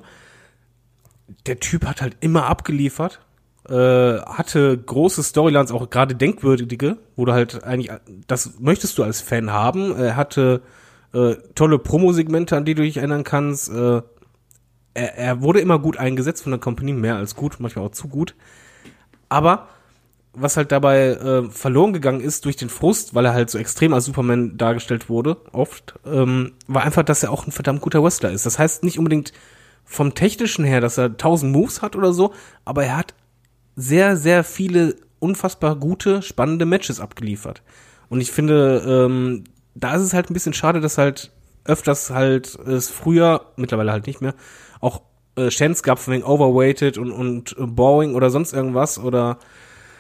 Der 1.47 1.59
Typ 1.59 1.85
hat 1.85 2.01
halt 2.01 2.17
immer 2.19 2.45
abgeliefert 2.45 3.21
äh, 3.69 3.73
hatte 4.21 4.77
große 4.77 5.23
Storylines, 5.23 5.71
auch 5.71 5.89
gerade 5.89 6.15
denkwürdige, 6.15 6.97
wo 7.15 7.25
du 7.25 7.33
halt 7.33 7.63
eigentlich, 7.63 7.91
das 8.27 8.59
möchtest 8.59 8.97
du 8.97 9.03
als 9.03 9.21
Fan 9.21 9.51
haben. 9.51 9.95
Er 9.95 10.15
hatte 10.15 10.61
äh, 11.13 11.35
tolle 11.55 11.79
Promo-Segmente, 11.79 12.55
an 12.55 12.65
die 12.65 12.75
du 12.75 12.83
dich 12.83 12.97
erinnern 12.97 13.23
kannst. 13.23 13.69
Äh, 13.69 14.01
er, 14.93 15.17
er 15.17 15.41
wurde 15.41 15.59
immer 15.59 15.79
gut 15.79 15.97
eingesetzt 15.97 16.43
von 16.43 16.51
der 16.51 16.59
Company, 16.59 16.93
mehr 16.93 17.15
als 17.15 17.35
gut, 17.35 17.57
manchmal 17.59 17.85
auch 17.85 17.91
zu 17.91 18.07
gut. 18.07 18.35
Aber 19.29 19.67
was 20.33 20.55
halt 20.55 20.71
dabei 20.71 21.09
äh, 21.09 21.43
verloren 21.49 21.93
gegangen 21.93 22.21
ist 22.21 22.45
durch 22.45 22.55
den 22.55 22.69
Frust, 22.69 23.13
weil 23.13 23.25
er 23.25 23.33
halt 23.33 23.49
so 23.49 23.57
extrem 23.57 23.93
als 23.93 24.05
Superman 24.05 24.57
dargestellt 24.57 25.09
wurde, 25.09 25.37
oft, 25.51 25.99
ähm, 26.05 26.53
war 26.67 26.83
einfach, 26.83 27.03
dass 27.03 27.23
er 27.23 27.31
auch 27.31 27.45
ein 27.45 27.51
verdammt 27.51 27.81
guter 27.81 28.03
Wrestler 28.03 28.31
ist. 28.31 28.45
Das 28.45 28.57
heißt 28.57 28.83
nicht 28.83 28.97
unbedingt 28.97 29.33
vom 29.83 30.13
technischen 30.13 30.63
her, 30.63 30.79
dass 30.79 30.97
er 30.97 31.05
1000 31.05 31.51
Moves 31.51 31.81
hat 31.81 31.95
oder 31.95 32.13
so, 32.13 32.33
aber 32.63 32.85
er 32.85 32.97
hat 32.97 33.13
sehr, 33.75 34.15
sehr 34.15 34.43
viele 34.43 34.95
unfassbar 35.19 35.75
gute, 35.75 36.21
spannende 36.21 36.65
Matches 36.65 36.99
abgeliefert. 36.99 37.61
Und 38.09 38.21
ich 38.21 38.31
finde, 38.31 38.83
ähm, 38.87 39.43
da 39.75 39.95
ist 39.95 40.01
es 40.01 40.13
halt 40.13 40.29
ein 40.29 40.33
bisschen 40.33 40.53
schade, 40.53 40.81
dass 40.81 40.97
halt 40.97 41.31
öfters 41.63 42.09
halt 42.09 42.55
es 42.55 42.89
früher, 42.89 43.45
mittlerweile 43.55 43.91
halt 43.91 44.07
nicht 44.07 44.21
mehr, 44.21 44.33
auch 44.79 45.01
äh, 45.35 45.49
Chance 45.49 45.83
gab 45.83 45.99
von 45.99 46.13
wegen 46.13 46.23
Overweighted 46.23 46.97
und, 46.97 47.11
und 47.11 47.55
äh, 47.57 47.65
Boring 47.65 48.15
oder 48.15 48.29
sonst 48.29 48.53
irgendwas 48.53 48.97
oder 48.97 49.37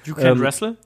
You 0.05 0.15
can 0.15 0.37
Ähm, 0.37 0.41
wrestle? 0.41 0.77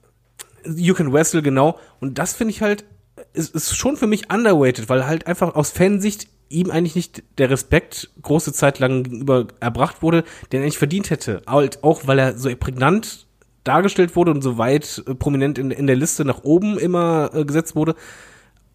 You 0.64 0.94
Can 0.94 1.12
Wrestle, 1.12 1.42
genau. 1.42 1.78
Und 2.00 2.18
das 2.18 2.34
finde 2.34 2.52
ich 2.52 2.60
halt, 2.60 2.84
ist, 3.32 3.54
ist 3.54 3.76
schon 3.76 3.96
für 3.96 4.06
mich 4.06 4.32
underrated, 4.32 4.88
weil 4.88 5.06
halt 5.06 5.26
einfach 5.26 5.54
aus 5.54 5.70
Fansicht 5.70 6.28
ihm 6.48 6.70
eigentlich 6.70 6.94
nicht 6.94 7.22
der 7.38 7.50
Respekt 7.50 8.10
große 8.22 8.52
Zeit 8.52 8.78
lang 8.78 9.04
gegenüber 9.04 9.46
erbracht 9.60 10.02
wurde, 10.02 10.24
den 10.52 10.60
er 10.60 10.64
eigentlich 10.64 10.78
verdient 10.78 11.10
hätte. 11.10 11.42
Halt 11.46 11.82
auch, 11.82 12.06
weil 12.06 12.18
er 12.18 12.36
so 12.36 12.54
prägnant 12.56 13.26
dargestellt 13.64 14.14
wurde 14.14 14.30
und 14.30 14.42
so 14.42 14.58
weit 14.58 15.02
äh, 15.06 15.14
prominent 15.14 15.58
in, 15.58 15.70
in 15.70 15.86
der 15.86 15.96
Liste 15.96 16.24
nach 16.24 16.44
oben 16.44 16.78
immer 16.78 17.30
äh, 17.34 17.44
gesetzt 17.44 17.74
wurde. 17.74 17.94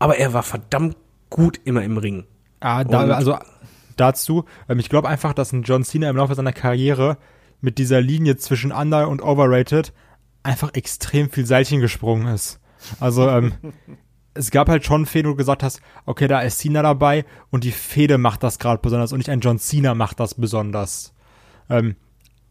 Aber 0.02 0.18
er 0.18 0.34
war 0.34 0.44
verdammt 0.44 0.98
gut 1.30 1.60
immer 1.64 1.84
im 1.84 1.98
Ring. 1.98 2.26
Ah, 2.60 2.84
da, 2.84 3.04
Und- 3.04 3.12
also 3.12 3.38
dazu, 3.98 4.46
ähm, 4.70 4.80
ich 4.80 4.90
glaube 4.90 5.08
einfach, 5.08 5.34
dass 5.34 5.52
ein 5.54 5.64
John 5.64 5.84
Cena 5.84 6.10
im 6.10 6.18
Laufe 6.18 6.36
seiner 6.36 6.54
Karriere 6.54 7.18
mit 7.62 7.78
dieser 7.78 8.02
Linie 8.02 8.38
zwischen 8.38 8.72
under 8.72 9.08
und 9.10 9.22
overrated 9.22 9.94
einfach 10.44 10.74
extrem 10.74 11.30
viel 11.30 11.46
Seilchen 11.46 11.80
gesprungen 11.82 12.28
ist. 12.28 12.60
Also 13.00 13.30
ähm, 13.30 13.54
es 14.34 14.50
gab 14.52 14.70
halt 14.70 14.86
schon 14.86 15.06
Fäden, 15.06 15.28
wo 15.30 15.34
du 15.34 15.38
gesagt 15.38 15.62
hast, 15.64 15.82
okay, 16.06 16.28
da 16.28 16.40
ist 16.42 16.58
Cena 16.60 16.82
dabei 16.82 17.26
und 17.52 17.64
die 17.64 17.72
Fehde 17.72 18.18
macht 18.18 18.44
das 18.44 18.58
gerade 18.60 18.82
besonders 18.82 19.12
und 19.12 19.20
nicht 19.20 19.30
ein 19.30 19.42
John 19.42 19.60
Cena 19.60 19.94
macht 19.94 20.20
das 20.20 20.34
besonders. 20.36 21.14
Ähm, 21.70 21.96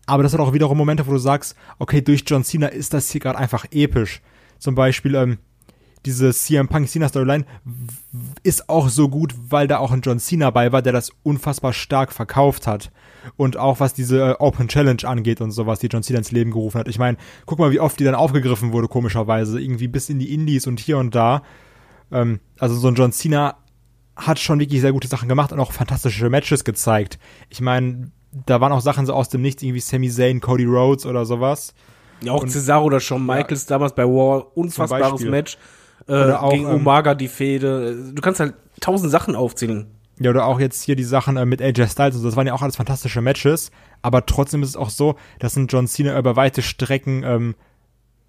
aber 0.06 0.22
das 0.22 0.32
hat 0.32 0.40
auch 0.40 0.52
wiederum 0.52 0.78
Momente, 0.78 1.06
wo 1.06 1.12
du 1.12 1.18
sagst, 1.18 1.56
okay, 1.78 2.00
durch 2.02 2.24
John 2.26 2.44
Cena 2.44 2.68
ist 2.68 2.94
das 2.94 3.10
hier 3.10 3.20
gerade 3.20 3.38
einfach 3.38 3.64
episch. 3.70 4.20
Zum 4.58 4.74
Beispiel 4.74 5.14
ähm, 5.14 5.38
diese 6.06 6.32
CM 6.32 6.68
Punk 6.68 6.88
Cena 6.88 7.08
Storyline 7.08 7.44
ist 8.42 8.68
auch 8.68 8.88
so 8.88 9.08
gut, 9.08 9.34
weil 9.48 9.68
da 9.68 9.78
auch 9.78 9.92
ein 9.92 10.00
John 10.00 10.18
Cena 10.18 10.50
bei 10.50 10.72
war, 10.72 10.82
der 10.82 10.92
das 10.92 11.12
unfassbar 11.22 11.72
stark 11.72 12.12
verkauft 12.12 12.66
hat. 12.66 12.90
Und 13.36 13.58
auch 13.58 13.80
was 13.80 13.92
diese 13.92 14.30
äh, 14.30 14.34
Open 14.38 14.68
Challenge 14.68 15.04
angeht 15.04 15.42
und 15.42 15.50
sowas, 15.50 15.78
die 15.78 15.88
John 15.88 16.02
Cena 16.02 16.18
ins 16.18 16.32
Leben 16.32 16.52
gerufen 16.52 16.78
hat. 16.78 16.88
Ich 16.88 16.98
meine, 16.98 17.18
guck 17.44 17.58
mal, 17.58 17.70
wie 17.70 17.80
oft 17.80 18.00
die 18.00 18.04
dann 18.04 18.14
aufgegriffen 18.14 18.72
wurde, 18.72 18.88
komischerweise. 18.88 19.60
Irgendwie 19.60 19.88
bis 19.88 20.08
in 20.08 20.18
die 20.18 20.32
Indies 20.32 20.66
und 20.66 20.80
hier 20.80 20.96
und 20.96 21.14
da. 21.14 21.42
Ähm, 22.10 22.40
also 22.58 22.76
so 22.76 22.88
ein 22.88 22.94
John 22.94 23.12
Cena 23.12 23.56
hat 24.16 24.38
schon 24.38 24.58
wirklich 24.58 24.80
sehr 24.80 24.92
gute 24.92 25.08
Sachen 25.08 25.28
gemacht 25.28 25.52
und 25.52 25.60
auch 25.60 25.72
fantastische 25.72 26.30
Matches 26.30 26.64
gezeigt. 26.64 27.18
Ich 27.50 27.60
meine, 27.60 28.10
da 28.46 28.60
waren 28.60 28.72
auch 28.72 28.80
Sachen 28.80 29.06
so 29.06 29.12
aus 29.12 29.28
dem 29.28 29.42
Nichts, 29.42 29.62
irgendwie 29.62 29.80
Sami 29.80 30.10
Zayn, 30.10 30.40
Cody 30.40 30.64
Rhodes 30.64 31.04
oder 31.04 31.26
sowas. 31.26 31.74
Ja, 32.22 32.32
auch 32.32 32.46
Cesaro 32.46 32.84
oder 32.84 33.00
Shawn 33.00 33.24
Michaels 33.24 33.66
damals 33.66 33.94
bei 33.94 34.04
War, 34.04 34.56
unfassbares. 34.56 35.22
Match. 35.22 35.56
Äh, 36.08 36.12
Oder 36.12 36.42
auch, 36.42 36.50
gegen 36.50 36.66
ähm, 36.66 36.76
Umaga 36.76 37.14
die 37.14 37.28
Fehde. 37.28 38.12
Du 38.12 38.22
kannst 38.22 38.40
halt 38.40 38.54
tausend 38.80 39.10
Sachen 39.10 39.34
aufzählen. 39.34 39.86
Ja, 40.18 40.30
oder 40.30 40.44
auch 40.44 40.60
jetzt 40.60 40.82
hier 40.82 40.96
die 40.96 41.04
Sachen 41.04 41.38
äh, 41.38 41.46
mit 41.46 41.62
AJ 41.62 41.88
Styles 41.88 42.14
und 42.14 42.20
so, 42.20 42.28
das 42.28 42.36
waren 42.36 42.46
ja 42.46 42.52
auch 42.52 42.60
alles 42.60 42.76
fantastische 42.76 43.22
Matches, 43.22 43.70
aber 44.02 44.26
trotzdem 44.26 44.62
ist 44.62 44.68
es 44.68 44.76
auch 44.76 44.90
so, 44.90 45.16
dass 45.38 45.56
ein 45.56 45.66
John 45.66 45.88
Cena 45.88 46.18
über 46.18 46.36
weite 46.36 46.60
Strecken 46.60 47.22
ähm, 47.24 47.54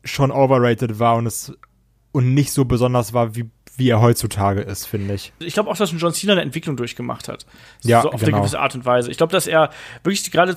schon 0.05 0.31
overrated 0.31 0.99
war 0.99 1.17
und 1.17 1.25
es 1.25 1.53
und 2.13 2.33
nicht 2.33 2.51
so 2.51 2.65
besonders 2.65 3.13
war, 3.13 3.35
wie, 3.35 3.49
wie 3.77 3.89
er 3.89 4.01
heutzutage 4.01 4.61
ist, 4.61 4.85
finde 4.85 5.13
ich. 5.13 5.33
Ich 5.39 5.53
glaube 5.53 5.69
auch, 5.69 5.77
dass 5.77 5.91
ein 5.91 5.97
John 5.97 6.13
Cena 6.13 6.33
eine 6.33 6.41
Entwicklung 6.41 6.75
durchgemacht 6.75 7.27
hat. 7.27 7.45
Ja, 7.83 8.01
so 8.01 8.11
auf 8.11 8.21
genau. 8.21 8.35
eine 8.35 8.41
gewisse 8.41 8.59
Art 8.59 8.75
und 8.75 8.85
Weise. 8.85 9.11
Ich 9.11 9.17
glaube, 9.17 9.31
dass 9.31 9.47
er 9.47 9.69
wirklich 10.03 10.29
gerade 10.31 10.55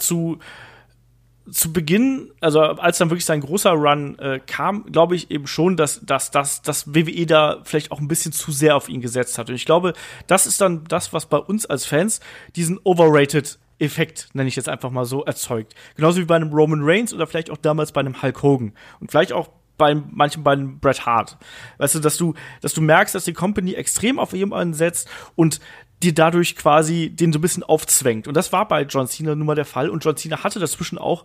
zu 1.51 1.73
Beginn, 1.73 2.31
also 2.41 2.61
als 2.61 2.99
dann 2.99 3.11
wirklich 3.11 3.27
sein 3.27 3.41
großer 3.41 3.73
Run 3.73 4.19
äh, 4.19 4.41
kam, 4.47 4.87
glaube 4.87 5.15
ich 5.15 5.31
eben 5.31 5.47
schon, 5.47 5.77
dass, 5.77 6.01
dass, 6.05 6.31
dass, 6.31 6.63
dass 6.63 6.95
WWE 6.95 7.27
da 7.27 7.61
vielleicht 7.65 7.93
auch 7.93 8.01
ein 8.01 8.09
bisschen 8.09 8.33
zu 8.33 8.51
sehr 8.51 8.77
auf 8.77 8.89
ihn 8.89 9.01
gesetzt 9.01 9.39
hat. 9.39 9.51
Und 9.51 9.55
ich 9.55 9.67
glaube, 9.67 9.93
das 10.27 10.47
ist 10.47 10.61
dann 10.61 10.85
das, 10.85 11.13
was 11.13 11.27
bei 11.27 11.37
uns 11.37 11.67
als 11.67 11.85
Fans 11.85 12.21
diesen 12.57 12.79
overrated 12.85 13.59
Effekt, 13.79 14.29
nenne 14.33 14.49
ich 14.49 14.57
jetzt 14.57 14.69
einfach 14.69 14.91
mal 14.91 15.05
so, 15.05 15.25
erzeugt. 15.25 15.75
Genauso 15.97 16.21
wie 16.21 16.25
bei 16.25 16.37
einem 16.37 16.53
Roman 16.53 16.81
Reigns 16.83 17.13
oder 17.13 17.27
vielleicht 17.27 17.51
auch 17.51 17.59
damals 17.59 17.93
bei 17.93 18.01
einem 18.01 18.23
Hulk 18.23 18.43
Hogan. 18.43 18.73
Und 19.01 19.11
vielleicht 19.11 19.33
auch 19.33 19.51
bei 19.77 19.95
manchen 19.95 20.45
bei 20.45 20.53
einem 20.53 20.79
Bret 20.79 21.05
Hart. 21.05 21.37
Weißt 21.79 21.97
du, 21.97 21.99
dass 21.99 22.17
du, 22.17 22.35
dass 22.61 22.75
du 22.75 22.81
merkst, 22.81 23.15
dass 23.15 23.25
die 23.25 23.33
Company 23.33 23.75
extrem 23.75 24.19
auf 24.19 24.33
jemanden 24.33 24.75
setzt 24.75 25.09
und 25.35 25.61
dir 26.03 26.15
dadurch 26.15 26.57
quasi 26.57 27.11
den 27.11 27.33
so 27.33 27.39
ein 27.39 27.43
bisschen 27.43 27.63
aufzwängt. 27.63 28.29
Und 28.29 28.35
das 28.35 28.53
war 28.53 28.69
bei 28.69 28.83
John 28.83 29.07
Cena 29.07 29.35
nun 29.35 29.47
mal 29.47 29.55
der 29.55 29.65
Fall. 29.65 29.89
Und 29.89 30.05
John 30.05 30.17
Cena 30.17 30.45
hatte 30.45 30.59
dazwischen 30.59 30.99
auch, 30.99 31.25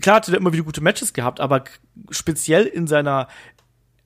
klar 0.00 0.16
hatte 0.16 0.32
er 0.32 0.38
immer 0.38 0.52
wieder 0.52 0.64
gute 0.64 0.80
Matches 0.80 1.12
gehabt, 1.12 1.40
aber 1.40 1.64
speziell 2.10 2.66
in 2.66 2.86
seiner 2.86 3.28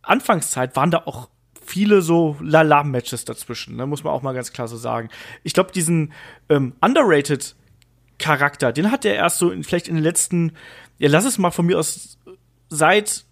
Anfangszeit 0.02 0.76
waren 0.76 0.90
da 0.90 1.02
auch 1.04 1.28
viele 1.64 2.02
so 2.02 2.36
Lala-Matches 2.40 3.24
dazwischen, 3.24 3.76
ne, 3.76 3.86
muss 3.86 4.04
man 4.04 4.12
auch 4.12 4.22
mal 4.22 4.34
ganz 4.34 4.52
klar 4.52 4.68
so 4.68 4.76
sagen. 4.76 5.08
Ich 5.42 5.54
glaube, 5.54 5.72
diesen 5.72 6.12
ähm, 6.48 6.74
underrated 6.80 7.54
Charakter, 8.18 8.72
den 8.72 8.90
hat 8.90 9.04
er 9.04 9.14
erst 9.14 9.38
so 9.38 9.50
in, 9.50 9.64
vielleicht 9.64 9.88
in 9.88 9.94
den 9.94 10.04
letzten, 10.04 10.52
ja, 10.98 11.08
lass 11.08 11.24
es 11.24 11.38
mal 11.38 11.50
von 11.50 11.66
mir 11.66 11.78
aus 11.78 12.18
seit 12.68 13.24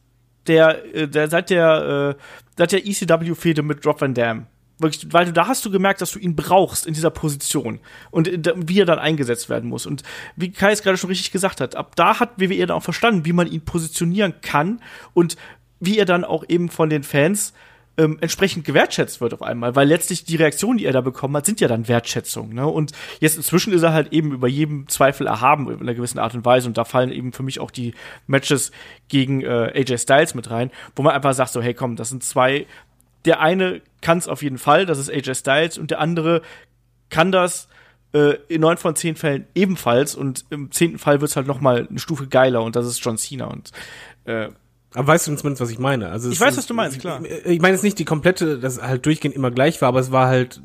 der, 0.46 0.94
äh, 0.94 1.08
der 1.08 1.28
seit 1.28 1.50
der, 1.50 2.16
äh, 2.16 2.22
seit 2.56 2.72
der 2.72 2.86
ECW-Fehde 2.86 3.62
mit 3.62 3.84
Drop 3.84 4.00
Van 4.00 4.14
Dam. 4.14 4.46
Wirklich, 4.82 5.12
weil 5.12 5.24
du 5.26 5.32
da 5.32 5.46
hast 5.46 5.64
du 5.64 5.70
gemerkt, 5.70 6.00
dass 6.00 6.10
du 6.10 6.18
ihn 6.18 6.34
brauchst 6.36 6.86
in 6.86 6.94
dieser 6.94 7.10
Position 7.10 7.80
und 8.10 8.28
der- 8.44 8.54
wie 8.56 8.80
er 8.80 8.84
dann 8.86 8.98
eingesetzt 8.98 9.48
werden 9.48 9.68
muss. 9.70 9.86
Und 9.86 10.02
wie 10.36 10.50
Kai 10.50 10.72
es 10.72 10.82
gerade 10.82 10.96
schon 10.98 11.08
richtig 11.08 11.30
gesagt 11.30 11.60
hat, 11.60 11.76
ab 11.76 11.96
da 11.96 12.18
hat 12.20 12.38
WWE 12.40 12.66
dann 12.66 12.76
auch 12.76 12.82
verstanden, 12.82 13.24
wie 13.24 13.32
man 13.32 13.46
ihn 13.50 13.62
positionieren 13.64 14.34
kann 14.42 14.80
und 15.14 15.36
wie 15.80 15.98
er 15.98 16.04
dann 16.04 16.24
auch 16.24 16.44
eben 16.48 16.68
von 16.68 16.90
den 16.90 17.02
Fans 17.02 17.52
ähm, 17.98 18.16
entsprechend 18.22 18.64
gewertschätzt 18.64 19.20
wird 19.20 19.34
auf 19.34 19.42
einmal, 19.42 19.76
weil 19.76 19.86
letztlich 19.86 20.24
die 20.24 20.36
Reaktionen, 20.36 20.78
die 20.78 20.86
er 20.86 20.94
da 20.94 21.02
bekommen 21.02 21.36
hat, 21.36 21.44
sind 21.44 21.60
ja 21.60 21.68
dann 21.68 21.88
Wertschätzung. 21.88 22.54
Ne? 22.54 22.66
Und 22.66 22.92
jetzt 23.20 23.36
inzwischen 23.36 23.72
ist 23.74 23.82
er 23.82 23.92
halt 23.92 24.12
eben 24.14 24.32
über 24.32 24.48
jedem 24.48 24.88
Zweifel 24.88 25.26
erhaben 25.26 25.70
in 25.70 25.78
einer 25.80 25.92
gewissen 25.92 26.18
Art 26.18 26.34
und 26.34 26.44
Weise. 26.46 26.68
Und 26.68 26.78
da 26.78 26.84
fallen 26.84 27.12
eben 27.12 27.32
für 27.34 27.42
mich 27.42 27.60
auch 27.60 27.70
die 27.70 27.92
Matches 28.26 28.72
gegen 29.08 29.42
äh, 29.42 29.72
AJ 29.74 29.98
Styles 29.98 30.34
mit 30.34 30.50
rein, 30.50 30.70
wo 30.96 31.02
man 31.02 31.12
einfach 31.14 31.34
sagt 31.34 31.52
so, 31.52 31.60
hey 31.60 31.74
komm, 31.74 31.96
das 31.96 32.08
sind 32.08 32.24
zwei. 32.24 32.66
Der 33.24 33.40
eine 33.40 33.80
kann 34.00 34.18
es 34.18 34.26
auf 34.28 34.42
jeden 34.42 34.58
Fall, 34.58 34.84
das 34.86 34.98
ist 34.98 35.10
AJ 35.10 35.34
Styles, 35.36 35.78
und 35.78 35.90
der 35.90 36.00
andere 36.00 36.42
kann 37.08 37.30
das 37.32 37.68
äh, 38.14 38.34
in 38.48 38.60
neun 38.62 38.76
von 38.76 38.96
zehn 38.96 39.14
Fällen 39.16 39.46
ebenfalls. 39.54 40.14
Und 40.14 40.44
im 40.50 40.70
zehnten 40.72 40.98
Fall 40.98 41.20
wird's 41.20 41.36
halt 41.36 41.46
noch 41.46 41.60
mal 41.60 41.86
eine 41.88 41.98
Stufe 41.98 42.26
geiler 42.26 42.62
und 42.62 42.74
das 42.76 42.86
ist 42.86 42.98
John 43.04 43.16
Cena. 43.18 43.46
Und 43.46 43.70
äh, 44.24 44.48
Aber 44.94 45.06
weißt 45.06 45.28
du 45.28 45.34
zumindest, 45.36 45.60
was 45.62 45.70
ich 45.70 45.78
meine? 45.78 46.08
Also 46.10 46.28
Ich 46.30 46.34
es- 46.36 46.40
weiß, 46.40 46.56
was 46.56 46.66
du 46.66 46.74
meinst, 46.74 46.98
klar. 47.00 47.22
Ich, 47.24 47.46
ich 47.46 47.60
meine 47.60 47.74
jetzt 47.74 47.82
nicht 47.84 47.98
die 47.98 48.04
komplette, 48.04 48.58
dass 48.58 48.76
es 48.78 48.82
halt 48.82 49.06
durchgehend 49.06 49.34
immer 49.36 49.50
gleich 49.50 49.80
war, 49.80 49.88
aber 49.88 50.00
es 50.00 50.10
war 50.10 50.26
halt 50.26 50.60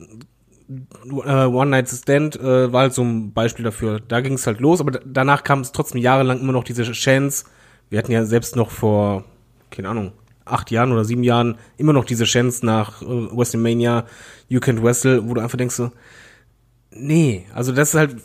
äh, 0.69 1.45
One 1.45 1.69
Night 1.69 1.89
Stand 1.89 2.35
äh, 2.37 2.71
war 2.73 2.81
halt 2.81 2.93
so 2.93 3.03
ein 3.03 3.31
Beispiel 3.33 3.63
dafür. 3.63 3.99
Da 3.99 4.21
ging 4.21 4.33
es 4.33 4.47
halt 4.47 4.59
los, 4.59 4.81
aber 4.81 4.91
da- 4.91 4.99
danach 5.05 5.43
kam 5.43 5.61
es 5.61 5.71
trotzdem 5.71 6.01
jahrelang 6.01 6.39
immer 6.39 6.53
noch 6.53 6.63
diese 6.63 6.83
Chance. 6.91 7.45
Wir 7.89 7.99
hatten 7.99 8.11
ja 8.11 8.25
selbst 8.25 8.55
noch 8.55 8.69
vor, 8.71 9.23
keine 9.71 9.89
Ahnung, 9.89 10.11
acht 10.51 10.71
Jahren 10.71 10.91
oder 10.91 11.05
sieben 11.05 11.23
Jahren 11.23 11.57
immer 11.77 11.93
noch 11.93 12.05
diese 12.05 12.25
Chance 12.25 12.65
nach 12.65 13.01
äh, 13.01 13.05
WrestleMania, 13.05 14.05
You 14.47 14.59
Can't 14.59 14.81
Wrestle, 14.83 15.27
wo 15.27 15.33
du 15.33 15.41
einfach 15.41 15.57
denkst 15.57 15.75
so, 15.75 15.91
nee, 16.91 17.45
also 17.53 17.71
das 17.71 17.89
ist 17.89 17.95
halt 17.95 18.15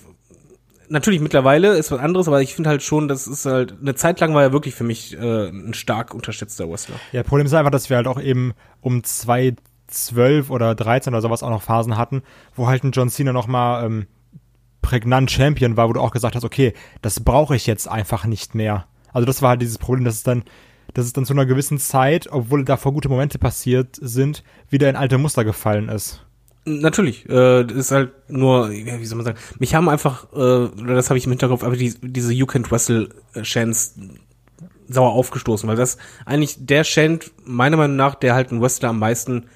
natürlich 0.88 1.20
mittlerweile 1.20 1.76
ist 1.76 1.90
was 1.90 1.98
anderes, 1.98 2.28
aber 2.28 2.42
ich 2.42 2.54
finde 2.54 2.70
halt 2.70 2.82
schon, 2.82 3.08
das 3.08 3.26
ist 3.26 3.46
halt 3.46 3.74
eine 3.80 3.94
Zeit 3.94 4.20
lang 4.20 4.34
war 4.34 4.42
er 4.42 4.52
wirklich 4.52 4.74
für 4.74 4.84
mich 4.84 5.16
äh, 5.18 5.48
ein 5.48 5.74
stark 5.74 6.14
unterschätzter 6.14 6.70
Wrestler. 6.70 6.96
Ja, 7.12 7.22
Problem 7.22 7.46
ist 7.46 7.54
einfach, 7.54 7.70
dass 7.70 7.90
wir 7.90 7.96
halt 7.96 8.06
auch 8.06 8.20
eben 8.20 8.52
um 8.80 9.02
2012 9.02 10.50
oder 10.50 10.74
13 10.74 11.12
oder 11.12 11.22
sowas 11.22 11.42
auch 11.42 11.50
noch 11.50 11.62
Phasen 11.62 11.96
hatten, 11.96 12.22
wo 12.54 12.68
halt 12.68 12.84
ein 12.84 12.92
John 12.92 13.08
Cena 13.08 13.32
noch 13.32 13.46
mal 13.46 13.84
ähm, 13.84 14.06
prägnant 14.82 15.30
Champion 15.30 15.76
war, 15.76 15.88
wo 15.88 15.94
du 15.94 16.00
auch 16.00 16.10
gesagt 16.10 16.36
hast, 16.36 16.44
okay, 16.44 16.74
das 17.00 17.20
brauche 17.20 17.56
ich 17.56 17.66
jetzt 17.66 17.88
einfach 17.88 18.26
nicht 18.26 18.54
mehr. 18.54 18.86
Also 19.12 19.26
das 19.26 19.40
war 19.40 19.50
halt 19.50 19.62
dieses 19.62 19.78
Problem, 19.78 20.04
dass 20.04 20.16
es 20.16 20.22
dann, 20.22 20.44
dass 20.94 21.06
es 21.06 21.12
dann 21.12 21.24
zu 21.24 21.32
einer 21.32 21.46
gewissen 21.46 21.78
Zeit, 21.78 22.28
obwohl 22.30 22.64
davor 22.64 22.92
gute 22.92 23.08
Momente 23.08 23.38
passiert 23.38 23.98
sind, 24.00 24.42
wieder 24.68 24.88
in 24.88 24.96
alte 24.96 25.18
Muster 25.18 25.44
gefallen 25.44 25.88
ist. 25.88 26.24
Natürlich, 26.64 27.28
äh, 27.28 27.66
ist 27.72 27.90
halt 27.90 28.12
nur, 28.28 28.70
wie 28.70 29.04
soll 29.04 29.16
man 29.16 29.24
sagen, 29.24 29.38
mich 29.58 29.74
haben 29.74 29.88
einfach, 29.88 30.32
äh, 30.32 30.36
oder 30.36 30.94
das 30.94 31.10
habe 31.10 31.18
ich 31.18 31.26
im 31.26 31.32
Hinterkopf, 31.32 31.64
aber 31.64 31.76
die, 31.76 31.94
diese 32.00 32.32
You 32.32 32.46
Can't 32.46 32.70
Wrestle 32.70 33.08
äh, 33.34 33.42
Chants 33.42 33.96
sauer 34.86 35.12
aufgestoßen, 35.12 35.68
weil 35.68 35.76
das 35.76 35.98
eigentlich 36.24 36.64
der 36.64 36.84
Chant, 36.84 37.32
meiner 37.44 37.76
Meinung 37.76 37.96
nach, 37.96 38.14
der 38.14 38.34
halt 38.34 38.50
einen 38.50 38.62
Wrestler 38.62 38.90
am 38.90 39.00
meisten 39.00 39.46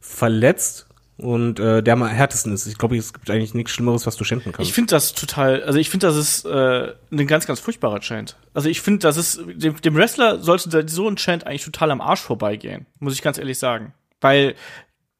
verletzt 0.00 0.86
und 1.18 1.58
äh, 1.58 1.82
der 1.82 1.94
am 1.94 2.06
härtesten 2.06 2.52
ist. 2.52 2.66
Ich 2.66 2.76
glaube, 2.76 2.96
es 2.96 3.12
gibt 3.12 3.30
eigentlich 3.30 3.54
nichts 3.54 3.72
Schlimmeres, 3.72 4.06
was 4.06 4.16
du 4.16 4.24
chanten 4.24 4.52
kannst. 4.52 4.68
Ich 4.68 4.74
finde 4.74 4.90
das 4.90 5.14
total, 5.14 5.62
also 5.62 5.78
ich 5.78 5.88
finde, 5.88 6.06
das 6.06 6.16
ist 6.16 6.44
äh, 6.44 6.92
ein 7.10 7.26
ganz, 7.26 7.46
ganz 7.46 7.60
furchtbarer 7.60 8.00
Chant. 8.00 8.36
Also 8.52 8.68
ich 8.68 8.82
finde, 8.82 9.00
das 9.00 9.16
ist, 9.16 9.40
dem, 9.46 9.80
dem 9.80 9.94
Wrestler 9.94 10.40
sollte 10.40 10.68
da 10.68 10.86
so 10.86 11.08
ein 11.08 11.16
Chant 11.16 11.46
eigentlich 11.46 11.64
total 11.64 11.90
am 11.90 12.00
Arsch 12.00 12.20
vorbeigehen, 12.20 12.86
muss 12.98 13.14
ich 13.14 13.22
ganz 13.22 13.38
ehrlich 13.38 13.58
sagen. 13.58 13.94
Weil 14.20 14.54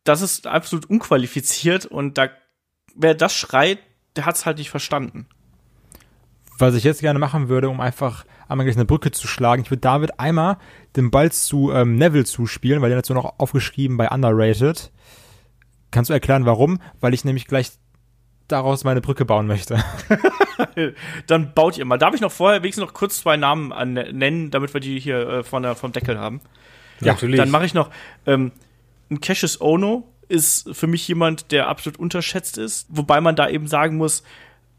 das 0.04 0.20
ist 0.20 0.46
absolut 0.46 0.86
unqualifiziert 0.86 1.86
und 1.86 2.18
da, 2.18 2.28
wer 2.94 3.14
das 3.14 3.34
schreit, 3.34 3.78
der 4.16 4.26
hat's 4.26 4.46
halt 4.46 4.58
nicht 4.58 4.70
verstanden. 4.70 5.26
was 6.58 6.74
ich 6.74 6.84
jetzt 6.84 7.00
gerne 7.00 7.18
machen 7.18 7.48
würde, 7.48 7.68
um 7.68 7.80
einfach 7.80 8.24
einmal 8.48 8.64
gleich 8.64 8.76
eine 8.76 8.84
Brücke 8.84 9.10
zu 9.10 9.26
schlagen. 9.26 9.62
Ich 9.62 9.70
würde 9.70 9.80
David 9.80 10.20
einmal 10.20 10.58
den 10.94 11.10
Ball 11.10 11.32
zu 11.32 11.72
ähm, 11.72 11.96
Neville 11.96 12.24
zuspielen, 12.24 12.82
weil 12.82 12.90
der 12.90 12.98
hat 12.98 13.06
so 13.06 13.14
noch 13.14 13.38
aufgeschrieben 13.38 13.96
bei 13.96 14.08
Underrated. 14.10 14.92
Kannst 15.90 16.10
du 16.10 16.14
erklären, 16.14 16.46
warum? 16.46 16.80
Weil 17.00 17.14
ich 17.14 17.24
nämlich 17.24 17.46
gleich 17.46 17.70
daraus 18.48 18.84
meine 18.84 19.00
Brücke 19.00 19.24
bauen 19.24 19.46
möchte. 19.46 19.82
Dann 21.26 21.52
baut 21.54 21.78
ihr 21.78 21.84
mal. 21.84 21.98
Darf 21.98 22.14
ich 22.14 22.20
noch 22.20 22.32
vorher 22.32 22.62
wenigstens 22.62 22.84
noch 22.84 22.94
kurz 22.94 23.18
zwei 23.18 23.36
Namen 23.36 23.72
an, 23.72 23.94
nennen, 23.94 24.50
damit 24.50 24.72
wir 24.72 24.80
die 24.80 25.00
hier 25.00 25.28
äh, 25.28 25.42
von 25.42 25.62
der, 25.62 25.74
vom 25.74 25.92
Deckel 25.92 26.18
haben? 26.18 26.40
ja, 27.00 27.12
natürlich. 27.12 27.36
Dann 27.38 27.50
mache 27.50 27.66
ich 27.66 27.74
noch 27.74 27.90
ähm, 28.26 28.52
ein 29.10 29.20
Cassius 29.20 29.60
Ono 29.60 30.04
ist 30.28 30.68
für 30.74 30.86
mich 30.88 31.06
jemand, 31.06 31.52
der 31.52 31.68
absolut 31.68 32.00
unterschätzt 32.00 32.58
ist, 32.58 32.86
wobei 32.88 33.20
man 33.20 33.36
da 33.36 33.48
eben 33.48 33.68
sagen 33.68 33.96
muss, 33.96 34.24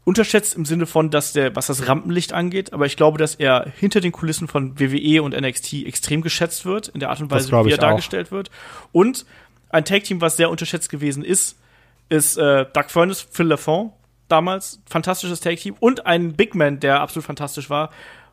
unterschätzt 0.04 0.54
im 0.56 0.64
Sinne 0.64 0.86
von, 0.86 1.10
dass 1.10 1.32
der, 1.32 1.56
was 1.56 1.68
das 1.68 1.88
Rampenlicht 1.88 2.32
angeht, 2.32 2.72
aber 2.72 2.86
ich 2.86 2.96
glaube, 2.96 3.18
dass 3.18 3.34
er 3.34 3.70
hinter 3.78 4.00
den 4.00 4.12
Kulissen 4.12 4.48
von 4.48 4.78
WWE 4.78 5.22
und 5.22 5.38
NXT 5.38 5.84
extrem 5.86 6.22
geschätzt 6.22 6.64
wird, 6.64 6.88
in 6.88 7.00
der 7.00 7.10
Art 7.10 7.20
und 7.20 7.30
Weise, 7.30 7.50
wie 7.50 7.70
er 7.70 7.78
auch. 7.78 7.80
dargestellt 7.80 8.30
wird. 8.30 8.50
Und 8.92 9.26
ein 9.70 9.84
Tag-Team, 9.84 10.20
was 10.20 10.36
sehr 10.36 10.50
unterschätzt 10.50 10.90
gewesen 10.90 11.24
ist, 11.24 11.58
ist 12.08 12.36
äh, 12.36 12.66
Doug 12.72 12.84
Furnace, 12.88 13.26
Phil 13.30 13.46
LaFont, 13.46 13.92
damals, 14.28 14.80
fantastisches 14.88 15.40
Tag-Team. 15.40 15.76
Und 15.80 16.06
ein 16.06 16.34
Big 16.34 16.54
Man, 16.54 16.80
der 16.80 17.00
absolut 17.00 17.26
fantastisch 17.26 17.70
war, 17.70 17.90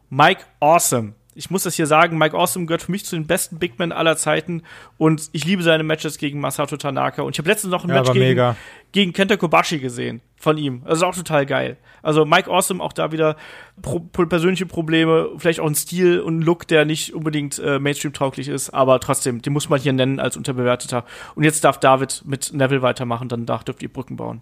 Mike 0.09 0.43
Awesome. 0.59 1.13
Ich 1.37 1.51
muss 1.51 1.63
das 1.63 1.75
hier 1.75 1.85
sagen, 1.85 2.17
Mike 2.17 2.35
Awesome 2.35 2.65
gehört 2.65 2.83
für 2.83 2.91
mich 2.91 3.03
zu 3.05 3.15
den 3.17 3.27
besten 3.27 3.59
Big 3.59 3.77
Men 3.77 3.91
aller 3.91 4.15
Zeiten 4.15 4.63
und 4.97 5.29
ich 5.33 5.43
liebe 5.43 5.63
seine 5.63 5.83
Matches 5.83 6.17
gegen 6.17 6.39
Masato 6.39 6.77
Tanaka. 6.77 7.23
Und 7.23 7.35
ich 7.35 7.39
habe 7.39 7.49
letztens 7.49 7.71
noch 7.71 7.83
ein 7.83 7.89
Ja, 7.89 7.95
Match 7.95 8.13
gegen, 8.13 8.19
mega. 8.19 8.55
gegen 8.93 9.11
Kenta 9.11 9.35
Kobashi 9.35 9.79
gesehen 9.79 10.21
von 10.37 10.57
ihm. 10.57 10.81
Also 10.85 11.05
auch 11.05 11.13
total 11.15 11.45
geil. 11.45 11.75
Also 12.01 12.23
Mike 12.23 12.49
Awesome 12.49 12.81
auch 12.81 12.93
da 12.93 13.11
wieder 13.11 13.35
pro, 13.81 13.99
pro, 13.99 14.25
persönliche 14.25 14.65
Probleme, 14.65 15.29
vielleicht 15.37 15.59
auch 15.59 15.67
ein 15.67 15.75
Stil 15.75 16.21
und 16.21 16.39
ein 16.39 16.41
Look, 16.41 16.67
der 16.67 16.85
nicht 16.85 17.13
unbedingt 17.13 17.59
äh, 17.59 17.79
Mainstream-tauglich 17.79 18.47
ist, 18.47 18.69
aber 18.69 18.99
trotzdem, 19.01 19.41
den 19.41 19.51
muss 19.51 19.67
man 19.67 19.79
hier 19.79 19.91
nennen 19.91 20.21
als 20.21 20.37
unterbewerteter. 20.37 21.03
Und 21.35 21.43
jetzt 21.43 21.65
darf 21.65 21.79
David 21.79 22.23
mit 22.25 22.53
Neville 22.53 22.81
weitermachen, 22.81 23.27
dann 23.27 23.45
darf, 23.45 23.65
dürft 23.65 23.83
ihr 23.83 23.91
Brücken 23.91 24.15
bauen. 24.15 24.41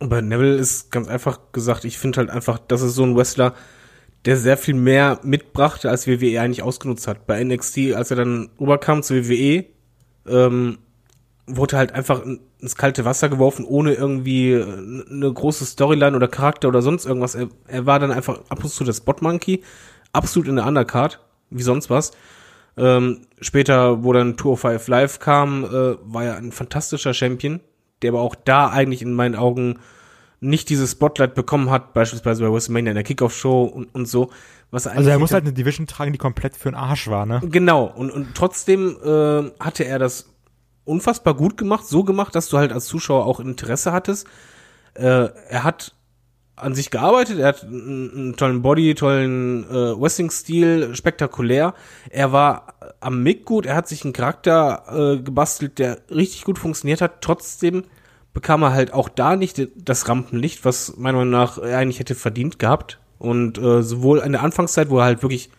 Und 0.00 0.08
bei 0.10 0.20
Neville 0.20 0.56
ist 0.56 0.90
ganz 0.90 1.08
einfach 1.08 1.38
gesagt, 1.52 1.84
ich 1.84 1.96
finde 1.96 2.18
halt 2.18 2.28
einfach, 2.30 2.58
das 2.58 2.82
ist 2.82 2.94
so 2.94 3.04
ein 3.04 3.16
Wrestler, 3.16 3.54
der 4.24 4.36
sehr 4.36 4.56
viel 4.56 4.74
mehr 4.74 5.20
mitbrachte, 5.22 5.90
als 5.90 6.06
WWE 6.06 6.40
eigentlich 6.40 6.62
ausgenutzt 6.62 7.06
hat. 7.06 7.26
Bei 7.26 7.42
NXT, 7.42 7.92
als 7.94 8.10
er 8.10 8.16
dann 8.16 8.50
rüberkam 8.58 9.02
zu 9.02 9.14
WWE, 9.28 9.64
ähm, 10.26 10.78
wurde 11.46 11.76
halt 11.76 11.92
einfach 11.92 12.24
in- 12.24 12.40
ins 12.58 12.76
kalte 12.76 13.04
Wasser 13.04 13.28
geworfen, 13.28 13.66
ohne 13.66 13.92
irgendwie 13.92 14.52
äh, 14.52 14.64
eine 15.10 15.30
große 15.30 15.66
Storyline 15.66 16.16
oder 16.16 16.28
Charakter 16.28 16.68
oder 16.68 16.80
sonst 16.80 17.04
irgendwas. 17.04 17.34
Er, 17.34 17.48
er 17.66 17.84
war 17.84 17.98
dann 17.98 18.10
einfach 18.12 18.40
ab 18.48 18.64
und 18.64 18.70
zu 18.70 18.84
der 18.84 18.94
Spot 18.94 19.16
Monkey, 19.20 19.62
absolut 20.12 20.48
in 20.48 20.56
der 20.56 20.66
Undercard, 20.66 21.20
wie 21.50 21.62
sonst 21.62 21.90
was. 21.90 22.12
Ähm, 22.78 23.26
später, 23.42 24.02
wo 24.02 24.14
dann 24.14 24.38
Tour 24.38 24.52
of 24.52 24.60
Five 24.60 24.88
Live 24.88 25.18
kam, 25.18 25.64
äh, 25.64 25.96
war 26.02 26.24
er 26.24 26.36
ein 26.36 26.50
fantastischer 26.50 27.12
Champion, 27.12 27.60
der 28.00 28.12
aber 28.12 28.22
auch 28.22 28.34
da 28.34 28.68
eigentlich 28.70 29.02
in 29.02 29.12
meinen 29.12 29.34
Augen 29.36 29.78
nicht 30.44 30.68
dieses 30.68 30.92
Spotlight 30.92 31.34
bekommen 31.34 31.70
hat, 31.70 31.94
beispielsweise 31.94 32.44
bei 32.44 32.52
WrestleMania 32.52 32.90
in 32.90 32.96
der 32.96 33.04
Kickoff-Show 33.04 33.64
und, 33.64 33.94
und 33.94 34.06
so. 34.06 34.30
Was 34.70 34.86
Also 34.86 35.08
er 35.08 35.18
muss 35.18 35.32
halt 35.32 35.44
eine 35.44 35.52
Division 35.52 35.86
tragen, 35.86 36.12
die 36.12 36.18
komplett 36.18 36.56
für 36.56 36.70
den 36.70 36.74
Arsch 36.74 37.08
war, 37.08 37.26
ne? 37.26 37.40
Genau, 37.44 37.84
und, 37.84 38.10
und 38.10 38.34
trotzdem 38.34 38.96
äh, 39.02 39.50
hatte 39.60 39.84
er 39.84 39.98
das 39.98 40.30
unfassbar 40.84 41.34
gut 41.34 41.56
gemacht, 41.56 41.86
so 41.86 42.04
gemacht, 42.04 42.34
dass 42.34 42.48
du 42.48 42.58
halt 42.58 42.72
als 42.72 42.86
Zuschauer 42.86 43.24
auch 43.24 43.40
Interesse 43.40 43.92
hattest. 43.92 44.26
Äh, 44.94 45.28
er 45.48 45.64
hat 45.64 45.94
an 46.56 46.74
sich 46.74 46.90
gearbeitet, 46.90 47.38
er 47.38 47.48
hat 47.48 47.64
einen, 47.64 48.10
einen 48.14 48.36
tollen 48.36 48.62
Body, 48.62 48.94
tollen 48.94 49.64
äh, 49.64 50.00
Wrestling-Stil, 50.00 50.94
spektakulär. 50.94 51.74
Er 52.10 52.32
war 52.32 52.74
am 53.00 53.22
Mick 53.22 53.44
gut, 53.44 53.66
er 53.66 53.76
hat 53.76 53.88
sich 53.88 54.04
einen 54.04 54.12
Charakter 54.12 55.14
äh, 55.14 55.22
gebastelt, 55.22 55.78
der 55.78 55.98
richtig 56.10 56.44
gut 56.44 56.58
funktioniert 56.58 57.00
hat. 57.00 57.22
Trotzdem 57.22 57.84
bekam 58.34 58.62
er 58.62 58.74
halt 58.74 58.92
auch 58.92 59.08
da 59.08 59.36
nicht 59.36 59.68
das 59.76 60.08
Rampenlicht, 60.08 60.64
was 60.64 60.96
meiner 60.96 61.18
Meinung 61.18 61.32
nach 61.32 61.56
er 61.58 61.78
eigentlich 61.78 62.00
hätte 62.00 62.14
verdient 62.14 62.58
gehabt. 62.58 62.98
Und 63.18 63.56
äh, 63.56 63.82
sowohl 63.82 64.18
in 64.18 64.32
der 64.32 64.42
Anfangszeit, 64.42 64.90
wo 64.90 64.98
er 64.98 65.04
halt 65.04 65.22
wirklich 65.22 65.50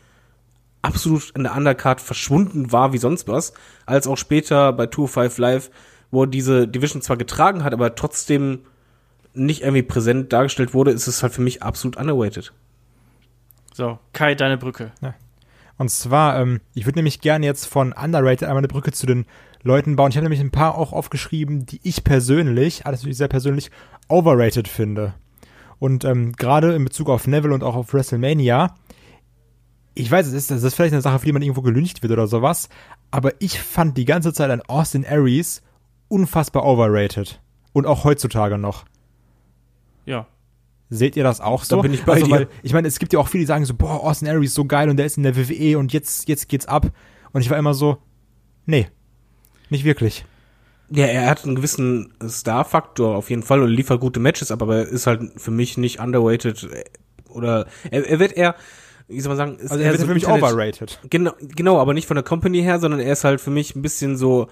absolut 0.82 1.32
in 1.32 1.44
der 1.44 1.56
Undercard 1.56 2.00
verschwunden 2.00 2.72
war 2.72 2.94
wie 2.94 3.00
sonst 3.00 3.28
was, 3.28 3.54
als 3.88 4.06
auch 4.06 4.18
später 4.18 4.72
bei 4.74 4.88
205 4.88 5.38
Live, 5.40 5.72
wo 6.12 6.24
er 6.24 6.28
diese 6.28 6.68
Division 6.68 7.02
zwar 7.02 7.18
getragen 7.18 7.64
hat, 7.64 7.74
aber 7.74 7.96
trotzdem 7.96 8.60
nicht 9.34 9.62
irgendwie 9.62 9.82
präsent 9.82 10.32
dargestellt 10.32 10.74
wurde, 10.74 10.92
ist 10.92 11.08
es 11.08 11.24
halt 11.24 11.34
für 11.34 11.42
mich 11.42 11.64
absolut 11.64 11.98
underrated. 11.98 12.54
So, 13.74 14.00
Kai, 14.14 14.36
deine 14.36 14.58
Brücke. 14.58 14.92
Und 15.78 15.90
zwar, 15.90 16.40
ähm, 16.40 16.62
ich 16.74 16.86
würde 16.86 17.00
nämlich 17.00 17.22
gerne 17.22 17.46
jetzt 17.46 17.66
von 17.66 17.92
Underrated 17.92 18.44
einmal 18.44 18.60
eine 18.60 18.68
Brücke 18.68 18.92
zu 18.92 19.06
den 19.06 19.26
Leuten 19.62 19.96
bauen. 19.96 20.10
Ich 20.10 20.18
habe 20.18 20.24
nämlich 20.24 20.40
ein 20.40 20.52
paar 20.52 20.78
auch 20.78 20.94
aufgeschrieben, 20.94 21.66
die 21.66 21.80
ich 21.84 22.04
persönlich, 22.04 22.86
alles 22.86 23.02
natürlich 23.02 23.18
sehr 23.18 23.28
persönlich, 23.28 23.72
overrated 24.08 24.68
finde. 24.68 25.16
Und 25.80 26.06
ähm, 26.06 26.34
gerade 26.34 26.74
in 26.74 26.86
Bezug 26.86 27.10
auf 27.10 27.28
Neville 27.28 27.54
und 27.54 27.64
auch 27.64 27.76
auf 27.76 27.94
WrestleMania, 27.94 28.76
ich 29.96 30.12
weiß, 30.12 30.28
es 30.28 30.34
ist, 30.34 30.52
das 30.52 30.64
ist 30.64 30.76
vielleicht 30.76 30.94
eine 30.94 31.02
Sache, 31.02 31.20
für 31.20 31.26
die 31.26 31.34
man 31.34 31.42
irgendwo 31.42 31.62
gelüncht 31.62 32.04
wird 32.04 32.12
oder 32.12 32.28
sowas, 32.28 32.70
aber 33.12 33.34
ich 33.40 33.60
fand 33.60 33.98
die 33.98 34.06
ganze 34.06 34.34
Zeit 34.34 34.52
an 34.52 34.62
Austin 34.62 35.06
Aries 35.06 35.62
unfassbar 36.08 36.66
overrated. 36.66 37.42
Und 37.74 37.86
auch 37.86 38.04
heutzutage 38.04 38.58
noch. 38.58 38.86
Ja. 40.06 40.28
Seht 40.90 41.18
ihr 41.18 41.24
das 41.24 41.42
auch 41.42 41.64
so? 41.64 41.78
Da 41.78 41.82
bin 41.82 41.94
ich 41.94 42.04
bei 42.04 42.14
also, 42.14 42.26
dir. 42.28 42.32
Weil, 42.32 42.48
ich 42.62 42.74
meine, 42.74 42.88
es 42.88 43.00
gibt 43.00 43.12
ja 43.14 43.20
auch 43.20 43.28
viele, 43.28 43.42
die 43.42 43.48
sagen 43.48 43.66
so, 43.66 43.74
boah, 43.74 44.04
Austin 44.04 44.28
Aries 44.28 44.52
ist 44.52 44.56
so 44.56 44.66
geil 44.66 44.90
und 44.90 44.98
der 44.98 45.06
ist 45.06 45.18
in 45.18 45.24
der 45.24 45.36
WWE 45.36 45.78
und 45.80 45.94
jetzt, 45.94 46.28
jetzt 46.30 46.48
geht's 46.48 46.68
ab. 46.68 46.92
Und 47.32 47.42
ich 47.42 47.50
war 47.50 47.58
immer 47.58 47.74
so, 47.74 47.98
nee, 48.66 48.88
nicht 49.70 49.84
wirklich. 49.84 50.26
Ja, 50.92 51.06
er 51.08 51.28
hat 51.28 51.44
einen 51.44 51.56
gewissen 51.56 52.14
Star-Faktor 52.28 53.16
auf 53.16 53.32
jeden 53.32 53.42
Fall 53.42 53.62
und 53.62 53.70
liefert 53.70 54.00
gute 54.00 54.20
Matches, 54.20 54.52
aber 54.52 54.76
er 54.76 54.88
ist 54.88 55.08
halt 55.08 55.24
für 55.38 55.50
mich 55.50 55.78
nicht 55.78 56.00
underrated 56.00 56.64
äh, 56.72 56.84
oder 57.30 57.66
er, 57.90 58.08
er 58.08 58.20
wird 58.20 58.34
eher, 58.34 58.56
wie 59.08 59.20
soll 59.20 59.36
man 59.36 59.38
sagen, 59.38 59.58
ist 59.58 59.72
Also 59.72 59.84
er 59.84 59.90
wird 59.90 60.02
so 60.02 60.08
für 60.08 60.14
mich 60.14 60.24
Internet- 60.24 60.44
overrated. 60.44 61.00
Genau, 61.10 61.34
genau, 61.40 61.80
aber 61.80 61.96
nicht 61.96 62.08
von 62.08 62.16
der 62.16 62.24
Company 62.24 62.62
her, 62.62 62.80
sondern 62.80 63.00
er 63.00 63.14
ist 63.14 63.24
halt 63.24 63.42
für 63.42 63.50
mich 63.50 63.76
ein 63.76 63.82
bisschen 63.82 64.16
so, 64.16 64.48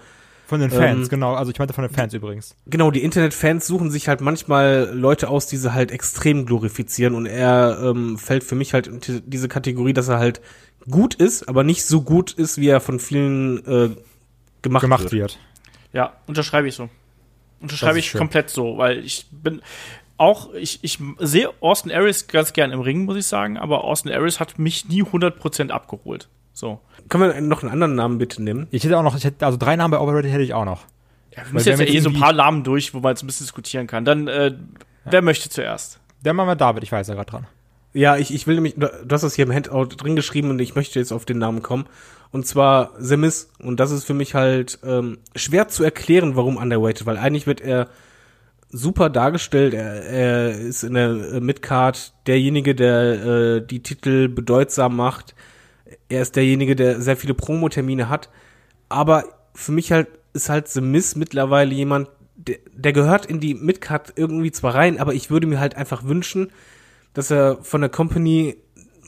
Von 0.46 0.60
den 0.60 0.70
Fans, 0.70 1.06
Ähm, 1.06 1.08
genau. 1.08 1.34
Also 1.34 1.50
ich 1.50 1.58
meinte 1.58 1.72
von 1.74 1.82
den 1.84 1.92
Fans 1.94 2.12
übrigens. 2.12 2.54
genau, 2.66 2.90
die 2.90 3.02
Internetfans 3.02 3.66
suchen 3.66 3.90
sich 3.90 4.08
halt 4.08 4.20
manchmal 4.20 4.90
Leute 4.94 5.28
aus, 5.28 5.46
die 5.46 5.56
sie 5.56 5.72
halt 5.72 5.90
extrem 5.90 6.44
glorifizieren 6.46 7.14
und 7.14 7.26
er 7.26 7.78
ähm, 7.82 8.18
fällt 8.18 8.44
für 8.44 8.54
mich 8.54 8.74
halt 8.74 8.86
in 8.86 9.00
die- 9.00 9.22
diese 9.24 9.48
Kategorie, 9.48 9.94
dass 9.94 10.08
er 10.08 10.18
halt 10.18 10.40
gut 10.90 11.14
ist, 11.14 11.48
aber 11.48 11.64
nicht 11.64 11.84
so 11.86 12.02
gut 12.02 12.32
ist, 12.32 12.58
wie 12.58 12.68
er 12.68 12.80
von 12.80 13.00
vielen 13.00 13.58
äh, 13.66 13.90
gemacht, 14.60 14.82
Gemacht 14.82 15.02
wird. 15.04 15.12
wird. 15.12 15.38
Ja, 15.94 16.12
unterschreibe 16.26 16.68
ich 16.68 16.74
so. 16.74 16.90
Unterschreibe 17.60 17.98
ich 17.98 18.10
schön. 18.10 18.18
komplett 18.18 18.50
so, 18.50 18.76
weil 18.76 18.98
ich 18.98 19.26
bin 19.30 19.62
auch, 20.18 20.52
ich, 20.52 20.80
ich 20.82 20.98
sehe 21.20 21.50
Austin 21.60 21.90
Aries 21.90 22.26
ganz 22.28 22.52
gern 22.52 22.70
im 22.70 22.80
Ring, 22.80 23.04
muss 23.06 23.16
ich 23.16 23.26
sagen, 23.26 23.56
aber 23.56 23.84
Austin 23.84 24.12
Aries 24.12 24.38
hat 24.40 24.58
mich 24.58 24.86
nie 24.88 25.02
100% 25.02 25.70
abgeholt. 25.70 26.28
So. 26.54 26.80
Können 27.08 27.34
wir 27.34 27.40
noch 27.40 27.62
einen 27.62 27.72
anderen 27.72 27.94
Namen 27.96 28.18
bitte 28.18 28.42
nehmen? 28.42 28.68
Ich 28.70 28.84
hätte 28.84 28.96
auch 28.96 29.02
noch, 29.02 29.16
ich 29.16 29.24
hätte, 29.24 29.44
also 29.44 29.58
drei 29.58 29.76
Namen 29.76 29.90
bei 29.90 29.98
Overrated 29.98 30.32
hätte 30.32 30.44
ich 30.44 30.54
auch 30.54 30.64
noch. 30.64 30.84
Ja, 31.36 31.44
wir 31.44 31.52
müssen 31.52 31.68
jetzt 31.68 31.80
ja 31.80 31.84
jetzt 31.84 31.94
eh 31.94 32.00
so 32.00 32.10
ein 32.10 32.18
paar 32.18 32.32
Namen 32.32 32.62
durch, 32.62 32.94
wo 32.94 33.00
man 33.00 33.10
jetzt 33.10 33.22
ein 33.22 33.26
bisschen 33.26 33.44
diskutieren 33.44 33.86
kann. 33.88 34.04
Dann, 34.04 34.28
äh, 34.28 34.54
wer 35.04 35.20
möchte 35.20 35.50
zuerst? 35.50 35.98
Der 36.24 36.32
machen 36.32 36.46
wir 36.46 36.56
David, 36.56 36.84
ich 36.84 36.92
weiß 36.92 37.08
ja 37.08 37.14
gerade 37.14 37.30
dran. 37.30 37.46
Ja, 37.92 38.16
ich, 38.16 38.32
ich 38.32 38.46
will 38.46 38.54
nämlich, 38.54 38.74
du 38.76 38.88
hast 39.10 39.22
das 39.22 39.34
hier 39.34 39.46
im 39.46 39.52
Handout 39.52 39.96
drin 39.96 40.16
geschrieben 40.16 40.50
und 40.50 40.60
ich 40.60 40.74
möchte 40.74 40.98
jetzt 40.98 41.12
auf 41.12 41.24
den 41.24 41.38
Namen 41.38 41.62
kommen. 41.62 41.86
Und 42.30 42.46
zwar 42.46 42.92
The 42.98 43.16
Miz. 43.16 43.50
Und 43.60 43.78
das 43.78 43.90
ist 43.90 44.04
für 44.04 44.14
mich 44.14 44.34
halt 44.34 44.78
ähm, 44.84 45.18
schwer 45.36 45.68
zu 45.68 45.84
erklären, 45.84 46.34
warum 46.34 46.56
underrated, 46.56 47.06
weil 47.06 47.18
eigentlich 47.18 47.46
wird 47.46 47.60
er 47.60 47.88
super 48.70 49.10
dargestellt. 49.10 49.74
Er, 49.74 50.02
er 50.02 50.50
ist 50.58 50.82
in 50.82 50.94
der 50.94 51.10
äh, 51.10 51.40
Midcard 51.40 52.12
derjenige, 52.26 52.74
der 52.74 53.24
äh, 53.24 53.60
die 53.64 53.82
Titel 53.82 54.28
bedeutsam 54.28 54.96
macht. 54.96 55.34
Er 56.08 56.22
ist 56.22 56.36
derjenige, 56.36 56.76
der 56.76 57.00
sehr 57.00 57.16
viele 57.16 57.34
Promotermine 57.34 58.08
hat. 58.08 58.30
Aber 58.88 59.24
für 59.54 59.72
mich 59.72 59.92
halt 59.92 60.08
ist 60.32 60.48
halt 60.48 60.68
The 60.68 60.80
Miz 60.80 61.14
mittlerweile 61.14 61.72
jemand, 61.74 62.08
der, 62.36 62.58
der 62.72 62.92
gehört 62.92 63.26
in 63.26 63.40
die 63.40 63.54
Midcard 63.54 64.12
irgendwie 64.16 64.50
zwar 64.50 64.74
rein, 64.74 64.98
aber 64.98 65.14
ich 65.14 65.30
würde 65.30 65.46
mir 65.46 65.60
halt 65.60 65.76
einfach 65.76 66.04
wünschen, 66.04 66.50
dass 67.12 67.30
er 67.30 67.58
von 67.62 67.80
der 67.80 67.90
Company 67.90 68.56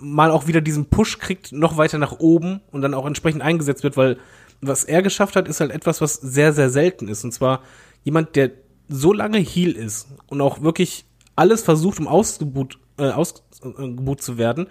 mal 0.01 0.31
auch 0.31 0.47
wieder 0.47 0.61
diesen 0.61 0.87
Push 0.87 1.19
kriegt, 1.19 1.53
noch 1.53 1.77
weiter 1.77 1.99
nach 1.99 2.13
oben 2.21 2.61
und 2.71 2.83
dann 2.83 2.95
auch 2.95 3.07
entsprechend 3.07 3.43
eingesetzt 3.43 3.83
wird, 3.83 3.97
weil 3.97 4.19
was 4.61 4.85
er 4.85 5.03
geschafft 5.03 5.37
hat, 5.37 5.49
ist 5.49 5.61
halt 5.61 5.73
etwas, 5.73 6.01
was 6.01 6.15
sehr, 6.15 6.53
sehr 6.53 6.71
selten 6.71 7.09
ist. 7.09 7.25
Und 7.25 7.33
zwar 7.33 7.63
jemand, 8.05 8.37
der 8.37 8.53
so 8.89 9.13
lange 9.13 9.39
Heal 9.39 9.73
ist 9.73 10.09
und 10.29 10.41
auch 10.41 10.63
wirklich 10.63 11.05
alles 11.35 11.63
versucht, 11.63 11.99
um 11.99 12.09
ausgebuht, 12.09 12.79
äh, 12.99 13.11
ausgebuht 13.11 14.23
zu 14.23 14.39
werden, 14.39 14.69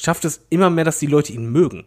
schafft 0.00 0.24
es 0.24 0.46
immer 0.48 0.70
mehr, 0.70 0.84
dass 0.84 0.98
die 0.98 1.06
Leute 1.06 1.32
ihn 1.32 1.50
mögen. 1.50 1.84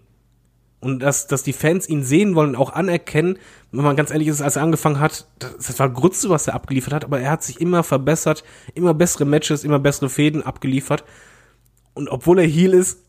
Und 0.79 0.99
dass, 0.99 1.27
dass 1.27 1.43
die 1.43 1.53
Fans 1.53 1.87
ihn 1.87 2.03
sehen 2.03 2.35
wollen 2.35 2.49
und 2.49 2.55
auch 2.57 2.73
anerkennen, 2.73 3.37
wenn 3.71 3.85
man 3.85 3.95
ganz 3.95 4.11
ehrlich 4.11 4.27
ist, 4.27 4.41
als 4.41 4.57
er 4.57 4.63
angefangen 4.63 4.99
hat, 4.99 5.27
das, 5.39 5.55
das 5.57 5.79
war 5.79 5.89
Grütze, 5.89 6.29
was 6.29 6.47
er 6.47 6.55
abgeliefert 6.55 6.93
hat, 6.93 7.05
aber 7.05 7.21
er 7.21 7.31
hat 7.31 7.41
sich 7.41 7.61
immer 7.61 7.83
verbessert, 7.83 8.43
immer 8.75 8.93
bessere 8.93 9.23
Matches, 9.23 9.63
immer 9.63 9.79
bessere 9.79 10.09
Fäden 10.09 10.43
abgeliefert. 10.43 11.05
Und 11.93 12.09
obwohl 12.09 12.39
er 12.39 12.45
Heel 12.45 12.73
ist, 12.73 12.99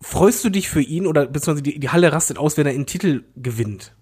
freust 0.00 0.42
du 0.42 0.48
dich 0.48 0.70
für 0.70 0.80
ihn 0.80 1.06
oder 1.06 1.26
beziehungsweise 1.26 1.62
die, 1.62 1.78
die 1.78 1.90
Halle 1.90 2.12
rastet 2.12 2.38
aus, 2.38 2.56
wenn 2.56 2.66
er 2.66 2.72
einen 2.72 2.86
Titel 2.86 3.24
gewinnt. 3.36 3.94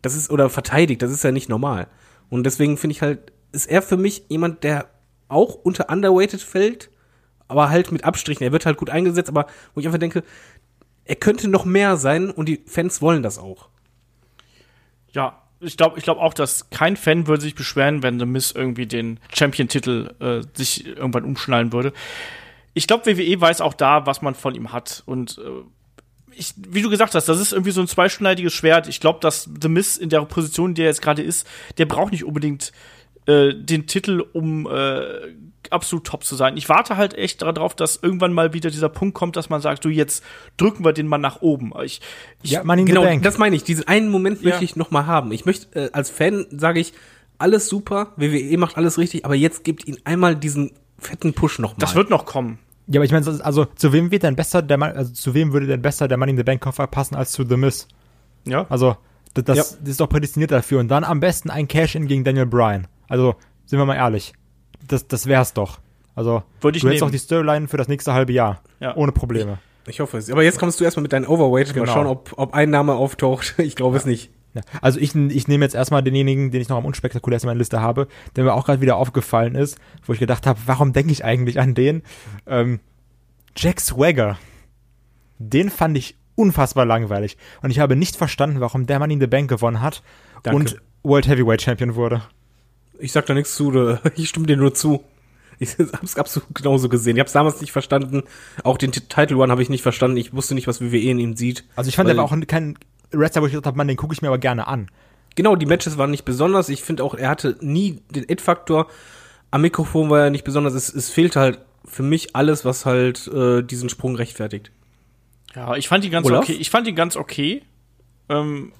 Das 0.00 0.14
ist, 0.14 0.30
oder 0.30 0.48
verteidigt, 0.48 1.02
das 1.02 1.10
ist 1.10 1.24
ja 1.24 1.32
nicht 1.32 1.48
normal. 1.48 1.88
Und 2.30 2.44
deswegen 2.44 2.76
finde 2.76 2.92
ich 2.92 3.02
halt, 3.02 3.32
ist 3.50 3.68
er 3.68 3.82
für 3.82 3.96
mich 3.96 4.24
jemand, 4.28 4.62
der 4.62 4.88
auch 5.28 5.54
unter 5.56 5.90
underrated 5.90 6.40
fällt, 6.40 6.91
aber 7.48 7.70
halt 7.70 7.92
mit 7.92 8.04
Abstrichen. 8.04 8.44
Er 8.44 8.52
wird 8.52 8.66
halt 8.66 8.76
gut 8.76 8.90
eingesetzt, 8.90 9.28
aber 9.28 9.46
wo 9.74 9.80
ich 9.80 9.86
einfach 9.86 9.98
denke, 9.98 10.22
er 11.04 11.16
könnte 11.16 11.48
noch 11.48 11.64
mehr 11.64 11.96
sein 11.96 12.30
und 12.30 12.48
die 12.48 12.62
Fans 12.66 13.02
wollen 13.02 13.22
das 13.22 13.38
auch. 13.38 13.68
Ja, 15.12 15.42
ich 15.60 15.76
glaube 15.76 15.98
ich 15.98 16.04
glaub 16.04 16.18
auch, 16.18 16.34
dass 16.34 16.70
kein 16.70 16.96
Fan 16.96 17.26
würde 17.26 17.42
sich 17.42 17.54
beschweren, 17.54 18.02
wenn 18.02 18.18
The 18.18 18.26
Miz 18.26 18.52
irgendwie 18.52 18.86
den 18.86 19.20
Champion-Titel 19.32 20.14
äh, 20.20 20.42
sich 20.56 20.86
irgendwann 20.86 21.24
umschnallen 21.24 21.72
würde. 21.72 21.92
Ich 22.74 22.86
glaube, 22.86 23.06
WWE 23.06 23.40
weiß 23.40 23.60
auch 23.60 23.74
da, 23.74 24.06
was 24.06 24.22
man 24.22 24.34
von 24.34 24.54
ihm 24.54 24.72
hat. 24.72 25.02
Und 25.06 25.38
äh, 25.38 25.62
ich, 26.34 26.54
wie 26.56 26.82
du 26.82 26.90
gesagt 26.90 27.14
hast, 27.14 27.28
das 27.28 27.40
ist 27.40 27.52
irgendwie 27.52 27.72
so 27.72 27.80
ein 27.80 27.86
zweischneidiges 27.86 28.52
Schwert. 28.52 28.88
Ich 28.88 29.00
glaube, 29.00 29.20
dass 29.20 29.48
The 29.60 29.68
Miz 29.68 29.96
in 29.96 30.08
der 30.08 30.22
Position, 30.22 30.70
in 30.70 30.74
der 30.74 30.86
er 30.86 30.90
jetzt 30.90 31.02
gerade 31.02 31.22
ist, 31.22 31.46
der 31.78 31.86
braucht 31.86 32.12
nicht 32.12 32.24
unbedingt 32.24 32.72
äh, 33.26 33.54
den 33.54 33.86
Titel, 33.86 34.24
um 34.32 34.66
äh, 34.66 35.34
absolut 35.72 36.04
top 36.06 36.24
zu 36.24 36.36
sein. 36.36 36.56
Ich 36.56 36.68
warte 36.68 36.96
halt 36.96 37.14
echt 37.14 37.42
darauf, 37.42 37.74
dass 37.74 37.96
irgendwann 38.02 38.32
mal 38.32 38.52
wieder 38.52 38.70
dieser 38.70 38.88
Punkt 38.88 39.14
kommt, 39.14 39.36
dass 39.36 39.48
man 39.50 39.60
sagt, 39.60 39.84
du, 39.84 39.88
jetzt 39.88 40.22
drücken 40.56 40.84
wir 40.84 40.92
den 40.92 41.06
mal 41.06 41.18
nach 41.18 41.40
oben. 41.42 41.72
Ich, 41.84 42.00
ich, 42.42 42.50
Ja, 42.52 42.64
Money 42.64 42.82
in 42.82 42.86
Genau, 42.86 43.02
the 43.02 43.06
Bank. 43.08 43.22
das 43.22 43.38
meine 43.38 43.56
ich. 43.56 43.64
Diesen 43.64 43.86
einen 43.88 44.10
Moment 44.10 44.40
Ja. 44.42 44.50
möchte 44.50 44.64
ich 44.64 44.76
noch 44.76 44.90
mal 44.90 45.06
haben. 45.06 45.32
Ich 45.32 45.44
möchte, 45.44 45.74
äh, 45.86 45.90
als 45.92 46.10
Fan 46.10 46.46
sage 46.50 46.80
ich, 46.80 46.92
alles 47.38 47.68
super, 47.68 48.12
WWE 48.16 48.56
macht 48.58 48.76
alles 48.76 48.98
richtig, 48.98 49.24
aber 49.24 49.34
jetzt 49.34 49.64
gibt 49.64 49.86
ihn 49.88 49.98
einmal 50.04 50.36
diesen 50.36 50.72
fetten 50.98 51.32
Push 51.34 51.58
noch 51.58 51.72
mal. 51.72 51.78
das 51.80 51.94
wird 51.96 52.08
noch 52.10 52.24
kommen. 52.26 52.58
Ja, 52.86 52.98
aber 53.00 53.04
ich 53.04 53.12
meine, 53.12 53.26
also 53.44 53.64
zu 53.64 53.92
wem 53.92 54.10
wird 54.10 54.22
denn 54.24 54.36
besser 54.36 54.60
der 54.62 54.76
Mann, 54.78 54.92
also 54.96 55.12
zu 55.12 55.34
wem 55.34 55.52
würde 55.52 55.66
denn 55.66 55.82
besser 55.82 56.08
der 56.08 56.18
Money 56.18 56.30
in 56.32 56.36
the 56.36 56.42
Bank 56.44 56.60
Koffer 56.60 56.86
passen 56.86 57.14
als 57.14 57.32
zu 57.32 57.44
The 57.48 57.56
Miz? 57.56 57.88
Ja. 58.44 58.66
Also, 58.68 58.96
das, 59.34 59.44
das, 59.44 59.56
Ja. 59.56 59.62
das 59.80 59.88
ist 59.88 60.00
doch 60.00 60.08
prädestiniert 60.08 60.50
dafür. 60.50 60.80
Und 60.80 60.88
dann 60.88 61.04
am 61.04 61.20
besten 61.20 61.48
ein 61.50 61.66
Cash-In 61.68 62.06
gegen 62.06 62.22
Daniel 62.24 62.46
Bryan. 62.46 62.86
Also, 63.08 63.36
sind 63.66 63.78
wir 63.78 63.86
mal 63.86 63.94
ehrlich. 63.94 64.32
Das, 64.88 65.06
das 65.06 65.26
wär's 65.26 65.52
doch. 65.54 65.78
Also, 66.14 66.42
Würde 66.60 66.76
ich 66.76 66.82
du 66.82 66.88
hättest 66.88 67.00
nehmen. 67.02 67.08
auch 67.08 67.12
die 67.12 67.18
Storyline 67.18 67.68
für 67.68 67.76
das 67.78 67.88
nächste 67.88 68.12
halbe 68.12 68.32
Jahr. 68.32 68.60
Ja. 68.80 68.94
Ohne 68.96 69.12
Probleme. 69.12 69.58
Ich 69.86 70.00
hoffe 70.00 70.18
es. 70.18 70.30
Aber 70.30 70.42
jetzt 70.42 70.58
kommst 70.58 70.78
du 70.78 70.84
erstmal 70.84 71.02
mit 71.02 71.12
deinen 71.12 71.26
Overweight. 71.26 71.68
Mal 71.68 71.72
Genau. 71.80 71.92
schauen, 71.92 72.06
ob, 72.06 72.32
ob 72.36 72.54
ein 72.54 72.70
Name 72.70 72.94
auftaucht. 72.94 73.54
Ich 73.58 73.76
glaube 73.76 73.96
es 73.96 74.04
nicht. 74.04 74.30
Ja. 74.54 74.60
Also 74.82 75.00
ich, 75.00 75.14
ich 75.14 75.48
nehme 75.48 75.64
jetzt 75.64 75.74
erstmal 75.74 76.02
denjenigen, 76.02 76.50
den 76.50 76.60
ich 76.60 76.68
noch 76.68 76.76
am 76.76 76.84
unspektakulärsten 76.84 77.48
in 77.48 77.52
meiner 77.52 77.58
Liste 77.58 77.80
habe, 77.80 78.06
der 78.36 78.44
mir 78.44 78.52
auch 78.52 78.66
gerade 78.66 78.82
wieder 78.82 78.96
aufgefallen 78.96 79.54
ist, 79.54 79.78
wo 80.04 80.12
ich 80.12 80.18
gedacht 80.18 80.46
habe, 80.46 80.60
warum 80.66 80.92
denke 80.92 81.10
ich 81.10 81.24
eigentlich 81.24 81.58
an 81.58 81.74
den? 81.74 82.02
Ähm, 82.46 82.80
Jack 83.56 83.80
Swagger. 83.80 84.38
Den 85.38 85.70
fand 85.70 85.96
ich 85.96 86.16
unfassbar 86.34 86.84
langweilig. 86.84 87.36
Und 87.62 87.70
ich 87.70 87.78
habe 87.78 87.96
nicht 87.96 88.16
verstanden, 88.16 88.60
warum 88.60 88.86
der 88.86 88.98
Mann 88.98 89.10
in 89.10 89.20
the 89.20 89.26
Bank 89.26 89.48
gewonnen 89.48 89.80
hat 89.80 90.02
Danke. 90.42 90.56
und 90.58 90.76
World 91.02 91.26
Heavyweight 91.28 91.62
Champion 91.62 91.94
wurde. 91.94 92.22
Ich 93.02 93.12
sag 93.12 93.26
da 93.26 93.34
nichts 93.34 93.54
zu, 93.54 93.98
ich 94.16 94.28
stimme 94.28 94.46
dir 94.46 94.56
nur 94.56 94.74
zu. 94.74 95.04
Ich 95.58 95.76
hab's 95.92 96.16
absolut 96.16 96.54
genauso 96.54 96.88
gesehen. 96.88 97.16
Ich 97.16 97.20
hab's 97.20 97.32
damals 97.32 97.60
nicht 97.60 97.72
verstanden. 97.72 98.22
Auch 98.64 98.78
den 98.78 98.92
Title 98.92 99.36
One 99.36 99.50
habe 99.50 99.62
ich 99.62 99.68
nicht 99.68 99.82
verstanden. 99.82 100.16
Ich 100.16 100.32
wusste 100.32 100.54
nicht, 100.54 100.66
was 100.66 100.80
WWE 100.80 100.98
in 100.98 101.18
ihm 101.18 101.36
sieht. 101.36 101.64
Also 101.76 101.88
ich 101.88 101.96
fand, 101.96 102.14
war 102.16 102.24
auch 102.24 102.36
kein 102.46 102.78
Wrestler, 103.10 103.42
wo 103.42 103.46
ich 103.46 103.52
gedacht 103.52 103.66
habe, 103.66 103.76
Mann, 103.76 103.88
den 103.88 103.96
gucke 103.96 104.14
ich 104.14 104.22
mir 104.22 104.28
aber 104.28 104.38
gerne 104.38 104.66
an. 104.66 104.88
Genau, 105.34 105.56
die 105.56 105.66
Matches 105.66 105.98
waren 105.98 106.10
nicht 106.10 106.24
besonders. 106.24 106.68
Ich 106.68 106.82
finde 106.82 107.04
auch, 107.04 107.14
er 107.14 107.28
hatte 107.28 107.56
nie 107.60 108.02
den 108.10 108.24
It-Faktor. 108.28 108.86
Am 109.50 109.62
Mikrofon 109.62 110.10
war 110.10 110.20
er 110.24 110.30
nicht 110.30 110.44
besonders. 110.44 110.74
Es, 110.74 110.92
es 110.92 111.10
fehlt 111.10 111.36
halt 111.36 111.58
für 111.84 112.02
mich 112.02 112.36
alles, 112.36 112.64
was 112.64 112.86
halt 112.86 113.28
äh, 113.28 113.62
diesen 113.62 113.88
Sprung 113.88 114.16
rechtfertigt. 114.16 114.70
Ja, 115.54 115.76
ich 115.76 115.88
fand 115.88 116.04
ihn 116.04 116.10
ganz 116.10 116.26
Olaf? 116.26 116.44
okay. 116.44 116.54
Ich 116.54 116.70
fand 116.70 116.86
ihn 116.86 116.94
ganz 116.94 117.16
okay. 117.16 117.62
Ähm, 118.28 118.72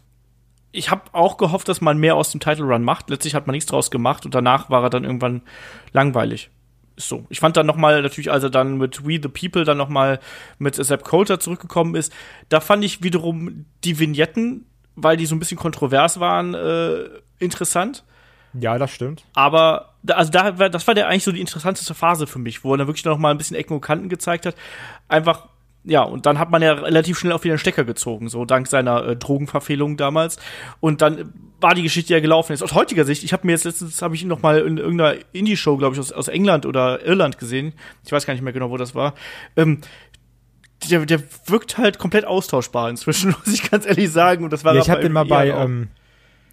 ich 0.73 0.91
habe 0.91 1.03
auch 1.13 1.37
gehofft, 1.37 1.69
dass 1.69 1.81
man 1.81 1.99
mehr 1.99 2.17
aus 2.17 2.31
dem 2.31 2.41
Title 2.41 2.65
Run 2.65 2.83
macht. 2.83 3.11
Letztlich 3.11 3.35
hat 3.35 3.47
man 3.47 3.53
nichts 3.55 3.71
draus 3.71 3.91
gemacht 3.91 4.25
und 4.25 4.35
danach 4.35 4.71
war 4.71 4.83
er 4.83 4.91
dann 4.91 5.05
irgendwann 5.05 5.43
langweilig. 5.93 6.51
Ist 6.97 7.09
so. 7.09 7.25
Ich 7.31 7.41
fand 7.41 7.57
dann 7.57 7.67
noch 7.67 7.77
mal 7.77 8.03
natürlich, 8.03 8.31
als 8.31 8.43
er 8.45 8.51
dann 8.51 8.77
mit 8.79 9.07
We 9.07 9.21
the 9.23 9.29
People 9.29 9.65
dann 9.65 9.79
noch 9.79 9.89
mal 9.89 10.19
mit 10.59 10.75
Sepp 10.75 11.05
Coulter 11.05 11.41
zurückgekommen 11.41 11.95
ist, 11.95 12.13
da 12.49 12.61
fand 12.61 12.85
ich 12.85 13.03
wiederum 13.03 13.65
die 13.85 13.99
Vignetten, 13.99 14.67
weil 14.95 15.17
die 15.17 15.27
so 15.27 15.35
ein 15.35 15.39
bisschen 15.39 15.57
kontrovers 15.59 16.21
waren, 16.21 16.55
äh, 16.55 17.05
interessant. 17.39 18.05
Ja, 18.55 18.77
das 18.77 18.91
stimmt. 18.91 19.25
Aber 19.33 19.95
also 20.09 20.31
da, 20.31 20.59
war- 20.59 20.69
das 20.69 20.87
war 20.87 20.95
der 20.95 21.09
eigentlich 21.09 21.25
so 21.25 21.33
die 21.33 21.41
interessanteste 21.41 21.95
Phase 21.95 22.27
für 22.27 22.39
mich, 22.39 22.63
wo 22.65 22.75
er 22.75 22.79
dann 22.79 22.87
wirklich 22.87 23.05
noch 23.07 23.17
mal 23.17 23.31
ein 23.31 23.39
bisschen 23.39 23.57
Ecken 23.57 23.73
und 23.75 23.81
Kanten 23.81 24.11
gezeigt 24.11 24.45
hat. 24.45 24.55
Einfach, 25.09 25.49
ja, 25.85 26.03
und 26.03 26.27
dann 26.27 26.39
hat 26.39 26.51
man 26.51 26.63
ja 26.63 26.75
relativ 26.75 27.19
schnell 27.19 27.33
auch 27.33 27.43
wieder 27.43 27.55
einen 27.55 27.59
Stecker 27.59 27.85
gezogen, 27.85 28.29
so 28.29 28.45
dank 28.45 28.69
seiner 28.69 29.05
äh, 29.05 29.17
Drogenverfehlung 29.17 29.97
damals. 29.97 30.39
Und 30.79 31.03
dann 31.03 31.33
war 31.61 31.75
die 31.75 31.83
Geschichte 31.83 32.13
ja 32.13 32.21
gelaufen. 32.21 32.53
Jetzt 32.53 32.63
aus 32.63 32.75
heutiger 32.75 33.05
Sicht, 33.05 33.25
ich 33.25 33.33
habe 33.33 33.47
mir 33.47 33.53
jetzt 33.53 33.65
letztens, 33.65 34.01
habe 34.01 34.15
ich 34.15 34.23
ihn 34.23 34.29
noch 34.29 34.43
mal 34.43 34.61
in 34.61 34.79
irgendeiner 34.79 35.17
Indie-Show, 35.33 35.77
glaube 35.77 35.95
ich, 35.95 36.01
aus, 36.01 36.13
aus 36.13 36.29
England 36.29 36.67
oder 36.67 37.05
Irland 37.05 37.39
gesehen. 37.39 37.73
Ich 38.05 38.13
weiß 38.13 38.27
gar 38.27 38.35
nicht 38.35 38.43
mehr 38.43 38.53
genau, 38.53 38.71
wo 38.71 38.77
das 38.77 38.95
war. 38.95 39.15
Ähm, 39.57 39.81
der, 40.89 41.05
der 41.05 41.21
wirkt 41.47 41.79
halt 41.79 41.99
komplett 41.99 42.27
austauschbar 42.27 42.89
inzwischen, 42.89 43.31
muss 43.45 43.53
ich 43.53 43.69
ganz 43.69 43.85
ehrlich 43.85 44.11
sagen. 44.11 44.45
Und 44.45 44.53
das 44.53 44.65
war 44.65 44.75
Ja, 44.75 44.83
ich 44.83 44.91
habe 44.91 45.03
den 45.03 45.13
mal 45.13 45.25
bei 45.25 45.49
ähm, 45.49 45.89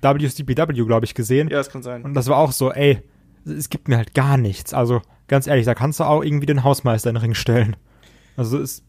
WCPW, 0.01 0.85
glaube 0.85 1.05
ich, 1.05 1.13
gesehen. 1.13 1.49
Ja, 1.49 1.57
das 1.57 1.69
kann 1.69 1.83
sein. 1.83 2.03
Und 2.03 2.15
das 2.15 2.27
war 2.27 2.37
auch 2.37 2.51
so, 2.51 2.71
ey, 2.71 3.01
es 3.45 3.69
gibt 3.69 3.87
mir 3.87 3.97
halt 3.97 4.15
gar 4.15 4.37
nichts. 4.37 4.73
Also, 4.73 5.01
ganz 5.27 5.45
ehrlich, 5.45 5.65
da 5.65 5.75
kannst 5.75 5.99
du 5.99 6.03
auch 6.03 6.23
irgendwie 6.23 6.47
den 6.47 6.63
Hausmeister 6.63 7.09
in 7.09 7.15
den 7.15 7.21
Ring 7.21 7.33
stellen. 7.35 7.75
Also, 8.37 8.59
es 8.59 8.83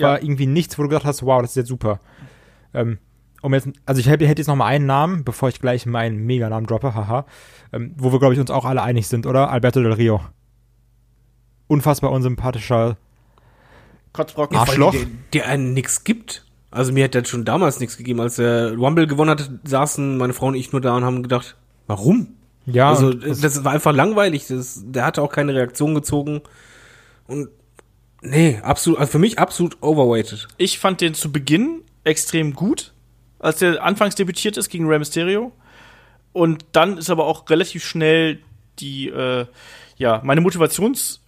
war 0.00 0.16
Ja. 0.18 0.22
irgendwie 0.22 0.46
nichts, 0.46 0.78
wo 0.78 0.82
du 0.82 0.88
gedacht 0.88 1.04
hast, 1.04 1.22
wow, 1.24 1.40
das 1.42 1.50
ist 1.52 1.56
jetzt 1.56 1.68
super. 1.68 2.00
Ähm, 2.74 2.98
um 3.42 3.54
jetzt, 3.54 3.68
also 3.84 4.00
ich 4.00 4.08
hätte 4.08 4.24
jetzt 4.24 4.46
noch 4.46 4.56
mal 4.56 4.66
einen 4.66 4.86
Namen, 4.86 5.24
bevor 5.24 5.48
ich 5.48 5.60
gleich 5.60 5.86
meinen 5.86 6.24
Meganamen 6.26 6.66
droppe, 6.66 6.94
haha, 6.94 7.26
ähm, 7.72 7.94
wo 7.96 8.12
wir, 8.12 8.18
glaube 8.18 8.34
ich, 8.34 8.40
uns 8.40 8.50
auch 8.50 8.64
alle 8.64 8.82
einig 8.82 9.06
sind, 9.08 9.26
oder? 9.26 9.50
Alberto 9.50 9.80
Del 9.82 9.92
Rio. 9.92 10.20
Unfassbar 11.68 12.12
unsympathischer. 12.12 12.96
Kotzbrocken. 14.12 14.56
Arschloch. 14.56 14.92
Der, 14.92 15.06
der 15.32 15.48
einen 15.48 15.74
nix 15.74 16.04
gibt. 16.04 16.44
Also 16.70 16.92
mir 16.92 17.04
hat 17.04 17.14
der 17.14 17.24
schon 17.24 17.44
damals 17.44 17.80
nichts 17.80 17.96
gegeben. 17.96 18.20
Als 18.20 18.36
der 18.36 18.74
Rumble 18.76 19.06
gewonnen 19.06 19.30
hat, 19.30 19.50
saßen 19.64 20.16
meine 20.16 20.32
Frau 20.32 20.46
und 20.46 20.54
ich 20.54 20.72
nur 20.72 20.80
da 20.80 20.96
und 20.96 21.04
haben 21.04 21.22
gedacht, 21.22 21.56
warum? 21.86 22.28
Ja, 22.66 22.90
also 22.90 23.12
das, 23.12 23.40
das 23.40 23.64
war 23.64 23.72
einfach 23.72 23.94
langweilig. 23.94 24.46
Das, 24.48 24.82
der 24.84 25.04
hatte 25.04 25.22
auch 25.22 25.30
keine 25.32 25.54
Reaktion 25.54 25.94
gezogen. 25.94 26.40
Und 27.26 27.48
nee, 28.28 28.60
absolut, 28.62 28.98
also 28.98 29.12
für 29.12 29.18
mich 29.18 29.38
absolut 29.38 29.82
overweighted. 29.82 30.48
Ich 30.56 30.78
fand 30.78 31.00
den 31.00 31.14
zu 31.14 31.32
Beginn 31.32 31.82
extrem 32.04 32.54
gut, 32.54 32.92
als 33.38 33.58
der 33.58 33.82
anfangs 33.82 34.14
debütiert 34.14 34.56
ist 34.56 34.68
gegen 34.68 34.86
Rey 34.86 34.98
Mysterio. 34.98 35.52
Und 36.32 36.64
dann 36.72 36.98
ist 36.98 37.10
aber 37.10 37.26
auch 37.26 37.48
relativ 37.48 37.84
schnell 37.84 38.40
die, 38.78 39.08
äh, 39.08 39.46
ja, 39.96 40.20
meine 40.22 40.40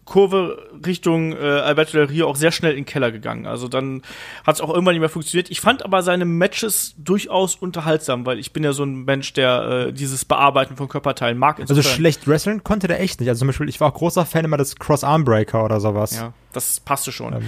Motivationskurve 0.09 0.69
Richtung 0.87 1.33
äh, 1.33 1.37
Alberto 1.37 1.93
Del 1.93 2.07
Rio 2.07 2.29
auch 2.29 2.37
sehr 2.37 2.53
schnell 2.53 2.73
in 2.73 2.79
den 2.79 2.87
Keller 2.87 3.11
gegangen. 3.13 3.47
Also 3.47 3.69
dann 3.69 4.03
hat 4.47 4.57
es 4.57 4.61
auch 4.61 4.71
irgendwann 4.71 4.95
nicht 4.95 5.01
mehr 5.01 5.09
funktioniert. 5.09 5.51
Ich 5.51 5.61
fand 5.61 5.85
aber 5.85 6.03
seine 6.03 6.25
Matches 6.25 6.95
durchaus 6.99 7.57
unterhaltsam, 7.57 8.27
weil 8.27 8.39
ich 8.39 8.53
bin 8.53 8.65
ja 8.65 8.73
so 8.73 8.85
ein 8.85 9.05
Mensch, 9.05 9.33
der 9.33 9.87
äh, 9.89 9.93
dieses 9.93 10.25
Bearbeiten 10.25 10.77
von 10.77 10.89
Körperteilen 10.89 11.39
mag. 11.39 11.61
also 11.61 11.75
Insofern- 11.75 11.97
schlecht 11.97 12.27
wresteln 12.29 12.65
konnte 12.65 12.89
der 12.89 13.01
echt 13.01 13.21
nicht. 13.21 13.29
Also 13.29 13.41
zum 13.41 13.49
Beispiel, 13.49 13.69
ich 13.69 13.81
war 13.81 13.89
auch 13.89 13.95
großer 13.95 14.25
Fan 14.27 14.45
immer 14.45 14.57
des 14.57 14.77
Cross-Arm-Breaker 14.77 15.65
oder 15.65 15.81
sowas. 15.81 16.17
Ja, 16.17 16.33
das 16.53 16.81
passte 16.81 17.13
schon. 17.13 17.35
Ähm. 17.35 17.43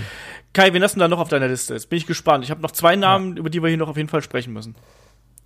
Kai, 0.53 0.73
wen 0.73 0.83
hast 0.83 0.97
du 0.97 1.01
denn 1.01 1.09
da 1.11 1.17
noch 1.17 1.23
auf 1.23 1.29
deiner 1.29 1.49
Liste? 1.49 1.75
Jetzt 1.75 1.89
bin 1.91 1.97
ich 1.99 2.07
gespannt. 2.07 2.45
Ich 2.45 2.51
habe 2.51 2.61
noch 2.61 2.73
zwei 2.73 2.97
Namen, 2.97 3.37
über 3.37 3.51
die 3.51 3.63
wir 3.63 3.69
hier 3.69 3.79
noch 3.79 3.89
auf 3.89 3.97
jeden 3.97 4.09
Fall 4.09 4.23
sprechen 4.23 4.53
müssen. 4.53 4.75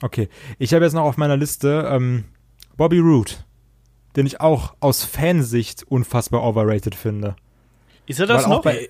Okay. 0.03 0.29
Ich 0.59 0.73
habe 0.75 0.85
jetzt 0.85 0.95
noch 0.95 1.05
auf 1.05 1.17
meiner 1.19 1.37
Liste 1.37 1.89
ähm, 1.91 2.25
Bobby 2.77 2.99
Roode, 2.99 3.33
den 4.17 4.27
ich 4.27 4.41
auch 4.41 4.75
aus 4.81 5.05
Fansicht 5.05 5.85
unfassbar 5.89 6.43
overrated 6.43 6.95
finde. 6.95 7.37
Ist 8.07 8.21
er 8.21 8.27
das 8.27 8.45
Weil 8.45 8.51
noch? 8.51 8.63
bei- 8.63 8.89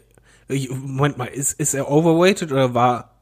Ich, 0.49 0.69
Moment 0.71 1.17
mal, 1.19 1.27
ist, 1.27 1.59
ist 1.59 1.75
er 1.75 1.91
overweighted 1.91 2.53
oder 2.53 2.75
war, 2.75 3.13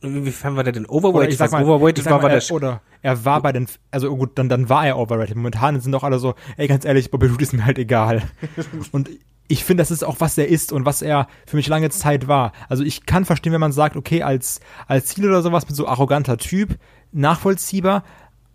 inwiefern 0.00 0.56
war 0.56 0.64
der 0.64 0.72
denn 0.72 0.84
ich 0.84 1.36
sag 1.36 1.52
mal, 1.52 1.62
overweighted 1.64 1.98
ich 1.98 2.04
sag 2.04 2.12
war, 2.12 2.18
mal, 2.18 2.22
war 2.24 2.30
der, 2.30 2.42
er, 2.42 2.54
oder 2.54 2.80
er 3.02 3.24
war 3.24 3.42
bei 3.42 3.52
den, 3.52 3.66
also 3.90 4.14
gut, 4.16 4.38
dann, 4.38 4.48
dann 4.48 4.68
war 4.68 4.86
er 4.86 4.98
overrated. 4.98 5.36
Momentan 5.36 5.80
sind 5.80 5.92
doch 5.92 6.04
alle 6.04 6.18
so, 6.18 6.34
ey, 6.56 6.68
ganz 6.68 6.84
ehrlich, 6.84 7.10
Bobby 7.10 7.26
Roode 7.26 7.42
ist 7.42 7.52
mir 7.52 7.64
halt 7.66 7.78
egal. 7.78 8.22
und 8.92 9.10
ich 9.48 9.64
finde, 9.64 9.82
das 9.82 9.90
ist 9.90 10.04
auch, 10.04 10.16
was 10.20 10.38
er 10.38 10.46
ist 10.48 10.72
und 10.72 10.86
was 10.86 11.02
er 11.02 11.26
für 11.46 11.56
mich 11.56 11.66
lange 11.66 11.90
Zeit 11.90 12.28
war. 12.28 12.52
Also 12.68 12.84
ich 12.84 13.04
kann 13.04 13.24
verstehen, 13.24 13.52
wenn 13.52 13.60
man 13.60 13.72
sagt, 13.72 13.96
okay, 13.96 14.22
als, 14.22 14.60
als 14.86 15.06
Ziel 15.06 15.26
oder 15.26 15.42
sowas 15.42 15.66
mit 15.66 15.74
so 15.76 15.88
arroganter 15.88 16.38
Typ, 16.38 16.78
nachvollziehbar, 17.12 18.04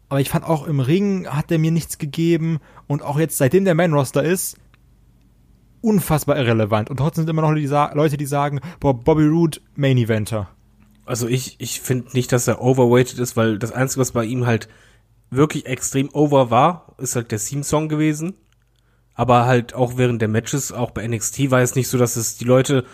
aber 0.10 0.22
ich 0.22 0.30
fand 0.30 0.46
auch 0.46 0.68
im 0.68 0.80
Ring 0.80 1.28
hat 1.28 1.52
er 1.52 1.60
mir 1.60 1.72
nichts 1.72 1.98
gegeben 1.98 2.60
und 2.88 3.02
auch 3.02 3.20
jetzt, 3.20 3.38
seitdem 3.38 3.66
der 3.66 3.76
Man-Roster 3.76 4.24
ist, 4.24 4.58
unfassbar 5.82 6.38
irrelevant. 6.38 6.90
Und 6.90 6.98
trotzdem 6.98 7.24
sind 7.24 7.30
immer 7.30 7.42
noch 7.42 7.52
Leute, 7.94 8.18
die 8.18 8.26
sagen, 8.26 8.60
boah, 8.80 8.94
Bobby 8.94 9.26
Roode, 9.26 9.60
Main 9.76 9.98
Eventer. 9.98 10.50
Also 11.06 11.28
ich, 11.28 11.56
ich 11.60 11.82
finde 11.82 12.10
nicht, 12.14 12.32
dass 12.32 12.48
er 12.48 12.62
overweighted 12.62 13.20
ist, 13.20 13.38
weil 13.38 13.60
das 13.60 13.72
Einzige, 13.72 14.02
was 14.02 14.12
bei 14.12 14.26
ihm 14.26 14.48
halt 14.48 14.68
wirklich 15.30 15.68
extrem 15.68 16.10
over 16.14 16.50
war, 16.50 16.96
ist 16.98 17.16
halt 17.16 17.32
der 17.32 17.40
Theme-Song 17.40 17.90
gewesen. 17.90 18.34
Aber 19.14 19.46
halt 19.46 19.76
auch 19.76 19.98
während 19.98 20.22
der 20.22 20.28
Matches, 20.28 20.72
auch 20.72 20.92
bei 20.92 21.08
NXT 21.08 21.52
war 21.52 21.62
es 21.62 21.76
nicht 21.76 21.88
so, 21.88 21.98
dass 21.98 22.16
es 22.16 22.38
die 22.38 22.46
Leute 22.46 22.86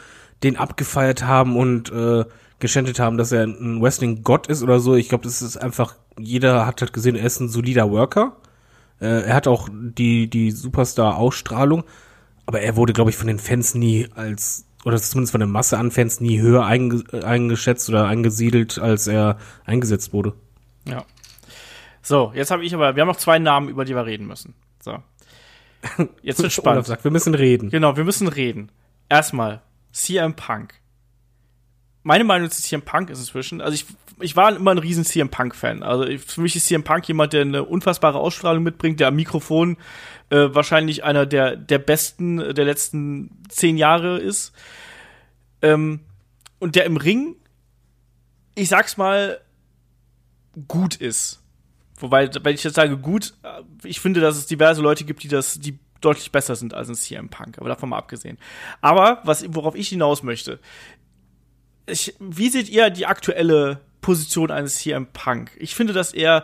den 0.44 0.58
abgefeiert 0.58 1.24
haben 1.24 1.56
und 1.56 1.92
äh, 1.92 2.26
geschändet 2.60 3.00
haben, 3.00 3.18
dass 3.18 3.32
er 3.32 3.44
ein 3.44 3.82
Wrestling-Gott 3.82 4.48
ist 4.48 4.64
oder 4.64 4.80
so. 4.80 4.96
Ich 4.96 5.10
glaube, 5.10 5.24
das 5.24 5.42
ist 5.42 5.58
einfach, 5.58 5.96
jeder 6.24 6.66
hat 6.66 6.82
halt 6.82 6.94
gesehen, 6.94 7.16
er 7.16 7.26
ist 7.26 7.40
ein 7.40 7.50
solider 7.50 7.92
Worker. 7.92 8.38
Äh, 9.00 9.24
er 9.24 9.36
hat 9.36 9.48
auch 9.48 9.70
die, 9.72 10.30
die 10.30 10.52
Superstar-Ausstrahlung. 10.52 11.84
Aber 12.46 12.62
er 12.62 12.76
wurde, 12.76 12.94
glaube 12.94 13.10
ich, 13.10 13.18
von 13.18 13.28
den 13.28 13.40
Fans 13.40 13.76
nie 13.76 14.08
als, 14.16 14.66
oder 14.84 14.98
zumindest 14.98 15.32
von 15.32 15.40
der 15.40 15.48
Masse 15.48 15.78
an 15.78 15.92
Fans 15.92 16.20
nie 16.22 16.40
höher 16.40 16.66
einge 16.66 17.04
eingeschätzt 17.24 17.88
oder 17.90 18.08
eingesiedelt, 18.08 18.80
als 18.80 19.08
er 19.08 19.38
eingesetzt 19.66 20.12
wurde. 20.12 20.34
Ja. 20.86 21.06
So, 22.02 22.32
jetzt 22.36 22.52
habe 22.52 22.66
ich 22.66 22.74
aber, 22.74 22.96
wir 22.96 23.02
haben 23.02 23.08
noch 23.08 23.18
zwei 23.18 23.38
Namen, 23.40 23.70
über 23.70 23.86
die 23.86 23.96
wir 23.96 24.06
reden 24.06 24.26
müssen. 24.26 24.56
So. 24.84 24.98
Jetzt 26.22 26.40
wird 26.40 26.46
Olaf 26.46 26.54
spannend. 26.54 26.86
sagt, 26.88 27.04
wir 27.04 27.12
müssen 27.12 27.36
reden. 27.36 27.70
Genau, 27.70 27.96
wir 27.96 28.04
müssen 28.04 28.28
reden. 28.28 28.72
Erstmal, 29.08 29.62
CM 29.92 30.36
Punk. 30.36 30.81
Meine 32.04 32.24
Meinung 32.24 32.50
zu 32.50 32.62
CM 32.62 32.82
Punk 32.82 33.10
ist 33.10 33.20
inzwischen, 33.20 33.62
also 33.62 33.76
ich, 33.76 33.86
ich 34.20 34.36
war 34.36 34.56
immer 34.56 34.72
ein 34.72 34.80
riesen 34.80 35.06
CM 35.06 35.30
Punk-Fan. 35.30 35.84
Also 35.84 36.06
für 36.18 36.42
mich 36.42 36.56
ist 36.56 36.66
CM 36.66 36.84
Punk 36.84 37.08
jemand, 37.08 37.34
der 37.34 37.42
eine 37.42 37.64
unfassbare 37.64 38.20
Ausstrahlung 38.20 38.64
mitbringt, 38.64 39.00
der 39.00 39.10
am 39.10 39.16
Mikrofon 39.16 39.78
äh, 40.30 40.48
wahrscheinlich 40.52 41.04
einer 41.04 41.26
der, 41.26 41.56
der 41.56 41.80
besten 41.80 42.38
der 42.38 42.66
letzten 42.66 43.44
zehn 43.50 43.78
Jahre 43.78 44.18
ist. 44.18 44.54
Ähm, 45.62 46.00
und 46.60 46.76
der 46.76 46.86
im 46.86 46.98
Ring, 46.98 47.36
ich 48.56 48.70
sag's 48.70 48.98
mal, 48.98 49.40
gut 50.68 50.96
ist. 50.96 51.42
Wobei, 51.98 52.30
wenn 52.44 52.56
ich 52.56 52.64
jetzt 52.64 52.76
sage 52.76 52.98
gut, 52.98 53.34
äh, 53.44 53.62
ich 53.84 54.00
finde, 54.00 54.22
dass 54.22 54.38
es 54.38 54.48
diverse 54.48 54.82
Leute 54.82 55.04
gibt, 55.04 55.24
die 55.24 55.28
das, 55.28 55.60
die 55.60 55.78
deutlich 56.02 56.32
besser 56.32 56.56
sind 56.56 56.74
als 56.74 56.90
ein 56.90 56.96
CM 56.96 57.30
Punk, 57.30 57.60
aber 57.60 57.70
davon 57.70 57.90
mal 57.90 57.98
abgesehen. 57.98 58.38
Aber 58.82 59.20
was, 59.24 59.46
worauf 59.54 59.76
ich 59.76 59.90
hinaus 59.90 60.24
möchte, 60.24 60.60
ich, 61.88 62.16
wie 62.20 62.50
seht 62.50 62.70
ihr 62.70 62.90
die 62.90 63.06
aktuelle 63.06 63.80
Position 64.02 64.52
eines 64.52 64.76
CM 64.76 65.08
Punk? 65.08 65.52
Ich 65.60 65.76
finde, 65.76 65.94
dass 65.94 66.14
er 66.14 66.44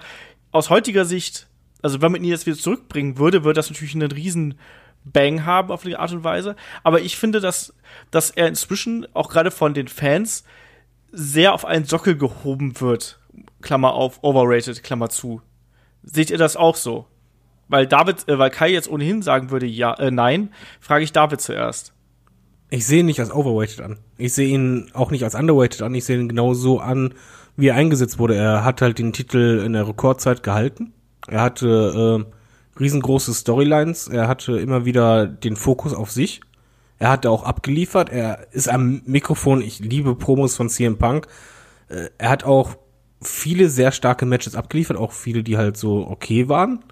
aus 0.52 0.70
heutiger 0.70 1.06
Sicht, 1.06 1.48
also 1.82 2.02
wenn 2.02 2.12
man 2.12 2.24
ihn 2.24 2.30
jetzt 2.30 2.46
wieder 2.46 2.58
zurückbringen 2.58 3.18
würde, 3.18 3.44
würde 3.44 3.58
das 3.58 3.70
natürlich 3.70 3.96
einen 3.96 4.12
riesen 4.12 4.56
Bang 5.04 5.46
haben 5.46 5.72
auf 5.72 5.84
die 5.84 5.96
Art 5.96 6.12
und 6.12 6.24
Weise. 6.24 6.56
Aber 6.84 7.02
ich 7.02 7.18
finde, 7.18 7.40
dass, 7.40 7.74
dass 8.12 8.32
er 8.32 8.48
inzwischen 8.48 9.08
auch 9.14 9.30
gerade 9.30 9.52
von 9.52 9.74
den 9.74 9.88
Fans 9.88 10.44
sehr 11.12 11.54
auf 11.54 11.66
einen 11.66 11.86
Sockel 11.86 12.18
gehoben 12.18 12.80
wird. 12.82 13.20
Klammer 13.62 13.94
auf, 13.94 14.24
overrated, 14.24 14.84
Klammer 14.84 15.10
zu. 15.10 15.42
Seht 16.04 16.30
ihr 16.30 16.38
das 16.38 16.56
auch 16.56 16.76
so? 16.76 17.08
Weil 17.68 17.88
David, 17.88 18.28
äh, 18.28 18.38
weil 18.40 18.50
Kai 18.50 18.72
jetzt 18.72 18.90
ohnehin 18.90 19.22
sagen 19.22 19.52
würde, 19.52 19.66
ja, 19.66 19.94
äh, 19.96 20.12
nein, 20.12 20.54
frage 20.80 21.04
ich 21.04 21.12
David 21.12 21.42
zuerst. 21.42 21.94
Ich 22.70 22.86
sehe 22.86 23.00
ihn 23.00 23.06
nicht 23.06 23.20
als 23.20 23.32
overweighted 23.32 23.82
an. 23.82 23.98
Ich 24.18 24.34
sehe 24.34 24.50
ihn 24.50 24.90
auch 24.94 25.12
nicht 25.12 25.24
als 25.24 25.36
underweighted 25.36 25.82
an. 25.82 25.96
Ich 25.96 26.06
sehe 26.06 26.20
ihn 26.20 26.28
genau 26.28 26.54
so 26.54 26.80
an, 26.80 27.14
wie 27.56 27.68
er 27.68 27.76
eingesetzt 27.76 28.20
wurde. 28.20 28.36
Er 28.36 28.66
hat 28.66 28.82
halt 28.82 29.00
den 29.00 29.14
Titel 29.14 29.62
in 29.66 29.74
der 29.74 29.88
Rekordzeit 29.88 30.44
gehalten. 30.44 30.94
Er 31.28 31.42
hatte 31.42 32.26
äh, 32.26 32.80
riesengroße 32.80 33.34
Storylines. 33.34 34.10
Er 34.10 34.28
hatte 34.28 34.60
immer 34.60 34.86
wieder 34.86 35.28
den 35.28 35.56
Fokus 35.56 35.94
auf 35.94 36.12
sich. 36.12 36.42
Er 37.00 37.10
hatte 37.10 37.32
auch 37.32 37.44
abgeliefert. 37.44 38.10
Er 38.10 38.48
ist 38.52 38.70
am 38.70 39.02
Mikrofon. 39.06 39.62
Ich 39.62 39.80
liebe 39.80 40.16
Promos 40.16 40.56
von 40.56 40.70
CM 40.70 40.98
Punk. 40.98 41.28
Äh, 41.88 42.10
er 42.18 42.30
hat 42.30 42.44
auch 42.44 42.76
viele 43.22 43.70
sehr 43.70 43.92
starke 43.92 44.26
Matches 44.26 44.56
abgeliefert, 44.56 44.98
auch 44.98 45.12
viele, 45.12 45.44
die 45.44 45.58
halt 45.58 45.78
so 45.78 46.08
okay 46.08 46.50
waren. 46.50 46.84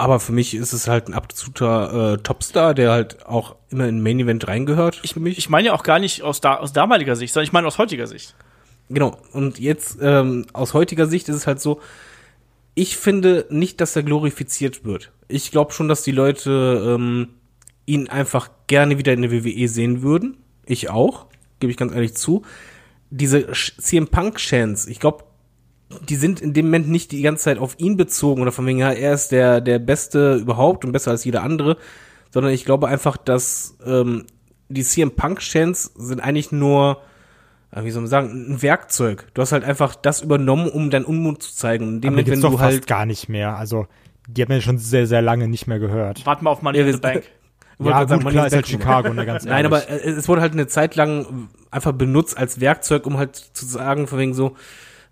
Aber 0.00 0.20
für 0.20 0.32
mich 0.32 0.54
ist 0.54 0.72
es 0.72 0.86
halt 0.86 1.08
ein 1.08 1.14
absoluter 1.14 2.14
äh, 2.14 2.18
Topstar, 2.18 2.72
der 2.72 2.92
halt 2.92 3.26
auch 3.26 3.56
immer 3.68 3.88
in 3.88 4.00
Main 4.00 4.20
Event 4.20 4.46
reingehört. 4.46 5.00
Ich, 5.02 5.16
ich 5.16 5.50
meine 5.50 5.68
ja 5.68 5.74
auch 5.74 5.82
gar 5.82 5.98
nicht 5.98 6.22
aus, 6.22 6.40
da, 6.40 6.56
aus 6.56 6.72
damaliger 6.72 7.16
Sicht, 7.16 7.34
sondern 7.34 7.46
ich 7.46 7.52
meine 7.52 7.66
aus 7.66 7.78
heutiger 7.78 8.06
Sicht. 8.06 8.36
Genau. 8.88 9.18
Und 9.32 9.58
jetzt 9.58 9.98
ähm, 10.00 10.46
aus 10.52 10.72
heutiger 10.72 11.08
Sicht 11.08 11.28
ist 11.28 11.34
es 11.34 11.46
halt 11.48 11.60
so, 11.60 11.80
ich 12.76 12.96
finde 12.96 13.46
nicht, 13.50 13.80
dass 13.80 13.96
er 13.96 14.04
glorifiziert 14.04 14.84
wird. 14.84 15.10
Ich 15.26 15.50
glaube 15.50 15.72
schon, 15.72 15.88
dass 15.88 16.02
die 16.02 16.12
Leute 16.12 16.94
ähm, 16.96 17.30
ihn 17.86 18.08
einfach 18.08 18.50
gerne 18.68 18.98
wieder 18.98 19.12
in 19.12 19.22
der 19.22 19.32
WWE 19.32 19.66
sehen 19.66 20.02
würden. 20.02 20.36
Ich 20.64 20.90
auch, 20.90 21.26
gebe 21.58 21.72
ich 21.72 21.76
ganz 21.76 21.92
ehrlich 21.92 22.14
zu. 22.14 22.42
Diese 23.10 23.48
CM 23.80 24.06
Punk 24.06 24.36
Chance, 24.36 24.88
ich 24.90 25.00
glaube, 25.00 25.24
die 26.08 26.16
sind 26.16 26.40
in 26.40 26.52
dem 26.52 26.66
Moment 26.66 26.88
nicht 26.88 27.12
die 27.12 27.22
ganze 27.22 27.44
Zeit 27.44 27.58
auf 27.58 27.78
ihn 27.78 27.96
bezogen 27.96 28.42
oder 28.42 28.52
von 28.52 28.66
wegen, 28.66 28.78
ja, 28.78 28.92
er 28.92 29.14
ist 29.14 29.32
der, 29.32 29.60
der 29.60 29.78
Beste 29.78 30.34
überhaupt 30.36 30.84
und 30.84 30.92
besser 30.92 31.10
als 31.10 31.24
jeder 31.24 31.42
andere, 31.42 31.78
sondern 32.30 32.52
ich 32.52 32.64
glaube 32.64 32.88
einfach, 32.88 33.16
dass 33.16 33.76
ähm, 33.84 34.26
die 34.68 34.82
CM 34.82 35.12
Punk 35.12 35.40
Chants 35.40 35.92
sind 35.96 36.20
eigentlich 36.20 36.52
nur, 36.52 37.00
äh, 37.70 37.84
wie 37.84 37.90
soll 37.90 38.02
man 38.02 38.10
sagen, 38.10 38.52
ein 38.52 38.62
Werkzeug. 38.62 39.28
Du 39.32 39.40
hast 39.40 39.52
halt 39.52 39.64
einfach 39.64 39.94
das 39.94 40.20
übernommen, 40.20 40.68
um 40.68 40.90
deinen 40.90 41.06
Unmut 41.06 41.42
zu 41.42 41.54
zeigen. 41.54 41.86
Und 41.86 41.94
in 41.94 42.00
dem 42.00 42.12
Aber 42.12 42.22
die 42.22 42.30
Moment, 42.30 42.44
wenn 42.44 42.50
doch 42.50 42.58
du 42.58 42.58
fast 42.58 42.72
halt, 42.72 42.86
gar 42.86 43.06
nicht 43.06 43.28
mehr. 43.30 43.56
Also, 43.56 43.86
die 44.28 44.42
hat 44.42 44.50
man 44.50 44.58
ja 44.58 44.62
schon 44.62 44.78
sehr, 44.78 45.06
sehr 45.06 45.22
lange 45.22 45.48
nicht 45.48 45.66
mehr 45.66 45.78
gehört. 45.78 46.26
Warte 46.26 46.44
mal 46.44 46.50
auf 46.50 46.60
Money 46.60 46.78
Ja, 46.78 46.86
in 46.86 46.92
the 46.92 47.00
Bank. 47.00 47.24
Ja, 47.80 48.04
gut, 48.04 48.10
Money 48.10 48.30
klar, 48.30 48.44
in 48.44 48.48
ist 48.48 48.54
halt 48.56 48.68
Chicago, 48.68 49.14
ne, 49.14 49.24
ganz 49.24 49.44
Nein, 49.46 49.64
aber 49.64 49.88
äh, 49.88 50.10
es 50.10 50.28
wurde 50.28 50.42
halt 50.42 50.52
eine 50.52 50.66
Zeit 50.66 50.96
lang 50.96 51.48
einfach 51.70 51.92
benutzt 51.92 52.36
als 52.36 52.60
Werkzeug, 52.60 53.06
um 53.06 53.16
halt 53.16 53.36
zu 53.36 53.64
sagen, 53.64 54.06
von 54.06 54.18
wegen 54.18 54.34
so, 54.34 54.56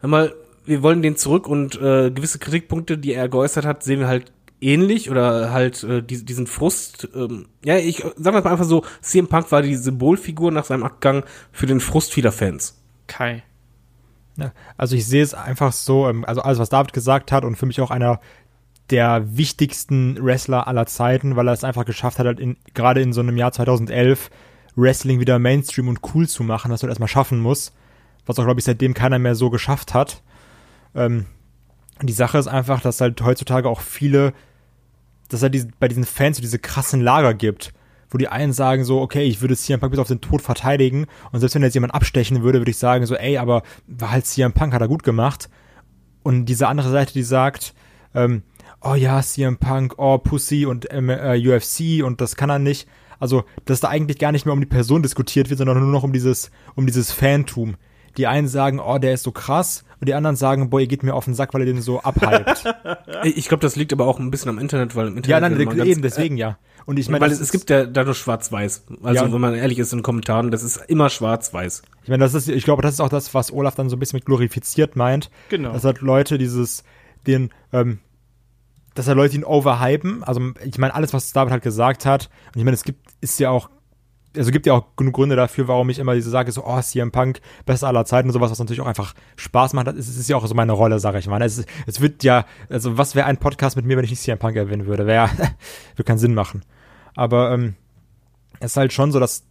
hör 0.00 0.08
mal, 0.08 0.34
wir 0.66 0.82
wollen 0.82 1.02
den 1.02 1.16
zurück 1.16 1.48
und 1.48 1.76
äh, 1.76 2.10
gewisse 2.10 2.38
Kritikpunkte, 2.38 2.98
die 2.98 3.14
er 3.14 3.28
geäußert 3.28 3.64
hat, 3.64 3.82
sehen 3.82 4.00
wir 4.00 4.08
halt 4.08 4.32
ähnlich 4.60 5.10
oder 5.10 5.52
halt 5.52 5.82
äh, 5.84 6.02
die, 6.02 6.24
diesen 6.24 6.46
Frust. 6.46 7.08
Ähm, 7.14 7.46
ja, 7.64 7.76
ich 7.76 8.04
äh, 8.04 8.10
sag 8.16 8.32
mal 8.32 8.46
einfach 8.46 8.64
so, 8.64 8.84
CM 9.00 9.28
Punk 9.28 9.50
war 9.52 9.62
die 9.62 9.76
Symbolfigur 9.76 10.50
nach 10.50 10.64
seinem 10.64 10.82
Abgang 10.82 11.24
für 11.52 11.66
den 11.66 11.80
Frust 11.80 12.12
vieler 12.12 12.32
Fans. 12.32 12.80
Kai. 13.06 13.42
Ja, 14.36 14.52
Also 14.76 14.96
ich 14.96 15.06
sehe 15.06 15.22
es 15.22 15.34
einfach 15.34 15.72
so, 15.72 16.08
ähm, 16.08 16.24
also 16.24 16.42
alles, 16.42 16.58
was 16.58 16.68
David 16.68 16.92
gesagt 16.92 17.32
hat 17.32 17.44
und 17.44 17.56
für 17.56 17.66
mich 17.66 17.80
auch 17.80 17.90
einer 17.90 18.20
der 18.90 19.24
wichtigsten 19.36 20.22
Wrestler 20.24 20.68
aller 20.68 20.86
Zeiten, 20.86 21.36
weil 21.36 21.48
er 21.48 21.54
es 21.54 21.64
einfach 21.64 21.84
geschafft 21.84 22.18
hat, 22.18 22.26
halt 22.26 22.40
in, 22.40 22.56
gerade 22.72 23.00
in 23.00 23.12
so 23.12 23.20
einem 23.20 23.36
Jahr 23.36 23.52
2011 23.52 24.30
Wrestling 24.76 25.20
wieder 25.20 25.38
Mainstream 25.38 25.88
und 25.88 26.00
cool 26.14 26.28
zu 26.28 26.44
machen, 26.44 26.70
was 26.70 26.80
du 26.80 26.86
erstmal 26.86 27.08
schaffen 27.08 27.40
muss, 27.40 27.72
was 28.26 28.38
auch, 28.38 28.44
glaube 28.44 28.60
ich, 28.60 28.64
seitdem 28.64 28.94
keiner 28.94 29.18
mehr 29.18 29.34
so 29.34 29.50
geschafft 29.50 29.94
hat. 29.94 30.22
Ähm, 30.96 31.26
die 32.02 32.12
Sache 32.12 32.38
ist 32.38 32.48
einfach, 32.48 32.80
dass 32.80 33.00
halt 33.00 33.20
heutzutage 33.22 33.68
auch 33.68 33.80
viele, 33.80 34.32
dass 35.28 35.42
halt 35.42 35.54
diese, 35.54 35.68
bei 35.78 35.88
diesen 35.88 36.04
Fans 36.04 36.38
so 36.38 36.40
diese 36.40 36.58
krassen 36.58 37.00
Lager 37.00 37.34
gibt, 37.34 37.72
wo 38.10 38.18
die 38.18 38.28
einen 38.28 38.52
sagen 38.52 38.84
so, 38.84 39.00
okay, 39.00 39.24
ich 39.24 39.40
würde 39.40 39.56
CM 39.56 39.80
Punk 39.80 39.92
bis 39.92 40.00
auf 40.00 40.08
den 40.08 40.20
Tod 40.20 40.42
verteidigen 40.42 41.06
und 41.32 41.40
selbst 41.40 41.54
wenn 41.54 41.62
jetzt 41.62 41.74
jemand 41.74 41.94
abstechen 41.94 42.42
würde, 42.42 42.58
würde 42.58 42.70
ich 42.70 42.78
sagen 42.78 43.06
so, 43.06 43.14
ey, 43.14 43.38
aber 43.38 43.62
war 43.86 44.10
halt 44.10 44.26
CM 44.26 44.52
Punk, 44.52 44.72
hat 44.72 44.80
er 44.80 44.88
gut 44.88 45.02
gemacht. 45.02 45.48
Und 46.22 46.46
diese 46.46 46.68
andere 46.68 46.90
Seite, 46.90 47.12
die 47.12 47.22
sagt, 47.22 47.74
ähm, 48.14 48.42
oh 48.82 48.94
ja, 48.94 49.22
CM 49.22 49.58
Punk, 49.58 49.94
oh 49.98 50.18
Pussy 50.18 50.66
und 50.66 50.90
äh, 50.90 51.40
UFC 51.46 52.04
und 52.04 52.20
das 52.20 52.36
kann 52.36 52.50
er 52.50 52.58
nicht. 52.58 52.88
Also, 53.18 53.44
dass 53.64 53.80
da 53.80 53.88
eigentlich 53.88 54.18
gar 54.18 54.32
nicht 54.32 54.44
mehr 54.44 54.52
um 54.52 54.60
die 54.60 54.66
Person 54.66 55.02
diskutiert 55.02 55.48
wird, 55.48 55.58
sondern 55.58 55.80
nur 55.80 55.90
noch 55.90 56.02
um 56.02 56.12
dieses, 56.12 56.50
um 56.74 56.86
dieses 56.86 57.12
Fantum. 57.12 57.76
Die 58.18 58.26
einen 58.26 58.48
sagen, 58.48 58.78
oh, 58.80 58.98
der 58.98 59.14
ist 59.14 59.22
so 59.22 59.32
krass, 59.32 59.84
und 60.00 60.08
die 60.08 60.14
anderen 60.14 60.36
sagen, 60.36 60.68
boah, 60.70 60.80
ihr 60.80 60.86
geht 60.86 61.02
mir 61.02 61.14
auf 61.14 61.24
den 61.24 61.34
Sack, 61.34 61.54
weil 61.54 61.62
ihr 61.62 61.72
den 61.72 61.80
so 61.82 62.00
abhypt. 62.00 62.64
Ich 63.24 63.48
glaube, 63.48 63.62
das 63.62 63.76
liegt 63.76 63.92
aber 63.92 64.06
auch 64.06 64.18
ein 64.18 64.30
bisschen 64.30 64.50
am 64.50 64.58
Internet, 64.58 64.94
weil 64.94 65.08
im 65.08 65.16
Internet 65.16 65.28
ja, 65.30 65.40
nein, 65.40 65.76
ganz- 65.76 65.88
eben, 65.88 66.02
deswegen 66.02 66.36
ja. 66.36 66.58
Und 66.84 66.98
ich 66.98 67.08
meine, 67.08 67.24
weil 67.24 67.32
es, 67.32 67.40
es 67.40 67.50
gibt 67.50 67.68
ja 67.70 67.84
dadurch 67.86 68.18
schwarz-weiß. 68.18 68.84
Also, 69.02 69.24
Ja. 69.24 69.32
wenn 69.32 69.40
man 69.40 69.54
ehrlich 69.54 69.78
ist 69.78 69.92
in 69.92 69.98
den 69.98 70.02
Kommentaren, 70.04 70.50
das 70.52 70.62
ist 70.62 70.76
immer 70.88 71.08
schwarz-weiß. 71.10 71.82
Ich 72.04 72.08
meine, 72.08 72.22
das 72.22 72.34
ist, 72.34 72.48
ich 72.48 72.62
glaube, 72.64 72.82
das 72.82 72.92
ist 72.94 73.00
auch 73.00 73.08
das, 73.08 73.34
was 73.34 73.52
Olaf 73.52 73.74
dann 73.74 73.88
so 73.88 73.96
ein 73.96 73.98
bisschen 73.98 74.18
mit 74.18 74.26
glorifiziert 74.26 74.94
meint. 74.94 75.30
Genau. 75.48 75.72
Dass 75.72 75.82
halt 75.84 76.00
Leute 76.00 76.38
dieses, 76.38 76.84
den, 77.26 77.50
ähm, 77.72 77.98
dass 78.94 79.08
halt 79.08 79.16
Leute 79.16 79.34
ihn 79.34 79.44
overhypen. 79.44 80.22
Also, 80.22 80.40
ich 80.64 80.78
meine, 80.78 80.94
alles, 80.94 81.12
was 81.12 81.32
David 81.32 81.50
halt 81.52 81.62
gesagt 81.64 82.06
hat. 82.06 82.28
Und 82.54 82.58
ich 82.60 82.64
meine, 82.64 82.74
es 82.76 82.84
gibt, 82.84 83.00
ist 83.20 83.40
ja 83.40 83.50
auch, 83.50 83.68
also 84.36 84.50
gibt 84.50 84.66
ja 84.66 84.74
auch 84.74 84.96
genug 84.96 85.14
Gründe 85.14 85.36
dafür, 85.36 85.68
warum 85.68 85.90
ich 85.90 85.98
immer 85.98 86.14
diese 86.14 86.30
sage, 86.30 86.52
so, 86.52 86.64
oh, 86.64 86.80
CM 86.80 87.12
Punk, 87.12 87.40
bester 87.64 87.88
aller 87.88 88.04
Zeiten 88.04 88.28
und 88.28 88.32
sowas, 88.32 88.50
was 88.50 88.58
natürlich 88.58 88.80
auch 88.80 88.86
einfach 88.86 89.14
Spaß 89.36 89.72
macht. 89.72 89.88
Es 89.88 90.08
ist, 90.08 90.18
ist 90.18 90.28
ja 90.28 90.36
auch 90.36 90.46
so 90.46 90.54
meine 90.54 90.72
Rolle, 90.72 90.98
sage 90.98 91.18
ich 91.18 91.26
mal. 91.26 91.42
Es, 91.42 91.64
es 91.86 92.00
wird 92.00 92.24
ja, 92.24 92.46
also, 92.68 92.98
was 92.98 93.14
wäre 93.14 93.26
ein 93.26 93.38
Podcast 93.38 93.76
mit 93.76 93.84
mir, 93.84 93.96
wenn 93.96 94.04
ich 94.04 94.10
nicht 94.10 94.22
CM 94.22 94.38
Punk 94.38 94.56
erwähnen 94.56 94.86
würde? 94.86 95.06
Wäre, 95.06 95.28
würde 95.94 96.04
keinen 96.04 96.18
Sinn 96.18 96.34
machen. 96.34 96.62
Aber, 97.14 97.52
ähm, 97.52 97.74
es 98.60 98.72
ist 98.72 98.76
halt 98.76 98.92
schon 98.92 99.12
so, 99.12 99.20
dass 99.20 99.44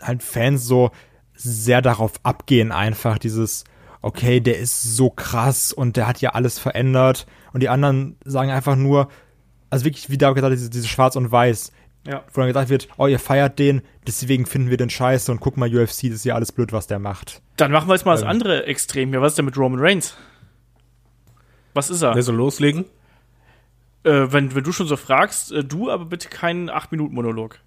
halt 0.00 0.22
Fans 0.22 0.64
so 0.64 0.90
sehr 1.34 1.82
darauf 1.82 2.12
abgehen, 2.22 2.72
einfach 2.72 3.18
dieses, 3.18 3.64
okay, 4.00 4.40
der 4.40 4.58
ist 4.58 4.82
so 4.82 5.10
krass 5.10 5.72
und 5.72 5.96
der 5.96 6.06
hat 6.06 6.20
ja 6.20 6.30
alles 6.30 6.58
verändert. 6.58 7.26
Und 7.52 7.62
die 7.62 7.68
anderen 7.68 8.16
sagen 8.24 8.50
einfach 8.50 8.76
nur, 8.76 9.08
also 9.70 9.84
wirklich, 9.84 10.10
wie 10.10 10.18
David 10.18 10.36
gesagt 10.36 10.52
hat, 10.52 10.56
dieses, 10.58 10.70
dieses 10.70 10.88
Schwarz 10.88 11.16
und 11.16 11.32
Weiß, 11.32 11.72
Ja. 12.06 12.24
wo 12.32 12.40
dann 12.40 12.48
gesagt 12.48 12.68
wird, 12.68 12.88
oh, 12.98 13.06
ihr 13.06 13.20
feiert 13.20 13.58
den, 13.60 13.82
deswegen 14.06 14.44
finden 14.44 14.70
wir 14.70 14.76
den 14.76 14.90
scheiße 14.90 15.30
und 15.30 15.38
guck 15.40 15.56
mal, 15.56 15.68
UFC, 15.68 16.02
das 16.02 16.16
ist 16.16 16.24
ja 16.24 16.34
alles 16.34 16.50
blöd, 16.50 16.72
was 16.72 16.88
der 16.88 16.98
macht. 16.98 17.42
Dann 17.56 17.70
machen 17.70 17.88
wir 17.88 17.94
jetzt 17.94 18.04
mal 18.04 18.12
das 18.12 18.22
Ähm. 18.22 18.28
andere 18.28 18.66
Extrem 18.66 19.10
hier. 19.10 19.20
Was 19.22 19.32
ist 19.32 19.38
denn 19.38 19.44
mit 19.44 19.56
Roman 19.56 19.78
Reigns? 19.80 20.16
Was 21.74 21.90
ist 21.90 22.02
er? 22.02 22.14
Wer 22.14 22.22
soll 22.22 22.34
loslegen? 22.36 22.86
Äh, 24.04 24.32
wenn, 24.32 24.54
wenn 24.54 24.64
du 24.64 24.72
schon 24.72 24.88
so 24.88 24.96
fragst, 24.96 25.52
äh, 25.52 25.64
du 25.64 25.90
aber 25.90 26.06
bitte 26.06 26.28
keinen 26.28 26.68
8-Minuten-Monolog. 26.70 27.60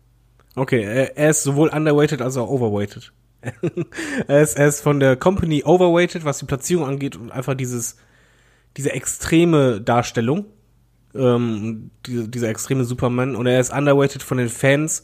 Okay, 0.55 0.83
er, 0.83 1.17
er 1.17 1.29
ist 1.29 1.43
sowohl 1.43 1.69
underweighted 1.69 2.21
als 2.21 2.35
auch 2.35 2.49
overweighted. 2.49 3.13
er, 4.27 4.41
ist, 4.41 4.57
er 4.57 4.67
ist 4.67 4.81
von 4.81 4.99
der 4.99 5.15
Company 5.15 5.63
overweighted, 5.63 6.25
was 6.25 6.39
die 6.39 6.45
Platzierung 6.45 6.85
angeht 6.85 7.15
und 7.15 7.31
einfach 7.31 7.53
dieses, 7.53 7.97
diese 8.75 8.91
extreme 8.91 9.79
Darstellung, 9.81 10.45
ähm, 11.15 11.91
diese, 12.05 12.27
dieser 12.27 12.49
extreme 12.49 12.85
Superman 12.85 13.35
und 13.35 13.47
er 13.47 13.59
ist 13.59 13.73
underweighted 13.73 14.23
von 14.23 14.37
den 14.37 14.49
Fans 14.49 15.01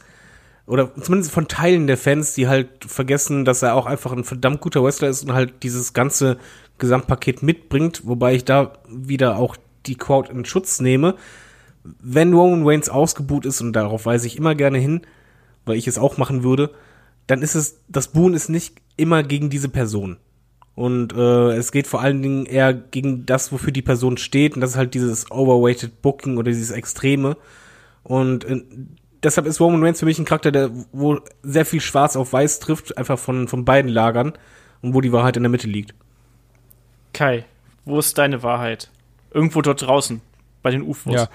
oder 0.66 0.94
zumindest 1.00 1.32
von 1.32 1.48
Teilen 1.48 1.86
der 1.86 1.96
Fans, 1.96 2.34
die 2.34 2.48
halt 2.48 2.68
vergessen, 2.86 3.44
dass 3.44 3.62
er 3.62 3.74
auch 3.74 3.86
einfach 3.86 4.12
ein 4.12 4.24
verdammt 4.24 4.60
guter 4.60 4.82
Wrestler 4.82 5.08
ist 5.08 5.24
und 5.24 5.32
halt 5.32 5.62
dieses 5.62 5.92
ganze 5.92 6.38
Gesamtpaket 6.78 7.42
mitbringt, 7.42 8.02
wobei 8.04 8.34
ich 8.34 8.44
da 8.44 8.74
wieder 8.88 9.36
auch 9.36 9.56
die 9.86 9.96
Crowd 9.96 10.30
in 10.30 10.44
Schutz 10.44 10.80
nehme. 10.80 11.16
Wenn 11.84 12.32
Roman 12.32 12.66
Reigns 12.66 12.88
ausgebuht 12.88 13.44
ist, 13.44 13.60
und 13.60 13.72
darauf 13.72 14.06
weise 14.06 14.26
ich 14.28 14.36
immer 14.36 14.54
gerne 14.54 14.78
hin, 14.78 15.02
weil 15.64 15.76
ich 15.76 15.88
es 15.88 15.98
auch 15.98 16.16
machen 16.16 16.44
würde, 16.44 16.70
dann 17.26 17.42
ist 17.42 17.54
es, 17.54 17.80
das 17.88 18.08
Buhen 18.08 18.34
ist 18.34 18.48
nicht 18.48 18.76
immer 18.96 19.22
gegen 19.22 19.50
diese 19.50 19.68
Person. 19.68 20.16
Und 20.74 21.12
äh, 21.12 21.52
es 21.52 21.70
geht 21.70 21.86
vor 21.86 22.00
allen 22.00 22.22
Dingen 22.22 22.46
eher 22.46 22.72
gegen 22.72 23.26
das, 23.26 23.52
wofür 23.52 23.72
die 23.72 23.82
Person 23.82 24.16
steht, 24.16 24.54
und 24.54 24.60
das 24.60 24.70
ist 24.70 24.76
halt 24.76 24.94
dieses 24.94 25.30
overweighted 25.30 26.00
Booking 26.00 26.38
oder 26.38 26.50
dieses 26.50 26.70
Extreme. 26.70 27.36
Und 28.02 28.44
äh, 28.44 28.62
deshalb 29.22 29.46
ist 29.46 29.60
Roman 29.60 29.82
Reigns 29.82 30.00
für 30.00 30.06
mich 30.06 30.18
ein 30.18 30.24
Charakter, 30.24 30.50
der 30.50 30.70
wo 30.92 31.20
sehr 31.42 31.66
viel 31.66 31.80
Schwarz 31.80 32.16
auf 32.16 32.32
Weiß 32.32 32.58
trifft, 32.58 32.96
einfach 32.96 33.18
von, 33.18 33.48
von 33.48 33.64
beiden 33.64 33.90
Lagern 33.90 34.32
und 34.80 34.94
wo 34.94 35.00
die 35.00 35.12
Wahrheit 35.12 35.36
in 35.36 35.42
der 35.42 35.50
Mitte 35.50 35.68
liegt. 35.68 35.94
Kai, 37.12 37.44
wo 37.84 37.98
ist 37.98 38.16
deine 38.16 38.42
Wahrheit? 38.42 38.90
Irgendwo 39.30 39.60
dort 39.60 39.82
draußen, 39.82 40.22
bei 40.62 40.70
den 40.70 40.82
UFOs. 40.82 41.14
Ja. 41.14 41.28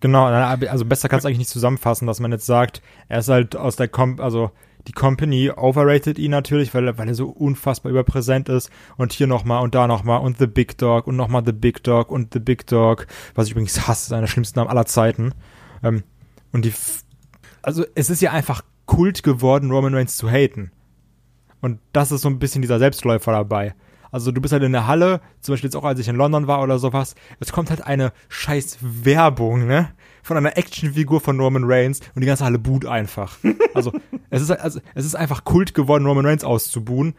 Genau, 0.00 0.26
also 0.26 0.84
besser 0.84 1.08
kannst 1.08 1.24
du 1.24 1.28
eigentlich 1.28 1.38
nicht 1.38 1.50
zusammenfassen, 1.50 2.06
dass 2.06 2.20
man 2.20 2.30
jetzt 2.30 2.46
sagt, 2.46 2.82
er 3.08 3.18
ist 3.18 3.28
halt 3.28 3.56
aus 3.56 3.76
der 3.76 3.88
Com 3.88 4.20
also 4.20 4.50
die 4.88 4.92
Company 4.92 5.50
overrated 5.50 6.18
ihn 6.18 6.30
natürlich, 6.30 6.72
weil, 6.74 6.86
er- 6.86 6.98
weil 6.98 7.08
er 7.08 7.14
so 7.14 7.28
unfassbar 7.28 7.90
überpräsent 7.90 8.48
ist 8.48 8.70
und 8.96 9.12
hier 9.12 9.26
nochmal 9.26 9.62
und 9.62 9.74
da 9.74 9.86
nochmal 9.86 10.20
und 10.20 10.38
The 10.38 10.46
Big 10.46 10.78
Dog 10.78 11.06
und 11.06 11.16
nochmal 11.16 11.42
The 11.44 11.52
Big 11.52 11.82
Dog 11.82 12.10
und 12.10 12.32
The 12.32 12.40
Big 12.40 12.66
Dog, 12.66 13.06
was 13.34 13.46
ich 13.46 13.52
übrigens 13.52 13.86
hasse, 13.88 14.06
ist 14.06 14.12
einer 14.12 14.22
der 14.22 14.28
schlimmsten 14.28 14.58
Namen 14.58 14.70
aller 14.70 14.86
Zeiten. 14.86 15.32
Ähm, 15.82 16.02
und 16.52 16.64
die, 16.64 16.72
also 17.62 17.84
es 17.94 18.10
ist 18.10 18.22
ja 18.22 18.30
einfach 18.32 18.62
Kult 18.86 19.22
geworden, 19.22 19.70
Roman 19.70 19.94
Reigns 19.94 20.16
zu 20.16 20.30
haten. 20.30 20.70
Und 21.60 21.80
das 21.92 22.12
ist 22.12 22.20
so 22.22 22.28
ein 22.28 22.38
bisschen 22.38 22.62
dieser 22.62 22.78
Selbstläufer 22.78 23.32
dabei. 23.32 23.74
Also 24.12 24.30
du 24.30 24.40
bist 24.40 24.52
halt 24.52 24.62
in 24.62 24.72
der 24.72 24.86
Halle, 24.86 25.20
zum 25.40 25.52
Beispiel 25.52 25.68
jetzt 25.68 25.74
auch 25.74 25.84
als 25.84 25.98
ich 25.98 26.06
in 26.06 26.14
London 26.16 26.46
war 26.46 26.62
oder 26.62 26.78
sowas, 26.78 27.16
es 27.40 27.50
kommt 27.50 27.70
halt 27.70 27.84
eine 27.84 28.12
scheiß 28.28 28.78
Werbung, 28.80 29.66
ne? 29.66 29.90
Von 30.26 30.36
einer 30.36 30.58
Actionfigur 30.58 31.20
von 31.20 31.38
Roman 31.38 31.62
Reigns 31.64 32.00
und 32.16 32.20
die 32.20 32.26
ganze 32.26 32.44
Halle 32.44 32.58
buht 32.58 32.84
einfach. 32.84 33.38
Also 33.74 33.92
es 34.30 34.42
ist, 34.42 34.50
also, 34.50 34.80
es 34.96 35.04
ist 35.04 35.14
einfach 35.14 35.44
Kult 35.44 35.72
geworden, 35.72 36.04
Roman 36.04 36.26
Reigns 36.26 36.42
auszubuhen, 36.42 37.14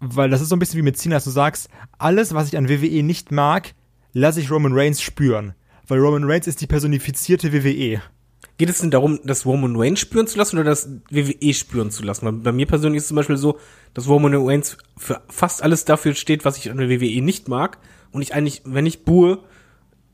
weil 0.00 0.28
das 0.28 0.42
ist 0.42 0.50
so 0.50 0.56
ein 0.56 0.58
bisschen 0.58 0.76
wie 0.76 0.82
mit 0.82 0.98
Cena, 0.98 1.16
dass 1.16 1.24
du 1.24 1.30
sagst, 1.30 1.70
alles, 1.96 2.34
was 2.34 2.48
ich 2.48 2.58
an 2.58 2.68
WWE 2.68 3.02
nicht 3.02 3.32
mag, 3.32 3.72
lasse 4.12 4.40
ich 4.40 4.50
Roman 4.50 4.74
Reigns 4.74 5.00
spüren. 5.00 5.54
Weil 5.88 5.98
Roman 6.00 6.24
Reigns 6.24 6.46
ist 6.46 6.60
die 6.60 6.66
personifizierte. 6.66 7.54
WWE. 7.54 8.02
Geht 8.58 8.68
es 8.68 8.80
denn 8.80 8.90
darum, 8.90 9.20
das 9.24 9.46
Roman 9.46 9.76
Reigns 9.76 10.00
spüren 10.00 10.26
zu 10.26 10.36
lassen 10.36 10.58
oder 10.58 10.68
das 10.68 10.90
WWE 11.10 11.54
spüren 11.54 11.90
zu 11.90 12.02
lassen? 12.02 12.26
Weil 12.26 12.32
bei 12.32 12.52
mir 12.52 12.66
persönlich 12.66 12.98
ist 12.98 13.04
es 13.04 13.08
zum 13.08 13.16
Beispiel 13.16 13.38
so, 13.38 13.58
dass 13.94 14.08
Roman 14.08 14.34
Reigns 14.34 14.76
für 14.98 15.22
fast 15.28 15.62
alles 15.62 15.86
dafür 15.86 16.14
steht, 16.14 16.44
was 16.44 16.58
ich 16.58 16.70
an 16.70 16.76
der 16.76 16.90
WWE 16.90 17.22
nicht 17.22 17.48
mag. 17.48 17.78
Und 18.12 18.20
ich 18.20 18.34
eigentlich, 18.34 18.60
wenn 18.66 18.84
ich 18.84 19.04
buhe, 19.04 19.38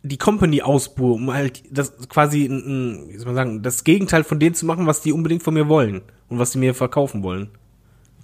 die 0.03 0.19
Company 0.19 0.62
ausbuhe, 0.62 1.15
um 1.15 1.33
halt 1.33 1.62
das 1.70 2.09
quasi, 2.09 2.47
ein, 2.47 3.09
wie 3.09 3.16
soll 3.16 3.27
man 3.27 3.35
sagen, 3.35 3.62
das 3.62 3.85
Gegenteil 3.85 4.24
von 4.24 4.41
dem 4.41 4.55
zu 4.55 4.66
machen, 4.66 4.87
was 4.87 5.01
die 5.01 5.12
unbedingt 5.12 5.43
von 5.43 5.55
mir 5.55 5.69
wollen 5.69 6.03
und 6.29 6.39
was 6.39 6.51
die 6.51 6.59
mir 6.59 6.74
verkaufen 6.74 7.23
wollen. 7.23 7.51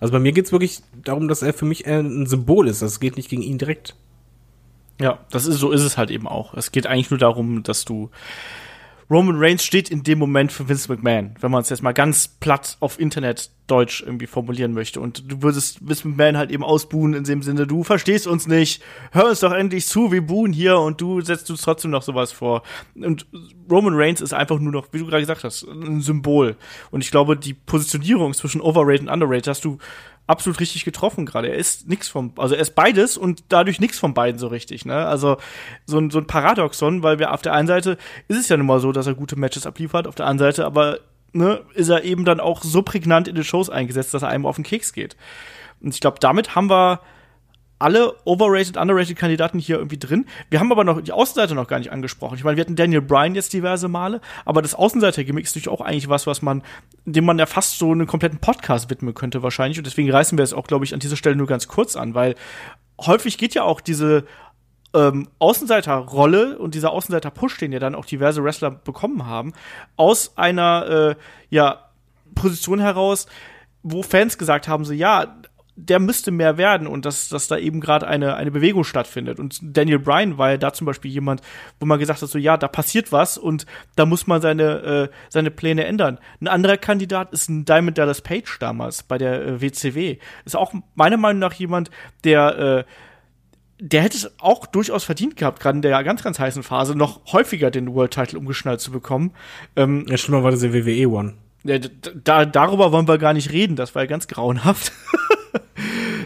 Also 0.00 0.12
bei 0.12 0.18
mir 0.18 0.32
geht's 0.32 0.52
wirklich 0.52 0.80
darum, 1.04 1.28
dass 1.28 1.42
er 1.42 1.52
für 1.52 1.64
mich 1.64 1.86
ein 1.86 2.26
Symbol 2.26 2.68
ist. 2.68 2.82
Das 2.82 3.00
geht 3.00 3.16
nicht 3.16 3.28
gegen 3.28 3.42
ihn 3.42 3.58
direkt. 3.58 3.96
Ja, 5.00 5.20
das 5.30 5.46
ist, 5.46 5.58
so 5.58 5.70
ist 5.70 5.82
es 5.82 5.96
halt 5.96 6.10
eben 6.10 6.26
auch. 6.26 6.54
Es 6.54 6.72
geht 6.72 6.86
eigentlich 6.86 7.10
nur 7.10 7.18
darum, 7.18 7.62
dass 7.62 7.84
du 7.84 8.10
Roman 9.10 9.36
Reigns 9.38 9.64
steht 9.64 9.88
in 9.88 10.02
dem 10.02 10.18
Moment 10.18 10.52
für 10.52 10.68
Vince 10.68 10.92
McMahon, 10.92 11.34
wenn 11.40 11.50
man 11.50 11.62
es 11.62 11.70
jetzt 11.70 11.82
mal 11.82 11.92
ganz 11.92 12.28
platt 12.28 12.76
auf 12.80 13.00
Internet 13.00 13.50
Deutsch 13.66 14.02
irgendwie 14.02 14.26
formulieren 14.26 14.72
möchte. 14.72 15.00
Und 15.00 15.30
du 15.30 15.42
würdest 15.42 15.86
Vince 15.86 16.08
McMahon 16.08 16.36
halt 16.36 16.50
eben 16.50 16.62
ausbuhen 16.62 17.14
in 17.14 17.24
dem 17.24 17.42
Sinne, 17.42 17.66
du 17.66 17.84
verstehst 17.84 18.26
uns 18.26 18.46
nicht, 18.46 18.82
hör 19.12 19.28
uns 19.28 19.40
doch 19.40 19.52
endlich 19.52 19.86
zu, 19.86 20.12
wir 20.12 20.26
buhen 20.26 20.52
hier 20.52 20.78
und 20.78 21.00
du 21.00 21.20
setzt 21.20 21.50
uns 21.50 21.62
trotzdem 21.62 21.90
noch 21.90 22.02
sowas 22.02 22.32
vor. 22.32 22.62
Und 22.94 23.26
Roman 23.70 23.94
Reigns 23.94 24.20
ist 24.20 24.34
einfach 24.34 24.58
nur 24.58 24.72
noch, 24.72 24.88
wie 24.92 24.98
du 24.98 25.06
gerade 25.06 25.22
gesagt 25.22 25.44
hast, 25.44 25.64
ein 25.64 26.00
Symbol. 26.02 26.56
Und 26.90 27.02
ich 27.02 27.10
glaube, 27.10 27.36
die 27.36 27.54
Positionierung 27.54 28.34
zwischen 28.34 28.60
Overrated 28.60 29.02
und 29.02 29.08
Underrated 29.08 29.48
hast 29.48 29.64
du 29.64 29.78
absolut 30.28 30.60
richtig 30.60 30.84
getroffen 30.84 31.26
gerade. 31.26 31.48
Er 31.48 31.56
ist 31.56 31.88
nix 31.88 32.06
vom, 32.06 32.32
also 32.36 32.54
er 32.54 32.60
ist 32.60 32.74
beides 32.74 33.16
und 33.16 33.44
dadurch 33.48 33.80
nix 33.80 33.98
von 33.98 34.14
beiden 34.14 34.38
so 34.38 34.46
richtig, 34.46 34.84
ne? 34.84 35.06
Also 35.06 35.38
so 35.86 35.98
ein, 35.98 36.10
so 36.10 36.18
ein 36.18 36.26
Paradoxon, 36.26 37.02
weil 37.02 37.18
wir 37.18 37.32
auf 37.32 37.42
der 37.42 37.54
einen 37.54 37.66
Seite 37.66 37.98
ist 38.28 38.38
es 38.38 38.48
ja 38.48 38.56
nun 38.56 38.66
mal 38.66 38.80
so, 38.80 38.92
dass 38.92 39.06
er 39.06 39.14
gute 39.14 39.36
Matches 39.36 39.66
abliefert, 39.66 40.06
auf 40.06 40.14
der 40.14 40.26
anderen 40.26 40.52
Seite 40.52 40.66
aber 40.66 41.00
ne, 41.32 41.62
ist 41.74 41.88
er 41.88 42.04
eben 42.04 42.24
dann 42.24 42.40
auch 42.40 42.62
so 42.62 42.82
prägnant 42.82 43.26
in 43.26 43.34
den 43.34 43.44
Shows 43.44 43.70
eingesetzt, 43.70 44.14
dass 44.14 44.22
er 44.22 44.28
einem 44.28 44.46
auf 44.46 44.56
den 44.56 44.64
Keks 44.64 44.92
geht. 44.92 45.16
Und 45.80 45.94
ich 45.94 46.00
glaube, 46.00 46.18
damit 46.20 46.54
haben 46.54 46.70
wir 46.70 47.00
alle 47.78 48.14
overrated, 48.24 48.76
underrated 48.76 49.16
Kandidaten 49.16 49.58
hier 49.58 49.76
irgendwie 49.76 49.98
drin. 49.98 50.26
Wir 50.50 50.60
haben 50.60 50.72
aber 50.72 50.84
noch 50.84 51.00
die 51.00 51.12
Außenseiter 51.12 51.54
noch 51.54 51.68
gar 51.68 51.78
nicht 51.78 51.92
angesprochen. 51.92 52.36
Ich 52.36 52.44
meine, 52.44 52.56
wir 52.56 52.62
hatten 52.62 52.76
Daniel 52.76 53.02
Bryan 53.02 53.34
jetzt 53.34 53.52
diverse 53.52 53.88
Male, 53.88 54.20
aber 54.44 54.62
das 54.62 54.74
Außenseiter-Gimmick 54.74 55.44
ist 55.44 55.54
natürlich 55.54 55.68
auch 55.68 55.80
eigentlich 55.80 56.08
was, 56.08 56.26
was 56.26 56.42
man, 56.42 56.62
dem 57.04 57.24
man 57.24 57.38
ja 57.38 57.46
fast 57.46 57.78
so 57.78 57.92
einen 57.92 58.06
kompletten 58.06 58.38
Podcast 58.38 58.90
widmen 58.90 59.14
könnte 59.14 59.42
wahrscheinlich. 59.42 59.78
Und 59.78 59.86
deswegen 59.86 60.10
reißen 60.10 60.36
wir 60.36 60.42
es 60.42 60.52
auch, 60.52 60.66
glaube 60.66 60.84
ich, 60.84 60.94
an 60.94 61.00
dieser 61.00 61.16
Stelle 61.16 61.36
nur 61.36 61.46
ganz 61.46 61.68
kurz 61.68 61.96
an, 61.96 62.14
weil 62.14 62.34
häufig 63.00 63.38
geht 63.38 63.54
ja 63.54 63.62
auch 63.62 63.80
diese 63.80 64.24
ähm, 64.94 65.28
Außenseiterrolle 65.38 66.58
und 66.58 66.74
dieser 66.74 66.90
Außenseiter-Push, 66.90 67.58
den 67.58 67.72
ja 67.72 67.78
dann 67.78 67.94
auch 67.94 68.04
diverse 68.04 68.42
Wrestler 68.42 68.70
bekommen 68.70 69.26
haben, 69.26 69.52
aus 69.96 70.36
einer 70.36 70.86
äh, 70.88 71.14
ja, 71.50 71.84
Position 72.34 72.80
heraus, 72.80 73.26
wo 73.82 74.02
Fans 74.02 74.38
gesagt 74.38 74.68
haben, 74.68 74.84
so 74.84 74.92
ja, 74.92 75.36
der 75.80 76.00
müsste 76.00 76.32
mehr 76.32 76.58
werden 76.58 76.88
und 76.88 77.04
dass, 77.04 77.28
dass 77.28 77.46
da 77.46 77.56
eben 77.56 77.80
gerade 77.80 78.06
eine, 78.06 78.34
eine 78.34 78.50
Bewegung 78.50 78.82
stattfindet. 78.82 79.38
Und 79.38 79.60
Daniel 79.62 80.00
Bryan 80.00 80.36
war 80.36 80.50
ja 80.50 80.56
da 80.56 80.72
zum 80.72 80.86
Beispiel 80.86 81.10
jemand, 81.10 81.40
wo 81.78 81.86
man 81.86 82.00
gesagt 82.00 82.20
hat, 82.20 82.28
so 82.28 82.38
ja, 82.38 82.56
da 82.56 82.66
passiert 82.66 83.12
was 83.12 83.38
und 83.38 83.64
da 83.94 84.04
muss 84.04 84.26
man 84.26 84.42
seine, 84.42 84.64
äh, 84.82 85.08
seine 85.28 85.52
Pläne 85.52 85.84
ändern. 85.84 86.18
Ein 86.40 86.48
anderer 86.48 86.76
Kandidat 86.76 87.32
ist 87.32 87.48
ein 87.48 87.64
Diamond 87.64 87.96
Dallas 87.96 88.22
Page 88.22 88.58
damals 88.58 89.04
bei 89.04 89.18
der 89.18 89.46
äh, 89.46 89.60
WCW. 89.60 90.18
Ist 90.44 90.56
auch 90.56 90.74
meiner 90.96 91.16
Meinung 91.16 91.38
nach 91.38 91.54
jemand, 91.54 91.90
der 92.24 92.58
äh, 92.58 92.84
der 93.80 94.02
hätte 94.02 94.16
es 94.16 94.40
auch 94.40 94.66
durchaus 94.66 95.04
verdient 95.04 95.36
gehabt, 95.36 95.60
gerade 95.60 95.78
in 95.78 95.82
der 95.82 96.02
ganz, 96.02 96.24
ganz 96.24 96.40
heißen 96.40 96.64
Phase, 96.64 96.96
noch 96.96 97.32
häufiger 97.32 97.70
den 97.70 97.94
World 97.94 98.12
Title 98.12 98.36
umgeschnallt 98.36 98.80
zu 98.80 98.90
bekommen. 98.90 99.32
Ähm, 99.76 100.04
ja, 100.08 100.16
schlimmer 100.16 100.42
war 100.42 100.50
das 100.50 100.60
der 100.60 100.74
WWE 100.74 101.08
One. 101.08 101.34
Ja, 101.62 101.78
da, 101.78 102.44
darüber 102.44 102.90
wollen 102.90 103.06
wir 103.06 103.18
gar 103.18 103.34
nicht 103.34 103.52
reden, 103.52 103.76
das 103.76 103.94
war 103.94 104.02
ja 104.02 104.06
ganz 104.06 104.26
grauenhaft. 104.26 104.90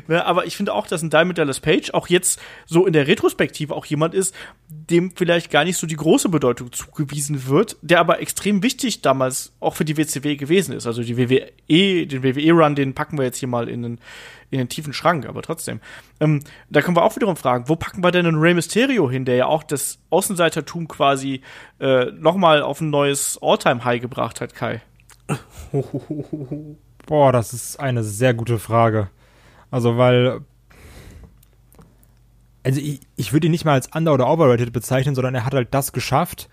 ne, 0.09 0.25
aber 0.25 0.47
ich 0.47 0.57
finde 0.57 0.75
auch, 0.75 0.87
dass 0.87 1.03
ein 1.03 1.11
Diamond 1.11 1.39
Dallas 1.39 1.61
Page 1.61 1.93
auch 1.93 2.09
jetzt 2.09 2.41
so 2.67 2.87
in 2.87 2.93
der 2.93 3.07
Retrospektive 3.07 3.75
auch 3.75 3.87
jemand 3.87 4.15
ist, 4.15 4.35
dem 4.69 5.13
vielleicht 5.15 5.51
gar 5.51 5.65
nicht 5.65 5.77
so 5.77 5.87
die 5.87 5.97
große 5.97 6.29
Bedeutung 6.29 6.73
zugewiesen 6.73 7.47
wird, 7.47 7.77
der 7.83 8.01
aber 8.01 8.21
extrem 8.21 8.63
wichtig 8.63 9.03
damals 9.03 9.53
auch 9.61 9.75
für 9.75 9.85
die 9.85 9.97
WCW 9.97 10.37
gewesen 10.37 10.75
ist. 10.75 10.87
Also 10.87 11.03
die 11.03 11.17
WWE, 11.17 12.07
den 12.07 12.23
WWE-Run, 12.23 12.75
den 12.75 12.95
packen 12.95 13.19
wir 13.19 13.25
jetzt 13.25 13.39
hier 13.39 13.49
mal 13.49 13.69
in 13.69 13.83
den, 13.83 13.99
in 14.51 14.59
den 14.59 14.69
tiefen 14.69 14.93
Schrank, 14.93 15.27
aber 15.27 15.43
trotzdem. 15.43 15.81
Ähm, 16.21 16.41
da 16.71 16.83
können 16.83 16.97
wir 16.97 17.03
auch 17.03 17.17
wiederum 17.17 17.37
fragen, 17.37 17.69
wo 17.69 17.77
packen 17.77 18.03
wir 18.03 18.11
denn 18.11 18.27
einen 18.27 18.39
Rey 18.39 18.55
Mysterio 18.55 19.11
hin, 19.11 19.25
der 19.25 19.37
ja 19.37 19.47
auch 19.47 19.63
das 19.63 19.99
Außenseitertum 20.11 20.89
quasi 20.89 21.43
äh, 21.81 22.07
nochmal 22.13 22.63
auf 22.63 22.81
ein 22.81 22.91
neues 22.91 23.39
All-Time-High 23.41 24.01
gebracht 24.01 24.41
hat, 24.41 24.55
Kai? 24.55 24.83
Boah, 27.07 27.33
das 27.33 27.53
ist 27.53 27.81
eine 27.81 28.03
sehr 28.03 28.35
gute 28.35 28.59
Frage. 28.59 29.11
Also, 29.73 29.97
weil. 29.97 30.43
Also, 32.63 32.81
ich, 32.81 33.01
ich 33.17 33.33
würde 33.33 33.47
ihn 33.49 33.51
nicht 33.51 33.65
mal 33.65 33.73
als 33.73 33.89
under- 33.93 34.15
oder 34.15 34.29
overrated 34.29 34.73
bezeichnen, 34.73 35.17
sondern 35.17 35.35
er 35.35 35.45
hat 35.45 35.55
halt 35.55 35.75
das 35.75 35.93
geschafft. 35.93 36.49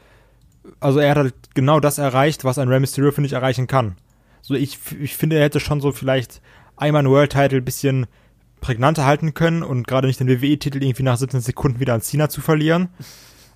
Also, 0.80 1.00
er 1.00 1.12
hat 1.12 1.18
halt 1.18 1.36
genau 1.54 1.80
das 1.80 2.00
erreicht, 2.00 2.44
was 2.44 2.58
ein 2.58 2.68
Rey 2.68 2.80
Mysterio, 2.80 3.12
finde 3.12 3.28
ich, 3.28 3.34
erreichen 3.34 3.68
kann. 3.68 3.96
So, 4.42 4.56
ich, 4.56 4.80
ich 5.00 5.16
finde, 5.16 5.36
er 5.36 5.44
hätte 5.44 5.60
schon 5.60 5.82
so 5.82 5.92
vielleicht 5.92 6.42
einmal 6.78 7.02
einen 7.02 7.12
World 7.12 7.34
Title 7.34 7.62
bisschen 7.62 8.08
prägnanter 8.62 9.06
halten 9.06 9.34
können 9.34 9.64
und 9.64 9.88
gerade 9.88 10.08
nicht 10.08 10.20
den 10.20 10.28
WWE-Titel 10.28 10.82
irgendwie 10.82 11.04
nach 11.04 11.18
17 11.18 11.42
Sekunden 11.42 11.80
wieder 11.80 11.94
an 11.94 12.02
Cena 12.02 12.30
zu 12.30 12.42
verlieren. 12.42 12.90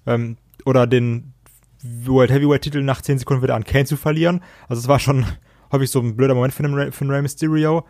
Ähm, 0.05 0.37
oder 0.65 0.87
den 0.87 1.33
World 1.81 2.31
Heavyweight-Titel 2.31 2.83
nach 2.83 3.01
10 3.01 3.19
Sekunden 3.19 3.43
wieder 3.43 3.55
an 3.55 3.63
Kane 3.63 3.85
zu 3.85 3.97
verlieren. 3.97 4.41
Also 4.67 4.81
es 4.81 4.87
war 4.87 4.99
schon 4.99 5.25
häufig 5.71 5.89
so 5.89 5.99
ein 5.99 6.15
blöder 6.15 6.35
Moment 6.35 6.53
für 6.53 6.63
den, 6.63 6.91
für 6.91 7.05
den 7.05 7.11
Rey 7.11 7.21
Mysterio. 7.21 7.85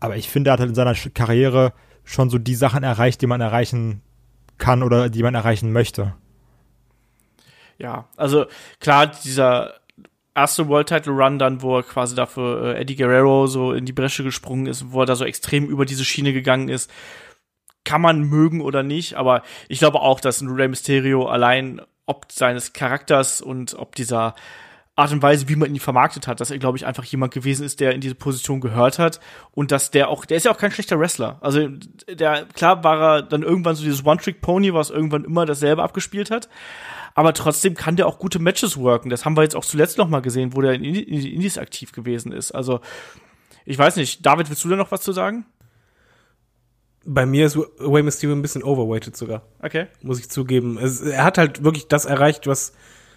Aber 0.00 0.16
ich 0.16 0.28
finde, 0.28 0.50
er 0.50 0.52
hat 0.54 0.60
halt 0.60 0.70
in 0.70 0.74
seiner 0.74 0.94
Karriere 1.14 1.72
schon 2.04 2.30
so 2.30 2.38
die 2.38 2.54
Sachen 2.54 2.82
erreicht, 2.82 3.20
die 3.22 3.26
man 3.26 3.40
erreichen 3.40 4.02
kann 4.58 4.82
oder 4.82 5.08
die 5.08 5.22
man 5.22 5.34
erreichen 5.34 5.72
möchte. 5.72 6.14
Ja, 7.78 8.08
also 8.16 8.46
klar, 8.80 9.06
dieser 9.06 9.74
erste 10.34 10.68
World 10.68 10.88
Title 10.88 11.12
Run 11.12 11.38
dann, 11.38 11.62
wo 11.62 11.78
er 11.78 11.82
quasi 11.82 12.14
dafür 12.14 12.76
äh, 12.76 12.80
Eddie 12.80 12.96
Guerrero 12.96 13.46
so 13.46 13.72
in 13.72 13.86
die 13.86 13.92
Bresche 13.92 14.22
gesprungen 14.22 14.66
ist, 14.66 14.92
wo 14.92 15.00
er 15.00 15.06
da 15.06 15.16
so 15.16 15.24
extrem 15.24 15.66
über 15.66 15.84
diese 15.84 16.04
Schiene 16.04 16.32
gegangen 16.32 16.68
ist, 16.68 16.90
kann 17.84 18.00
man 18.00 18.22
mögen 18.22 18.60
oder 18.60 18.82
nicht, 18.82 19.14
aber 19.14 19.42
ich 19.68 19.78
glaube 19.78 20.00
auch, 20.00 20.20
dass 20.20 20.40
ein 20.40 20.50
Rey 20.50 20.68
Mysterio 20.68 21.26
allein 21.26 21.80
ob 22.04 22.30
seines 22.30 22.72
Charakters 22.72 23.40
und 23.40 23.74
ob 23.74 23.94
dieser 23.94 24.34
Art 24.96 25.12
und 25.12 25.22
Weise, 25.22 25.48
wie 25.50 25.56
man 25.56 25.68
ihn 25.68 25.78
vermarktet 25.78 26.26
hat, 26.26 26.40
dass 26.40 26.50
er, 26.50 26.58
glaube 26.58 26.78
ich, 26.78 26.86
einfach 26.86 27.04
jemand 27.04 27.32
gewesen 27.34 27.66
ist, 27.66 27.80
der 27.80 27.92
in 27.92 28.00
diese 28.00 28.14
Position 28.14 28.62
gehört 28.62 28.98
hat 28.98 29.20
und 29.52 29.70
dass 29.70 29.90
der 29.90 30.08
auch, 30.08 30.24
der 30.24 30.38
ist 30.38 30.44
ja 30.44 30.50
auch 30.50 30.56
kein 30.56 30.70
schlechter 30.70 30.98
Wrestler. 30.98 31.36
Also 31.42 31.68
der, 32.08 32.46
klar 32.46 32.82
war 32.82 33.00
er 33.02 33.22
dann 33.22 33.42
irgendwann 33.42 33.76
so 33.76 33.84
dieses 33.84 34.06
One-Trick-Pony, 34.06 34.72
was 34.72 34.88
irgendwann 34.88 35.24
immer 35.24 35.44
dasselbe 35.44 35.82
abgespielt 35.82 36.30
hat. 36.30 36.48
Aber 37.14 37.34
trotzdem 37.34 37.74
kann 37.74 37.96
der 37.96 38.06
auch 38.06 38.18
gute 38.18 38.38
Matches 38.38 38.78
worken. 38.78 39.10
Das 39.10 39.26
haben 39.26 39.36
wir 39.36 39.42
jetzt 39.42 39.54
auch 39.54 39.64
zuletzt 39.64 39.98
noch 39.98 40.08
mal 40.08 40.20
gesehen, 40.20 40.56
wo 40.56 40.62
der 40.62 40.72
in, 40.72 40.84
in 40.84 41.20
die 41.20 41.34
Indies 41.34 41.58
aktiv 41.58 41.92
gewesen 41.92 42.32
ist. 42.32 42.52
Also, 42.52 42.80
ich 43.66 43.78
weiß 43.78 43.96
nicht. 43.96 44.24
David, 44.24 44.48
willst 44.48 44.64
du 44.64 44.68
da 44.70 44.76
noch 44.76 44.92
was 44.92 45.02
zu 45.02 45.12
sagen? 45.12 45.44
Bei 47.04 47.24
mir 47.24 47.46
ist 47.46 47.56
Way 47.56 48.02
Mysterio 48.02 48.34
ein 48.34 48.42
bisschen 48.42 48.62
overweighted 48.62 49.16
sogar. 49.16 49.42
Okay. 49.62 49.86
Muss 50.02 50.18
ich 50.18 50.30
zugeben. 50.30 50.78
Es, 50.78 51.00
er 51.02 51.24
hat 51.24 51.38
halt 51.38 51.64
wirklich 51.64 51.86
das 51.88 52.04
erreicht, 52.04 52.46
was 52.46 52.72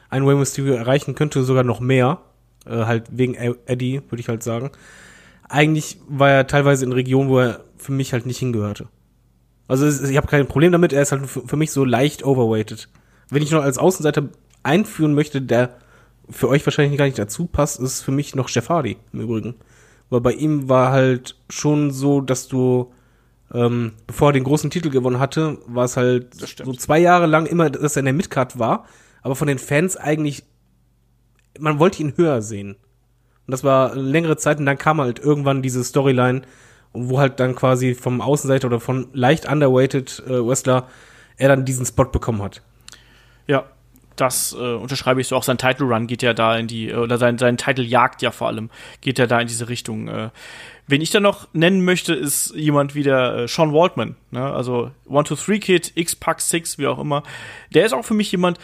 ein 0.10 0.26
Way 0.26 0.36
Mysterio 0.36 0.74
erreichen 0.74 1.16
könnte, 1.16 1.44
sogar 1.44 1.64
noch 1.64 1.80
mehr. 1.80 2.20
Äh, 2.66 2.86
halt 2.86 3.06
wegen 3.12 3.36
Eddie, 3.36 4.02
würde 4.10 4.20
ich 4.20 4.28
halt 4.28 4.44
sagen. 4.44 4.72
Eigentlich 5.48 5.98
war 6.08 6.30
er 6.30 6.48
teilweise 6.48 6.86
in 6.86 6.92
Regionen, 6.92 7.30
wo 7.30 7.40
er 7.40 7.62
für 7.78 7.92
mich 7.92 8.14
halt 8.14 8.26
nicht 8.26 8.40
hingehörte. 8.40 8.88
Also 9.68 9.88
ich 9.88 10.18
habe 10.18 10.28
kein 10.28 10.48
Problem 10.48 10.72
damit, 10.72 10.94
er 10.94 11.02
ist 11.02 11.12
halt 11.12 11.28
für 11.28 11.58
mich 11.58 11.72
so 11.72 11.86
leicht 11.86 12.24
overweighted. 12.24 12.90
Wenn 13.30 13.44
ich 13.44 13.52
noch 13.52 13.64
als 13.64 13.78
Außenseiter 13.78 14.30
einführen 14.64 15.14
möchte, 15.14 15.42
der 15.42 15.76
für 16.30 16.50
euch 16.50 16.66
wahrscheinlich 16.66 16.98
gar 16.98 17.06
nicht 17.06 17.20
dazu 17.20 17.46
passt, 17.46 17.80
ist 17.80 18.02
für 18.02 18.12
mich 18.12 18.36
noch 18.36 18.50
Jeff 18.50 18.70
Hardy 18.70 18.98
im 19.14 19.22
Übrigen. 19.22 19.56
Weil 20.10 20.22
bei 20.22 20.34
ihm 20.34 20.70
war 20.70 20.92
halt 20.92 21.36
schon 21.50 21.92
so, 21.92 22.22
dass 22.22 22.48
du 22.48 22.92
ähm, 23.54 23.94
bevor 24.06 24.30
er 24.30 24.34
den 24.34 24.44
großen 24.44 24.70
Titel 24.70 24.90
gewonnen 24.90 25.20
hatte, 25.20 25.58
war 25.68 25.86
es 25.86 25.98
halt 25.98 26.34
so 26.34 26.74
zwei 26.74 27.00
Jahre 27.00 27.26
lang 27.26 27.46
immer, 27.46 27.70
dass 27.70 27.96
er 27.96 28.02
in 28.02 28.06
der 28.06 28.14
Midcard 28.14 28.60
war, 28.60 28.86
aber 29.22 29.36
von 29.36 29.48
den 29.48 29.60
Fans 29.60 29.98
eigentlich, 29.98 30.44
man 31.60 31.80
wollte 31.80 32.02
ihn 32.02 32.14
höher 32.16 32.42
sehen. 32.42 32.76
Und 33.46 33.52
das 33.52 33.64
war 33.64 33.96
längere 33.96 34.38
Zeit 34.38 34.60
und 34.60 34.66
dann 34.66 34.78
kam 34.78 35.02
halt 35.02 35.20
irgendwann 35.20 35.62
diese 35.62 35.84
Storyline, 35.84 36.44
wo 36.94 37.20
halt 37.20 37.40
dann 37.40 37.56
quasi 37.56 37.96
vom 37.96 38.22
Außenseiter 38.22 38.68
oder 38.68 38.80
von 38.80 39.10
leicht 39.14 39.52
underweighted 39.52 40.24
äh, 40.28 40.46
Wrestler 40.46 40.88
er 41.38 41.50
dann 41.50 41.66
diesen 41.66 41.86
Spot 41.86 42.06
bekommen 42.06 42.42
hat. 42.42 42.62
Ja, 43.48 43.66
das 44.20 44.54
äh, 44.54 44.74
unterschreibe 44.74 45.22
ich 45.22 45.28
so. 45.28 45.36
Auch 45.36 45.44
sein 45.44 45.58
Title 45.58 45.88
Run 45.88 46.08
geht 46.08 46.22
ja 46.22 46.34
da 46.34 46.58
in 46.58 46.68
die, 46.68 46.94
oder 46.94 47.18
sein, 47.18 47.38
sein 47.38 47.58
Title 47.58 47.86
Jagd 47.86 48.22
ja 48.22 48.32
vor 48.32 48.48
allem, 48.48 48.70
geht 49.02 49.18
ja 49.18 49.28
da 49.28 49.40
in 49.40 49.48
diese 49.48 49.70
Richtung. 49.70 50.08
Äh, 50.08 50.30
wen 50.88 51.02
ich 51.02 51.12
da 51.12 51.20
noch 51.20 51.48
nennen 51.54 51.84
möchte, 51.84 52.14
ist 52.14 52.54
jemand 52.56 52.96
wie 52.96 53.04
der 53.04 53.36
äh, 53.36 53.48
Sean 53.48 53.74
Waldman. 53.74 54.16
Ne? 54.32 54.44
Also 54.44 54.92
One 55.08 55.24
Two 55.24 55.36
Three 55.36 55.60
Kid, 55.60 55.94
X-Pac 55.96 56.42
Six, 56.42 56.78
wie 56.78 56.88
auch 56.88 57.00
immer. 57.00 57.24
Der 57.74 57.86
ist 57.86 57.94
auch 57.94 58.04
für 58.04 58.14
mich 58.14 58.32
jemand, 58.32 58.60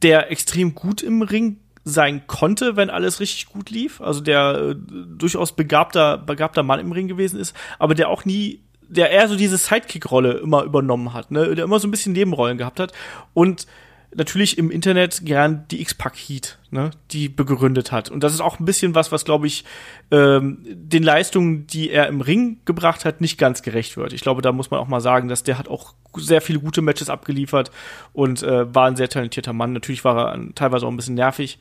der 0.00 0.30
extrem 0.30 0.74
gut 0.74 1.02
im 1.02 1.22
Ring 1.22 1.58
sein 1.84 2.26
konnte, 2.26 2.76
wenn 2.76 2.90
alles 2.90 3.20
richtig 3.20 3.46
gut 3.46 3.70
lief. 3.70 4.00
Also 4.00 4.20
der 4.20 4.70
äh, 4.70 4.74
durchaus 4.76 5.52
begabter, 5.52 6.18
begabter 6.18 6.62
Mann 6.62 6.80
im 6.80 6.92
Ring 6.92 7.08
gewesen 7.08 7.38
ist, 7.38 7.54
aber 7.78 7.94
der 7.94 8.08
auch 8.08 8.24
nie 8.24 8.60
der 8.88 9.10
eher 9.10 9.26
so 9.26 9.36
diese 9.36 9.56
Sidekick-Rolle 9.56 10.34
immer 10.34 10.64
übernommen 10.64 11.14
hat, 11.14 11.30
ne? 11.30 11.54
der 11.54 11.64
immer 11.64 11.78
so 11.78 11.88
ein 11.88 11.90
bisschen 11.90 12.12
Nebenrollen 12.12 12.58
gehabt 12.58 12.78
hat 12.78 12.92
und 13.32 13.66
natürlich 14.14 14.58
im 14.58 14.70
Internet 14.70 15.24
gern 15.24 15.64
die 15.70 15.80
X-Pack 15.80 16.16
Heat, 16.16 16.58
ne, 16.70 16.90
die 17.10 17.28
begründet 17.28 17.92
hat. 17.92 18.10
Und 18.10 18.22
das 18.22 18.32
ist 18.32 18.40
auch 18.40 18.58
ein 18.58 18.64
bisschen 18.64 18.94
was, 18.94 19.12
was 19.12 19.24
glaube 19.24 19.46
ich 19.46 19.64
ähm, 20.10 20.58
den 20.64 21.02
Leistungen, 21.02 21.66
die 21.66 21.90
er 21.90 22.08
im 22.08 22.20
Ring 22.20 22.58
gebracht 22.64 23.04
hat, 23.04 23.20
nicht 23.20 23.38
ganz 23.38 23.62
gerecht 23.62 23.96
wird. 23.96 24.12
Ich 24.12 24.20
glaube, 24.20 24.42
da 24.42 24.52
muss 24.52 24.70
man 24.70 24.80
auch 24.80 24.88
mal 24.88 25.00
sagen, 25.00 25.28
dass 25.28 25.42
der 25.42 25.58
hat 25.58 25.68
auch 25.68 25.94
sehr 26.16 26.40
viele 26.40 26.60
gute 26.60 26.82
Matches 26.82 27.10
abgeliefert 27.10 27.70
und 28.12 28.42
äh, 28.42 28.74
war 28.74 28.86
ein 28.86 28.96
sehr 28.96 29.08
talentierter 29.08 29.52
Mann. 29.52 29.72
Natürlich 29.72 30.04
war 30.04 30.34
er 30.34 30.54
teilweise 30.54 30.86
auch 30.86 30.90
ein 30.90 30.96
bisschen 30.96 31.14
nervig. 31.14 31.58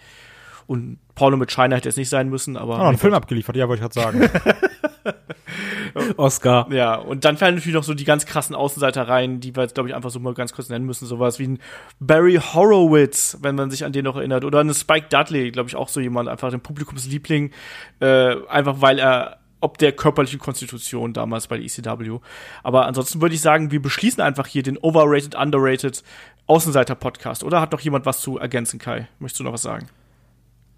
Und 0.68 1.00
Paulo 1.16 1.38
mit 1.38 1.52
China 1.52 1.76
hätte 1.76 1.90
es 1.90 1.98
nicht 1.98 2.10
sein 2.10 2.30
müssen, 2.30 2.56
aber. 2.56 2.80
Oh, 2.80 2.84
einen 2.84 2.98
Film 2.98 3.14
abgeliefert, 3.14 3.56
ja, 3.56 3.68
wollte 3.68 3.84
ich 3.84 3.92
gerade 3.92 4.30
sagen. 4.30 4.30
Oscar. 6.18 6.72
Ja, 6.72 6.96
und 6.96 7.26
dann 7.26 7.38
fallen 7.38 7.56
natürlich 7.56 7.76
noch 7.76 7.84
so 7.84 7.94
die 7.94 8.04
ganz 8.04 8.26
krassen 8.26 8.56
Außenseiter 8.56 9.08
rein, 9.08 9.40
die 9.40 9.56
wir 9.56 9.64
jetzt, 9.64 9.74
glaube 9.76 9.90
ich, 9.90 9.96
einfach 9.96 10.10
so 10.10 10.20
mal 10.20 10.34
ganz 10.34 10.54
kurz 10.54 10.70
nennen 10.70 10.86
müssen. 10.86 11.06
Sowas 11.06 11.40
wie 11.40 11.48
ein 11.48 11.60
Barry 12.00 12.36
Horowitz, 12.36 13.38
wenn 13.42 13.56
man 13.56 13.72
sich 13.72 13.86
an 13.86 13.92
den 13.92 14.06
noch 14.06 14.16
erinnert. 14.16 14.46
Oder 14.46 14.60
eine 14.60 14.74
Spike 14.74 15.08
Dudley, 15.10 15.52
glaube 15.52 15.70
ich, 15.70 15.76
auch 15.76 15.90
so 15.90 16.00
jemand, 16.00 16.30
einfach 16.30 16.52
den 16.52 16.62
Publikumsliebling, 16.62 17.52
äh, 18.00 18.36
einfach 18.48 18.82
weil 18.82 19.00
er 19.00 19.38
ob 19.64 19.78
der 19.78 19.92
körperlichen 19.92 20.40
Konstitution 20.40 21.14
damals 21.14 21.48
bei 21.48 21.58
der 21.58 21.66
ECW. 21.66 22.18
Aber 22.64 22.88
ansonsten 22.88 23.22
würde 23.22 23.36
ich 23.36 23.42
sagen, 23.42 23.70
wir 23.70 23.80
beschließen 23.80 24.22
einfach 24.22 24.48
hier 24.48 24.64
den 24.64 24.78
Overrated, 24.78 25.36
Underrated 25.36 26.04
Außenseiter-Podcast. 26.48 27.44
Oder 27.44 27.62
hat 27.62 27.72
noch 27.72 27.80
jemand 27.80 28.06
was 28.06 28.22
zu 28.22 28.40
ergänzen, 28.40 28.80
Kai? 28.80 29.08
Möchtest 29.20 29.40
du 29.40 29.44
noch 29.44 29.54
was 29.54 29.62
sagen? 29.62 29.88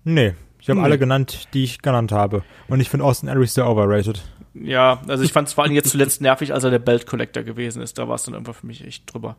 Nee, 0.04 0.34
Ich 0.64 0.70
habe 0.70 0.80
Nee. 0.80 0.86
alle 0.86 0.98
genannt, 0.98 1.50
die 1.54 1.66
ich 1.66 1.82
genannt 1.82 2.14
habe. 2.14 2.42
Und 2.70 2.80
ich 2.80 2.90
finde 2.90 3.06
Austin 3.06 3.28
Aries 3.28 3.54
sehr 3.54 3.68
overrated. 3.70 4.24
Ja, 4.54 5.02
also 5.10 5.22
ich 5.26 5.34
fand 5.34 5.50
es 5.50 5.54
vor 5.54 5.66
allem 5.66 5.74
jetzt 5.74 5.90
zuletzt 5.90 6.22
nervig, 6.22 6.54
als 6.54 6.64
er 6.64 6.72
der 6.72 6.80
Belt 6.80 7.06
Collector 7.06 7.44
gewesen 7.44 7.82
ist. 7.82 7.98
Da 7.98 8.08
war 8.08 8.16
es 8.16 8.24
dann 8.24 8.34
irgendwann 8.34 8.54
für 8.54 8.66
mich 8.66 8.82
echt 8.88 9.14
drüber. 9.14 9.36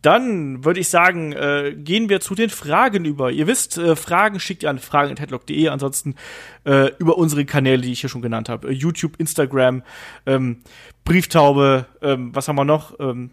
Dann 0.00 0.64
würde 0.64 0.80
ich 0.80 0.88
sagen, 0.88 1.32
äh, 1.32 1.74
gehen 1.76 2.08
wir 2.08 2.20
zu 2.20 2.34
den 2.34 2.48
Fragen 2.48 3.04
über. 3.04 3.30
Ihr 3.30 3.46
wisst, 3.46 3.76
äh, 3.76 3.96
Fragen 3.96 4.40
schickt 4.40 4.62
ihr 4.62 4.70
an 4.70 4.78
fragen.headlock.de, 4.78 5.68
ansonsten 5.68 6.14
äh, 6.64 6.90
über 6.98 7.18
unsere 7.18 7.44
Kanäle, 7.44 7.82
die 7.82 7.92
ich 7.92 8.00
hier 8.00 8.08
schon 8.08 8.22
genannt 8.22 8.48
habe. 8.48 8.68
Äh, 8.68 8.72
YouTube, 8.72 9.16
Instagram, 9.18 9.82
ähm, 10.24 10.62
Brieftaube, 11.04 11.84
ähm, 12.00 12.34
was 12.34 12.48
haben 12.48 12.56
wir 12.56 12.64
noch? 12.64 12.98
Ähm, 12.98 13.30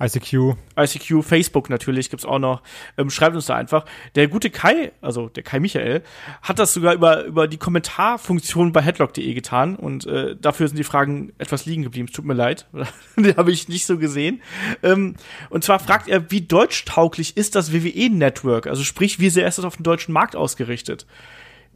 ICQ. 0.00 0.56
ICQ, 0.78 1.22
Facebook 1.22 1.70
natürlich 1.70 2.10
gibt's 2.10 2.26
auch 2.26 2.38
noch. 2.38 2.62
Ähm, 2.98 3.08
schreibt 3.08 3.34
uns 3.34 3.46
da 3.46 3.56
einfach. 3.56 3.86
Der 4.14 4.28
gute 4.28 4.50
Kai, 4.50 4.92
also 5.00 5.28
der 5.28 5.42
Kai 5.42 5.58
Michael, 5.58 6.02
hat 6.42 6.58
das 6.58 6.74
sogar 6.74 6.94
über, 6.94 7.24
über 7.24 7.48
die 7.48 7.56
Kommentarfunktion 7.56 8.72
bei 8.72 8.82
headlock.de 8.82 9.32
getan 9.32 9.76
und 9.76 10.06
äh, 10.06 10.36
dafür 10.36 10.68
sind 10.68 10.76
die 10.76 10.84
Fragen 10.84 11.32
etwas 11.38 11.64
liegen 11.64 11.82
geblieben. 11.82 12.08
Tut 12.08 12.26
mir 12.26 12.34
leid. 12.34 12.66
die 13.16 13.34
habe 13.36 13.50
ich 13.50 13.68
nicht 13.68 13.86
so 13.86 13.96
gesehen. 13.98 14.42
Ähm, 14.82 15.14
und 15.48 15.64
zwar 15.64 15.78
fragt 15.78 16.08
er, 16.08 16.30
wie 16.30 16.42
deutschtauglich 16.42 17.36
ist 17.36 17.54
das 17.54 17.72
WWE-Network? 17.72 18.66
Also 18.66 18.84
sprich, 18.84 19.18
wie 19.18 19.30
sehr 19.30 19.48
ist 19.48 19.58
das 19.58 19.64
auf 19.64 19.76
den 19.76 19.84
deutschen 19.84 20.12
Markt 20.12 20.36
ausgerichtet? 20.36 21.06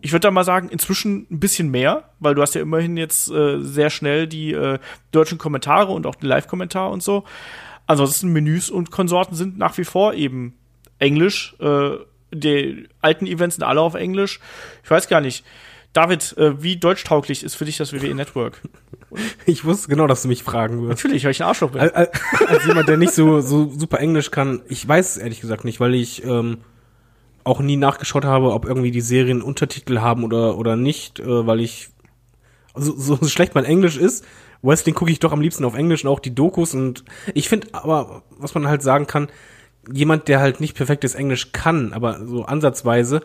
Ich 0.03 0.13
würde 0.13 0.21
da 0.21 0.31
mal 0.31 0.45
sagen, 0.45 0.69
inzwischen 0.71 1.27
ein 1.31 1.41
bisschen 1.41 1.71
mehr, 1.71 2.05
weil 2.21 2.35
du 2.35 2.43
hast 2.43 2.55
ja 2.55 2.63
immerhin 2.63 2.97
jetzt 2.97 3.31
äh, 3.31 3.61
sehr 3.61 3.91
schnell 3.91 4.27
die 4.27 4.53
äh, 4.53 4.79
deutschen 5.13 5.37
Kommentare 5.39 5.93
und 5.93 6.07
auch 6.07 6.15
den 6.15 6.29
Live-Kommentar 6.29 6.91
und 6.91 7.03
so. 7.03 7.25
Ansonsten 7.91 8.33
Menüs 8.33 8.71
und 8.71 8.93
Konsorten 8.93 9.35
sind 9.35 9.59
nach 9.59 9.77
wie 9.77 9.83
vor 9.83 10.15
eben 10.15 10.57
Englisch. 11.01 11.57
Äh, 11.59 11.97
die 12.33 12.89
alten 13.01 13.27
Events 13.27 13.57
sind 13.57 13.65
alle 13.65 13.81
auf 13.81 13.95
Englisch. 13.95 14.39
Ich 14.85 14.91
weiß 14.93 15.09
gar 15.09 15.21
nicht. 15.21 15.45
David, 15.93 16.39
äh, 16.39 16.63
wie 16.63 16.77
deutschtauglich 16.77 17.43
ist 17.43 17.57
für 17.57 17.65
dich 17.65 17.79
das 17.79 17.93
WWE 17.93 18.15
Network? 18.15 18.61
Ich 19.45 19.65
wusste 19.65 19.89
genau, 19.89 20.07
dass 20.07 20.23
du 20.23 20.29
mich 20.29 20.45
fragen 20.45 20.83
wirst. 20.83 21.03
Natürlich, 21.03 21.25
weil 21.25 21.33
ich 21.33 21.43
ein 21.43 21.49
Arschloch 21.49 21.73
bin. 21.73 21.81
Als, 21.81 22.11
jemand, 22.65 22.89
der 22.89 22.97
nicht 22.97 23.13
so, 23.13 23.41
so 23.41 23.69
super 23.69 23.99
Englisch 23.99 24.31
kann, 24.31 24.63
ich 24.69 24.87
weiß 24.87 25.17
es 25.17 25.17
ehrlich 25.17 25.41
gesagt 25.41 25.65
nicht, 25.65 25.81
weil 25.81 25.97
ich 25.97 26.23
ähm, 26.23 26.59
auch 27.43 27.59
nie 27.59 27.77
nachgeschaut 27.77 28.25
habe, 28.25 28.53
ob 28.53 28.67
irgendwie 28.67 28.93
die 28.93 29.01
Serien 29.01 29.43
Untertitel 29.43 29.99
haben 29.99 30.23
oder, 30.23 30.57
oder 30.57 30.77
nicht, 30.77 31.19
äh, 31.19 31.45
weil 31.45 31.59
ich 31.59 31.89
also, 32.73 32.95
so 32.97 33.17
schlecht 33.27 33.57
mein 33.57 33.65
Englisch 33.65 33.97
ist. 33.97 34.25
Wrestling 34.63 34.95
gucke 34.95 35.11
ich 35.11 35.21
doch 35.21 35.33
am 35.33 35.41
liebsten 35.41 35.65
auf 35.65 35.75
Englisch 35.75 36.05
und 36.05 36.11
auch 36.11 36.21
die 36.21 36.35
Dokus 36.35 36.75
und 36.75 37.05
ich 37.35 37.49
finde 37.49 37.69
aber, 37.73 38.23
was 38.39 38.55
man 38.55 38.69
halt 38.69 38.83
sagen 38.83 39.07
kann, 39.07 39.29
jemand, 39.91 40.29
der 40.29 40.41
halt 40.41 40.61
nicht 40.61 40.77
perfektes 40.77 41.15
Englisch 41.15 41.53
kann, 41.53 41.93
aber 41.93 42.27
so 42.27 42.45
ansatzweise, 42.45 43.23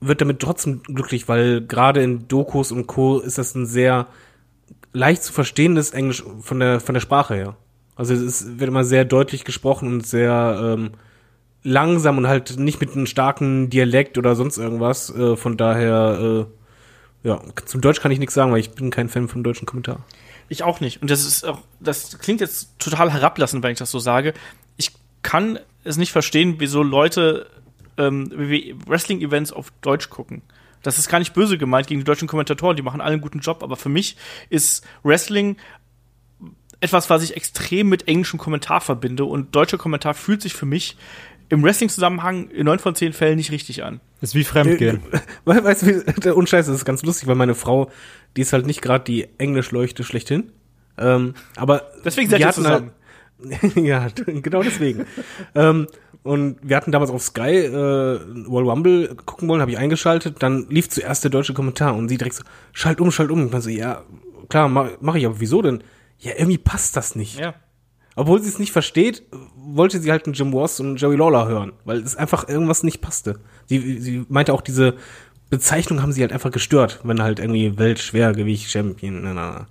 wird 0.00 0.20
damit 0.20 0.40
trotzdem 0.40 0.82
glücklich, 0.82 1.28
weil 1.28 1.60
gerade 1.60 2.02
in 2.02 2.28
Dokus 2.28 2.72
und 2.72 2.86
Co. 2.86 3.18
ist 3.18 3.38
das 3.38 3.54
ein 3.54 3.66
sehr 3.66 4.06
leicht 4.92 5.22
zu 5.22 5.32
verstehendes 5.32 5.90
Englisch 5.90 6.24
von 6.40 6.60
der, 6.60 6.80
von 6.80 6.94
der 6.94 7.00
Sprache 7.00 7.34
her. 7.34 7.56
Also 7.96 8.14
es 8.14 8.20
ist, 8.20 8.60
wird 8.60 8.68
immer 8.68 8.84
sehr 8.84 9.04
deutlich 9.04 9.44
gesprochen 9.44 9.88
und 9.88 10.06
sehr 10.06 10.76
ähm, 10.78 10.90
langsam 11.64 12.18
und 12.18 12.28
halt 12.28 12.58
nicht 12.58 12.80
mit 12.80 12.92
einem 12.92 13.06
starken 13.06 13.70
Dialekt 13.70 14.18
oder 14.18 14.36
sonst 14.36 14.56
irgendwas. 14.56 15.14
Äh, 15.14 15.36
von 15.36 15.56
daher, 15.56 16.46
äh, 17.24 17.28
ja, 17.28 17.40
zum 17.64 17.80
Deutsch 17.80 18.00
kann 18.00 18.12
ich 18.12 18.20
nichts 18.20 18.34
sagen, 18.34 18.52
weil 18.52 18.60
ich 18.60 18.70
bin 18.70 18.90
kein 18.90 19.08
Fan 19.08 19.26
vom 19.26 19.42
deutschen 19.42 19.66
Kommentar. 19.66 20.04
Ich 20.48 20.62
auch 20.62 20.80
nicht. 20.80 21.02
Und 21.02 21.10
das 21.10 21.24
ist 21.24 21.44
auch, 21.44 21.60
das 21.80 22.18
klingt 22.18 22.40
jetzt 22.40 22.78
total 22.78 23.12
herablassend, 23.12 23.62
wenn 23.62 23.72
ich 23.72 23.78
das 23.78 23.90
so 23.90 23.98
sage. 23.98 24.34
Ich 24.76 24.92
kann 25.22 25.58
es 25.84 25.96
nicht 25.96 26.12
verstehen, 26.12 26.56
wieso 26.58 26.82
Leute 26.82 27.50
ähm, 27.96 28.30
Wrestling-Events 28.86 29.52
auf 29.52 29.72
Deutsch 29.82 30.08
gucken. 30.08 30.42
Das 30.82 30.98
ist 30.98 31.08
gar 31.08 31.18
nicht 31.18 31.34
böse 31.34 31.58
gemeint 31.58 31.88
gegen 31.88 32.00
die 32.00 32.04
deutschen 32.04 32.28
Kommentatoren, 32.28 32.76
die 32.76 32.82
machen 32.82 33.00
alle 33.00 33.14
einen 33.14 33.20
guten 33.20 33.40
Job, 33.40 33.62
aber 33.62 33.76
für 33.76 33.88
mich 33.88 34.16
ist 34.48 34.86
Wrestling 35.02 35.56
etwas, 36.80 37.10
was 37.10 37.24
ich 37.24 37.36
extrem 37.36 37.88
mit 37.88 38.06
englischem 38.06 38.38
Kommentar 38.38 38.80
verbinde 38.80 39.24
und 39.24 39.54
deutscher 39.54 39.78
Kommentar 39.78 40.14
fühlt 40.14 40.40
sich 40.40 40.54
für 40.54 40.66
mich 40.66 40.96
im 41.50 41.62
Wrestling-Zusammenhang 41.62 42.48
in 42.50 42.66
neun 42.66 42.78
von 42.78 42.94
zehn 42.94 43.12
Fällen 43.12 43.36
nicht 43.36 43.50
richtig 43.52 43.82
an. 43.84 44.00
Ist 44.20 44.34
wie 44.34 44.44
Fremdgehen. 44.44 45.00
We- 45.44 45.64
Weißt 45.64 45.82
du, 45.82 45.86
wie- 46.06 46.12
der 46.20 46.36
Unscheiß 46.36 46.66
das 46.66 46.76
ist 46.76 46.84
ganz 46.84 47.02
lustig, 47.02 47.26
weil 47.28 47.36
meine 47.36 47.54
Frau, 47.54 47.90
die 48.36 48.42
ist 48.42 48.52
halt 48.52 48.66
nicht 48.66 48.82
gerade 48.82 49.04
die 49.04 49.28
Englischleuchte 49.38 50.04
schlechthin. 50.04 50.52
Ähm, 50.98 51.34
aber 51.56 51.82
Deswegen 52.04 52.28
seid 52.28 52.40
ihr 52.40 52.48
hatten 52.48 52.62
zusammen. 52.62 52.90
Halt, 53.62 53.76
ja, 53.76 54.08
genau 54.26 54.62
deswegen. 54.62 55.06
ähm, 55.54 55.86
und 56.24 56.58
wir 56.62 56.76
hatten 56.76 56.90
damals 56.90 57.10
auf 57.12 57.22
Sky 57.22 57.40
äh, 57.66 57.70
World 57.70 58.68
Rumble 58.68 59.14
gucken 59.24 59.48
wollen, 59.48 59.60
habe 59.60 59.70
ich 59.70 59.78
eingeschaltet, 59.78 60.42
dann 60.42 60.66
lief 60.68 60.88
zuerst 60.88 61.22
der 61.22 61.30
deutsche 61.30 61.54
Kommentar 61.54 61.94
und 61.94 62.08
sie 62.08 62.18
direkt 62.18 62.34
so, 62.34 62.42
schalt 62.72 63.00
um, 63.00 63.12
schalt 63.12 63.30
um. 63.30 63.46
Ich 63.46 63.52
meinte 63.52 63.64
so, 63.64 63.70
ja, 63.70 64.02
klar, 64.48 64.68
mach, 64.68 64.90
mach 65.00 65.14
ich, 65.14 65.24
aber 65.24 65.38
wieso 65.40 65.62
denn? 65.62 65.84
Ja, 66.18 66.32
irgendwie 66.36 66.58
passt 66.58 66.96
das 66.96 67.14
nicht. 67.14 67.38
Ja. 67.38 67.54
Obwohl 68.18 68.42
sie 68.42 68.48
es 68.48 68.58
nicht 68.58 68.72
versteht, 68.72 69.22
wollte 69.54 70.00
sie 70.00 70.10
halt 70.10 70.26
einen 70.26 70.34
Jim 70.34 70.52
Ross 70.52 70.80
und 70.80 71.00
Jerry 71.00 71.14
Lawler 71.14 71.46
hören, 71.46 71.72
weil 71.84 71.98
es 71.98 72.16
einfach 72.16 72.48
irgendwas 72.48 72.82
nicht 72.82 73.00
passte. 73.00 73.38
Sie, 73.66 74.00
sie 74.00 74.26
meinte 74.28 74.52
auch, 74.52 74.60
diese 74.60 74.94
Bezeichnung 75.50 76.02
haben 76.02 76.10
sie 76.10 76.22
halt 76.22 76.32
einfach 76.32 76.50
gestört, 76.50 76.98
wenn 77.04 77.22
halt 77.22 77.38
irgendwie 77.38 77.78
Weltschwergewicht-Champion 77.78 79.22
na, 79.22 79.34
na, 79.34 79.50
na, 79.50 79.66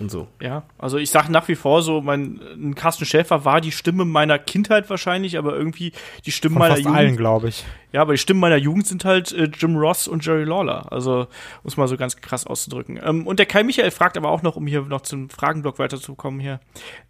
und 0.00 0.10
so. 0.10 0.28
Ja, 0.40 0.62
also 0.78 0.98
ich 0.98 1.10
sage 1.10 1.32
nach 1.32 1.48
wie 1.48 1.54
vor 1.54 1.82
so, 1.82 2.00
mein 2.00 2.40
ein 2.54 2.74
Carsten 2.74 3.04
Schäfer 3.04 3.44
war 3.44 3.60
die 3.60 3.72
Stimme 3.72 4.04
meiner 4.04 4.38
Kindheit 4.38 4.88
wahrscheinlich, 4.90 5.38
aber 5.38 5.56
irgendwie 5.56 5.92
die 6.24 6.32
Stimmen 6.32 6.54
Von 6.54 6.60
meiner 6.60 6.74
fast 6.74 6.84
Jugend. 6.84 6.98
allen, 6.98 7.16
glaube 7.16 7.48
ich. 7.48 7.64
Ja, 7.92 8.02
aber 8.02 8.12
die 8.12 8.18
Stimmen 8.18 8.40
meiner 8.40 8.56
Jugend 8.56 8.86
sind 8.86 9.04
halt 9.04 9.32
äh, 9.32 9.44
Jim 9.44 9.76
Ross 9.76 10.08
und 10.08 10.24
Jerry 10.24 10.44
Lawler. 10.44 10.92
Also, 10.92 11.26
muss 11.62 11.76
mal 11.76 11.88
so 11.88 11.96
ganz 11.96 12.16
krass 12.16 12.46
auszudrücken. 12.46 13.00
Ähm, 13.02 13.26
und 13.26 13.38
der 13.38 13.46
Kai 13.46 13.62
Michael 13.62 13.90
fragt 13.90 14.16
aber 14.16 14.30
auch 14.30 14.42
noch, 14.42 14.56
um 14.56 14.66
hier 14.66 14.82
noch 14.82 15.00
zum 15.00 15.30
Fragenblock 15.30 15.78
weiterzukommen 15.78 16.40
hier. 16.40 16.60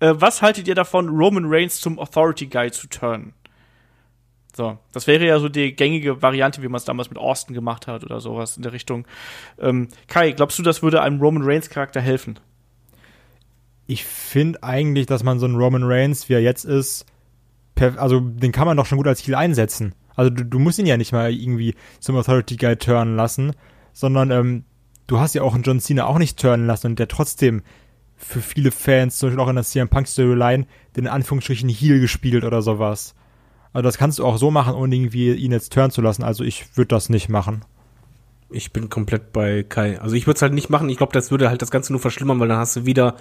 Äh, 0.01 0.15
was 0.17 0.41
haltet 0.41 0.69
ihr 0.69 0.75
davon, 0.75 1.09
Roman 1.09 1.45
Reigns 1.47 1.81
zum 1.81 1.99
Authority 1.99 2.47
Guy 2.47 2.71
zu 2.71 2.87
turnen? 2.89 3.35
So, 4.59 4.77
das 4.93 5.07
wäre 5.07 5.25
ja 5.25 5.39
so 5.39 5.49
die 5.49 5.77
gängige 5.77 6.21
Variante, 6.21 6.63
wie 6.63 6.69
man 6.69 6.79
es 6.79 6.85
damals 6.85 7.11
mit 7.11 7.19
Austin 7.19 7.55
gemacht 7.55 7.87
hat 7.87 8.03
oder 8.03 8.21
sowas 8.21 8.57
in 8.57 8.65
der 8.65 8.73
Richtung. 8.73 9.07
Ähm, 9.61 9.87
Kai, 10.09 10.33
glaubst 10.33 10.59
du, 10.59 10.65
das 10.65 10.83
würde 10.83 11.01
einem 11.01 11.21
Roman 11.21 11.45
Reigns 11.45 11.71
Charakter 11.71 12.01
helfen? 12.01 12.41
Ich 13.89 14.05
finde 14.05 14.63
eigentlich, 14.63 15.07
dass 15.07 15.25
man 15.25 15.41
so 15.41 15.47
einen 15.47 15.57
Roman 15.57 15.83
Reigns, 15.83 16.29
wie 16.29 16.35
er 16.35 16.41
jetzt 16.41 16.65
ist, 16.65 17.05
also 17.97 18.21
den 18.21 18.53
kann 18.53 18.67
man 18.67 18.77
doch 18.77 18.87
schon 18.87 18.99
gut 18.99 19.09
als 19.09 19.27
Heal 19.27 19.35
einsetzen. 19.35 19.95
Also 20.15 20.31
du, 20.31 20.45
du 20.45 20.59
musst 20.59 20.79
ihn 20.79 20.87
ja 20.87 20.97
nicht 20.97 21.13
mal 21.13 21.33
irgendwie 21.33 21.75
zum 21.99 22.17
Authority 22.17 22.57
Guy 22.57 22.77
turnen 22.77 23.17
lassen, 23.17 23.53
sondern 23.93 24.31
ähm, 24.31 24.65
du 25.07 25.19
hast 25.19 25.35
ja 25.35 25.43
auch 25.43 25.55
einen 25.55 25.63
John 25.63 25.81
Cena 25.81 26.07
auch 26.07 26.19
nicht 26.19 26.39
turnen 26.39 26.67
lassen 26.67 26.89
und 26.89 26.99
der 26.99 27.09
trotzdem 27.09 27.63
für 28.17 28.41
viele 28.41 28.73
Fans, 28.73 29.17
zum 29.17 29.29
Beispiel 29.29 29.43
auch 29.43 29.49
in 29.49 29.55
der 29.55 29.65
CM 29.65 29.89
Punk 29.89 30.07
Storyline, 30.09 30.67
den 30.97 31.05
in 31.05 31.11
Anführungsstrichen 31.11 31.69
Heal 31.69 32.01
gespielt 32.01 32.45
oder 32.45 32.63
sowas. 32.63 33.15
Also 33.73 33.85
das 33.85 33.97
kannst 33.97 34.19
du 34.19 34.27
auch 34.27 34.39
so 34.39 34.51
machen, 34.51 34.75
ohne 34.75 34.95
irgendwie 34.95 35.33
ihn 35.33 35.53
jetzt 35.53 35.73
turnen 35.73 35.93
zu 35.93 36.03
lassen. 36.03 36.25
Also 36.25 36.43
ich 36.45 36.77
würde 36.77 36.89
das 36.89 37.11
nicht 37.11 37.29
machen. 37.29 37.65
Ich 38.51 38.73
bin 38.73 38.89
komplett 38.89 39.33
bei 39.33 39.63
Kai. 39.63 40.01
Also 40.01 40.17
ich 40.17 40.27
würde 40.27 40.37
es 40.37 40.43
halt 40.43 40.55
nicht 40.55 40.71
machen. 40.71 40.89
Ich 40.89 40.97
glaube, 40.97 41.13
das 41.13 41.31
würde 41.31 41.49
halt 41.49 41.63
das 41.63 41.71
Ganze 41.71 41.93
nur 41.93 42.01
verschlimmern, 42.01 42.41
weil 42.41 42.49
dann 42.49 42.59
hast 42.59 42.77
du 42.77 42.87
wieder 42.87 43.17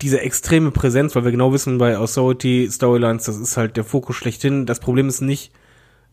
diese 0.00 0.20
extreme 0.20 0.70
Präsenz, 0.70 1.16
weil 1.16 1.24
wir 1.24 1.32
genau 1.32 1.52
wissen 1.52 1.78
bei 1.78 1.98
Authority 1.98 2.68
Storylines, 2.70 3.24
das 3.24 3.36
ist 3.36 3.56
halt 3.56 3.76
der 3.76 3.84
Fokus 3.84 4.16
schlechthin. 4.16 4.66
Das 4.66 4.80
Problem 4.80 5.08
ist 5.08 5.20
nicht, 5.20 5.52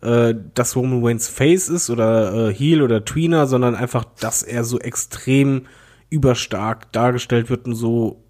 äh, 0.01 0.33
dass 0.53 0.75
Roman 0.75 1.03
Waynes 1.03 1.27
Face 1.27 1.69
ist 1.69 1.89
oder 1.89 2.49
äh, 2.49 2.53
Heel 2.53 2.81
oder 2.81 3.05
Tweener, 3.05 3.47
sondern 3.47 3.75
einfach, 3.75 4.05
dass 4.19 4.43
er 4.43 4.63
so 4.63 4.79
extrem 4.79 5.67
überstark 6.09 6.91
dargestellt 6.91 7.49
wird 7.49 7.65
und 7.65 7.75
so 7.75 8.21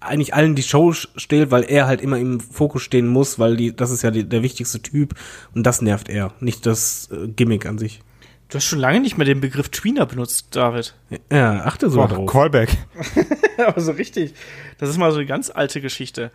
eigentlich 0.00 0.34
allen 0.34 0.56
die 0.56 0.62
Show 0.62 0.92
stellt, 0.92 1.50
weil 1.50 1.62
er 1.62 1.86
halt 1.86 2.00
immer 2.00 2.18
im 2.18 2.40
Fokus 2.40 2.82
stehen 2.82 3.06
muss, 3.06 3.38
weil 3.38 3.56
die, 3.56 3.74
das 3.74 3.90
ist 3.90 4.02
ja 4.02 4.10
die, 4.10 4.24
der 4.24 4.42
wichtigste 4.42 4.82
Typ 4.82 5.14
und 5.54 5.64
das 5.64 5.80
nervt 5.80 6.08
er, 6.08 6.32
nicht 6.40 6.66
das 6.66 7.08
äh, 7.12 7.28
Gimmick 7.28 7.66
an 7.66 7.78
sich. 7.78 8.00
Du 8.52 8.56
hast 8.56 8.66
schon 8.66 8.80
lange 8.80 9.00
nicht 9.00 9.16
mehr 9.16 9.24
den 9.24 9.40
Begriff 9.40 9.70
Tweener 9.70 10.04
benutzt, 10.04 10.48
David. 10.50 10.94
Ja, 11.32 11.64
achte 11.64 11.88
so 11.88 11.96
Boah, 11.96 12.08
drauf. 12.08 12.30
Callback. 12.30 12.76
Aber 13.56 13.80
so 13.80 13.92
richtig. 13.92 14.34
Das 14.76 14.90
ist 14.90 14.98
mal 14.98 15.10
so 15.10 15.16
eine 15.16 15.26
ganz 15.26 15.48
alte 15.48 15.80
Geschichte. 15.80 16.30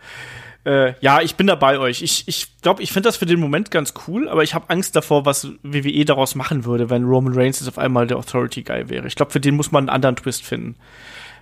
Äh, 0.64 0.94
ja, 1.00 1.20
ich 1.20 1.36
bin 1.36 1.46
da 1.46 1.54
bei 1.54 1.78
euch. 1.78 2.02
Ich 2.02 2.24
glaube, 2.24 2.30
ich, 2.30 2.60
glaub, 2.60 2.80
ich 2.80 2.92
finde 2.92 3.08
das 3.08 3.18
für 3.18 3.26
den 3.26 3.38
Moment 3.38 3.70
ganz 3.70 3.94
cool, 4.08 4.28
aber 4.28 4.42
ich 4.42 4.52
habe 4.54 4.68
Angst 4.68 4.96
davor, 4.96 5.26
was 5.26 5.46
WWE 5.62 6.04
daraus 6.04 6.34
machen 6.34 6.64
würde, 6.64 6.90
wenn 6.90 7.04
Roman 7.04 7.34
Reigns 7.34 7.60
jetzt 7.60 7.68
auf 7.68 7.78
einmal 7.78 8.08
der 8.08 8.16
Authority 8.16 8.64
Guy 8.64 8.88
wäre. 8.88 9.06
Ich 9.06 9.14
glaube, 9.14 9.30
für 9.30 9.38
den 9.38 9.54
muss 9.54 9.70
man 9.70 9.84
einen 9.84 9.94
anderen 9.94 10.16
Twist 10.16 10.44
finden. 10.44 10.74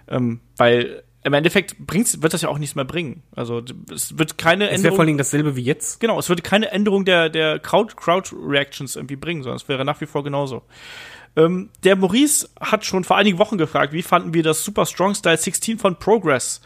Ähm, 0.09 0.41
weil 0.59 1.05
im 1.27 1.35
Endeffekt 1.35 1.77
bringt's, 1.87 2.23
wird 2.23 2.33
das 2.33 2.43
ja 2.43 2.49
auch 2.49 2.59
nichts 2.59 2.75
mehr 2.77 2.85
bringen. 2.85 3.23
Also 3.35 3.63
es 3.93 4.17
wird 4.19 4.39
keine 4.39 4.65
Es 4.65 4.71
wäre 4.71 4.77
Änderung. 4.77 4.97
vor 4.97 5.01
allen 5.01 5.07
Dingen 5.09 5.19
dasselbe 5.19 5.57
wie 5.57 5.63
jetzt. 5.63 6.01
Genau, 6.01 6.19
es 6.19 6.29
würde 6.29 6.43
keine 6.43 6.71
Änderung 6.71 7.05
der, 7.05 7.29
der 7.29 7.59
Crowd, 7.59 7.95
Crowd 7.97 8.31
Reactions 8.35 8.97
irgendwie 8.97 9.17
bringen, 9.17 9.43
sondern 9.43 9.57
es 9.57 9.69
wäre 9.69 9.85
nach 9.85 10.01
wie 10.01 10.07
vor 10.07 10.25
genauso. 10.25 10.63
Ähm, 11.37 11.69
der 11.85 11.97
Maurice 11.97 12.49
hat 12.61 12.85
schon 12.87 13.05
vor 13.05 13.17
einigen 13.17 13.39
Wochen 13.39 13.59
gefragt, 13.59 13.93
wie 13.93 14.03
fanden 14.03 14.33
wir 14.33 14.43
das 14.43 14.65
Super 14.65 14.87
Strong 14.87 15.15
Style 15.15 15.37
16 15.37 15.79
von 15.79 15.97
Progress? 15.99 16.61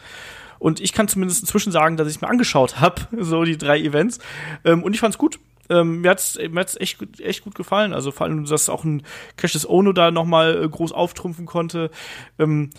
Und 0.59 0.79
ich 0.79 0.93
kann 0.93 1.07
zumindest 1.07 1.41
inzwischen 1.41 1.71
sagen, 1.71 1.97
dass 1.97 2.07
ich 2.07 2.15
es 2.17 2.21
mir 2.21 2.29
angeschaut 2.29 2.79
habe, 2.79 3.01
so 3.19 3.43
die 3.43 3.57
drei 3.57 3.79
Events. 3.81 4.19
Ähm, 4.63 4.83
und 4.83 4.93
ich 4.93 4.99
fand's 4.99 5.17
gut. 5.17 5.39
Ähm, 5.69 6.01
mir 6.01 6.11
hat's, 6.11 6.37
mir 6.37 6.59
hat's 6.59 6.75
echt, 6.79 6.99
gut- 6.99 7.19
echt 7.19 7.43
gut 7.43 7.55
gefallen. 7.55 7.93
Also 7.93 8.11
vor 8.11 8.27
allem, 8.27 8.45
dass 8.45 8.69
auch 8.69 8.83
ein 8.83 9.03
Cassius 9.37 9.67
Ono 9.67 9.91
da 9.91 10.11
nochmal 10.11 10.63
äh, 10.63 10.69
groß 10.69 10.91
auftrumpfen 10.91 11.45
konnte. 11.45 11.89
Ähm, 12.37 12.69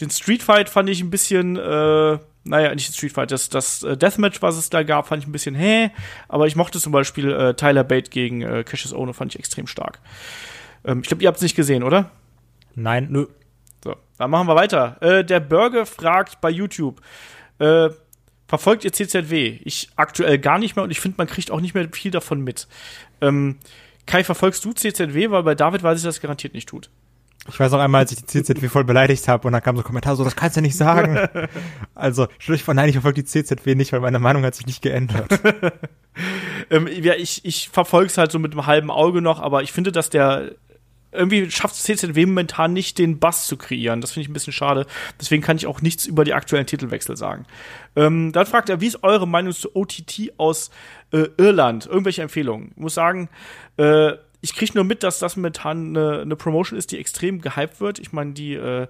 den 0.00 0.10
Street 0.10 0.42
Fight 0.42 0.68
fand 0.68 0.88
ich 0.88 1.00
ein 1.00 1.10
bisschen, 1.10 1.56
äh, 1.56 2.18
naja, 2.44 2.74
nicht 2.74 2.88
den 2.88 2.94
Street 2.94 3.12
Fight, 3.12 3.30
das, 3.30 3.48
das 3.48 3.82
äh, 3.82 3.96
Deathmatch, 3.96 4.42
was 4.42 4.56
es 4.56 4.70
da 4.70 4.82
gab, 4.82 5.08
fand 5.08 5.22
ich 5.22 5.28
ein 5.28 5.32
bisschen 5.32 5.54
hä. 5.54 5.90
Aber 6.28 6.46
ich 6.46 6.56
mochte 6.56 6.78
zum 6.78 6.92
Beispiel 6.92 7.32
äh, 7.32 7.54
Tyler 7.54 7.84
Bate 7.84 8.10
gegen 8.10 8.42
äh, 8.42 8.64
Cassius 8.64 8.92
Ono, 8.92 9.12
fand 9.12 9.34
ich 9.34 9.38
extrem 9.38 9.66
stark. 9.66 10.00
Ähm, 10.84 11.00
ich 11.00 11.08
glaube, 11.08 11.22
ihr 11.22 11.28
habt 11.28 11.36
es 11.36 11.42
nicht 11.42 11.56
gesehen, 11.56 11.82
oder? 11.82 12.10
Nein, 12.74 13.08
Nö. 13.10 13.26
So, 13.82 13.96
dann 14.18 14.30
machen 14.30 14.48
wir 14.48 14.56
weiter. 14.56 14.96
Äh, 15.00 15.24
der 15.24 15.40
Burger 15.40 15.86
fragt 15.86 16.40
bei 16.40 16.50
YouTube, 16.50 17.00
äh, 17.58 17.88
verfolgt 18.48 18.84
ihr 18.84 18.92
CZW? 18.92 19.60
Ich 19.64 19.90
aktuell 19.96 20.38
gar 20.38 20.58
nicht 20.58 20.76
mehr 20.76 20.84
und 20.84 20.90
ich 20.90 21.00
finde, 21.00 21.16
man 21.18 21.26
kriegt 21.26 21.50
auch 21.50 21.60
nicht 21.60 21.74
mehr 21.74 21.88
viel 21.92 22.10
davon 22.10 22.42
mit. 22.42 22.68
Ähm, 23.20 23.58
Kai, 24.06 24.24
verfolgst 24.24 24.64
du 24.64 24.72
CZW? 24.72 25.30
Weil 25.30 25.42
bei 25.42 25.54
David 25.54 25.82
weiß 25.82 25.98
ich, 25.98 26.04
dass 26.04 26.16
es 26.16 26.20
garantiert 26.20 26.54
nicht 26.54 26.68
tut. 26.68 26.90
Ich 27.48 27.58
weiß 27.60 27.72
auch 27.72 27.78
einmal, 27.78 28.02
als 28.02 28.12
ich 28.12 28.18
die 28.18 28.26
CZW 28.26 28.68
voll 28.68 28.84
beleidigt 28.84 29.28
habe 29.28 29.46
und 29.46 29.52
dann 29.52 29.62
kam 29.62 29.76
so 29.76 29.82
ein 29.82 29.86
Kommentar 29.86 30.16
so, 30.16 30.24
das 30.24 30.36
kannst 30.36 30.56
du 30.56 30.60
nicht 30.60 30.76
sagen. 30.76 31.28
also, 31.94 32.26
stell 32.38 32.54
euch 32.54 32.64
vor, 32.64 32.74
nein, 32.74 32.88
ich 32.88 32.94
verfolge 32.94 33.22
die 33.22 33.26
CZW 33.26 33.74
nicht, 33.74 33.92
weil 33.92 34.00
meine 34.00 34.18
Meinung 34.18 34.44
hat 34.44 34.54
sich 34.54 34.66
nicht 34.66 34.82
geändert. 34.82 35.28
Ähm, 36.70 36.88
ja, 36.88 37.14
ich 37.14 37.44
ich 37.44 37.68
verfolge 37.68 38.06
es 38.06 38.18
halt 38.18 38.32
so 38.32 38.38
mit 38.38 38.52
einem 38.52 38.66
halben 38.66 38.90
Auge 38.90 39.20
noch, 39.20 39.38
aber 39.38 39.62
ich 39.62 39.70
finde, 39.70 39.92
dass 39.92 40.08
der 40.08 40.52
irgendwie 41.12 41.50
schafft 41.50 41.76
CZW 41.76 42.26
momentan 42.26 42.72
nicht, 42.72 42.98
den 42.98 43.18
Bass 43.18 43.46
zu 43.46 43.56
kreieren. 43.56 44.00
Das 44.00 44.12
finde 44.12 44.22
ich 44.24 44.30
ein 44.30 44.32
bisschen 44.32 44.52
schade. 44.52 44.86
Deswegen 45.20 45.42
kann 45.42 45.56
ich 45.56 45.66
auch 45.66 45.80
nichts 45.80 46.06
über 46.06 46.24
die 46.24 46.34
aktuellen 46.34 46.66
Titelwechsel 46.66 47.16
sagen. 47.16 47.46
Ähm, 47.94 48.32
dann 48.32 48.46
fragt 48.46 48.68
er, 48.68 48.80
wie 48.80 48.86
ist 48.86 49.02
eure 49.02 49.26
Meinung 49.26 49.52
zu 49.52 49.74
OTT 49.74 50.32
aus 50.36 50.70
äh, 51.12 51.28
Irland? 51.38 51.86
Irgendwelche 51.86 52.22
Empfehlungen? 52.22 52.72
Ich 52.72 52.76
muss 52.76 52.94
sagen, 52.94 53.28
äh, 53.78 54.12
ich 54.46 54.54
kriege 54.54 54.74
nur 54.74 54.84
mit, 54.84 55.02
dass 55.02 55.18
das 55.18 55.36
momentan 55.36 55.96
eine, 55.96 56.20
eine 56.20 56.36
Promotion 56.36 56.78
ist, 56.78 56.92
die 56.92 56.98
extrem 56.98 57.40
gehypt 57.40 57.80
wird. 57.80 57.98
Ich 57.98 58.12
meine, 58.12 58.32
die 58.32 58.54
äh, 58.54 58.86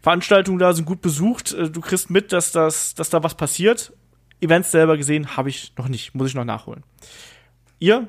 Veranstaltungen 0.00 0.58
da 0.58 0.72
sind 0.72 0.86
gut 0.86 1.02
besucht. 1.02 1.52
Äh, 1.52 1.68
Du 1.68 1.82
kriegst 1.82 2.08
mit, 2.08 2.32
dass, 2.32 2.50
das, 2.50 2.94
dass 2.94 3.10
da 3.10 3.22
was 3.22 3.34
passiert. 3.34 3.92
Events 4.40 4.70
selber 4.70 4.96
gesehen 4.96 5.36
habe 5.36 5.50
ich 5.50 5.74
noch 5.76 5.88
nicht. 5.88 6.14
Muss 6.14 6.28
ich 6.28 6.34
noch 6.34 6.46
nachholen. 6.46 6.82
Ihr? 7.78 8.08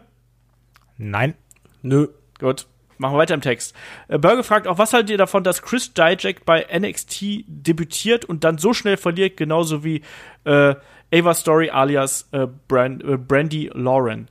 Nein. 0.98 1.34
Nö. 1.82 2.08
Gut. 2.40 2.68
Machen 3.00 3.16
wir 3.16 3.20
weiter 3.20 3.34
im 3.34 3.42
Text. 3.42 3.76
Äh, 4.08 4.18
Burger 4.18 4.44
fragt 4.46 4.66
auch, 4.66 4.78
was 4.78 4.94
haltet 4.94 5.10
ihr 5.10 5.18
davon, 5.18 5.44
dass 5.44 5.62
Chris 5.62 5.94
Dijak 5.94 6.46
bei 6.46 6.66
NXT 6.72 7.44
debütiert 7.48 8.24
und 8.24 8.46
dann 8.46 8.58
so 8.58 8.72
schnell 8.74 8.96
verliert, 8.96 9.36
genauso 9.36 9.84
wie 9.84 10.04
äh, 10.46 10.76
Ava 11.14 11.34
Story 11.34 11.70
alias 11.70 12.30
äh, 12.32 12.48
Brand, 12.70 13.04
äh, 13.04 13.18
Brandy 13.18 13.70
Lauren. 13.74 14.30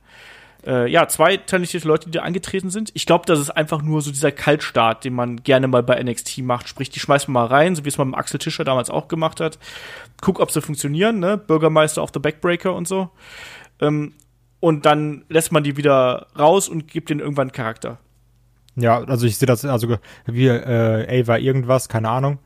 Äh, 0.67 0.91
ja, 0.91 1.07
zwei 1.07 1.37
talentierte 1.37 1.87
Leute, 1.87 2.09
die 2.09 2.17
da 2.17 2.23
angetreten 2.23 2.69
sind. 2.69 2.91
Ich 2.93 3.05
glaube, 3.05 3.25
das 3.25 3.39
ist 3.39 3.51
einfach 3.51 3.81
nur 3.81 4.01
so 4.01 4.11
dieser 4.11 4.33
Kaltstart, 4.33 5.05
den 5.05 5.13
man 5.13 5.41
gerne 5.43 5.69
mal 5.69 5.81
bei 5.81 6.01
NXT 6.03 6.39
macht. 6.39 6.67
Sprich, 6.67 6.89
die 6.89 6.99
schmeißt 6.99 7.29
man 7.29 7.33
mal 7.33 7.45
rein, 7.47 7.73
so 7.75 7.85
wie 7.85 7.89
es 7.89 7.97
man 7.97 8.09
mit 8.09 8.17
Axel 8.17 8.37
Tischer 8.37 8.65
damals 8.65 8.89
auch 8.89 9.07
gemacht 9.07 9.39
hat. 9.39 9.59
Guck, 10.21 10.41
ob 10.41 10.51
sie 10.51 10.61
funktionieren, 10.61 11.19
ne? 11.19 11.37
Bürgermeister 11.37 12.03
of 12.03 12.11
the 12.13 12.19
Backbreaker 12.19 12.75
und 12.75 12.85
so. 12.85 13.09
Ähm, 13.79 14.13
und 14.59 14.85
dann 14.85 15.23
lässt 15.29 15.53
man 15.53 15.63
die 15.63 15.77
wieder 15.77 16.27
raus 16.37 16.67
und 16.67 16.89
gibt 16.89 17.09
denen 17.09 17.21
irgendwann 17.21 17.53
Charakter. 17.53 17.99
Ja, 18.75 19.03
also 19.05 19.25
ich 19.25 19.37
sehe 19.37 19.47
das, 19.47 19.63
also 19.63 19.97
wie 20.25 20.47
äh, 20.47 21.21
Ava 21.21 21.37
irgendwas, 21.37 21.87
keine 21.87 22.09
Ahnung. 22.09 22.39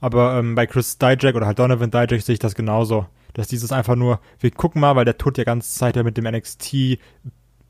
Aber 0.00 0.38
ähm, 0.38 0.54
bei 0.54 0.66
Chris 0.66 0.96
Dijak 0.96 1.34
oder 1.34 1.46
halt 1.46 1.58
Donovan 1.58 1.90
Dijak 1.90 2.22
sehe 2.22 2.32
ich 2.34 2.38
das 2.38 2.54
genauso. 2.54 3.06
Dass 3.34 3.48
dieses 3.48 3.70
einfach 3.70 3.96
nur, 3.96 4.20
wir 4.40 4.50
gucken 4.50 4.80
mal, 4.80 4.96
weil 4.96 5.04
der 5.04 5.18
tut 5.18 5.36
ja 5.36 5.44
ganze 5.44 5.78
Zeit 5.78 5.96
ja 5.96 6.02
mit 6.02 6.16
dem 6.16 6.24
NXT 6.24 6.98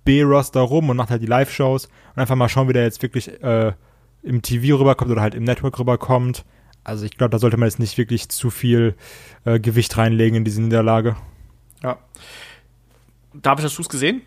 B-Roster 0.07 0.61
rum 0.61 0.89
und 0.89 0.97
macht 0.97 1.11
halt 1.11 1.21
die 1.21 1.27
Live-Shows 1.27 1.85
und 1.87 2.19
einfach 2.19 2.37
mal 2.37 2.49
schauen, 2.49 2.69
wie 2.69 2.73
der 2.73 2.85
jetzt 2.85 3.03
wirklich 3.03 3.43
äh, 3.43 3.73
im 4.23 4.41
TV 4.41 4.79
rüberkommt 4.79 5.11
oder 5.11 5.21
halt 5.21 5.35
im 5.35 5.45
Network 5.45 5.79
rüberkommt. 5.79 6.47
Also 6.83 7.05
ich 7.05 7.19
glaube, 7.19 7.31
da 7.31 7.39
sollte 7.39 7.59
man 7.59 7.69
jetzt 7.69 7.79
nicht 7.79 7.99
wirklich 7.99 8.29
zu 8.31 8.49
viel 8.49 8.95
äh, 9.45 9.61
Gewicht 9.61 9.99
reinlegen 9.99 10.39
in 10.39 10.45
diese 10.45 10.63
Niederlage. 10.63 11.17
Ja. 11.83 11.99
David, 13.35 13.65
hast 13.65 13.77
du 13.77 13.83
es 13.83 13.89
gesehen? 13.89 14.23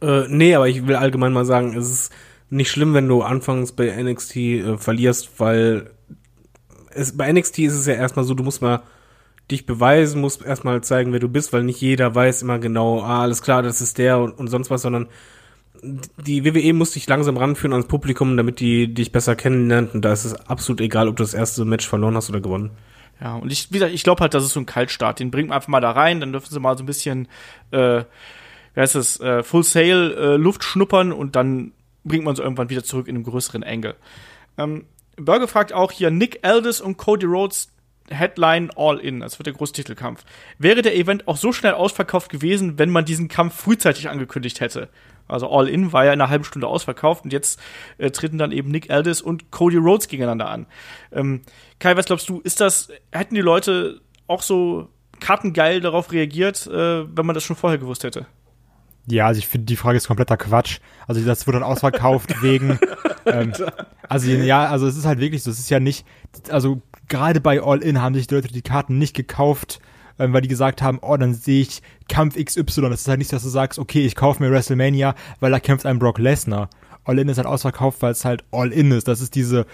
Äh, 0.00 0.24
nee, 0.28 0.54
aber 0.54 0.68
ich 0.68 0.86
will 0.86 0.96
allgemein 0.96 1.32
mal 1.32 1.44
sagen, 1.44 1.76
es 1.76 1.90
ist 1.90 2.12
nicht 2.50 2.70
schlimm, 2.70 2.94
wenn 2.94 3.08
du 3.08 3.22
anfangs 3.22 3.72
bei 3.72 3.90
NXT 4.02 4.36
äh, 4.36 4.78
verlierst, 4.78 5.40
weil 5.40 5.90
es, 6.90 7.16
bei 7.16 7.32
NXT 7.32 7.58
ist 7.60 7.74
es 7.74 7.86
ja 7.86 7.94
erstmal 7.94 8.24
so, 8.24 8.34
du 8.34 8.44
musst 8.44 8.62
mal 8.62 8.82
dich 9.50 9.66
beweisen, 9.66 10.20
musst 10.20 10.44
erstmal 10.44 10.82
zeigen, 10.82 11.12
wer 11.12 11.20
du 11.20 11.28
bist, 11.28 11.52
weil 11.52 11.64
nicht 11.64 11.80
jeder 11.80 12.14
weiß 12.14 12.42
immer 12.42 12.58
genau, 12.58 13.02
ah, 13.02 13.22
alles 13.22 13.42
klar, 13.42 13.62
das 13.62 13.80
ist 13.80 13.98
der 13.98 14.18
und, 14.18 14.32
und 14.38 14.48
sonst 14.48 14.70
was, 14.70 14.82
sondern 14.82 15.08
die 15.82 16.44
WWE 16.44 16.72
muss 16.72 16.92
dich 16.92 17.06
langsam 17.06 17.36
ranführen 17.36 17.72
ans 17.72 17.88
Publikum, 17.88 18.36
damit 18.36 18.60
die 18.60 18.92
dich 18.94 19.12
besser 19.12 19.36
kennenlernt 19.36 19.94
und 19.94 20.02
da 20.02 20.12
ist 20.12 20.24
es 20.24 20.34
absolut 20.34 20.80
egal, 20.80 21.08
ob 21.08 21.16
du 21.16 21.22
das 21.22 21.34
erste 21.34 21.64
Match 21.64 21.86
verloren 21.86 22.16
hast 22.16 22.30
oder 22.30 22.40
gewonnen. 22.40 22.70
Ja, 23.20 23.36
und 23.36 23.52
ich, 23.52 23.70
wie 23.70 23.74
gesagt, 23.74 23.94
ich 23.94 24.02
glaube 24.02 24.20
halt, 24.22 24.34
das 24.34 24.44
ist 24.44 24.52
so 24.52 24.60
ein 24.60 24.66
Kaltstart. 24.66 25.20
Den 25.20 25.30
bringt 25.30 25.48
man 25.48 25.56
einfach 25.56 25.68
mal 25.68 25.80
da 25.80 25.92
rein, 25.92 26.20
dann 26.20 26.32
dürfen 26.32 26.52
sie 26.52 26.60
mal 26.60 26.76
so 26.76 26.82
ein 26.82 26.86
bisschen, 26.86 27.28
äh, 27.70 28.02
wie 28.74 28.80
heißt 28.80 28.96
es, 28.96 29.20
äh, 29.20 29.42
Full 29.42 29.62
Sail 29.62 30.14
äh, 30.18 30.36
Luft 30.36 30.64
schnuppern 30.64 31.12
und 31.12 31.36
dann 31.36 31.72
bringt 32.04 32.24
man 32.24 32.34
sie 32.36 32.42
irgendwann 32.42 32.70
wieder 32.70 32.84
zurück 32.84 33.08
in 33.08 33.14
einem 33.14 33.24
größeren 33.24 33.62
Angle. 33.62 33.94
Ähm, 34.58 34.86
Burger 35.16 35.48
fragt 35.48 35.72
auch 35.72 35.92
hier 35.92 36.10
Nick 36.10 36.40
Aldis 36.42 36.80
und 36.80 36.96
Cody 36.96 37.26
Rhodes 37.26 37.72
Headline 38.10 38.70
All 38.76 38.98
In. 38.98 39.20
Das 39.20 39.38
wird 39.38 39.46
der 39.46 39.54
große 39.54 39.72
Titelkampf. 39.72 40.24
Wäre 40.58 40.82
der 40.82 40.96
Event 40.96 41.26
auch 41.26 41.36
so 41.36 41.52
schnell 41.52 41.74
ausverkauft 41.74 42.30
gewesen, 42.30 42.78
wenn 42.78 42.90
man 42.90 43.04
diesen 43.04 43.28
Kampf 43.28 43.54
frühzeitig 43.54 44.08
angekündigt 44.08 44.60
hätte? 44.60 44.88
Also 45.26 45.50
All 45.50 45.68
In 45.68 45.92
war 45.92 46.04
ja 46.04 46.12
in 46.12 46.20
einer 46.20 46.30
halben 46.30 46.44
Stunde 46.44 46.66
ausverkauft 46.66 47.24
und 47.24 47.32
jetzt 47.32 47.58
äh, 47.96 48.10
treten 48.10 48.36
dann 48.36 48.52
eben 48.52 48.70
Nick 48.70 48.90
Aldis 48.90 49.22
und 49.22 49.50
Cody 49.50 49.78
Rhodes 49.78 50.08
gegeneinander 50.08 50.48
an. 50.50 50.66
Ähm, 51.12 51.40
Kai, 51.78 51.96
was 51.96 52.06
glaubst 52.06 52.28
du, 52.28 52.40
ist 52.40 52.60
das, 52.60 52.88
hätten 53.10 53.34
die 53.34 53.40
Leute 53.40 54.00
auch 54.26 54.42
so 54.42 54.88
kartengeil 55.20 55.80
darauf 55.80 56.12
reagiert, 56.12 56.66
äh, 56.66 57.16
wenn 57.16 57.24
man 57.24 57.34
das 57.34 57.44
schon 57.44 57.56
vorher 57.56 57.78
gewusst 57.78 58.04
hätte? 58.04 58.26
Ja, 59.06 59.26
also 59.26 59.38
ich 59.38 59.48
finde, 59.48 59.66
die 59.66 59.76
Frage 59.76 59.98
ist 59.98 60.06
kompletter 60.06 60.36
Quatsch. 60.36 60.78
Also 61.06 61.22
das 61.22 61.46
wurde 61.46 61.60
dann 61.60 61.68
ausverkauft 61.68 62.34
wegen. 62.42 62.78
Ähm, 63.26 63.52
also 64.08 64.30
ja, 64.30 64.66
also 64.66 64.86
es 64.86 64.96
ist 64.96 65.04
halt 65.04 65.20
wirklich 65.20 65.42
so. 65.42 65.50
Es 65.50 65.58
ist 65.58 65.68
ja 65.68 65.78
nicht. 65.78 66.06
Also 66.48 66.80
gerade 67.08 67.40
bei 67.40 67.62
All 67.62 67.82
In 67.82 68.00
haben 68.00 68.14
sich 68.14 68.26
die 68.26 68.34
Leute 68.34 68.48
die 68.48 68.62
Karten 68.62 68.98
nicht 68.98 69.14
gekauft, 69.14 69.80
ähm, 70.18 70.32
weil 70.32 70.42
die 70.42 70.48
gesagt 70.48 70.82
haben, 70.82 70.98
oh, 71.02 71.16
dann 71.16 71.34
sehe 71.34 71.62
ich 71.62 71.82
Kampf 72.08 72.36
XY. 72.36 72.82
Das 72.82 73.00
ist 73.00 73.08
halt 73.08 73.18
nicht, 73.18 73.32
dass 73.32 73.42
du 73.42 73.48
sagst, 73.48 73.78
okay, 73.78 74.04
ich 74.04 74.16
kaufe 74.16 74.42
mir 74.42 74.50
WrestleMania, 74.50 75.14
weil 75.40 75.50
da 75.50 75.60
kämpft 75.60 75.86
ein 75.86 75.98
Brock 75.98 76.18
Lesnar. 76.18 76.70
All 77.04 77.18
In 77.18 77.28
ist 77.28 77.36
halt 77.36 77.46
ausverkauft, 77.46 78.00
weil 78.02 78.12
es 78.12 78.24
halt 78.24 78.44
All 78.50 78.72
In 78.72 78.90
ist. 78.92 79.08
Das 79.08 79.20
ist 79.20 79.34
diese 79.34 79.66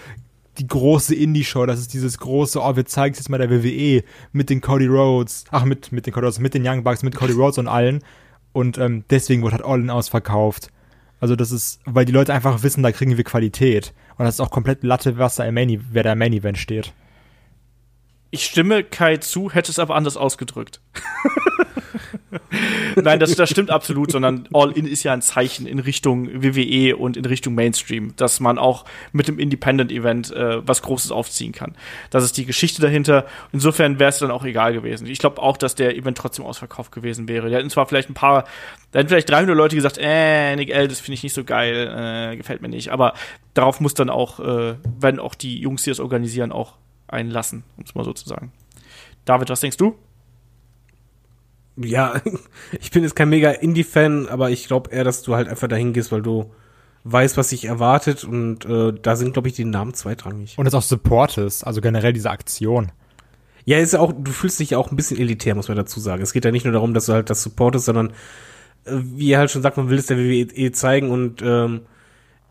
die 0.57 0.67
große 0.67 1.15
Indie-Show, 1.15 1.65
das 1.65 1.79
ist 1.79 1.93
dieses 1.93 2.17
große, 2.17 2.59
oh, 2.61 2.75
wir 2.75 2.85
zeigen 2.85 3.13
es 3.13 3.19
jetzt 3.19 3.29
mal 3.29 3.37
der 3.37 3.49
WWE 3.49 4.03
mit 4.33 4.49
den 4.49 4.61
Cody 4.61 4.87
Rhodes, 4.87 5.45
ach, 5.49 5.63
mit, 5.63 5.91
mit 5.91 6.05
den 6.05 6.13
Cody 6.13 6.25
Rhodes, 6.25 6.39
mit 6.39 6.53
den 6.53 6.67
Young 6.67 6.83
Bucks, 6.83 7.03
mit 7.03 7.15
Cody 7.15 7.33
Rhodes 7.33 7.57
und 7.57 7.67
allen. 7.67 8.03
Und 8.53 8.77
ähm, 8.77 9.05
deswegen 9.09 9.43
wurde 9.43 9.55
halt 9.55 9.65
All 9.65 9.79
In 9.79 9.89
ausverkauft. 9.89 10.69
Also 11.21 11.35
das 11.35 11.51
ist, 11.51 11.79
weil 11.85 12.05
die 12.05 12.11
Leute 12.11 12.33
einfach 12.33 12.63
wissen, 12.63 12.83
da 12.83 12.91
kriegen 12.91 13.15
wir 13.15 13.23
Qualität. 13.23 13.93
Und 14.17 14.25
das 14.25 14.35
ist 14.35 14.39
auch 14.41 14.51
komplett 14.51 14.83
Latte, 14.83 15.17
was 15.17 15.35
da 15.35 15.45
im 15.45 15.53
Main, 15.53 15.85
wer 15.91 16.03
da 16.03 16.13
im 16.13 16.19
Main 16.19 16.33
Event 16.33 16.57
steht. 16.57 16.93
Ich 18.31 18.45
stimme 18.45 18.83
Kai 18.83 19.17
zu, 19.17 19.51
hätte 19.51 19.71
es 19.71 19.77
aber 19.77 19.95
anders 19.95 20.15
ausgedrückt. 20.15 20.79
Nein, 22.95 23.19
das, 23.19 23.35
das 23.35 23.49
stimmt 23.49 23.69
absolut, 23.69 24.11
sondern 24.11 24.47
All 24.53 24.71
In 24.71 24.87
ist 24.87 25.03
ja 25.03 25.11
ein 25.11 25.21
Zeichen 25.21 25.65
in 25.65 25.79
Richtung 25.79 26.41
WWE 26.41 26.95
und 26.95 27.17
in 27.17 27.25
Richtung 27.25 27.55
Mainstream, 27.55 28.13
dass 28.15 28.39
man 28.39 28.57
auch 28.57 28.85
mit 29.11 29.27
dem 29.27 29.37
Independent-Event 29.37 30.31
äh, 30.31 30.65
was 30.65 30.81
Großes 30.81 31.11
aufziehen 31.11 31.51
kann. 31.51 31.75
Das 32.09 32.23
ist 32.23 32.37
die 32.37 32.45
Geschichte 32.45 32.81
dahinter. 32.81 33.25
Insofern 33.51 33.99
wäre 33.99 34.09
es 34.09 34.19
dann 34.19 34.31
auch 34.31 34.45
egal 34.45 34.73
gewesen. 34.73 35.07
Ich 35.07 35.19
glaube 35.19 35.41
auch, 35.41 35.57
dass 35.57 35.75
der 35.75 35.97
Event 35.97 36.17
trotzdem 36.17 36.45
ausverkauft 36.45 36.91
gewesen 36.91 37.27
wäre. 37.27 37.49
Da 37.49 37.57
hätten 37.57 37.69
zwar 37.69 37.85
vielleicht 37.85 38.09
ein 38.09 38.13
paar, 38.13 38.45
da 38.91 38.99
hätten 38.99 39.09
vielleicht 39.09 39.29
300 39.29 39.55
Leute 39.55 39.75
gesagt, 39.75 39.97
äh, 39.99 40.55
Nick 40.55 40.69
L, 40.69 40.87
das 40.87 40.99
finde 40.99 41.15
ich 41.15 41.23
nicht 41.23 41.33
so 41.33 41.43
geil, 41.43 42.31
äh, 42.33 42.37
gefällt 42.37 42.61
mir 42.61 42.69
nicht. 42.69 42.91
Aber 42.91 43.13
darauf 43.53 43.79
muss 43.79 43.93
dann 43.93 44.09
auch, 44.09 44.39
äh, 44.39 44.75
werden 44.99 45.19
auch 45.19 45.35
die 45.35 45.59
Jungs, 45.59 45.83
die 45.83 45.89
das 45.89 45.99
organisieren, 45.99 46.51
auch 46.51 46.75
einlassen, 47.11 47.63
um 47.77 47.83
es 47.85 47.95
mal 47.95 48.03
so 48.03 48.13
zu 48.13 48.27
sagen. 48.27 48.51
David, 49.25 49.49
was 49.49 49.59
denkst 49.59 49.77
du? 49.77 49.95
Ja, 51.77 52.21
ich 52.79 52.91
bin 52.91 53.03
jetzt 53.03 53.15
kein 53.15 53.29
mega 53.29 53.51
Indie-Fan, 53.51 54.27
aber 54.27 54.49
ich 54.49 54.67
glaube 54.67 54.91
eher, 54.91 55.03
dass 55.03 55.23
du 55.23 55.35
halt 55.35 55.47
einfach 55.47 55.67
dahin 55.67 55.93
gehst, 55.93 56.11
weil 56.11 56.21
du 56.21 56.51
weißt, 57.03 57.37
was 57.37 57.49
sich 57.49 57.65
erwartet 57.65 58.23
und 58.23 58.65
äh, 58.65 58.93
da 58.93 59.15
sind, 59.15 59.33
glaube 59.33 59.47
ich, 59.47 59.55
die 59.55 59.65
Namen 59.65 59.93
zweitrangig. 59.93 60.57
Und 60.57 60.67
es 60.67 60.73
auch 60.73 60.81
Support 60.81 61.37
ist, 61.37 61.63
also 61.63 61.81
generell 61.81 62.13
diese 62.13 62.29
Aktion. 62.29 62.91
Ja, 63.65 63.77
ist 63.77 63.93
ja 63.93 63.99
auch, 63.99 64.13
du 64.15 64.31
fühlst 64.31 64.59
dich 64.59 64.71
ja 64.71 64.77
auch 64.77 64.91
ein 64.91 64.95
bisschen 64.95 65.17
elitär, 65.17 65.55
muss 65.55 65.67
man 65.67 65.77
dazu 65.77 65.99
sagen. 65.99 66.21
Es 66.21 66.33
geht 66.33 66.45
ja 66.45 66.51
nicht 66.51 66.63
nur 66.63 66.73
darum, 66.73 66.93
dass 66.93 67.07
du 67.07 67.13
halt 67.13 67.29
das 67.29 67.43
supportest, 67.43 67.85
sondern 67.85 68.09
äh, 68.85 68.91
wie 68.93 69.31
er 69.31 69.39
halt 69.39 69.51
schon 69.51 69.61
sagt, 69.61 69.77
man 69.77 69.89
will 69.89 69.97
es 69.97 70.07
der 70.07 70.17
WWE 70.17 70.71
zeigen 70.71 71.09
und 71.09 71.41
ähm, 71.41 71.81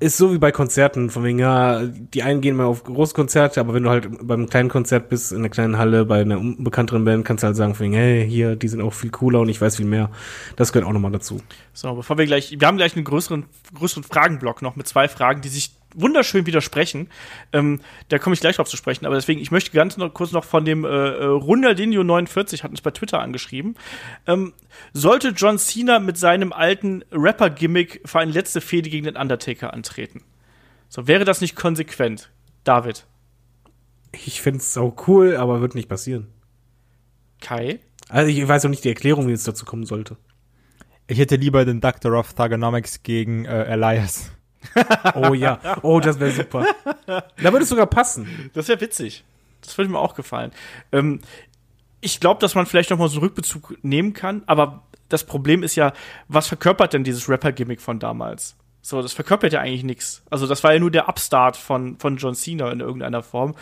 ist 0.00 0.16
so 0.16 0.32
wie 0.32 0.38
bei 0.38 0.50
Konzerten, 0.50 1.10
von 1.10 1.24
wegen, 1.24 1.38
ja, 1.38 1.82
die 1.84 2.22
einen 2.22 2.40
gehen 2.40 2.56
mal 2.56 2.64
auf 2.64 2.84
Großkonzerte, 2.84 3.60
aber 3.60 3.74
wenn 3.74 3.82
du 3.82 3.90
halt 3.90 4.08
beim 4.26 4.48
kleinen 4.48 4.70
Konzert 4.70 5.10
bist, 5.10 5.30
in 5.30 5.42
der 5.42 5.50
kleinen 5.50 5.76
Halle, 5.76 6.06
bei 6.06 6.22
einer 6.22 6.38
unbekannteren 6.38 7.04
Band, 7.04 7.26
kannst 7.26 7.42
du 7.42 7.46
halt 7.46 7.56
sagen, 7.56 7.74
von 7.74 7.84
wegen, 7.84 7.94
hey, 7.94 8.26
hier, 8.26 8.56
die 8.56 8.68
sind 8.68 8.80
auch 8.80 8.94
viel 8.94 9.10
cooler 9.10 9.40
und 9.40 9.50
ich 9.50 9.60
weiß 9.60 9.76
viel 9.76 9.86
mehr. 9.86 10.10
Das 10.56 10.72
gehört 10.72 10.88
auch 10.88 10.94
nochmal 10.94 11.12
dazu. 11.12 11.42
So, 11.74 11.94
bevor 11.94 12.16
wir 12.16 12.24
gleich, 12.24 12.56
wir 12.58 12.66
haben 12.66 12.78
gleich 12.78 12.96
einen 12.96 13.04
größeren, 13.04 13.44
größeren 13.74 14.02
Fragenblock 14.02 14.62
noch 14.62 14.74
mit 14.74 14.88
zwei 14.88 15.06
Fragen, 15.06 15.42
die 15.42 15.50
sich 15.50 15.72
wunderschön 15.94 16.46
widersprechen. 16.46 17.08
Ähm, 17.52 17.80
da 18.08 18.18
komme 18.18 18.34
ich 18.34 18.40
gleich 18.40 18.56
drauf 18.56 18.68
zu 18.68 18.76
sprechen, 18.76 19.06
aber 19.06 19.14
deswegen, 19.14 19.40
ich 19.40 19.50
möchte 19.50 19.72
ganz 19.72 19.96
noch, 19.96 20.12
kurz 20.12 20.32
noch 20.32 20.44
von 20.44 20.64
dem 20.64 20.84
äh, 20.84 20.88
äh 20.88 21.24
Ronaldinho 21.24 22.02
49, 22.02 22.64
hat 22.64 22.70
uns 22.70 22.80
bei 22.80 22.90
Twitter 22.90 23.20
angeschrieben. 23.20 23.74
Ähm, 24.26 24.52
sollte 24.92 25.28
John 25.28 25.58
Cena 25.58 25.98
mit 25.98 26.16
seinem 26.16 26.52
alten 26.52 27.04
Rapper-Gimmick 27.12 28.02
für 28.04 28.20
eine 28.20 28.32
letzte 28.32 28.60
Fehde 28.60 28.90
gegen 28.90 29.04
den 29.04 29.16
Undertaker 29.16 29.72
antreten? 29.72 30.22
So, 30.88 31.06
wäre 31.06 31.24
das 31.24 31.40
nicht 31.40 31.56
konsequent? 31.56 32.30
David. 32.64 33.06
Ich 34.12 34.42
finde 34.42 34.58
es 34.58 34.76
auch 34.76 35.06
cool, 35.06 35.36
aber 35.36 35.60
wird 35.60 35.74
nicht 35.74 35.88
passieren. 35.88 36.28
Kai? 37.40 37.80
Also 38.08 38.30
ich 38.30 38.46
weiß 38.46 38.64
auch 38.64 38.70
nicht 38.70 38.84
die 38.84 38.88
Erklärung, 38.88 39.28
wie 39.28 39.32
es 39.32 39.44
dazu 39.44 39.64
kommen 39.64 39.86
sollte. 39.86 40.16
Ich 41.06 41.18
hätte 41.18 41.36
lieber 41.36 41.64
den 41.64 41.80
Doctor 41.80 42.18
of 42.18 42.34
Thugonomics 42.34 43.02
gegen 43.02 43.44
äh, 43.44 43.64
Elias. 43.64 44.32
Oh 45.14 45.34
ja. 45.34 45.78
Oh, 45.82 46.00
das 46.00 46.20
wäre 46.20 46.30
super. 46.30 46.66
Da 47.06 47.52
würde 47.52 47.62
es 47.62 47.68
sogar 47.68 47.86
passen. 47.86 48.50
Das 48.54 48.68
wäre 48.68 48.80
witzig. 48.80 49.24
Das 49.62 49.76
würde 49.76 49.90
mir 49.90 49.98
auch 49.98 50.14
gefallen. 50.14 50.52
Ähm, 50.92 51.20
ich 52.00 52.20
glaube, 52.20 52.40
dass 52.40 52.54
man 52.54 52.66
vielleicht 52.66 52.90
noch 52.90 52.98
mal 52.98 53.08
so 53.08 53.16
einen 53.16 53.24
Rückbezug 53.24 53.76
nehmen 53.82 54.12
kann, 54.12 54.42
aber 54.46 54.82
das 55.08 55.24
Problem 55.24 55.62
ist 55.62 55.76
ja, 55.76 55.92
was 56.28 56.46
verkörpert 56.46 56.92
denn 56.92 57.04
dieses 57.04 57.28
Rapper-Gimmick 57.28 57.80
von 57.80 57.98
damals? 57.98 58.56
So, 58.80 59.02
das 59.02 59.12
verkörpert 59.12 59.52
ja 59.52 59.60
eigentlich 59.60 59.84
nichts. 59.84 60.22
Also, 60.30 60.46
das 60.46 60.64
war 60.64 60.72
ja 60.72 60.78
nur 60.78 60.90
der 60.90 61.08
Upstart 61.08 61.56
von, 61.56 61.98
von 61.98 62.16
John 62.16 62.34
Cena 62.34 62.70
in 62.70 62.80
irgendeiner 62.80 63.22
Form. 63.22 63.54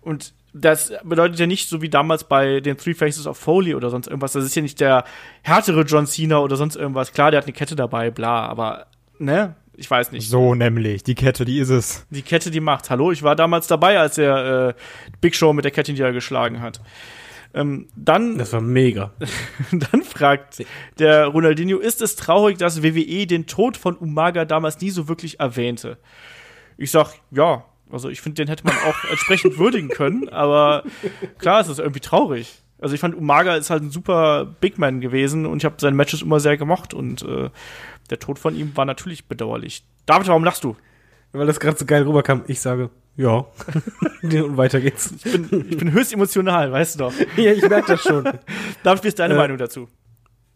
Und 0.00 0.32
das 0.54 0.92
bedeutet 1.04 1.38
ja 1.38 1.46
nicht 1.46 1.68
so 1.68 1.82
wie 1.82 1.88
damals 1.88 2.24
bei 2.24 2.60
den 2.60 2.76
Three 2.76 2.94
Faces 2.94 3.26
of 3.26 3.36
Foley 3.38 3.74
oder 3.74 3.90
sonst 3.90 4.06
irgendwas. 4.06 4.32
Das 4.32 4.44
ist 4.44 4.54
ja 4.54 4.62
nicht 4.62 4.80
der 4.80 5.04
härtere 5.42 5.82
John 5.82 6.06
Cena 6.06 6.38
oder 6.38 6.56
sonst 6.56 6.76
irgendwas. 6.76 7.12
Klar, 7.12 7.30
der 7.30 7.38
hat 7.38 7.44
eine 7.44 7.52
Kette 7.52 7.76
dabei, 7.76 8.10
bla, 8.10 8.46
aber, 8.46 8.86
ne? 9.18 9.54
Ich 9.74 9.90
weiß 9.90 10.12
nicht. 10.12 10.28
So 10.28 10.54
nämlich, 10.54 11.02
die 11.02 11.14
Kette, 11.14 11.44
die 11.44 11.58
ist 11.58 11.70
es. 11.70 12.06
Die 12.10 12.22
Kette, 12.22 12.50
die 12.50 12.60
macht. 12.60 12.90
Hallo, 12.90 13.10
ich 13.10 13.22
war 13.22 13.36
damals 13.36 13.66
dabei, 13.66 13.98
als 13.98 14.18
er 14.18 14.68
äh, 14.68 14.74
Big 15.20 15.34
Show 15.34 15.52
mit 15.52 15.64
der 15.64 15.72
Kette 15.72 15.92
niedergeschlagen 15.92 16.60
hat. 16.60 16.80
Ähm, 17.54 17.88
dann, 17.96 18.38
das 18.38 18.52
war 18.52 18.60
mega. 18.60 19.12
dann 19.72 20.02
fragt 20.02 20.64
der 20.98 21.26
Ronaldinho, 21.26 21.78
ist 21.78 22.02
es 22.02 22.16
traurig, 22.16 22.58
dass 22.58 22.82
WWE 22.82 23.26
den 23.26 23.46
Tod 23.46 23.76
von 23.76 23.96
Umaga 23.96 24.44
damals 24.44 24.80
nie 24.80 24.90
so 24.90 25.08
wirklich 25.08 25.40
erwähnte? 25.40 25.98
Ich 26.76 26.90
sag, 26.90 27.14
ja, 27.30 27.64
also 27.90 28.08
ich 28.08 28.20
finde, 28.20 28.42
den 28.42 28.48
hätte 28.48 28.64
man 28.64 28.74
auch 28.76 29.10
entsprechend 29.10 29.58
würdigen 29.58 29.88
können, 29.88 30.28
aber 30.30 30.84
klar, 31.38 31.60
es 31.60 31.68
ist 31.68 31.78
irgendwie 31.78 32.00
traurig. 32.00 32.61
Also 32.82 32.94
ich 32.96 33.00
fand, 33.00 33.14
Umaga 33.14 33.54
ist 33.56 33.70
halt 33.70 33.84
ein 33.84 33.90
super 33.90 34.44
Big 34.60 34.76
Man 34.76 35.00
gewesen 35.00 35.46
und 35.46 35.58
ich 35.58 35.64
habe 35.64 35.76
seine 35.78 35.94
Matches 35.94 36.22
immer 36.22 36.40
sehr 36.40 36.56
gemocht 36.56 36.94
und 36.94 37.22
äh, 37.22 37.48
der 38.10 38.18
Tod 38.18 38.40
von 38.40 38.56
ihm 38.56 38.76
war 38.76 38.84
natürlich 38.84 39.26
bedauerlich. 39.26 39.84
David, 40.04 40.26
warum 40.26 40.42
lachst 40.42 40.64
du? 40.64 40.76
Weil 41.30 41.46
das 41.46 41.60
gerade 41.60 41.78
so 41.78 41.86
geil 41.86 42.02
rüberkam. 42.02 42.42
Ich 42.48 42.60
sage, 42.60 42.90
ja. 43.16 43.46
und 44.22 44.56
weiter 44.56 44.80
geht's. 44.80 45.14
Ich 45.24 45.32
bin, 45.32 45.66
ich 45.70 45.76
bin 45.76 45.92
höchst 45.92 46.12
emotional, 46.12 46.72
weißt 46.72 46.96
du 46.96 46.98
doch. 47.04 47.12
ja, 47.36 47.52
ich 47.52 47.66
merke 47.68 47.92
das 47.92 48.02
schon. 48.02 48.24
David, 48.82 49.04
wie 49.04 49.08
ist 49.08 49.18
deine 49.18 49.34
äh, 49.34 49.36
Meinung 49.38 49.58
dazu? 49.58 49.88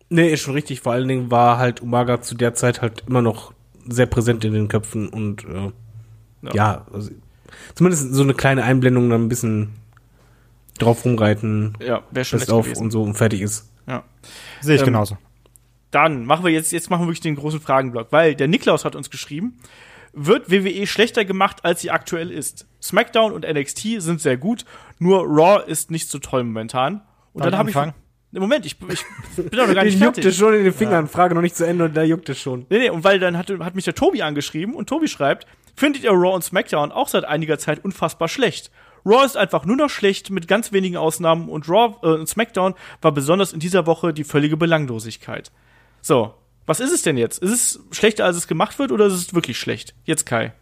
Nee, 0.09 0.33
ist 0.33 0.41
schon 0.41 0.55
richtig. 0.55 0.81
Vor 0.81 0.93
allen 0.93 1.07
Dingen 1.07 1.31
war 1.31 1.59
halt 1.59 1.81
Umaga 1.81 2.21
zu 2.23 2.35
der 2.35 2.55
Zeit 2.55 2.83
halt 2.83 3.05
immer 3.07 3.23
noch 3.23 3.53
sehr 3.87 4.07
präsent 4.07 4.45
in 4.45 4.53
den 4.53 4.67
Köpfen 4.67 5.09
und 5.09 5.45
äh, 5.45 5.71
ja, 6.43 6.55
ja 6.55 6.87
also, 6.93 7.11
zumindest 7.77 8.13
so 8.13 8.23
eine 8.23 8.35
kleine 8.35 8.65
Einblendung 8.65 9.09
dann 9.11 9.23
ein 9.23 9.29
bisschen 9.29 9.75
drauf 10.79 11.05
rumreiten. 11.05 11.77
Ja, 11.81 12.03
wäre 12.11 12.25
schon 12.25 12.41
auf 12.43 12.65
gewesen. 12.65 12.83
und 12.83 12.91
so 12.91 13.03
und 13.03 13.15
fertig 13.15 13.41
ist. 13.43 13.71
Ja. 13.87 14.05
Sehe 14.61 14.75
ich 14.75 14.81
ähm, 14.83 14.87
genauso. 14.87 15.19
Dann 15.91 16.25
machen 16.25 16.45
wir 16.45 16.53
jetzt, 16.53 16.73
jetzt 16.73 16.91
machen 16.91 17.03
wir 17.03 17.07
wirklich 17.07 17.21
den 17.21 17.37
großen 17.37 17.61
Fragenblock, 17.61 18.09
weil 18.11 18.35
der 18.35 18.49
Niklaus 18.49 18.85
hat 18.85 18.97
uns 18.97 19.11
geschrieben, 19.11 19.59
wird 20.13 20.51
WWE 20.51 20.87
schlechter 20.87 21.25
gemacht, 21.25 21.65
als 21.65 21.81
sie 21.81 21.91
aktuell 21.91 22.31
ist. 22.31 22.67
SmackDown 22.83 23.33
und 23.33 23.47
NXT 23.47 24.01
sind 24.01 24.21
sehr 24.21 24.37
gut, 24.37 24.65
nur 24.99 25.25
Raw 25.25 25.63
ist 25.67 25.91
nicht 25.91 26.11
so 26.11 26.19
toll 26.19 26.45
momentan. 26.45 27.03
Und 27.33 27.45
Darf 27.45 27.51
dann 27.51 27.59
habe 27.59 27.71
ich 27.71 27.77
Moment, 28.33 28.67
ich, 28.67 28.77
ich 28.89 29.05
bin 29.37 29.51
doch 29.51 29.67
noch 29.67 29.75
gar 29.75 29.85
nicht 29.85 29.99
fertig. 29.99 30.25
juckt 30.25 30.33
es 30.33 30.37
schon 30.37 30.55
in 30.55 30.65
den 30.65 30.73
Fingern, 30.73 31.07
ja. 31.07 31.11
Frage 31.11 31.35
noch 31.35 31.43
nicht 31.43 31.57
zu 31.57 31.67
Ende 31.67 31.85
und 31.85 31.97
da 31.97 32.03
juckt 32.03 32.29
es 32.29 32.39
schon. 32.39 32.67
Nee, 32.69 32.79
nee, 32.79 32.91
und 32.91 33.05
weil 33.05 33.19
dann 33.19 33.37
hat, 33.37 33.51
hat 33.61 33.75
mich 33.75 33.85
der 33.85 33.95
Tobi 33.95 34.23
angeschrieben 34.23 34.75
und 34.75 34.89
Tobi 34.89 35.09
schreibt, 35.09 35.47
findet 35.75 36.05
ihr 36.05 36.11
Raw 36.11 36.35
und 36.35 36.43
SmackDown 36.43 36.93
auch 36.93 37.09
seit 37.09 37.25
einiger 37.25 37.59
Zeit 37.59 37.85
unfassbar 37.85 38.29
schlecht. 38.29 38.71
Raw 39.07 39.25
ist 39.25 39.37
einfach 39.37 39.65
nur 39.65 39.77
noch 39.77 39.89
schlecht 39.89 40.31
mit 40.31 40.49
ganz 40.49 40.73
wenigen 40.73 40.97
Ausnahmen 40.97 41.49
und 41.49 41.69
Raw 41.69 41.97
äh, 42.03 42.19
und 42.19 42.29
SmackDown 42.29 42.75
war 43.01 43.13
besonders 43.13 43.53
in 43.53 43.61
dieser 43.61 43.87
Woche 43.87 44.13
die 44.13 44.25
völlige 44.25 44.57
Belanglosigkeit. 44.57 45.53
So, 46.03 46.35
was 46.67 46.81
ist 46.81 46.93
es 46.93 47.03
denn 47.03 47.17
jetzt? 47.17 47.39
Ist 47.39 47.53
es 47.53 47.81
schlechter, 47.93 48.25
als 48.25 48.37
es 48.37 48.49
gemacht 48.49 48.79
wird, 48.81 48.91
oder 48.91 49.07
ist 49.07 49.15
es 49.15 49.35
wirklich 49.35 49.59
schlecht? 49.59 49.95
Jetzt 50.05 50.27
Kai. 50.27 50.53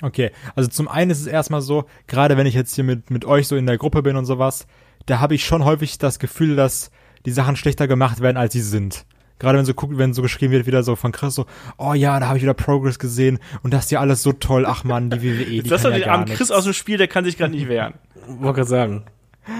Okay, 0.00 0.30
also 0.56 0.70
zum 0.70 0.88
einen 0.88 1.10
ist 1.10 1.20
es 1.20 1.26
erstmal 1.26 1.60
so, 1.60 1.84
gerade 2.06 2.38
wenn 2.38 2.46
ich 2.46 2.54
jetzt 2.54 2.74
hier 2.74 2.84
mit, 2.84 3.10
mit 3.10 3.26
euch 3.26 3.46
so 3.46 3.56
in 3.56 3.66
der 3.66 3.76
Gruppe 3.76 4.02
bin 4.02 4.16
und 4.16 4.24
sowas, 4.24 4.66
da 5.04 5.20
habe 5.20 5.34
ich 5.34 5.44
schon 5.44 5.64
häufig 5.64 5.98
das 5.98 6.18
Gefühl, 6.18 6.56
dass 6.56 6.90
die 7.26 7.30
Sachen 7.30 7.56
schlechter 7.56 7.86
gemacht 7.86 8.20
werden, 8.20 8.38
als 8.38 8.54
sie 8.54 8.62
sind. 8.62 9.04
Gerade 9.42 9.58
wenn 9.58 9.64
so 9.64 9.74
guckt, 9.74 9.98
wenn 9.98 10.14
so 10.14 10.22
geschrieben 10.22 10.52
wird, 10.52 10.66
wieder 10.68 10.84
so 10.84 10.94
von 10.94 11.10
Chris 11.10 11.34
so, 11.34 11.46
oh 11.76 11.94
ja, 11.94 12.20
da 12.20 12.28
habe 12.28 12.38
ich 12.38 12.44
wieder 12.44 12.54
Progress 12.54 13.00
gesehen 13.00 13.40
und 13.64 13.74
das 13.74 13.86
ist 13.86 13.90
ja 13.90 13.98
alles 13.98 14.22
so 14.22 14.32
toll. 14.32 14.64
Ach 14.66 14.84
man, 14.84 15.10
die 15.10 15.20
WWE, 15.20 15.62
die 15.62 15.68
das 15.68 15.82
kann 15.82 15.98
ja 15.98 16.06
armen 16.06 16.26
Chris 16.26 16.52
aus 16.52 16.62
dem 16.62 16.72
Spiel, 16.72 16.96
der 16.96 17.08
kann 17.08 17.24
sich 17.24 17.36
gerade 17.36 17.50
nicht 17.50 17.66
wehren. 17.66 17.94
Wollte 18.28 18.60
gerade 18.60 18.68
sagen. 18.68 19.04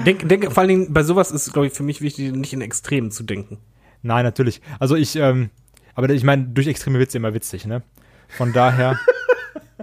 Denk, 0.06 0.28
denk, 0.28 0.52
vor 0.52 0.60
allen 0.60 0.68
Dingen 0.68 0.92
bei 0.92 1.02
sowas 1.02 1.32
ist, 1.32 1.52
glaube 1.52 1.66
ich, 1.66 1.72
für 1.72 1.82
mich 1.82 2.00
wichtig, 2.00 2.32
nicht 2.32 2.52
in 2.52 2.60
Extremen 2.60 3.10
zu 3.10 3.24
denken. 3.24 3.58
Nein, 4.02 4.24
natürlich. 4.24 4.60
Also 4.78 4.94
ich, 4.94 5.16
ähm, 5.16 5.50
aber 5.96 6.08
ich 6.10 6.22
meine, 6.22 6.44
durch 6.44 6.68
extreme 6.68 7.00
Witze 7.00 7.18
immer 7.18 7.34
witzig, 7.34 7.66
ne? 7.66 7.82
Von 8.28 8.52
daher. 8.52 9.00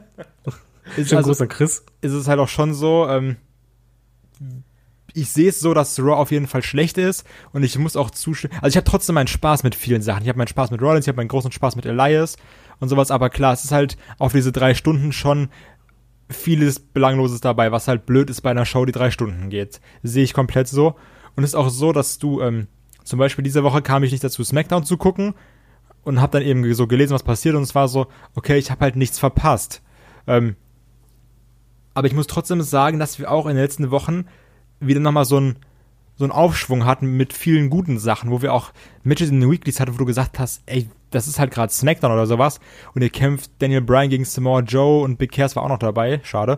ist, 0.95 1.13
also, 1.13 1.27
großer 1.27 1.47
Chris. 1.47 1.83
ist 1.99 2.13
es 2.13 2.29
halt 2.29 2.39
auch 2.39 2.47
schon 2.47 2.73
so, 2.73 3.05
ähm, 3.09 3.35
ich 5.13 5.29
sehe 5.31 5.49
es 5.49 5.59
so, 5.59 5.73
dass 5.73 5.99
Raw 5.99 6.13
auf 6.13 6.31
jeden 6.31 6.47
Fall 6.47 6.63
schlecht 6.63 6.97
ist 6.97 7.25
und 7.51 7.63
ich 7.63 7.77
muss 7.77 7.95
auch 7.95 8.11
zustimmen. 8.11 8.53
Also 8.61 8.69
ich 8.69 8.77
habe 8.77 8.89
trotzdem 8.89 9.15
meinen 9.15 9.27
Spaß 9.27 9.63
mit 9.63 9.75
vielen 9.75 10.01
Sachen. 10.01 10.23
Ich 10.23 10.29
habe 10.29 10.37
meinen 10.37 10.47
Spaß 10.47 10.71
mit 10.71 10.81
Rollins, 10.81 11.05
ich 11.05 11.09
habe 11.09 11.17
meinen 11.17 11.27
großen 11.27 11.51
Spaß 11.51 11.75
mit 11.75 11.85
Elias 11.85 12.37
und 12.79 12.89
sowas, 12.89 13.11
aber 13.11 13.29
klar, 13.29 13.53
es 13.53 13.63
ist 13.63 13.71
halt 13.71 13.97
auf 14.17 14.31
diese 14.31 14.51
drei 14.51 14.73
Stunden 14.73 15.11
schon 15.11 15.49
vieles 16.29 16.79
Belangloses 16.79 17.41
dabei, 17.41 17.71
was 17.71 17.87
halt 17.87 18.05
blöd 18.05 18.29
ist 18.29 18.41
bei 18.41 18.51
einer 18.51 18.65
Show, 18.65 18.85
die 18.85 18.91
drei 18.91 19.11
Stunden 19.11 19.49
geht. 19.49 19.81
Sehe 20.03 20.23
ich 20.23 20.33
komplett 20.33 20.67
so. 20.67 20.95
Und 21.35 21.43
es 21.43 21.51
ist 21.51 21.55
auch 21.55 21.69
so, 21.69 21.91
dass 21.91 22.19
du, 22.19 22.41
ähm, 22.41 22.67
zum 23.03 23.17
Beispiel 23.17 23.43
diese 23.43 23.63
Woche 23.63 23.81
kam 23.81 24.03
ich 24.03 24.11
nicht 24.11 24.23
dazu, 24.23 24.43
SmackDown 24.43 24.83
zu 24.83 24.97
gucken 24.97 25.33
und 26.03 26.21
habe 26.21 26.33
dann 26.33 26.47
eben 26.47 26.71
so 26.73 26.87
gelesen, 26.87 27.13
was 27.13 27.23
passiert 27.23 27.55
und 27.55 27.63
es 27.63 27.75
war 27.75 27.87
so, 27.87 28.07
okay, 28.35 28.57
ich 28.57 28.69
habe 28.71 28.81
halt 28.81 28.95
nichts 28.95 29.17
verpasst. 29.17 29.81
Ähm, 30.27 30.55
aber 31.93 32.07
ich 32.07 32.13
muss 32.13 32.27
trotzdem 32.27 32.61
sagen, 32.61 32.99
dass 32.99 33.19
wir 33.19 33.31
auch 33.31 33.45
in 33.45 33.55
den 33.55 33.63
letzten 33.63 33.91
Wochen 33.91 34.25
wieder 34.79 34.99
nochmal 34.99 35.25
so 35.25 35.39
ein 35.39 35.55
so 36.19 36.25
einen 36.25 36.33
Aufschwung 36.33 36.85
hatten 36.85 37.15
mit 37.15 37.31
vielen 37.31 37.69
guten 37.69 37.97
Sachen, 37.97 38.29
wo 38.29 38.41
wir 38.41 38.53
auch 38.53 38.73
Matches 39.03 39.29
in 39.29 39.39
den 39.39 39.49
Weeklies 39.49 39.79
hatten, 39.79 39.93
wo 39.93 39.97
du 39.97 40.05
gesagt 40.05 40.37
hast, 40.37 40.61
ey, 40.65 40.89
das 41.11 41.29
ist 41.29 41.39
halt 41.39 41.49
gerade 41.49 41.71
Smackdown 41.71 42.11
oder 42.11 42.27
sowas 42.27 42.59
und 42.93 43.01
ihr 43.01 43.09
kämpft 43.09 43.51
Daniel 43.59 43.79
Bryan 43.79 44.09
gegen 44.09 44.25
Samoa 44.25 44.59
Joe 44.59 45.01
und 45.01 45.17
Big 45.17 45.31
Cass 45.31 45.55
war 45.55 45.63
auch 45.63 45.69
noch 45.69 45.79
dabei, 45.79 46.19
schade. 46.23 46.57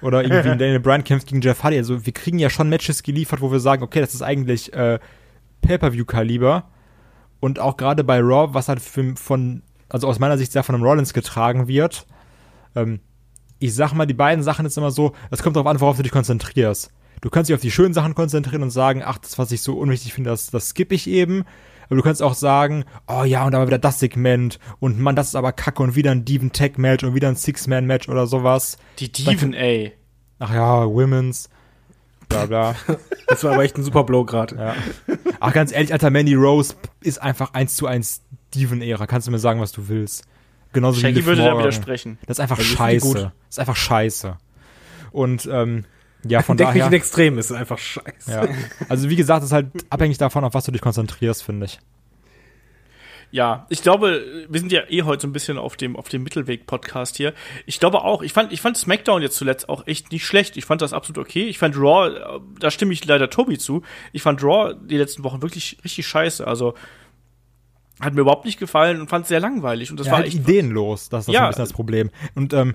Oder 0.00 0.22
irgendwie 0.22 0.48
Daniel 0.58 0.78
Bryan 0.78 1.02
kämpft 1.02 1.26
gegen 1.26 1.40
Jeff 1.40 1.62
Hardy. 1.64 1.76
Also 1.76 2.06
wir 2.06 2.12
kriegen 2.12 2.38
ja 2.38 2.50
schon 2.50 2.68
Matches 2.68 3.02
geliefert, 3.02 3.40
wo 3.40 3.50
wir 3.50 3.58
sagen, 3.58 3.82
okay, 3.82 4.00
das 4.00 4.14
ist 4.14 4.22
eigentlich 4.22 4.72
äh, 4.72 5.00
Pay-per-view-Kaliber. 5.62 6.64
Und 7.40 7.58
auch 7.58 7.76
gerade 7.76 8.04
bei 8.04 8.20
Raw, 8.20 8.54
was 8.54 8.68
halt 8.68 8.80
für, 8.80 9.16
von, 9.16 9.62
also 9.88 10.06
aus 10.06 10.18
meiner 10.20 10.38
Sicht 10.38 10.52
sehr 10.52 10.62
von 10.62 10.74
einem 10.74 10.84
Rollins 10.84 11.12
getragen 11.12 11.68
wird. 11.68 12.06
Ähm, 12.76 13.00
ich 13.58 13.74
sag 13.74 13.92
mal, 13.92 14.06
die 14.06 14.14
beiden 14.14 14.44
Sachen 14.44 14.64
ist 14.66 14.78
immer 14.78 14.90
so, 14.90 15.14
es 15.30 15.42
kommt 15.42 15.56
darauf 15.56 15.66
an, 15.66 15.80
worauf 15.80 15.96
du 15.96 16.02
dich 16.02 16.12
konzentrierst. 16.12 16.92
Du 17.20 17.30
kannst 17.30 17.48
dich 17.48 17.54
auf 17.54 17.60
die 17.60 17.70
schönen 17.70 17.94
Sachen 17.94 18.14
konzentrieren 18.14 18.62
und 18.62 18.70
sagen, 18.70 19.02
ach, 19.04 19.18
das, 19.18 19.38
was 19.38 19.52
ich 19.52 19.62
so 19.62 19.78
unwichtig 19.78 20.12
finde, 20.12 20.30
das, 20.30 20.50
das 20.50 20.70
skippe 20.70 20.94
ich 20.94 21.06
eben. 21.06 21.44
Aber 21.86 21.96
du 21.96 22.02
kannst 22.02 22.22
auch 22.22 22.34
sagen, 22.34 22.84
oh 23.08 23.24
ja, 23.24 23.44
und 23.44 23.52
da 23.52 23.58
war 23.58 23.66
wieder 23.66 23.78
das 23.78 23.98
Segment 23.98 24.58
und 24.78 25.00
man, 25.00 25.16
das 25.16 25.28
ist 25.28 25.34
aber 25.34 25.52
kacke 25.52 25.82
und 25.82 25.96
wieder 25.96 26.12
ein 26.12 26.24
Diven 26.24 26.52
Tech 26.52 26.78
Match 26.78 27.04
und 27.04 27.14
wieder 27.14 27.28
ein 27.28 27.36
Six 27.36 27.66
Man 27.66 27.86
Match 27.86 28.08
oder 28.08 28.26
sowas. 28.26 28.78
Die 28.98 29.10
Diven, 29.10 29.54
ey. 29.54 29.92
Ach 30.38 30.54
ja, 30.54 30.86
Women's 30.86 31.50
bla 32.30 32.46
bla. 32.46 32.74
Das 33.26 33.44
war 33.44 33.52
aber 33.52 33.62
echt 33.62 33.78
ein 33.78 33.84
super 33.84 34.02
Blow 34.02 34.24
gerade. 34.24 34.56
Ja. 34.56 34.74
Ach, 35.38 35.52
ganz 35.52 35.70
ehrlich, 35.70 35.92
Alter, 35.92 36.10
Mandy 36.10 36.34
Rose 36.34 36.74
ist 37.00 37.22
einfach 37.22 37.54
eins 37.54 37.76
zu 37.76 37.86
eins 37.86 38.22
Steven-Ära. 38.48 39.06
Kannst 39.06 39.28
du 39.28 39.30
mir 39.30 39.38
sagen, 39.38 39.60
was 39.60 39.70
du 39.70 39.86
willst. 39.86 40.24
Genauso 40.72 41.00
Shaggy 41.00 41.20
wie 41.20 41.26
würde 41.26 41.44
da 41.44 41.56
widersprechen. 41.56 42.18
Das 42.26 42.38
ist 42.38 42.40
einfach 42.40 42.56
das 42.56 42.66
scheiße. 42.66 43.06
Ist 43.06 43.14
das 43.14 43.32
ist 43.50 43.58
einfach 43.60 43.76
scheiße. 43.76 44.36
Und 45.12 45.48
ähm, 45.52 45.84
ja, 46.24 46.42
von 46.42 46.56
Denk 46.56 46.70
daher. 46.70 46.84
Nicht 46.84 46.92
in 46.92 46.96
Extrem 46.98 47.38
ist 47.38 47.52
einfach 47.52 47.78
scheiße. 47.78 48.30
Ja. 48.30 48.48
Also 48.88 49.08
wie 49.08 49.16
gesagt, 49.16 49.44
ist 49.44 49.52
halt 49.52 49.68
abhängig 49.90 50.18
davon, 50.18 50.44
auf 50.44 50.54
was 50.54 50.64
du 50.64 50.72
dich 50.72 50.80
konzentrierst, 50.80 51.42
finde 51.42 51.66
ich. 51.66 51.78
Ja, 53.32 53.66
ich 53.68 53.82
glaube, 53.82 54.24
wir 54.48 54.58
sind 54.58 54.72
ja 54.72 54.82
eh 54.88 55.02
heute 55.02 55.22
so 55.22 55.28
ein 55.28 55.32
bisschen 55.32 55.56
auf 55.56 55.76
dem, 55.76 55.94
auf 55.96 56.08
dem 56.08 56.24
Mittelweg-Podcast 56.24 57.16
hier. 57.16 57.32
Ich 57.64 57.78
glaube 57.78 58.02
auch, 58.02 58.22
ich 58.22 58.32
fand, 58.32 58.52
ich 58.52 58.60
fand 58.60 58.76
SmackDown 58.76 59.22
jetzt 59.22 59.36
zuletzt 59.36 59.68
auch 59.68 59.86
echt 59.86 60.10
nicht 60.10 60.26
schlecht. 60.26 60.56
Ich 60.56 60.64
fand 60.64 60.82
das 60.82 60.92
absolut 60.92 61.24
okay. 61.24 61.44
Ich 61.44 61.58
fand 61.58 61.76
Raw, 61.76 62.40
da 62.58 62.70
stimme 62.72 62.92
ich 62.92 63.04
leider 63.04 63.30
Tobi 63.30 63.56
zu. 63.56 63.82
Ich 64.12 64.22
fand 64.22 64.42
Raw 64.42 64.74
die 64.74 64.96
letzten 64.96 65.22
Wochen 65.22 65.42
wirklich 65.42 65.78
richtig 65.84 66.08
scheiße. 66.08 66.44
Also, 66.44 66.74
hat 68.00 68.14
mir 68.14 68.22
überhaupt 68.22 68.46
nicht 68.46 68.58
gefallen 68.58 69.00
und 69.00 69.08
fand 69.08 69.24
es 69.24 69.28
sehr 69.28 69.40
langweilig. 69.40 69.92
Und 69.92 70.00
das 70.00 70.06
ja, 70.06 70.12
war 70.12 70.18
halt 70.18 70.28
echt. 70.28 70.38
ideenlos, 70.38 71.08
das 71.08 71.20
ist 71.22 71.28
das 71.28 71.34
Ja. 71.34 71.40
so 71.40 71.44
ein 71.44 71.50
bisschen 71.50 71.64
das 71.64 71.72
Problem. 71.72 72.10
Und 72.34 72.52
ähm, 72.52 72.74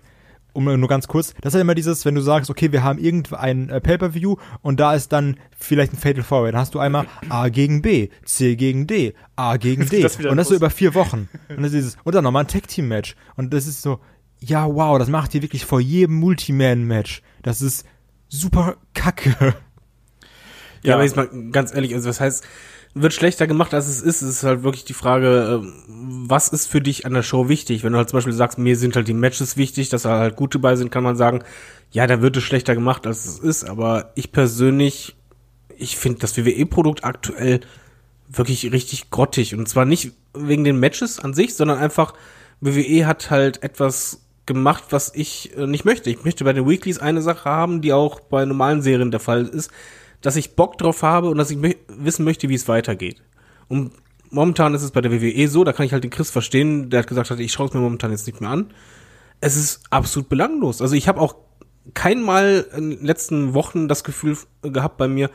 um 0.55 0.63
nur 0.63 0.87
ganz 0.87 1.07
kurz, 1.07 1.33
das 1.41 1.53
ist 1.53 1.55
ja 1.55 1.61
immer 1.61 1.75
dieses, 1.75 2.05
wenn 2.05 2.15
du 2.15 2.21
sagst, 2.21 2.49
okay, 2.49 2.71
wir 2.71 2.83
haben 2.83 2.97
irgendein 2.97 3.69
äh, 3.69 3.81
Pay-Per-View 3.81 4.37
und 4.61 4.79
da 4.79 4.93
ist 4.93 5.11
dann 5.11 5.37
vielleicht 5.57 5.93
ein 5.93 5.97
Fatal 5.97 6.23
Four 6.23 6.43
Way, 6.43 6.53
dann 6.53 6.61
hast 6.61 6.73
du 6.73 6.79
einmal 6.79 7.05
A 7.29 7.49
gegen 7.49 7.81
B, 7.81 8.09
C 8.23 8.55
gegen 8.55 8.87
D, 8.87 9.13
A 9.35 9.57
gegen 9.57 9.87
D 9.87 10.01
das 10.01 10.17
und 10.17 10.37
das 10.37 10.47
so 10.47 10.55
über 10.55 10.69
vier 10.69 10.93
Wochen. 10.93 11.29
Und 11.49 11.57
das 11.57 11.67
ist 11.67 11.73
dieses, 11.73 11.97
und 12.03 12.15
dann 12.15 12.23
nochmal 12.23 12.43
ein 12.43 12.47
Tag-Team-Match. 12.47 13.15
Und 13.35 13.53
das 13.53 13.67
ist 13.67 13.81
so, 13.81 13.99
ja, 14.39 14.65
wow, 14.65 14.97
das 14.97 15.09
macht 15.09 15.33
ihr 15.35 15.41
wirklich 15.41 15.65
vor 15.65 15.79
jedem 15.79 16.15
Multiman-Match. 16.15 17.21
Das 17.43 17.61
ist 17.61 17.85
super 18.27 18.77
kacke. 18.93 19.55
Ja, 20.83 20.95
aber 20.95 21.03
jetzt 21.03 21.15
mal 21.15 21.29
ganz 21.51 21.73
ehrlich, 21.73 21.93
also 21.93 22.07
das 22.07 22.19
heißt, 22.19 22.43
wird 22.95 23.13
schlechter 23.13 23.45
gemacht, 23.45 23.73
als 23.73 23.87
es 23.87 24.01
ist. 24.01 24.21
Es 24.21 24.37
ist 24.37 24.43
halt 24.43 24.63
wirklich 24.63 24.85
die 24.85 24.93
Frage, 24.93 25.61
ähm, 25.61 25.73
was 26.27 26.47
ist 26.47 26.67
für 26.67 26.81
dich 26.81 27.05
an 27.05 27.13
der 27.13 27.23
Show 27.23 27.49
wichtig? 27.49 27.83
Wenn 27.83 27.91
du 27.91 27.97
halt 27.97 28.09
zum 28.09 28.17
Beispiel 28.17 28.33
sagst, 28.33 28.57
mir 28.57 28.77
sind 28.77 28.95
halt 28.95 29.07
die 29.07 29.13
Matches 29.13 29.57
wichtig, 29.57 29.89
dass 29.89 30.03
da 30.03 30.17
halt 30.17 30.37
gute 30.37 30.59
bei 30.59 30.77
sind, 30.77 30.91
kann 30.91 31.03
man 31.03 31.17
sagen, 31.17 31.43
ja, 31.91 32.07
da 32.07 32.21
wird 32.21 32.37
es 32.37 32.43
schlechter 32.43 32.73
gemacht, 32.73 33.05
als 33.05 33.25
es 33.25 33.39
ist. 33.39 33.65
Aber 33.65 34.11
ich 34.15 34.31
persönlich, 34.31 35.15
ich 35.77 35.97
finde 35.97 36.19
das 36.19 36.37
WWE-Produkt 36.37 37.03
aktuell 37.03 37.59
wirklich 38.29 38.71
richtig 38.71 39.09
grottig. 39.11 39.53
Und 39.53 39.67
zwar 39.67 39.83
nicht 39.83 40.13
wegen 40.33 40.63
den 40.63 40.79
Matches 40.79 41.19
an 41.19 41.33
sich, 41.33 41.53
sondern 41.53 41.77
einfach, 41.77 42.13
WWE 42.61 43.05
hat 43.05 43.29
halt 43.29 43.61
etwas 43.61 44.21
gemacht, 44.45 44.85
was 44.91 45.11
ich 45.13 45.55
äh, 45.57 45.67
nicht 45.67 45.83
möchte. 45.83 46.09
Ich 46.09 46.23
möchte 46.23 46.45
bei 46.45 46.53
den 46.53 46.67
Weeklies 46.67 46.99
eine 46.99 47.21
Sache 47.21 47.49
haben, 47.49 47.81
die 47.81 47.91
auch 47.91 48.21
bei 48.21 48.45
normalen 48.45 48.81
Serien 48.81 49.11
der 49.11 49.19
Fall 49.19 49.45
ist, 49.45 49.69
dass 50.21 50.35
ich 50.35 50.55
Bock 50.55 50.77
drauf 50.77 51.03
habe 51.03 51.29
und 51.29 51.37
dass 51.37 51.51
ich 51.51 51.57
wissen 51.87 52.25
möchte, 52.25 52.49
wie 52.49 52.55
es 52.55 52.67
weitergeht. 52.67 53.21
Und 53.67 53.91
momentan 54.29 54.73
ist 54.73 54.83
es 54.83 54.91
bei 54.91 55.01
der 55.01 55.11
WWE 55.11 55.47
so, 55.47 55.63
da 55.63 55.73
kann 55.73 55.85
ich 55.85 55.93
halt 55.93 56.03
den 56.03 56.11
Chris 56.11 56.29
verstehen, 56.29 56.89
der 56.89 56.99
hat 56.99 57.07
gesagt 57.07 57.31
hat, 57.31 57.39
ich 57.39 57.51
schaue 57.51 57.67
es 57.67 57.73
mir 57.73 57.79
momentan 57.79 58.11
jetzt 58.11 58.27
nicht 58.27 58.41
mehr 58.41 58.49
an. 58.49 58.73
Es 59.41 59.55
ist 59.55 59.81
absolut 59.89 60.29
belanglos. 60.29 60.81
Also 60.81 60.95
ich 60.95 61.07
habe 61.07 61.21
auch 61.21 61.35
kein 61.93 62.21
Mal 62.21 62.65
in 62.75 62.91
den 62.91 63.05
letzten 63.05 63.53
Wochen 63.53 63.87
das 63.87 64.03
Gefühl 64.03 64.37
gehabt 64.61 64.97
bei 64.97 65.07
mir, 65.07 65.29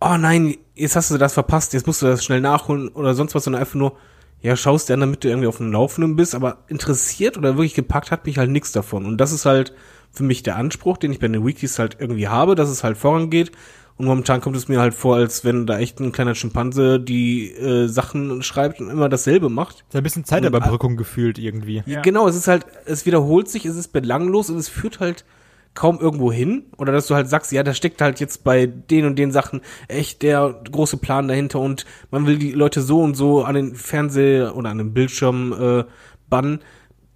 oh 0.00 0.16
nein, 0.18 0.56
jetzt 0.74 0.96
hast 0.96 1.10
du 1.10 1.18
das 1.18 1.34
verpasst, 1.34 1.72
jetzt 1.72 1.86
musst 1.86 2.02
du 2.02 2.06
das 2.06 2.24
schnell 2.24 2.40
nachholen 2.40 2.88
oder 2.88 3.14
sonst 3.14 3.34
was, 3.34 3.44
sondern 3.44 3.60
einfach 3.60 3.76
nur, 3.76 3.96
ja, 4.42 4.54
schaust 4.56 4.88
dir 4.88 4.94
an, 4.94 5.00
damit 5.00 5.24
du 5.24 5.28
irgendwie 5.28 5.48
auf 5.48 5.56
dem 5.56 5.72
Laufenden 5.72 6.16
bist, 6.16 6.34
aber 6.34 6.58
interessiert 6.68 7.38
oder 7.38 7.56
wirklich 7.56 7.74
gepackt 7.74 8.10
hat 8.10 8.26
mich 8.26 8.38
halt 8.38 8.50
nichts 8.50 8.72
davon. 8.72 9.06
Und 9.06 9.18
das 9.18 9.32
ist 9.32 9.46
halt 9.46 9.72
für 10.12 10.22
mich 10.22 10.42
der 10.42 10.56
Anspruch, 10.56 10.98
den 10.98 11.12
ich 11.12 11.18
bei 11.18 11.28
den 11.28 11.46
Weeklies 11.46 11.78
halt 11.78 11.96
irgendwie 11.98 12.28
habe, 12.28 12.54
dass 12.54 12.68
es 12.68 12.84
halt 12.84 12.98
vorangeht. 12.98 13.52
Und 13.98 14.06
momentan 14.06 14.42
kommt 14.42 14.56
es 14.56 14.68
mir 14.68 14.78
halt 14.78 14.92
vor, 14.92 15.16
als 15.16 15.44
wenn 15.44 15.66
da 15.66 15.78
echt 15.78 16.00
ein 16.00 16.12
kleiner 16.12 16.34
Schimpanse 16.34 17.00
die 17.00 17.50
äh, 17.52 17.86
Sachen 17.86 18.42
schreibt 18.42 18.80
und 18.80 18.90
immer 18.90 19.08
dasselbe 19.08 19.48
macht. 19.48 19.84
ist 19.88 19.96
ein 19.96 20.02
bisschen 20.02 20.24
Zeitüberbrückung 20.24 20.96
gefühlt 20.96 21.38
irgendwie. 21.38 21.82
Ja. 21.86 22.02
Genau, 22.02 22.28
es 22.28 22.36
ist 22.36 22.46
halt, 22.46 22.66
es 22.84 23.06
wiederholt 23.06 23.48
sich, 23.48 23.64
es 23.64 23.76
ist 23.76 23.92
belanglos 23.92 24.50
und 24.50 24.58
es 24.58 24.68
führt 24.68 25.00
halt 25.00 25.24
kaum 25.72 25.98
irgendwo 25.98 26.30
hin. 26.30 26.64
Oder 26.76 26.92
dass 26.92 27.06
du 27.06 27.14
halt 27.14 27.28
sagst, 27.28 27.52
ja, 27.52 27.62
da 27.62 27.72
steckt 27.72 28.02
halt 28.02 28.20
jetzt 28.20 28.44
bei 28.44 28.66
den 28.66 29.06
und 29.06 29.18
den 29.18 29.32
Sachen 29.32 29.62
echt 29.88 30.22
der 30.22 30.60
große 30.70 30.98
Plan 30.98 31.28
dahinter 31.28 31.60
und 31.60 31.86
man 32.10 32.26
will 32.26 32.38
die 32.38 32.52
Leute 32.52 32.82
so 32.82 33.00
und 33.00 33.14
so 33.14 33.44
an 33.44 33.54
den 33.54 33.74
Fernseher 33.76 34.56
oder 34.56 34.70
an 34.70 34.78
den 34.78 34.92
Bildschirm 34.92 35.52
äh, 35.52 35.84
bannen. 36.28 36.60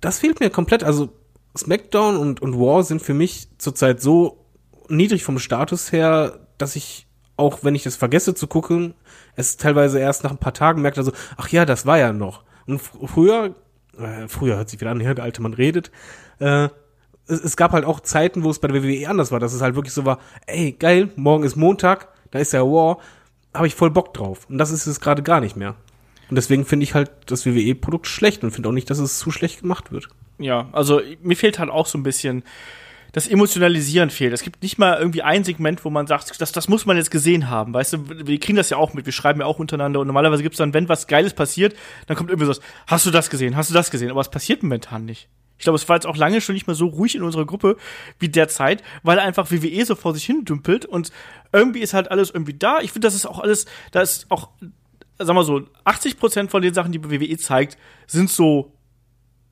Das 0.00 0.20
fehlt 0.20 0.40
mir 0.40 0.48
komplett. 0.48 0.82
Also 0.82 1.10
SmackDown 1.58 2.16
und, 2.16 2.40
und 2.40 2.58
War 2.58 2.84
sind 2.84 3.02
für 3.02 3.14
mich 3.14 3.48
zurzeit 3.58 4.00
so 4.00 4.46
niedrig 4.88 5.24
vom 5.24 5.38
Status 5.38 5.92
her, 5.92 6.38
dass 6.62 6.76
ich 6.76 7.06
auch 7.40 7.64
wenn 7.64 7.74
ich 7.74 7.82
das 7.82 7.96
vergesse 7.96 8.34
zu 8.34 8.46
gucken, 8.46 8.94
es 9.34 9.56
teilweise 9.56 9.98
erst 9.98 10.24
nach 10.24 10.30
ein 10.30 10.38
paar 10.38 10.52
Tagen 10.52 10.82
merkt, 10.82 10.98
also, 10.98 11.12
ach 11.38 11.48
ja, 11.48 11.64
das 11.64 11.86
war 11.86 11.98
ja 11.98 12.12
noch. 12.12 12.44
Und 12.66 12.80
fr 12.80 13.08
früher, 13.08 13.54
äh, 13.98 14.28
früher 14.28 14.56
hört 14.56 14.68
sich 14.68 14.80
wieder 14.80 14.90
an, 14.90 15.00
ja, 15.00 15.14
der 15.14 15.24
alte 15.24 15.40
Mann 15.40 15.54
redet, 15.54 15.90
äh, 16.38 16.68
es, 17.26 17.40
es 17.42 17.56
gab 17.56 17.72
halt 17.72 17.86
auch 17.86 18.00
Zeiten, 18.00 18.44
wo 18.44 18.50
es 18.50 18.58
bei 18.58 18.68
der 18.68 18.82
WWE 18.82 19.08
anders 19.08 19.32
war, 19.32 19.40
dass 19.40 19.54
es 19.54 19.62
halt 19.62 19.74
wirklich 19.74 19.94
so 19.94 20.04
war, 20.04 20.18
ey, 20.46 20.72
geil, 20.72 21.10
morgen 21.16 21.44
ist 21.44 21.56
Montag, 21.56 22.08
da 22.30 22.38
ist 22.38 22.52
ja 22.52 22.60
War, 22.60 22.98
habe 23.54 23.66
ich 23.66 23.74
voll 23.74 23.90
Bock 23.90 24.12
drauf. 24.12 24.46
Und 24.48 24.58
das 24.58 24.70
ist 24.70 24.86
es 24.86 25.00
gerade 25.00 25.22
gar 25.22 25.40
nicht 25.40 25.56
mehr. 25.56 25.76
Und 26.28 26.36
deswegen 26.36 26.64
finde 26.64 26.84
ich 26.84 26.94
halt 26.94 27.10
das 27.26 27.46
WWE-Produkt 27.46 28.06
schlecht 28.06 28.44
und 28.44 28.52
finde 28.52 28.68
auch 28.68 28.72
nicht, 28.72 28.90
dass 28.90 28.98
es 28.98 29.18
zu 29.18 29.30
schlecht 29.30 29.62
gemacht 29.62 29.90
wird. 29.90 30.08
Ja, 30.38 30.68
also 30.72 31.00
mir 31.22 31.36
fehlt 31.36 31.58
halt 31.58 31.70
auch 31.70 31.86
so 31.86 31.98
ein 31.98 32.02
bisschen 32.02 32.44
das 33.12 33.28
Emotionalisieren 33.28 34.10
fehlt. 34.10 34.32
Es 34.32 34.42
gibt 34.42 34.62
nicht 34.62 34.78
mal 34.78 34.98
irgendwie 34.98 35.22
ein 35.22 35.44
Segment, 35.44 35.84
wo 35.84 35.90
man 35.90 36.06
sagt, 36.06 36.40
das, 36.40 36.52
das 36.52 36.68
muss 36.68 36.86
man 36.86 36.96
jetzt 36.96 37.10
gesehen 37.10 37.48
haben. 37.48 37.74
Weißt 37.74 37.92
du, 37.92 38.26
wir 38.26 38.38
kriegen 38.38 38.56
das 38.56 38.70
ja 38.70 38.76
auch 38.76 38.94
mit, 38.94 39.06
wir 39.06 39.12
schreiben 39.12 39.40
ja 39.40 39.46
auch 39.46 39.58
untereinander 39.58 40.00
und 40.00 40.06
normalerweise 40.06 40.42
gibt's 40.42 40.58
dann, 40.58 40.74
wenn 40.74 40.88
was 40.88 41.06
Geiles 41.06 41.34
passiert, 41.34 41.74
dann 42.06 42.16
kommt 42.16 42.30
irgendwie 42.30 42.52
so, 42.52 42.60
hast 42.86 43.06
du 43.06 43.10
das 43.10 43.30
gesehen, 43.30 43.56
hast 43.56 43.70
du 43.70 43.74
das 43.74 43.90
gesehen? 43.90 44.10
Aber 44.10 44.20
es 44.20 44.30
passiert 44.30 44.62
momentan 44.62 45.04
nicht. 45.04 45.28
Ich 45.58 45.64
glaube, 45.64 45.76
es 45.76 45.86
war 45.90 45.96
jetzt 45.96 46.06
auch 46.06 46.16
lange 46.16 46.40
schon 46.40 46.54
nicht 46.54 46.66
mehr 46.66 46.74
so 46.74 46.86
ruhig 46.86 47.14
in 47.14 47.22
unserer 47.22 47.44
Gruppe 47.44 47.76
wie 48.18 48.30
derzeit, 48.30 48.82
weil 49.02 49.18
einfach 49.18 49.50
WWE 49.50 49.84
so 49.84 49.94
vor 49.94 50.14
sich 50.14 50.24
hin 50.24 50.46
dümpelt 50.46 50.86
und 50.86 51.12
irgendwie 51.52 51.80
ist 51.80 51.92
halt 51.92 52.10
alles 52.10 52.30
irgendwie 52.30 52.54
da. 52.54 52.80
Ich 52.80 52.92
finde, 52.92 53.06
das 53.06 53.14
ist 53.14 53.26
auch 53.26 53.40
alles, 53.40 53.66
da 53.90 54.00
ist 54.00 54.30
auch, 54.30 54.48
sag 55.18 55.34
mal 55.34 55.44
so, 55.44 55.66
80 55.84 56.18
Prozent 56.18 56.50
von 56.50 56.62
den 56.62 56.72
Sachen, 56.72 56.92
die 56.92 57.04
WWE 57.04 57.36
zeigt, 57.36 57.76
sind 58.06 58.30
so 58.30 58.72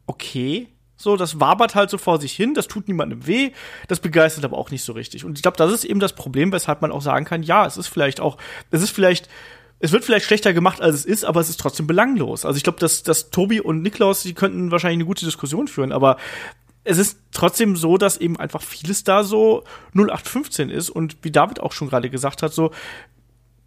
okay. 0.07 0.69
So, 1.01 1.17
das 1.17 1.39
wabert 1.39 1.77
halt 1.77 1.91
so 1.91 1.97
vor 1.97 2.21
sich 2.21 2.33
hin, 2.33 2.55
das 2.55 2.67
tut 2.67 2.89
niemandem 2.89 3.27
weh, 3.27 3.53
das 3.87 4.01
begeistert 4.01 4.45
aber 4.45 4.59
auch 4.59 4.73
nicht 4.73 4.83
so 4.83 4.93
richtig. 4.93 5.25
Und 5.25 5.39
ich 5.39 5.43
glaube, 5.43 5.57
das 5.57 5.73
ist 5.73 5.85
eben 5.85 6.01
das 6.01 6.13
Problem, 6.13 6.53
weshalb 6.53 6.83
man 6.83 6.91
auch 6.91 7.03
sagen 7.03 7.25
kann, 7.25 7.45
ja, 7.45 7.65
es 7.65 7.77
ist 7.77 7.87
vielleicht 7.87 8.21
auch, 8.21 8.37
es 8.73 8.83
ist 8.83 8.91
vielleicht, 8.91 9.29
es 9.79 9.93
wird 9.93 10.05
vielleicht 10.05 10.27
schlechter 10.27 10.53
gemacht, 10.53 10.81
als 10.81 10.97
es 10.97 11.05
ist, 11.05 11.25
aber 11.25 11.41
es 11.41 11.49
ist 11.49 11.61
trotzdem 11.61 11.87
belanglos. 11.87 12.45
Also 12.45 12.57
ich 12.57 12.65
glaube, 12.65 12.81
dass, 12.81 13.05
dass 13.05 13.31
Tobi 13.31 13.61
und 13.61 13.81
Niklaus, 13.81 14.25
die 14.25 14.35
könnten 14.35 14.73
wahrscheinlich 14.73 14.97
eine 14.97 15.07
gute 15.07 15.25
Diskussion 15.25 15.69
führen, 15.69 15.93
aber 15.93 16.17
es 16.83 16.99
ist 16.99 17.21
trotzdem 17.31 17.77
so, 17.77 17.97
dass 17.97 18.17
eben 18.17 18.37
einfach 18.37 18.63
vieles 18.63 19.05
da 19.05 19.23
so 19.23 19.63
0815 19.95 20.69
ist 20.69 20.91
und 20.91 21.19
wie 21.23 21.31
David 21.31 21.61
auch 21.61 21.73
schon 21.73 21.89
gerade 21.89 22.11
gesagt 22.11 22.43
hat, 22.43 22.53
so, 22.53 22.73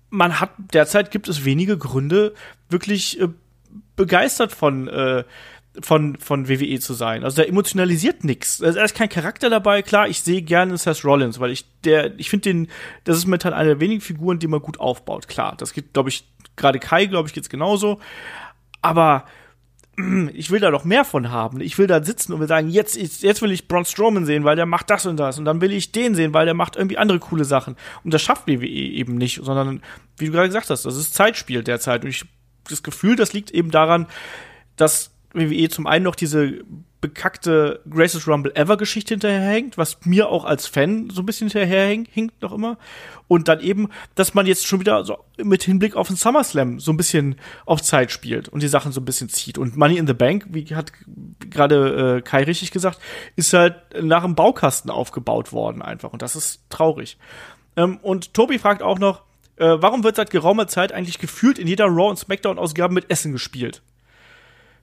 man 0.09 0.41
hat 0.41 0.49
derzeit 0.73 1.11
gibt 1.11 1.29
es 1.29 1.45
wenige 1.45 1.77
Gründe, 1.77 2.33
wirklich 2.67 3.21
äh, 3.21 3.29
begeistert 3.95 4.51
von, 4.51 4.89
äh, 4.89 5.23
von, 5.79 6.17
von 6.17 6.49
WWE 6.49 6.79
zu 6.79 6.93
sein. 6.93 7.23
Also 7.23 7.37
der 7.37 7.47
emotionalisiert 7.47 8.23
nix. 8.23 8.61
Also, 8.61 8.79
Da 8.79 8.85
ist 8.85 8.95
kein 8.95 9.09
Charakter 9.09 9.49
dabei. 9.49 9.81
Klar, 9.81 10.09
ich 10.09 10.21
sehe 10.21 10.41
gerne 10.41 10.77
Seth 10.77 11.05
Rollins, 11.05 11.39
weil 11.39 11.51
ich 11.51 11.65
der, 11.83 12.19
ich 12.19 12.29
finde 12.29 12.49
den, 12.49 12.67
das 13.05 13.17
ist 13.17 13.25
momentan 13.25 13.53
eine 13.53 13.69
der 13.69 13.79
wenigen 13.79 14.01
Figuren, 14.01 14.39
die 14.39 14.47
man 14.47 14.61
gut 14.61 14.79
aufbaut. 14.79 15.27
Klar, 15.27 15.55
das 15.57 15.73
geht, 15.73 15.93
glaube 15.93 16.09
ich, 16.09 16.25
gerade 16.57 16.79
Kai, 16.79 17.05
glaube 17.05 17.27
ich, 17.27 17.33
geht's 17.33 17.49
genauso. 17.49 17.99
Aber 18.81 19.25
mm, 19.95 20.29
ich 20.33 20.51
will 20.51 20.59
da 20.59 20.71
doch 20.71 20.83
mehr 20.83 21.05
von 21.05 21.31
haben. 21.31 21.61
Ich 21.61 21.77
will 21.77 21.87
da 21.87 22.03
sitzen 22.03 22.33
und 22.33 22.41
will 22.41 22.49
sagen, 22.49 22.69
jetzt, 22.69 22.97
jetzt 22.97 23.41
will 23.41 23.51
ich 23.51 23.69
Braun 23.69 23.85
Strowman 23.85 24.25
sehen, 24.25 24.43
weil 24.43 24.57
der 24.57 24.65
macht 24.65 24.89
das 24.89 25.05
und 25.05 25.17
das. 25.17 25.39
Und 25.39 25.45
dann 25.45 25.61
will 25.61 25.71
ich 25.71 25.93
den 25.93 26.15
sehen, 26.15 26.33
weil 26.33 26.45
der 26.45 26.53
macht 26.53 26.75
irgendwie 26.75 26.97
andere 26.97 27.19
coole 27.19 27.45
Sachen. 27.45 27.77
Und 28.03 28.13
das 28.13 28.21
schafft 28.21 28.47
WWE 28.47 28.67
eben 28.67 29.15
nicht, 29.15 29.39
sondern, 29.41 29.81
wie 30.17 30.25
du 30.25 30.33
gerade 30.33 30.49
gesagt 30.49 30.69
hast, 30.69 30.83
das 30.83 30.97
ist 30.97 31.13
Zeitspiel 31.13 31.63
derzeit. 31.63 32.03
Und 32.03 32.09
ich 32.09 32.25
das 32.69 32.83
Gefühl, 32.83 33.15
das 33.15 33.33
liegt 33.33 33.51
eben 33.51 33.71
daran, 33.71 34.07
dass 34.75 35.10
WWE 35.33 35.69
zum 35.69 35.87
einen 35.87 36.03
noch 36.03 36.15
diese 36.15 36.59
bekackte 37.01 37.81
Greatest 37.89 38.27
Rumble 38.27 38.55
Ever 38.55 38.77
Geschichte 38.77 39.15
hinterherhängt, 39.15 39.77
was 39.77 39.97
mir 40.05 40.29
auch 40.29 40.45
als 40.45 40.67
Fan 40.67 41.09
so 41.09 41.23
ein 41.23 41.25
bisschen 41.25 41.49
hinterherhängt 41.49 42.07
hinkt 42.11 42.41
noch 42.41 42.53
immer. 42.53 42.77
Und 43.27 43.47
dann 43.47 43.59
eben, 43.59 43.89
dass 44.13 44.33
man 44.33 44.45
jetzt 44.45 44.67
schon 44.67 44.79
wieder 44.79 45.03
so 45.03 45.17
mit 45.37 45.63
Hinblick 45.63 45.95
auf 45.95 46.07
den 46.07 46.15
SummerSlam 46.15 46.79
so 46.79 46.91
ein 46.91 46.97
bisschen 46.97 47.37
auf 47.65 47.81
Zeit 47.81 48.11
spielt 48.11 48.49
und 48.49 48.61
die 48.61 48.67
Sachen 48.67 48.91
so 48.91 49.01
ein 49.01 49.05
bisschen 49.05 49.29
zieht. 49.29 49.57
Und 49.57 49.75
Money 49.75 49.97
in 49.97 50.05
the 50.05 50.13
Bank, 50.13 50.45
wie 50.49 50.63
hat 50.75 50.91
gerade 51.49 52.17
äh, 52.17 52.21
Kai 52.21 52.43
richtig 52.43 52.71
gesagt, 52.71 52.99
ist 53.35 53.53
halt 53.53 53.75
nach 53.99 54.23
dem 54.23 54.35
Baukasten 54.35 54.91
aufgebaut 54.91 55.53
worden 55.53 55.81
einfach. 55.81 56.13
Und 56.13 56.21
das 56.21 56.35
ist 56.35 56.61
traurig. 56.69 57.17
Ähm, 57.75 57.97
und 58.01 58.33
Tobi 58.33 58.59
fragt 58.59 58.83
auch 58.83 58.99
noch, 58.99 59.23
äh, 59.57 59.77
warum 59.79 60.03
wird 60.03 60.17
seit 60.17 60.29
geraumer 60.29 60.67
Zeit 60.67 60.91
eigentlich 60.91 61.17
gefühlt 61.17 61.57
in 61.57 61.67
jeder 61.67 61.85
Raw- 61.85 62.09
und 62.09 62.19
Smackdown-Ausgabe 62.19 62.93
mit 62.93 63.09
Essen 63.09 63.31
gespielt? 63.31 63.81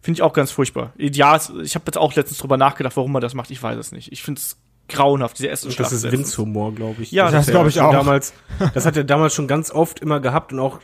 Finde 0.01 0.19
ich 0.19 0.23
auch 0.23 0.33
ganz 0.33 0.51
furchtbar. 0.51 0.93
Ja, 0.97 1.37
ich 1.63 1.75
habe 1.75 1.85
jetzt 1.87 1.99
auch 1.99 2.15
letztens 2.15 2.39
drüber 2.39 2.57
nachgedacht, 2.57 2.97
warum 2.97 3.13
man 3.13 3.21
das 3.23 3.35
macht. 3.35 3.51
Ich 3.51 3.63
weiß 3.63 3.77
es 3.79 3.93
nicht. 3.93 4.13
Ich 4.13 4.23
finde 4.23 4.39
es 4.41 4.57
grauenhaft, 4.89 5.39
diese 5.39 5.49
Das 5.49 5.61
Essensschlacht. 5.61 5.93
ist 5.93 6.11
Vince-Humor, 6.11 6.75
glaube 6.75 7.03
ich. 7.03 7.11
Ja, 7.13 7.31
das 7.31 7.49
er 7.49 7.53
glaub 7.53 7.67
ich 7.67 7.81
auch. 7.81 7.93
Damals, 7.93 8.33
das 8.75 8.87
hat 8.87 8.97
er 8.97 9.05
damals 9.05 9.35
schon 9.35 9.49
ganz 9.49 9.71
oft 9.71 10.01
immer 10.01 10.21
gehabt 10.21 10.53
und 10.53 10.61
auch 10.61 10.79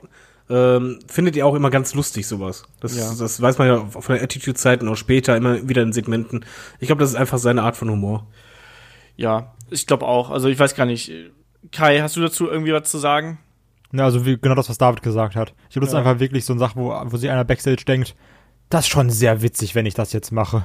ähm, 0.51 0.99
findet 1.09 1.37
ihr 1.37 1.47
auch 1.47 1.55
immer 1.55 1.71
ganz 1.71 1.95
lustig 1.95 2.27
sowas. 2.27 2.65
Das, 2.81 2.95
Ja. 2.97 3.15
das 3.19 3.41
weiß 3.41 3.57
man 3.57 3.67
ja 3.69 3.87
von 3.87 4.15
der 4.15 4.23
Attitude-Zeit 4.23 4.83
und 4.83 4.89
auch 4.91 4.97
später 4.97 5.37
immer 5.37 5.67
wieder 5.69 5.81
in 5.83 5.93
Segmenten. 5.95 6.45
Ich 6.81 6.89
glaube, 6.89 7.01
das 7.01 7.11
ist 7.11 7.17
einfach 7.17 7.39
seine 7.39 7.63
Art 7.63 7.77
von 7.77 7.89
Humor. 7.89 8.27
Ja, 9.17 9.55
ich 9.71 9.87
glaube 9.87 10.05
auch. 10.07 10.31
Also 10.31 10.49
ich 10.49 10.59
weiß 10.59 10.75
gar 10.75 10.87
nicht. 10.87 11.11
Kai, 11.73 12.01
hast 12.01 12.17
du 12.17 12.21
dazu 12.21 12.47
irgendwie 12.49 12.73
was 12.75 12.91
zu 12.91 12.99
sagen? 12.99 13.39
Ja, 13.93 14.05
also 14.05 14.27
wie, 14.27 14.37
genau 14.37 14.55
das, 14.55 14.69
was 14.69 14.77
David 14.77 15.03
gesagt 15.03 15.35
hat. 15.37 15.55
Ich 15.69 15.75
glaube, 15.75 15.87
das 15.87 15.95
Ja. 15.95 16.01
ist 16.01 16.07
einfach 16.07 16.21
wirklich 16.21 16.45
so 16.45 16.53
eine 16.53 16.61
Sache, 16.61 16.75
wo, 16.77 16.91
wo 17.07 17.17
sich 17.17 17.31
einer 17.31 17.45
Backstage 17.45 17.85
denkt, 17.87 18.15
Das 18.71 18.85
ist 18.87 18.91
schon 18.91 19.11
sehr 19.11 19.43
witzig, 19.43 19.75
wenn 19.75 19.87
ich 19.87 19.95
das 19.95 20.13
jetzt 20.13 20.33
mache. 20.33 20.65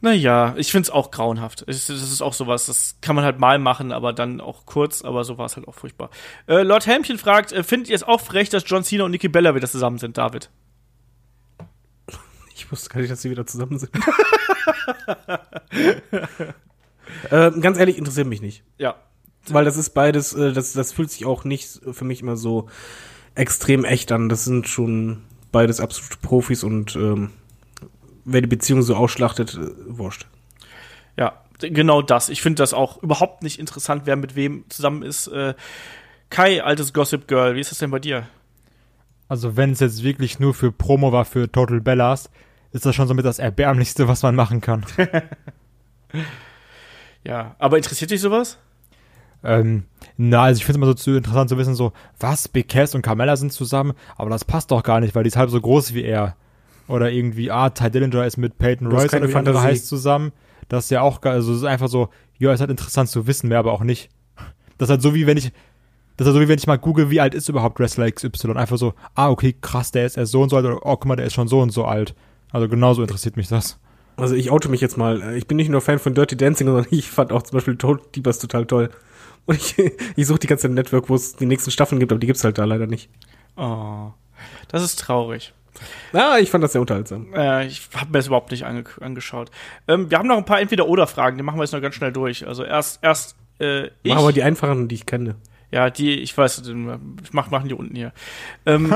Naja, 0.00 0.54
ich 0.58 0.70
find's 0.70 0.90
auch 0.90 1.10
grauenhaft. 1.10 1.64
Es- 1.66 1.86
Das 1.86 2.02
ist 2.02 2.20
auch 2.22 2.34
sowas, 2.34 2.66
das 2.66 2.96
kann 3.00 3.16
man 3.16 3.24
halt 3.24 3.40
mal 3.40 3.58
machen, 3.58 3.90
aber 3.90 4.12
dann 4.12 4.40
auch 4.40 4.66
kurz, 4.66 5.02
aber 5.02 5.24
so 5.24 5.38
war 5.38 5.46
es 5.46 5.56
halt 5.56 5.66
auch 5.66 5.74
furchtbar. 5.74 6.10
Äh, 6.46 6.62
Lord 6.62 6.86
Helmchen 6.86 7.16
fragt, 7.18 7.52
äh, 7.52 7.62
findet 7.64 7.88
ihr 7.88 7.96
es 7.96 8.02
auch 8.02 8.20
frech, 8.20 8.50
dass 8.50 8.64
John 8.66 8.84
Cena 8.84 9.04
und 9.04 9.10
Nikki 9.12 9.28
Bella 9.28 9.54
wieder 9.54 9.66
zusammen 9.68 9.98
sind, 9.98 10.18
David? 10.18 10.50
Ich 12.54 12.70
wusste 12.70 12.90
gar 12.90 13.00
nicht, 13.00 13.10
dass 13.10 13.22
sie 13.22 13.30
wieder 13.30 13.46
zusammen 13.46 13.78
sind. 13.78 13.90
ähm, 17.30 17.60
ganz 17.60 17.78
ehrlich, 17.78 17.98
interessiert 17.98 18.26
mich 18.26 18.40
nicht. 18.42 18.62
Ja. 18.78 18.96
Weil 19.48 19.64
das 19.64 19.76
ist 19.76 19.90
beides, 19.90 20.32
äh, 20.34 20.52
das, 20.52 20.72
das 20.72 20.92
fühlt 20.92 21.10
sich 21.10 21.24
auch 21.26 21.44
nicht 21.44 21.80
für 21.92 22.04
mich 22.04 22.20
immer 22.22 22.36
so 22.36 22.68
extrem 23.34 23.84
echt 23.84 24.12
an. 24.12 24.28
Das 24.28 24.44
sind 24.44 24.68
schon 24.68 25.22
beides 25.54 25.80
absolute 25.80 26.16
Profis 26.20 26.64
und 26.64 26.96
ähm, 26.96 27.30
wer 28.24 28.40
die 28.40 28.48
Beziehung 28.48 28.82
so 28.82 28.96
ausschlachtet, 28.96 29.54
äh, 29.54 29.70
wurscht. 29.86 30.26
Ja, 31.16 31.40
genau 31.60 32.02
das. 32.02 32.28
Ich 32.28 32.42
finde 32.42 32.56
das 32.56 32.74
auch 32.74 33.02
überhaupt 33.02 33.42
nicht 33.42 33.60
interessant, 33.60 34.02
wer 34.04 34.16
mit 34.16 34.34
wem 34.34 34.64
zusammen 34.68 35.02
ist. 35.02 35.28
Äh, 35.28 35.54
Kai, 36.28 36.62
altes 36.62 36.92
Gossip 36.92 37.28
Girl, 37.28 37.54
wie 37.54 37.60
ist 37.60 37.70
das 37.70 37.78
denn 37.78 37.92
bei 37.92 38.00
dir? 38.00 38.26
Also 39.28 39.56
wenn 39.56 39.70
es 39.70 39.80
jetzt 39.80 40.02
wirklich 40.02 40.40
nur 40.40 40.52
für 40.52 40.72
Promo 40.72 41.12
war 41.12 41.24
für 41.24 41.50
Total 41.50 41.80
Bellas, 41.80 42.30
ist 42.72 42.84
das 42.84 42.96
schon 42.96 43.06
somit 43.06 43.24
das 43.24 43.38
Erbärmlichste, 43.38 44.08
was 44.08 44.22
man 44.22 44.34
machen 44.34 44.60
kann. 44.60 44.84
Ja, 47.26 47.56
aber 47.58 47.78
interessiert 47.78 48.10
dich 48.10 48.20
sowas? 48.20 48.58
Ähm, 49.44 49.84
na, 50.16 50.44
also 50.44 50.58
ich 50.58 50.64
finde 50.64 50.78
es 50.78 50.82
immer 50.82 50.86
so 50.86 50.94
zu 50.94 51.16
interessant 51.16 51.50
zu 51.50 51.58
wissen, 51.58 51.74
so, 51.74 51.92
was, 52.18 52.48
Big 52.48 52.68
Cass 52.68 52.94
und 52.94 53.02
Carmella 53.02 53.36
sind 53.36 53.52
zusammen, 53.52 53.92
aber 54.16 54.30
das 54.30 54.44
passt 54.44 54.70
doch 54.70 54.82
gar 54.82 55.00
nicht, 55.00 55.14
weil 55.14 55.24
die 55.24 55.28
ist 55.28 55.36
halb 55.36 55.50
so 55.50 55.60
groß 55.60 55.94
wie 55.94 56.02
er. 56.02 56.36
Oder 56.88 57.10
irgendwie, 57.10 57.50
ah, 57.50 57.70
Ty 57.70 57.90
Dillinger 57.90 58.26
ist 58.26 58.36
mit 58.36 58.58
Peyton 58.58 58.88
Royce 58.88 59.14
oder 59.14 59.28
wie 59.28 59.34
andere 59.34 59.62
heißt 59.62 59.86
zusammen. 59.86 60.32
Das 60.68 60.84
ist 60.84 60.90
ja 60.90 61.02
auch 61.02 61.20
geil, 61.20 61.34
also 61.34 61.52
es 61.52 61.58
ist 61.58 61.64
einfach 61.64 61.88
so, 61.88 62.08
ja, 62.38 62.52
ist 62.52 62.60
halt 62.60 62.70
interessant 62.70 63.08
zu 63.08 63.26
wissen, 63.26 63.48
mehr 63.48 63.58
aber 63.58 63.72
auch 63.72 63.82
nicht. 63.82 64.10
Das 64.78 64.88
ist 64.88 64.90
halt 64.90 65.02
so 65.02 65.14
wie 65.14 65.26
wenn 65.26 65.36
ich, 65.36 65.52
das 66.16 66.26
ist 66.26 66.32
halt 66.32 66.34
so 66.34 66.40
wie 66.40 66.48
wenn 66.48 66.58
ich 66.58 66.66
mal 66.66 66.78
google, 66.78 67.10
wie 67.10 67.20
alt 67.20 67.34
ist 67.34 67.48
überhaupt 67.48 67.78
Wrestler 67.78 68.10
XY. 68.10 68.52
Einfach 68.52 68.78
so, 68.78 68.94
ah, 69.14 69.30
okay, 69.30 69.54
krass, 69.60 69.90
der 69.90 70.06
ist 70.06 70.16
erst 70.16 70.32
so 70.32 70.42
und 70.42 70.48
so 70.48 70.56
alt, 70.56 70.64
oder 70.64 70.78
oh, 70.84 70.96
guck 70.96 71.06
mal, 71.06 71.16
der 71.16 71.26
ist 71.26 71.34
schon 71.34 71.48
so 71.48 71.60
und 71.60 71.70
so 71.70 71.84
alt. 71.84 72.14
Also 72.50 72.68
genauso 72.68 73.02
interessiert 73.02 73.36
mich 73.36 73.48
das. 73.48 73.78
Also 74.16 74.34
ich 74.34 74.50
oute 74.50 74.68
mich 74.68 74.80
jetzt 74.80 74.96
mal. 74.96 75.36
Ich 75.36 75.48
bin 75.48 75.56
nicht 75.56 75.70
nur 75.70 75.80
Fan 75.80 75.98
von 75.98 76.14
Dirty 76.14 76.36
Dancing, 76.36 76.66
sondern 76.66 76.86
ich 76.90 77.10
fand 77.10 77.32
auch 77.32 77.42
zum 77.42 77.56
Beispiel 77.56 77.76
Toad 77.76 78.14
Divas 78.14 78.38
total 78.38 78.66
toll. 78.66 78.90
Und 79.46 79.56
ich, 79.56 79.76
ich 80.16 80.26
suche 80.26 80.40
die 80.40 80.46
ganze 80.46 80.62
Zeit 80.62 80.70
ein 80.70 80.74
Network, 80.74 81.08
wo 81.08 81.14
es 81.14 81.36
die 81.36 81.46
nächsten 81.46 81.70
Staffeln 81.70 81.98
gibt, 81.98 82.12
aber 82.12 82.18
die 82.18 82.26
gibt's 82.26 82.44
halt 82.44 82.58
da 82.58 82.64
leider 82.64 82.86
nicht. 82.86 83.10
Oh, 83.56 84.12
das 84.68 84.82
ist 84.82 84.98
traurig. 84.98 85.52
Ah, 86.12 86.38
ich 86.38 86.50
fand 86.50 86.62
das 86.62 86.72
sehr 86.72 86.80
unterhaltsam. 86.80 87.34
Äh, 87.34 87.66
ich 87.66 87.88
habe 87.94 88.06
mir 88.06 88.18
das 88.18 88.28
überhaupt 88.28 88.50
nicht 88.50 88.64
ange 88.64 88.84
angeschaut. 89.00 89.50
Ähm, 89.88 90.10
wir 90.10 90.18
haben 90.18 90.28
noch 90.28 90.36
ein 90.36 90.44
paar 90.44 90.60
Entweder-Oder-Fragen, 90.60 91.36
die 91.36 91.42
machen 91.42 91.58
wir 91.58 91.64
jetzt 91.64 91.72
noch 91.72 91.82
ganz 91.82 91.94
schnell 91.94 92.12
durch. 92.12 92.46
Also 92.46 92.64
erst, 92.64 93.02
erst 93.02 93.36
äh, 93.58 93.86
ich. 93.86 93.92
Mach 94.12 94.18
aber 94.18 94.32
die 94.32 94.42
einfachen, 94.42 94.88
die 94.88 94.94
ich 94.94 95.06
kenne. 95.06 95.36
Ja, 95.70 95.90
die, 95.90 96.20
ich 96.20 96.36
weiß, 96.36 96.62
ich 96.66 97.32
mach, 97.32 97.50
machen 97.50 97.68
die 97.68 97.74
unten 97.74 97.96
hier. 97.96 98.12
Ähm, 98.64 98.94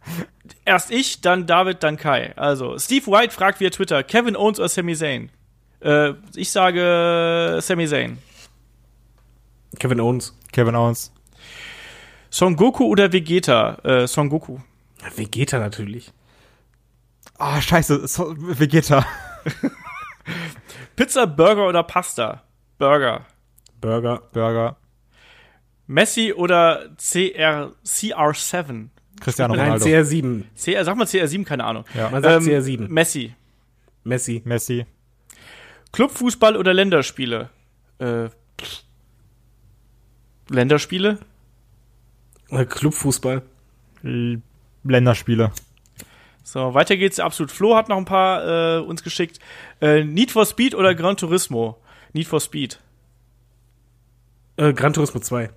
erst 0.64 0.90
ich, 0.90 1.20
dann 1.20 1.46
David, 1.46 1.82
dann 1.82 1.98
Kai. 1.98 2.32
Also, 2.36 2.78
Steve 2.78 3.06
White 3.08 3.34
fragt 3.34 3.60
via 3.60 3.70
Twitter, 3.70 4.02
Kevin 4.02 4.36
Owens 4.36 4.58
oder 4.58 4.68
Sami 4.68 4.94
Zayn? 4.94 5.30
Äh, 5.80 6.14
ich 6.34 6.50
sage 6.50 7.58
Sami 7.60 7.86
Zayn. 7.86 8.18
Kevin 9.78 10.00
Owens. 10.00 10.36
Kevin 10.52 10.74
Owens. 10.74 11.12
Son 12.30 12.56
Goku 12.56 12.84
oder 12.84 13.12
Vegeta? 13.12 13.76
Äh, 13.84 14.06
Son 14.06 14.28
Goku. 14.28 14.58
Ja, 15.02 15.08
Vegeta 15.16 15.58
natürlich. 15.58 16.12
Ah, 17.38 17.60
scheiße, 17.60 18.06
so, 18.08 18.34
Vegeta. 18.36 19.06
Pizza, 20.96 21.26
Burger 21.26 21.68
oder 21.68 21.82
Pasta? 21.82 22.42
Burger. 22.78 23.26
Burger. 23.80 24.22
Burger. 24.32 24.76
Messi 25.86 26.32
oder 26.32 26.88
CR, 26.96 27.72
CR7? 27.84 28.88
Cristiano 29.20 29.54
Nein, 29.54 29.72
Ronaldo. 29.72 29.84
CR7. 29.86 30.44
CR, 30.56 30.84
sag 30.84 30.96
mal 30.96 31.06
CR7, 31.06 31.44
keine 31.44 31.64
Ahnung. 31.64 31.84
Ja. 31.94 32.10
Man 32.10 32.22
sagt 32.22 32.42
Ähm, 32.46 32.48
CR7. 32.48 32.88
Messi. 32.88 33.34
Messi. 34.04 34.42
Messi. 34.44 34.86
Clubfußball 35.92 36.56
oder 36.56 36.74
Länderspiele? 36.74 37.50
Äh, 37.98 38.28
pff. 38.60 38.82
Länderspiele? 40.48 41.18
Äh, 42.50 42.64
Clubfußball. 42.64 43.42
Länderspiele. 44.84 45.52
So, 46.42 46.74
weiter 46.74 46.96
geht's. 46.96 47.18
Absolut 47.18 47.50
Flo 47.50 47.74
hat 47.74 47.88
noch 47.88 47.96
ein 47.96 48.04
paar 48.04 48.78
äh, 48.78 48.80
uns 48.80 49.02
geschickt. 49.02 49.40
Äh, 49.80 50.04
Need 50.04 50.30
for 50.30 50.46
Speed 50.46 50.74
oder 50.74 50.94
Gran 50.94 51.16
Turismo? 51.16 51.78
Need 52.12 52.28
for 52.28 52.40
Speed. 52.40 52.78
Äh, 54.56 54.72
Gran 54.72 54.92
Turismo 54.92 55.20
2. 55.20 55.50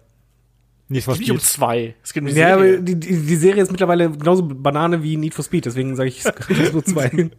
Nicht 0.88 1.08
was 1.08 1.20
Nicht 1.20 1.30
um 1.30 1.40
zwei. 1.40 1.94
Es 2.04 2.14
geht 2.14 2.24
um 2.24 2.30
die 2.30 2.34
Ja, 2.36 2.56
aber 2.56 2.78
die, 2.78 3.00
die, 3.00 3.26
die 3.26 3.36
Serie 3.36 3.62
ist 3.62 3.72
mittlerweile 3.72 4.10
genauso 4.10 4.42
Banane 4.44 5.04
wie 5.04 5.18
Need 5.18 5.36
for 5.36 5.46
Speed, 5.46 5.66
deswegen 5.66 5.96
sage 5.96 6.10
ich 6.10 6.24
Gran 6.24 6.58
Turismo 6.58 6.82
2. 6.82 7.30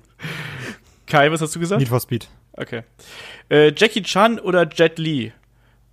Kai, 1.06 1.32
was 1.32 1.40
hast 1.40 1.56
du 1.56 1.60
gesagt? 1.60 1.81
Need 1.81 1.89
for 1.89 1.98
Speed. 1.98 2.28
Okay. 2.52 2.82
Äh, 3.48 3.72
Jackie 3.77 4.02
Chan 4.02 4.39
oder 4.39 4.68
Jet 4.68 5.01
Li? 5.01 5.32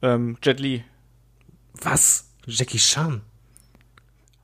Ähm, 0.04 0.38
Jet 0.44 0.60
Li. 0.60 0.84
Was? 1.82 2.30
Jackie 2.46 2.78
Chan? 2.78 3.22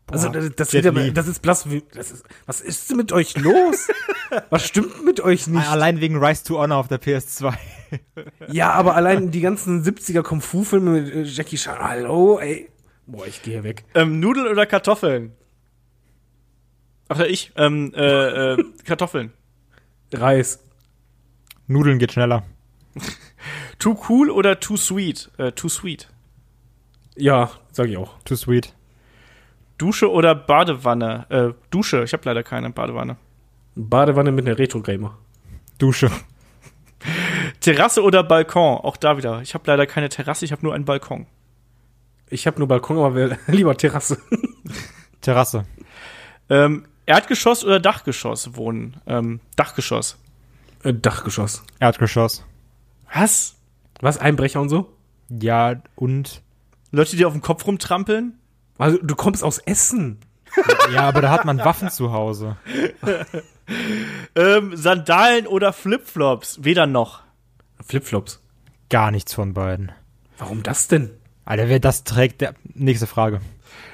Also 0.07 0.31
Boah, 0.31 0.41
das, 0.41 0.55
das, 0.55 0.73
wieder, 0.73 0.91
Li. 0.91 1.13
das 1.13 1.27
ist 1.27 1.41
Blasphemie. 1.41 1.83
Das 1.93 2.11
ist, 2.11 2.25
was 2.45 2.61
ist 2.61 2.89
denn 2.89 2.97
mit 2.97 3.11
euch 3.11 3.37
los? 3.37 3.87
was 4.49 4.67
stimmt 4.67 5.03
mit 5.05 5.21
euch 5.21 5.47
nicht? 5.47 5.67
Allein 5.67 6.01
wegen 6.01 6.23
Rise 6.23 6.43
to 6.43 6.59
Honor 6.59 6.77
auf 6.77 6.87
der 6.87 7.01
PS2. 7.01 7.53
Ja, 8.47 8.71
aber 8.71 8.95
allein 8.95 9.29
die 9.29 9.39
ganzen 9.39 9.83
70er 9.83 10.23
Kung 10.23 10.41
Fu 10.41 10.63
Filme 10.63 10.99
mit 10.99 11.13
äh, 11.13 11.21
Jackie 11.21 11.57
Chan. 11.57 11.77
Hallo, 11.77 12.39
ey. 12.39 12.67
Boah, 13.05 13.27
ich 13.27 13.43
gehe 13.43 13.63
weg. 13.63 13.85
Ähm, 13.93 14.19
Nudeln 14.19 14.47
oder 14.47 14.65
Kartoffeln? 14.65 15.33
Ach 17.07 17.19
ja, 17.19 17.25
ich. 17.25 17.51
Ähm, 17.55 17.93
äh, 17.95 18.53
äh, 18.53 18.63
Kartoffeln. 18.83 19.31
Reis. 20.11 20.59
Nudeln 21.67 21.99
geht 21.99 22.13
schneller. 22.13 22.43
Too 23.77 23.95
cool 24.09 24.31
oder 24.31 24.59
too 24.59 24.77
sweet? 24.77 25.29
Äh, 25.37 25.51
too 25.51 25.69
sweet. 25.69 26.09
Ja, 27.15 27.51
sag 27.71 27.89
ich 27.89 27.97
auch. 27.97 28.17
Too 28.25 28.35
sweet. 28.35 28.73
Dusche 29.77 30.11
oder 30.11 30.35
Badewanne? 30.35 31.25
Äh, 31.29 31.53
Dusche. 31.69 32.03
Ich 32.03 32.13
habe 32.13 32.23
leider 32.25 32.43
keine 32.43 32.69
Badewanne. 32.69 33.17
Badewanne 33.75 34.31
mit 34.31 34.45
einer 34.47 34.57
Retro-Gamer. 34.57 35.17
Dusche. 35.77 36.11
Terrasse 37.59 38.03
oder 38.03 38.23
Balkon? 38.23 38.77
Auch 38.77 38.97
da 38.97 39.17
wieder. 39.17 39.41
Ich 39.41 39.53
habe 39.53 39.63
leider 39.67 39.85
keine 39.85 40.09
Terrasse, 40.09 40.45
ich 40.45 40.51
habe 40.51 40.63
nur 40.63 40.73
einen 40.73 40.85
Balkon. 40.85 41.25
Ich 42.29 42.47
habe 42.47 42.59
nur 42.59 42.67
Balkon, 42.67 42.97
aber 42.97 43.15
will 43.15 43.37
lieber 43.47 43.75
Terrasse. 43.75 44.17
Terrasse. 45.21 45.65
Ähm, 46.49 46.85
Erdgeschoss 47.05 47.65
oder 47.65 47.79
Dachgeschoss 47.79 48.55
wohnen? 48.55 48.97
Ähm, 49.07 49.39
Dachgeschoss. 49.55 50.17
Äh, 50.83 50.93
Dachgeschoss. 50.93 51.63
Erdgeschoss. 51.79 52.45
Was? 53.13 53.55
Was? 54.01 54.17
Einbrecher 54.17 54.61
und 54.61 54.69
so? 54.69 54.93
Ja, 55.29 55.81
und. 55.95 56.41
Leute, 56.95 57.17
die 57.17 57.25
auf 57.25 57.33
dem 57.33 57.41
Kopf 57.41 57.65
rumtrampeln? 57.65 58.37
Also, 58.77 58.99
du 59.01 59.15
kommst 59.15 59.43
aus 59.43 59.57
Essen. 59.57 60.19
Ja, 60.93 61.01
aber 61.07 61.21
da 61.21 61.31
hat 61.31 61.43
man 61.45 61.57
Waffen 61.57 61.89
zu 61.89 62.11
Hause. 62.13 62.55
Ähm, 64.35 64.75
Sandalen 64.77 65.47
oder 65.47 65.73
Flipflops? 65.73 66.63
Weder 66.63 66.85
noch. 66.85 67.21
Flipflops. 67.83 68.39
Gar 68.89 69.09
nichts 69.09 69.33
von 69.33 69.55
beiden. 69.55 69.91
Warum 70.37 70.61
das 70.61 70.87
denn? 70.87 71.09
Alter, 71.45 71.67
wer 71.67 71.79
das 71.79 72.03
trägt, 72.03 72.41
der. 72.41 72.53
Nächste 72.75 73.07
Frage. 73.07 73.41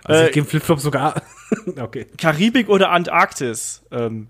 Also, 0.03 0.23
Äh, 0.23 0.27
ich 0.27 0.33
gebe 0.33 0.45
Flipflops 0.45 0.83
sogar. 0.83 1.21
okay. 1.79 2.05
Karibik 2.17 2.67
oder 2.67 2.91
Antarktis? 2.91 3.81
Ähm, 3.91 4.27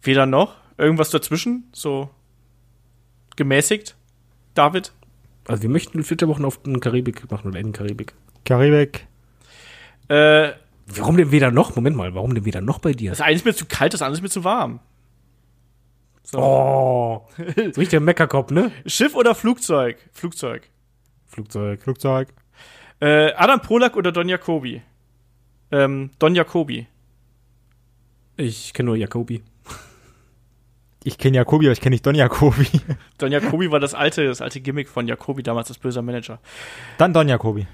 weder 0.00 0.24
noch. 0.24 0.54
Irgendwas 0.78 1.10
dazwischen? 1.10 1.68
So 1.72 2.08
gemäßigt? 3.36 3.94
David? 4.54 4.92
Also, 5.46 5.62
wir 5.62 5.70
möchten 5.70 6.02
Flitterwochen 6.04 6.44
auf 6.44 6.62
den 6.62 6.80
Karibik 6.80 7.30
machen 7.30 7.48
oder 7.48 7.58
in 7.58 7.68
den 7.68 7.72
Karibik. 7.72 8.14
Karibik. 8.44 9.06
Äh, 10.08 10.52
Warum 10.86 11.16
denn 11.16 11.30
weder 11.30 11.50
noch? 11.50 11.76
Moment 11.76 11.96
mal, 11.96 12.14
warum 12.14 12.34
denn 12.34 12.44
weder 12.44 12.60
noch 12.60 12.78
bei 12.78 12.92
dir? 12.92 13.10
das 13.10 13.20
eine 13.20 13.36
ist 13.36 13.44
mir 13.44 13.54
zu 13.54 13.66
kalt, 13.66 13.94
das 13.94 14.02
andere 14.02 14.18
ist 14.18 14.22
mir 14.22 14.28
zu 14.28 14.44
warm. 14.44 14.80
So. 16.24 16.38
Oh, 16.38 17.28
so 17.36 17.42
richtig 17.62 17.88
der 17.90 18.00
Meckerkopf, 18.00 18.50
ne? 18.50 18.70
Schiff 18.86 19.14
oder 19.14 19.34
Flugzeug? 19.34 19.96
Flugzeug. 20.12 20.68
Flugzeug. 21.26 21.82
Flugzeug. 21.82 22.28
Äh, 23.00 23.32
Adam 23.32 23.60
Polak 23.60 23.96
oder 23.96 24.12
Don 24.12 24.28
Jacobi? 24.28 24.82
Ähm, 25.70 26.10
Don 26.18 26.34
Jacobi. 26.34 26.86
Ich 28.36 28.72
kenne 28.74 28.88
nur 28.88 28.96
Jacobi. 28.96 29.42
Ich 31.04 31.18
kenne 31.18 31.36
Jakobi, 31.36 31.66
aber 31.66 31.72
ich 31.72 31.80
kenne 31.80 31.94
nicht 31.94 32.06
Don 32.06 32.14
Jakobi. 32.14 32.66
Don 33.18 33.32
Jacobi 33.32 33.70
war 33.70 33.80
das 33.80 33.94
alte, 33.94 34.24
das 34.24 34.40
alte 34.40 34.60
Gimmick 34.60 34.88
von 34.88 35.08
Jacobi 35.08 35.42
damals 35.42 35.68
als 35.68 35.78
böser 35.78 36.02
Manager. 36.02 36.38
Dann 36.98 37.12
Don 37.12 37.28
Jakobi. 37.28 37.66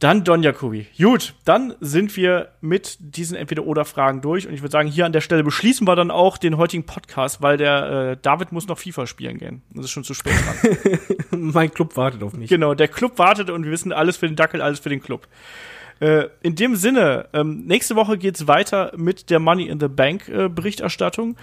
Dann 0.00 0.24
Don 0.24 0.42
Jacobi. 0.42 0.86
Gut, 0.98 1.34
dann 1.44 1.74
sind 1.80 2.14
wir 2.16 2.50
mit 2.60 2.96
diesen 3.00 3.36
Entweder-Oder-Fragen 3.36 4.20
durch. 4.20 4.46
Und 4.46 4.52
ich 4.52 4.60
würde 4.60 4.72
sagen, 4.72 4.88
hier 4.88 5.06
an 5.06 5.12
der 5.12 5.20
Stelle 5.20 5.44
beschließen 5.44 5.86
wir 5.86 5.96
dann 5.96 6.10
auch 6.10 6.36
den 6.36 6.58
heutigen 6.58 6.84
Podcast, 6.84 7.40
weil 7.40 7.56
der 7.56 8.10
äh, 8.10 8.16
David 8.20 8.52
muss 8.52 8.66
noch 8.66 8.78
FIFA 8.78 9.06
spielen 9.06 9.38
gehen. 9.38 9.62
Das 9.72 9.86
ist 9.86 9.92
schon 9.92 10.04
zu 10.04 10.12
spät 10.12 10.34
dran. 10.34 10.98
mein 11.30 11.72
Club 11.72 11.96
wartet 11.96 12.22
auf 12.22 12.34
mich. 12.34 12.50
Genau, 12.50 12.74
der 12.74 12.88
Club 12.88 13.18
wartet 13.18 13.50
und 13.50 13.64
wir 13.64 13.70
wissen 13.70 13.92
alles 13.92 14.16
für 14.16 14.26
den 14.26 14.36
Dackel, 14.36 14.60
alles 14.60 14.80
für 14.80 14.90
den 14.90 15.00
Club. 15.00 15.28
Äh, 16.00 16.24
in 16.42 16.56
dem 16.56 16.74
Sinne, 16.74 17.28
ähm, 17.32 17.64
nächste 17.66 17.94
Woche 17.94 18.18
geht's 18.18 18.48
weiter 18.48 18.92
mit 18.96 19.30
der 19.30 19.38
Money 19.38 19.68
in 19.68 19.78
the 19.78 19.88
Bank 19.88 20.28
äh, 20.28 20.48
Berichterstattung 20.48 21.36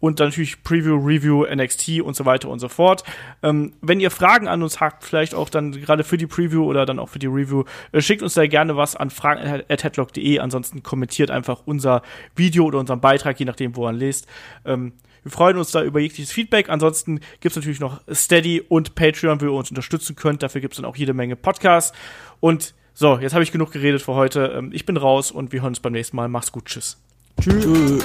und 0.00 0.20
dann 0.20 0.28
natürlich 0.28 0.62
Preview, 0.62 0.96
Review, 0.96 1.44
NXT 1.44 2.00
und 2.00 2.16
so 2.16 2.24
weiter 2.24 2.48
und 2.48 2.58
so 2.58 2.68
fort. 2.68 3.04
Ähm, 3.42 3.72
wenn 3.80 4.00
ihr 4.00 4.10
Fragen 4.10 4.48
an 4.48 4.62
uns 4.62 4.80
habt, 4.80 5.04
vielleicht 5.04 5.34
auch 5.34 5.48
dann 5.48 5.72
gerade 5.72 6.04
für 6.04 6.16
die 6.16 6.26
Preview 6.26 6.64
oder 6.64 6.86
dann 6.86 6.98
auch 6.98 7.08
für 7.08 7.18
die 7.18 7.26
Review, 7.26 7.64
äh, 7.92 8.00
schickt 8.00 8.22
uns 8.22 8.34
da 8.34 8.46
gerne 8.46 8.76
was 8.76 8.96
an 8.96 9.10
fragen.headlock.de. 9.10 10.38
Ansonsten 10.38 10.82
kommentiert 10.82 11.30
einfach 11.30 11.62
unser 11.66 12.02
Video 12.34 12.64
oder 12.64 12.78
unseren 12.78 13.00
Beitrag, 13.00 13.38
je 13.38 13.46
nachdem, 13.46 13.76
wo 13.76 13.86
ihr 13.88 13.92
lest. 13.92 14.26
Ähm, 14.64 14.92
wir 15.22 15.30
freuen 15.30 15.58
uns 15.58 15.70
da 15.70 15.82
über 15.82 16.00
jegliches 16.00 16.32
Feedback. 16.32 16.70
Ansonsten 16.70 17.20
gibt's 17.40 17.56
natürlich 17.56 17.80
noch 17.80 18.00
Steady 18.10 18.62
und 18.66 18.94
Patreon, 18.94 19.40
wo 19.40 19.44
ihr 19.44 19.52
uns 19.52 19.70
unterstützen 19.70 20.16
könnt. 20.16 20.42
Dafür 20.42 20.60
gibt's 20.60 20.78
dann 20.78 20.86
auch 20.86 20.96
jede 20.96 21.12
Menge 21.12 21.36
Podcasts. 21.36 21.96
Und 22.40 22.74
so, 22.94 23.18
jetzt 23.18 23.32
habe 23.32 23.42
ich 23.42 23.52
genug 23.52 23.72
geredet 23.72 24.02
für 24.02 24.14
heute. 24.14 24.54
Ähm, 24.56 24.70
ich 24.72 24.86
bin 24.86 24.96
raus 24.96 25.30
und 25.30 25.52
wir 25.52 25.62
hören 25.62 25.70
uns 25.70 25.80
beim 25.80 25.92
nächsten 25.92 26.16
Mal. 26.16 26.28
Mach's 26.28 26.52
gut. 26.52 26.66
Tschüss. 26.66 26.98
Tschüss. 27.40 28.04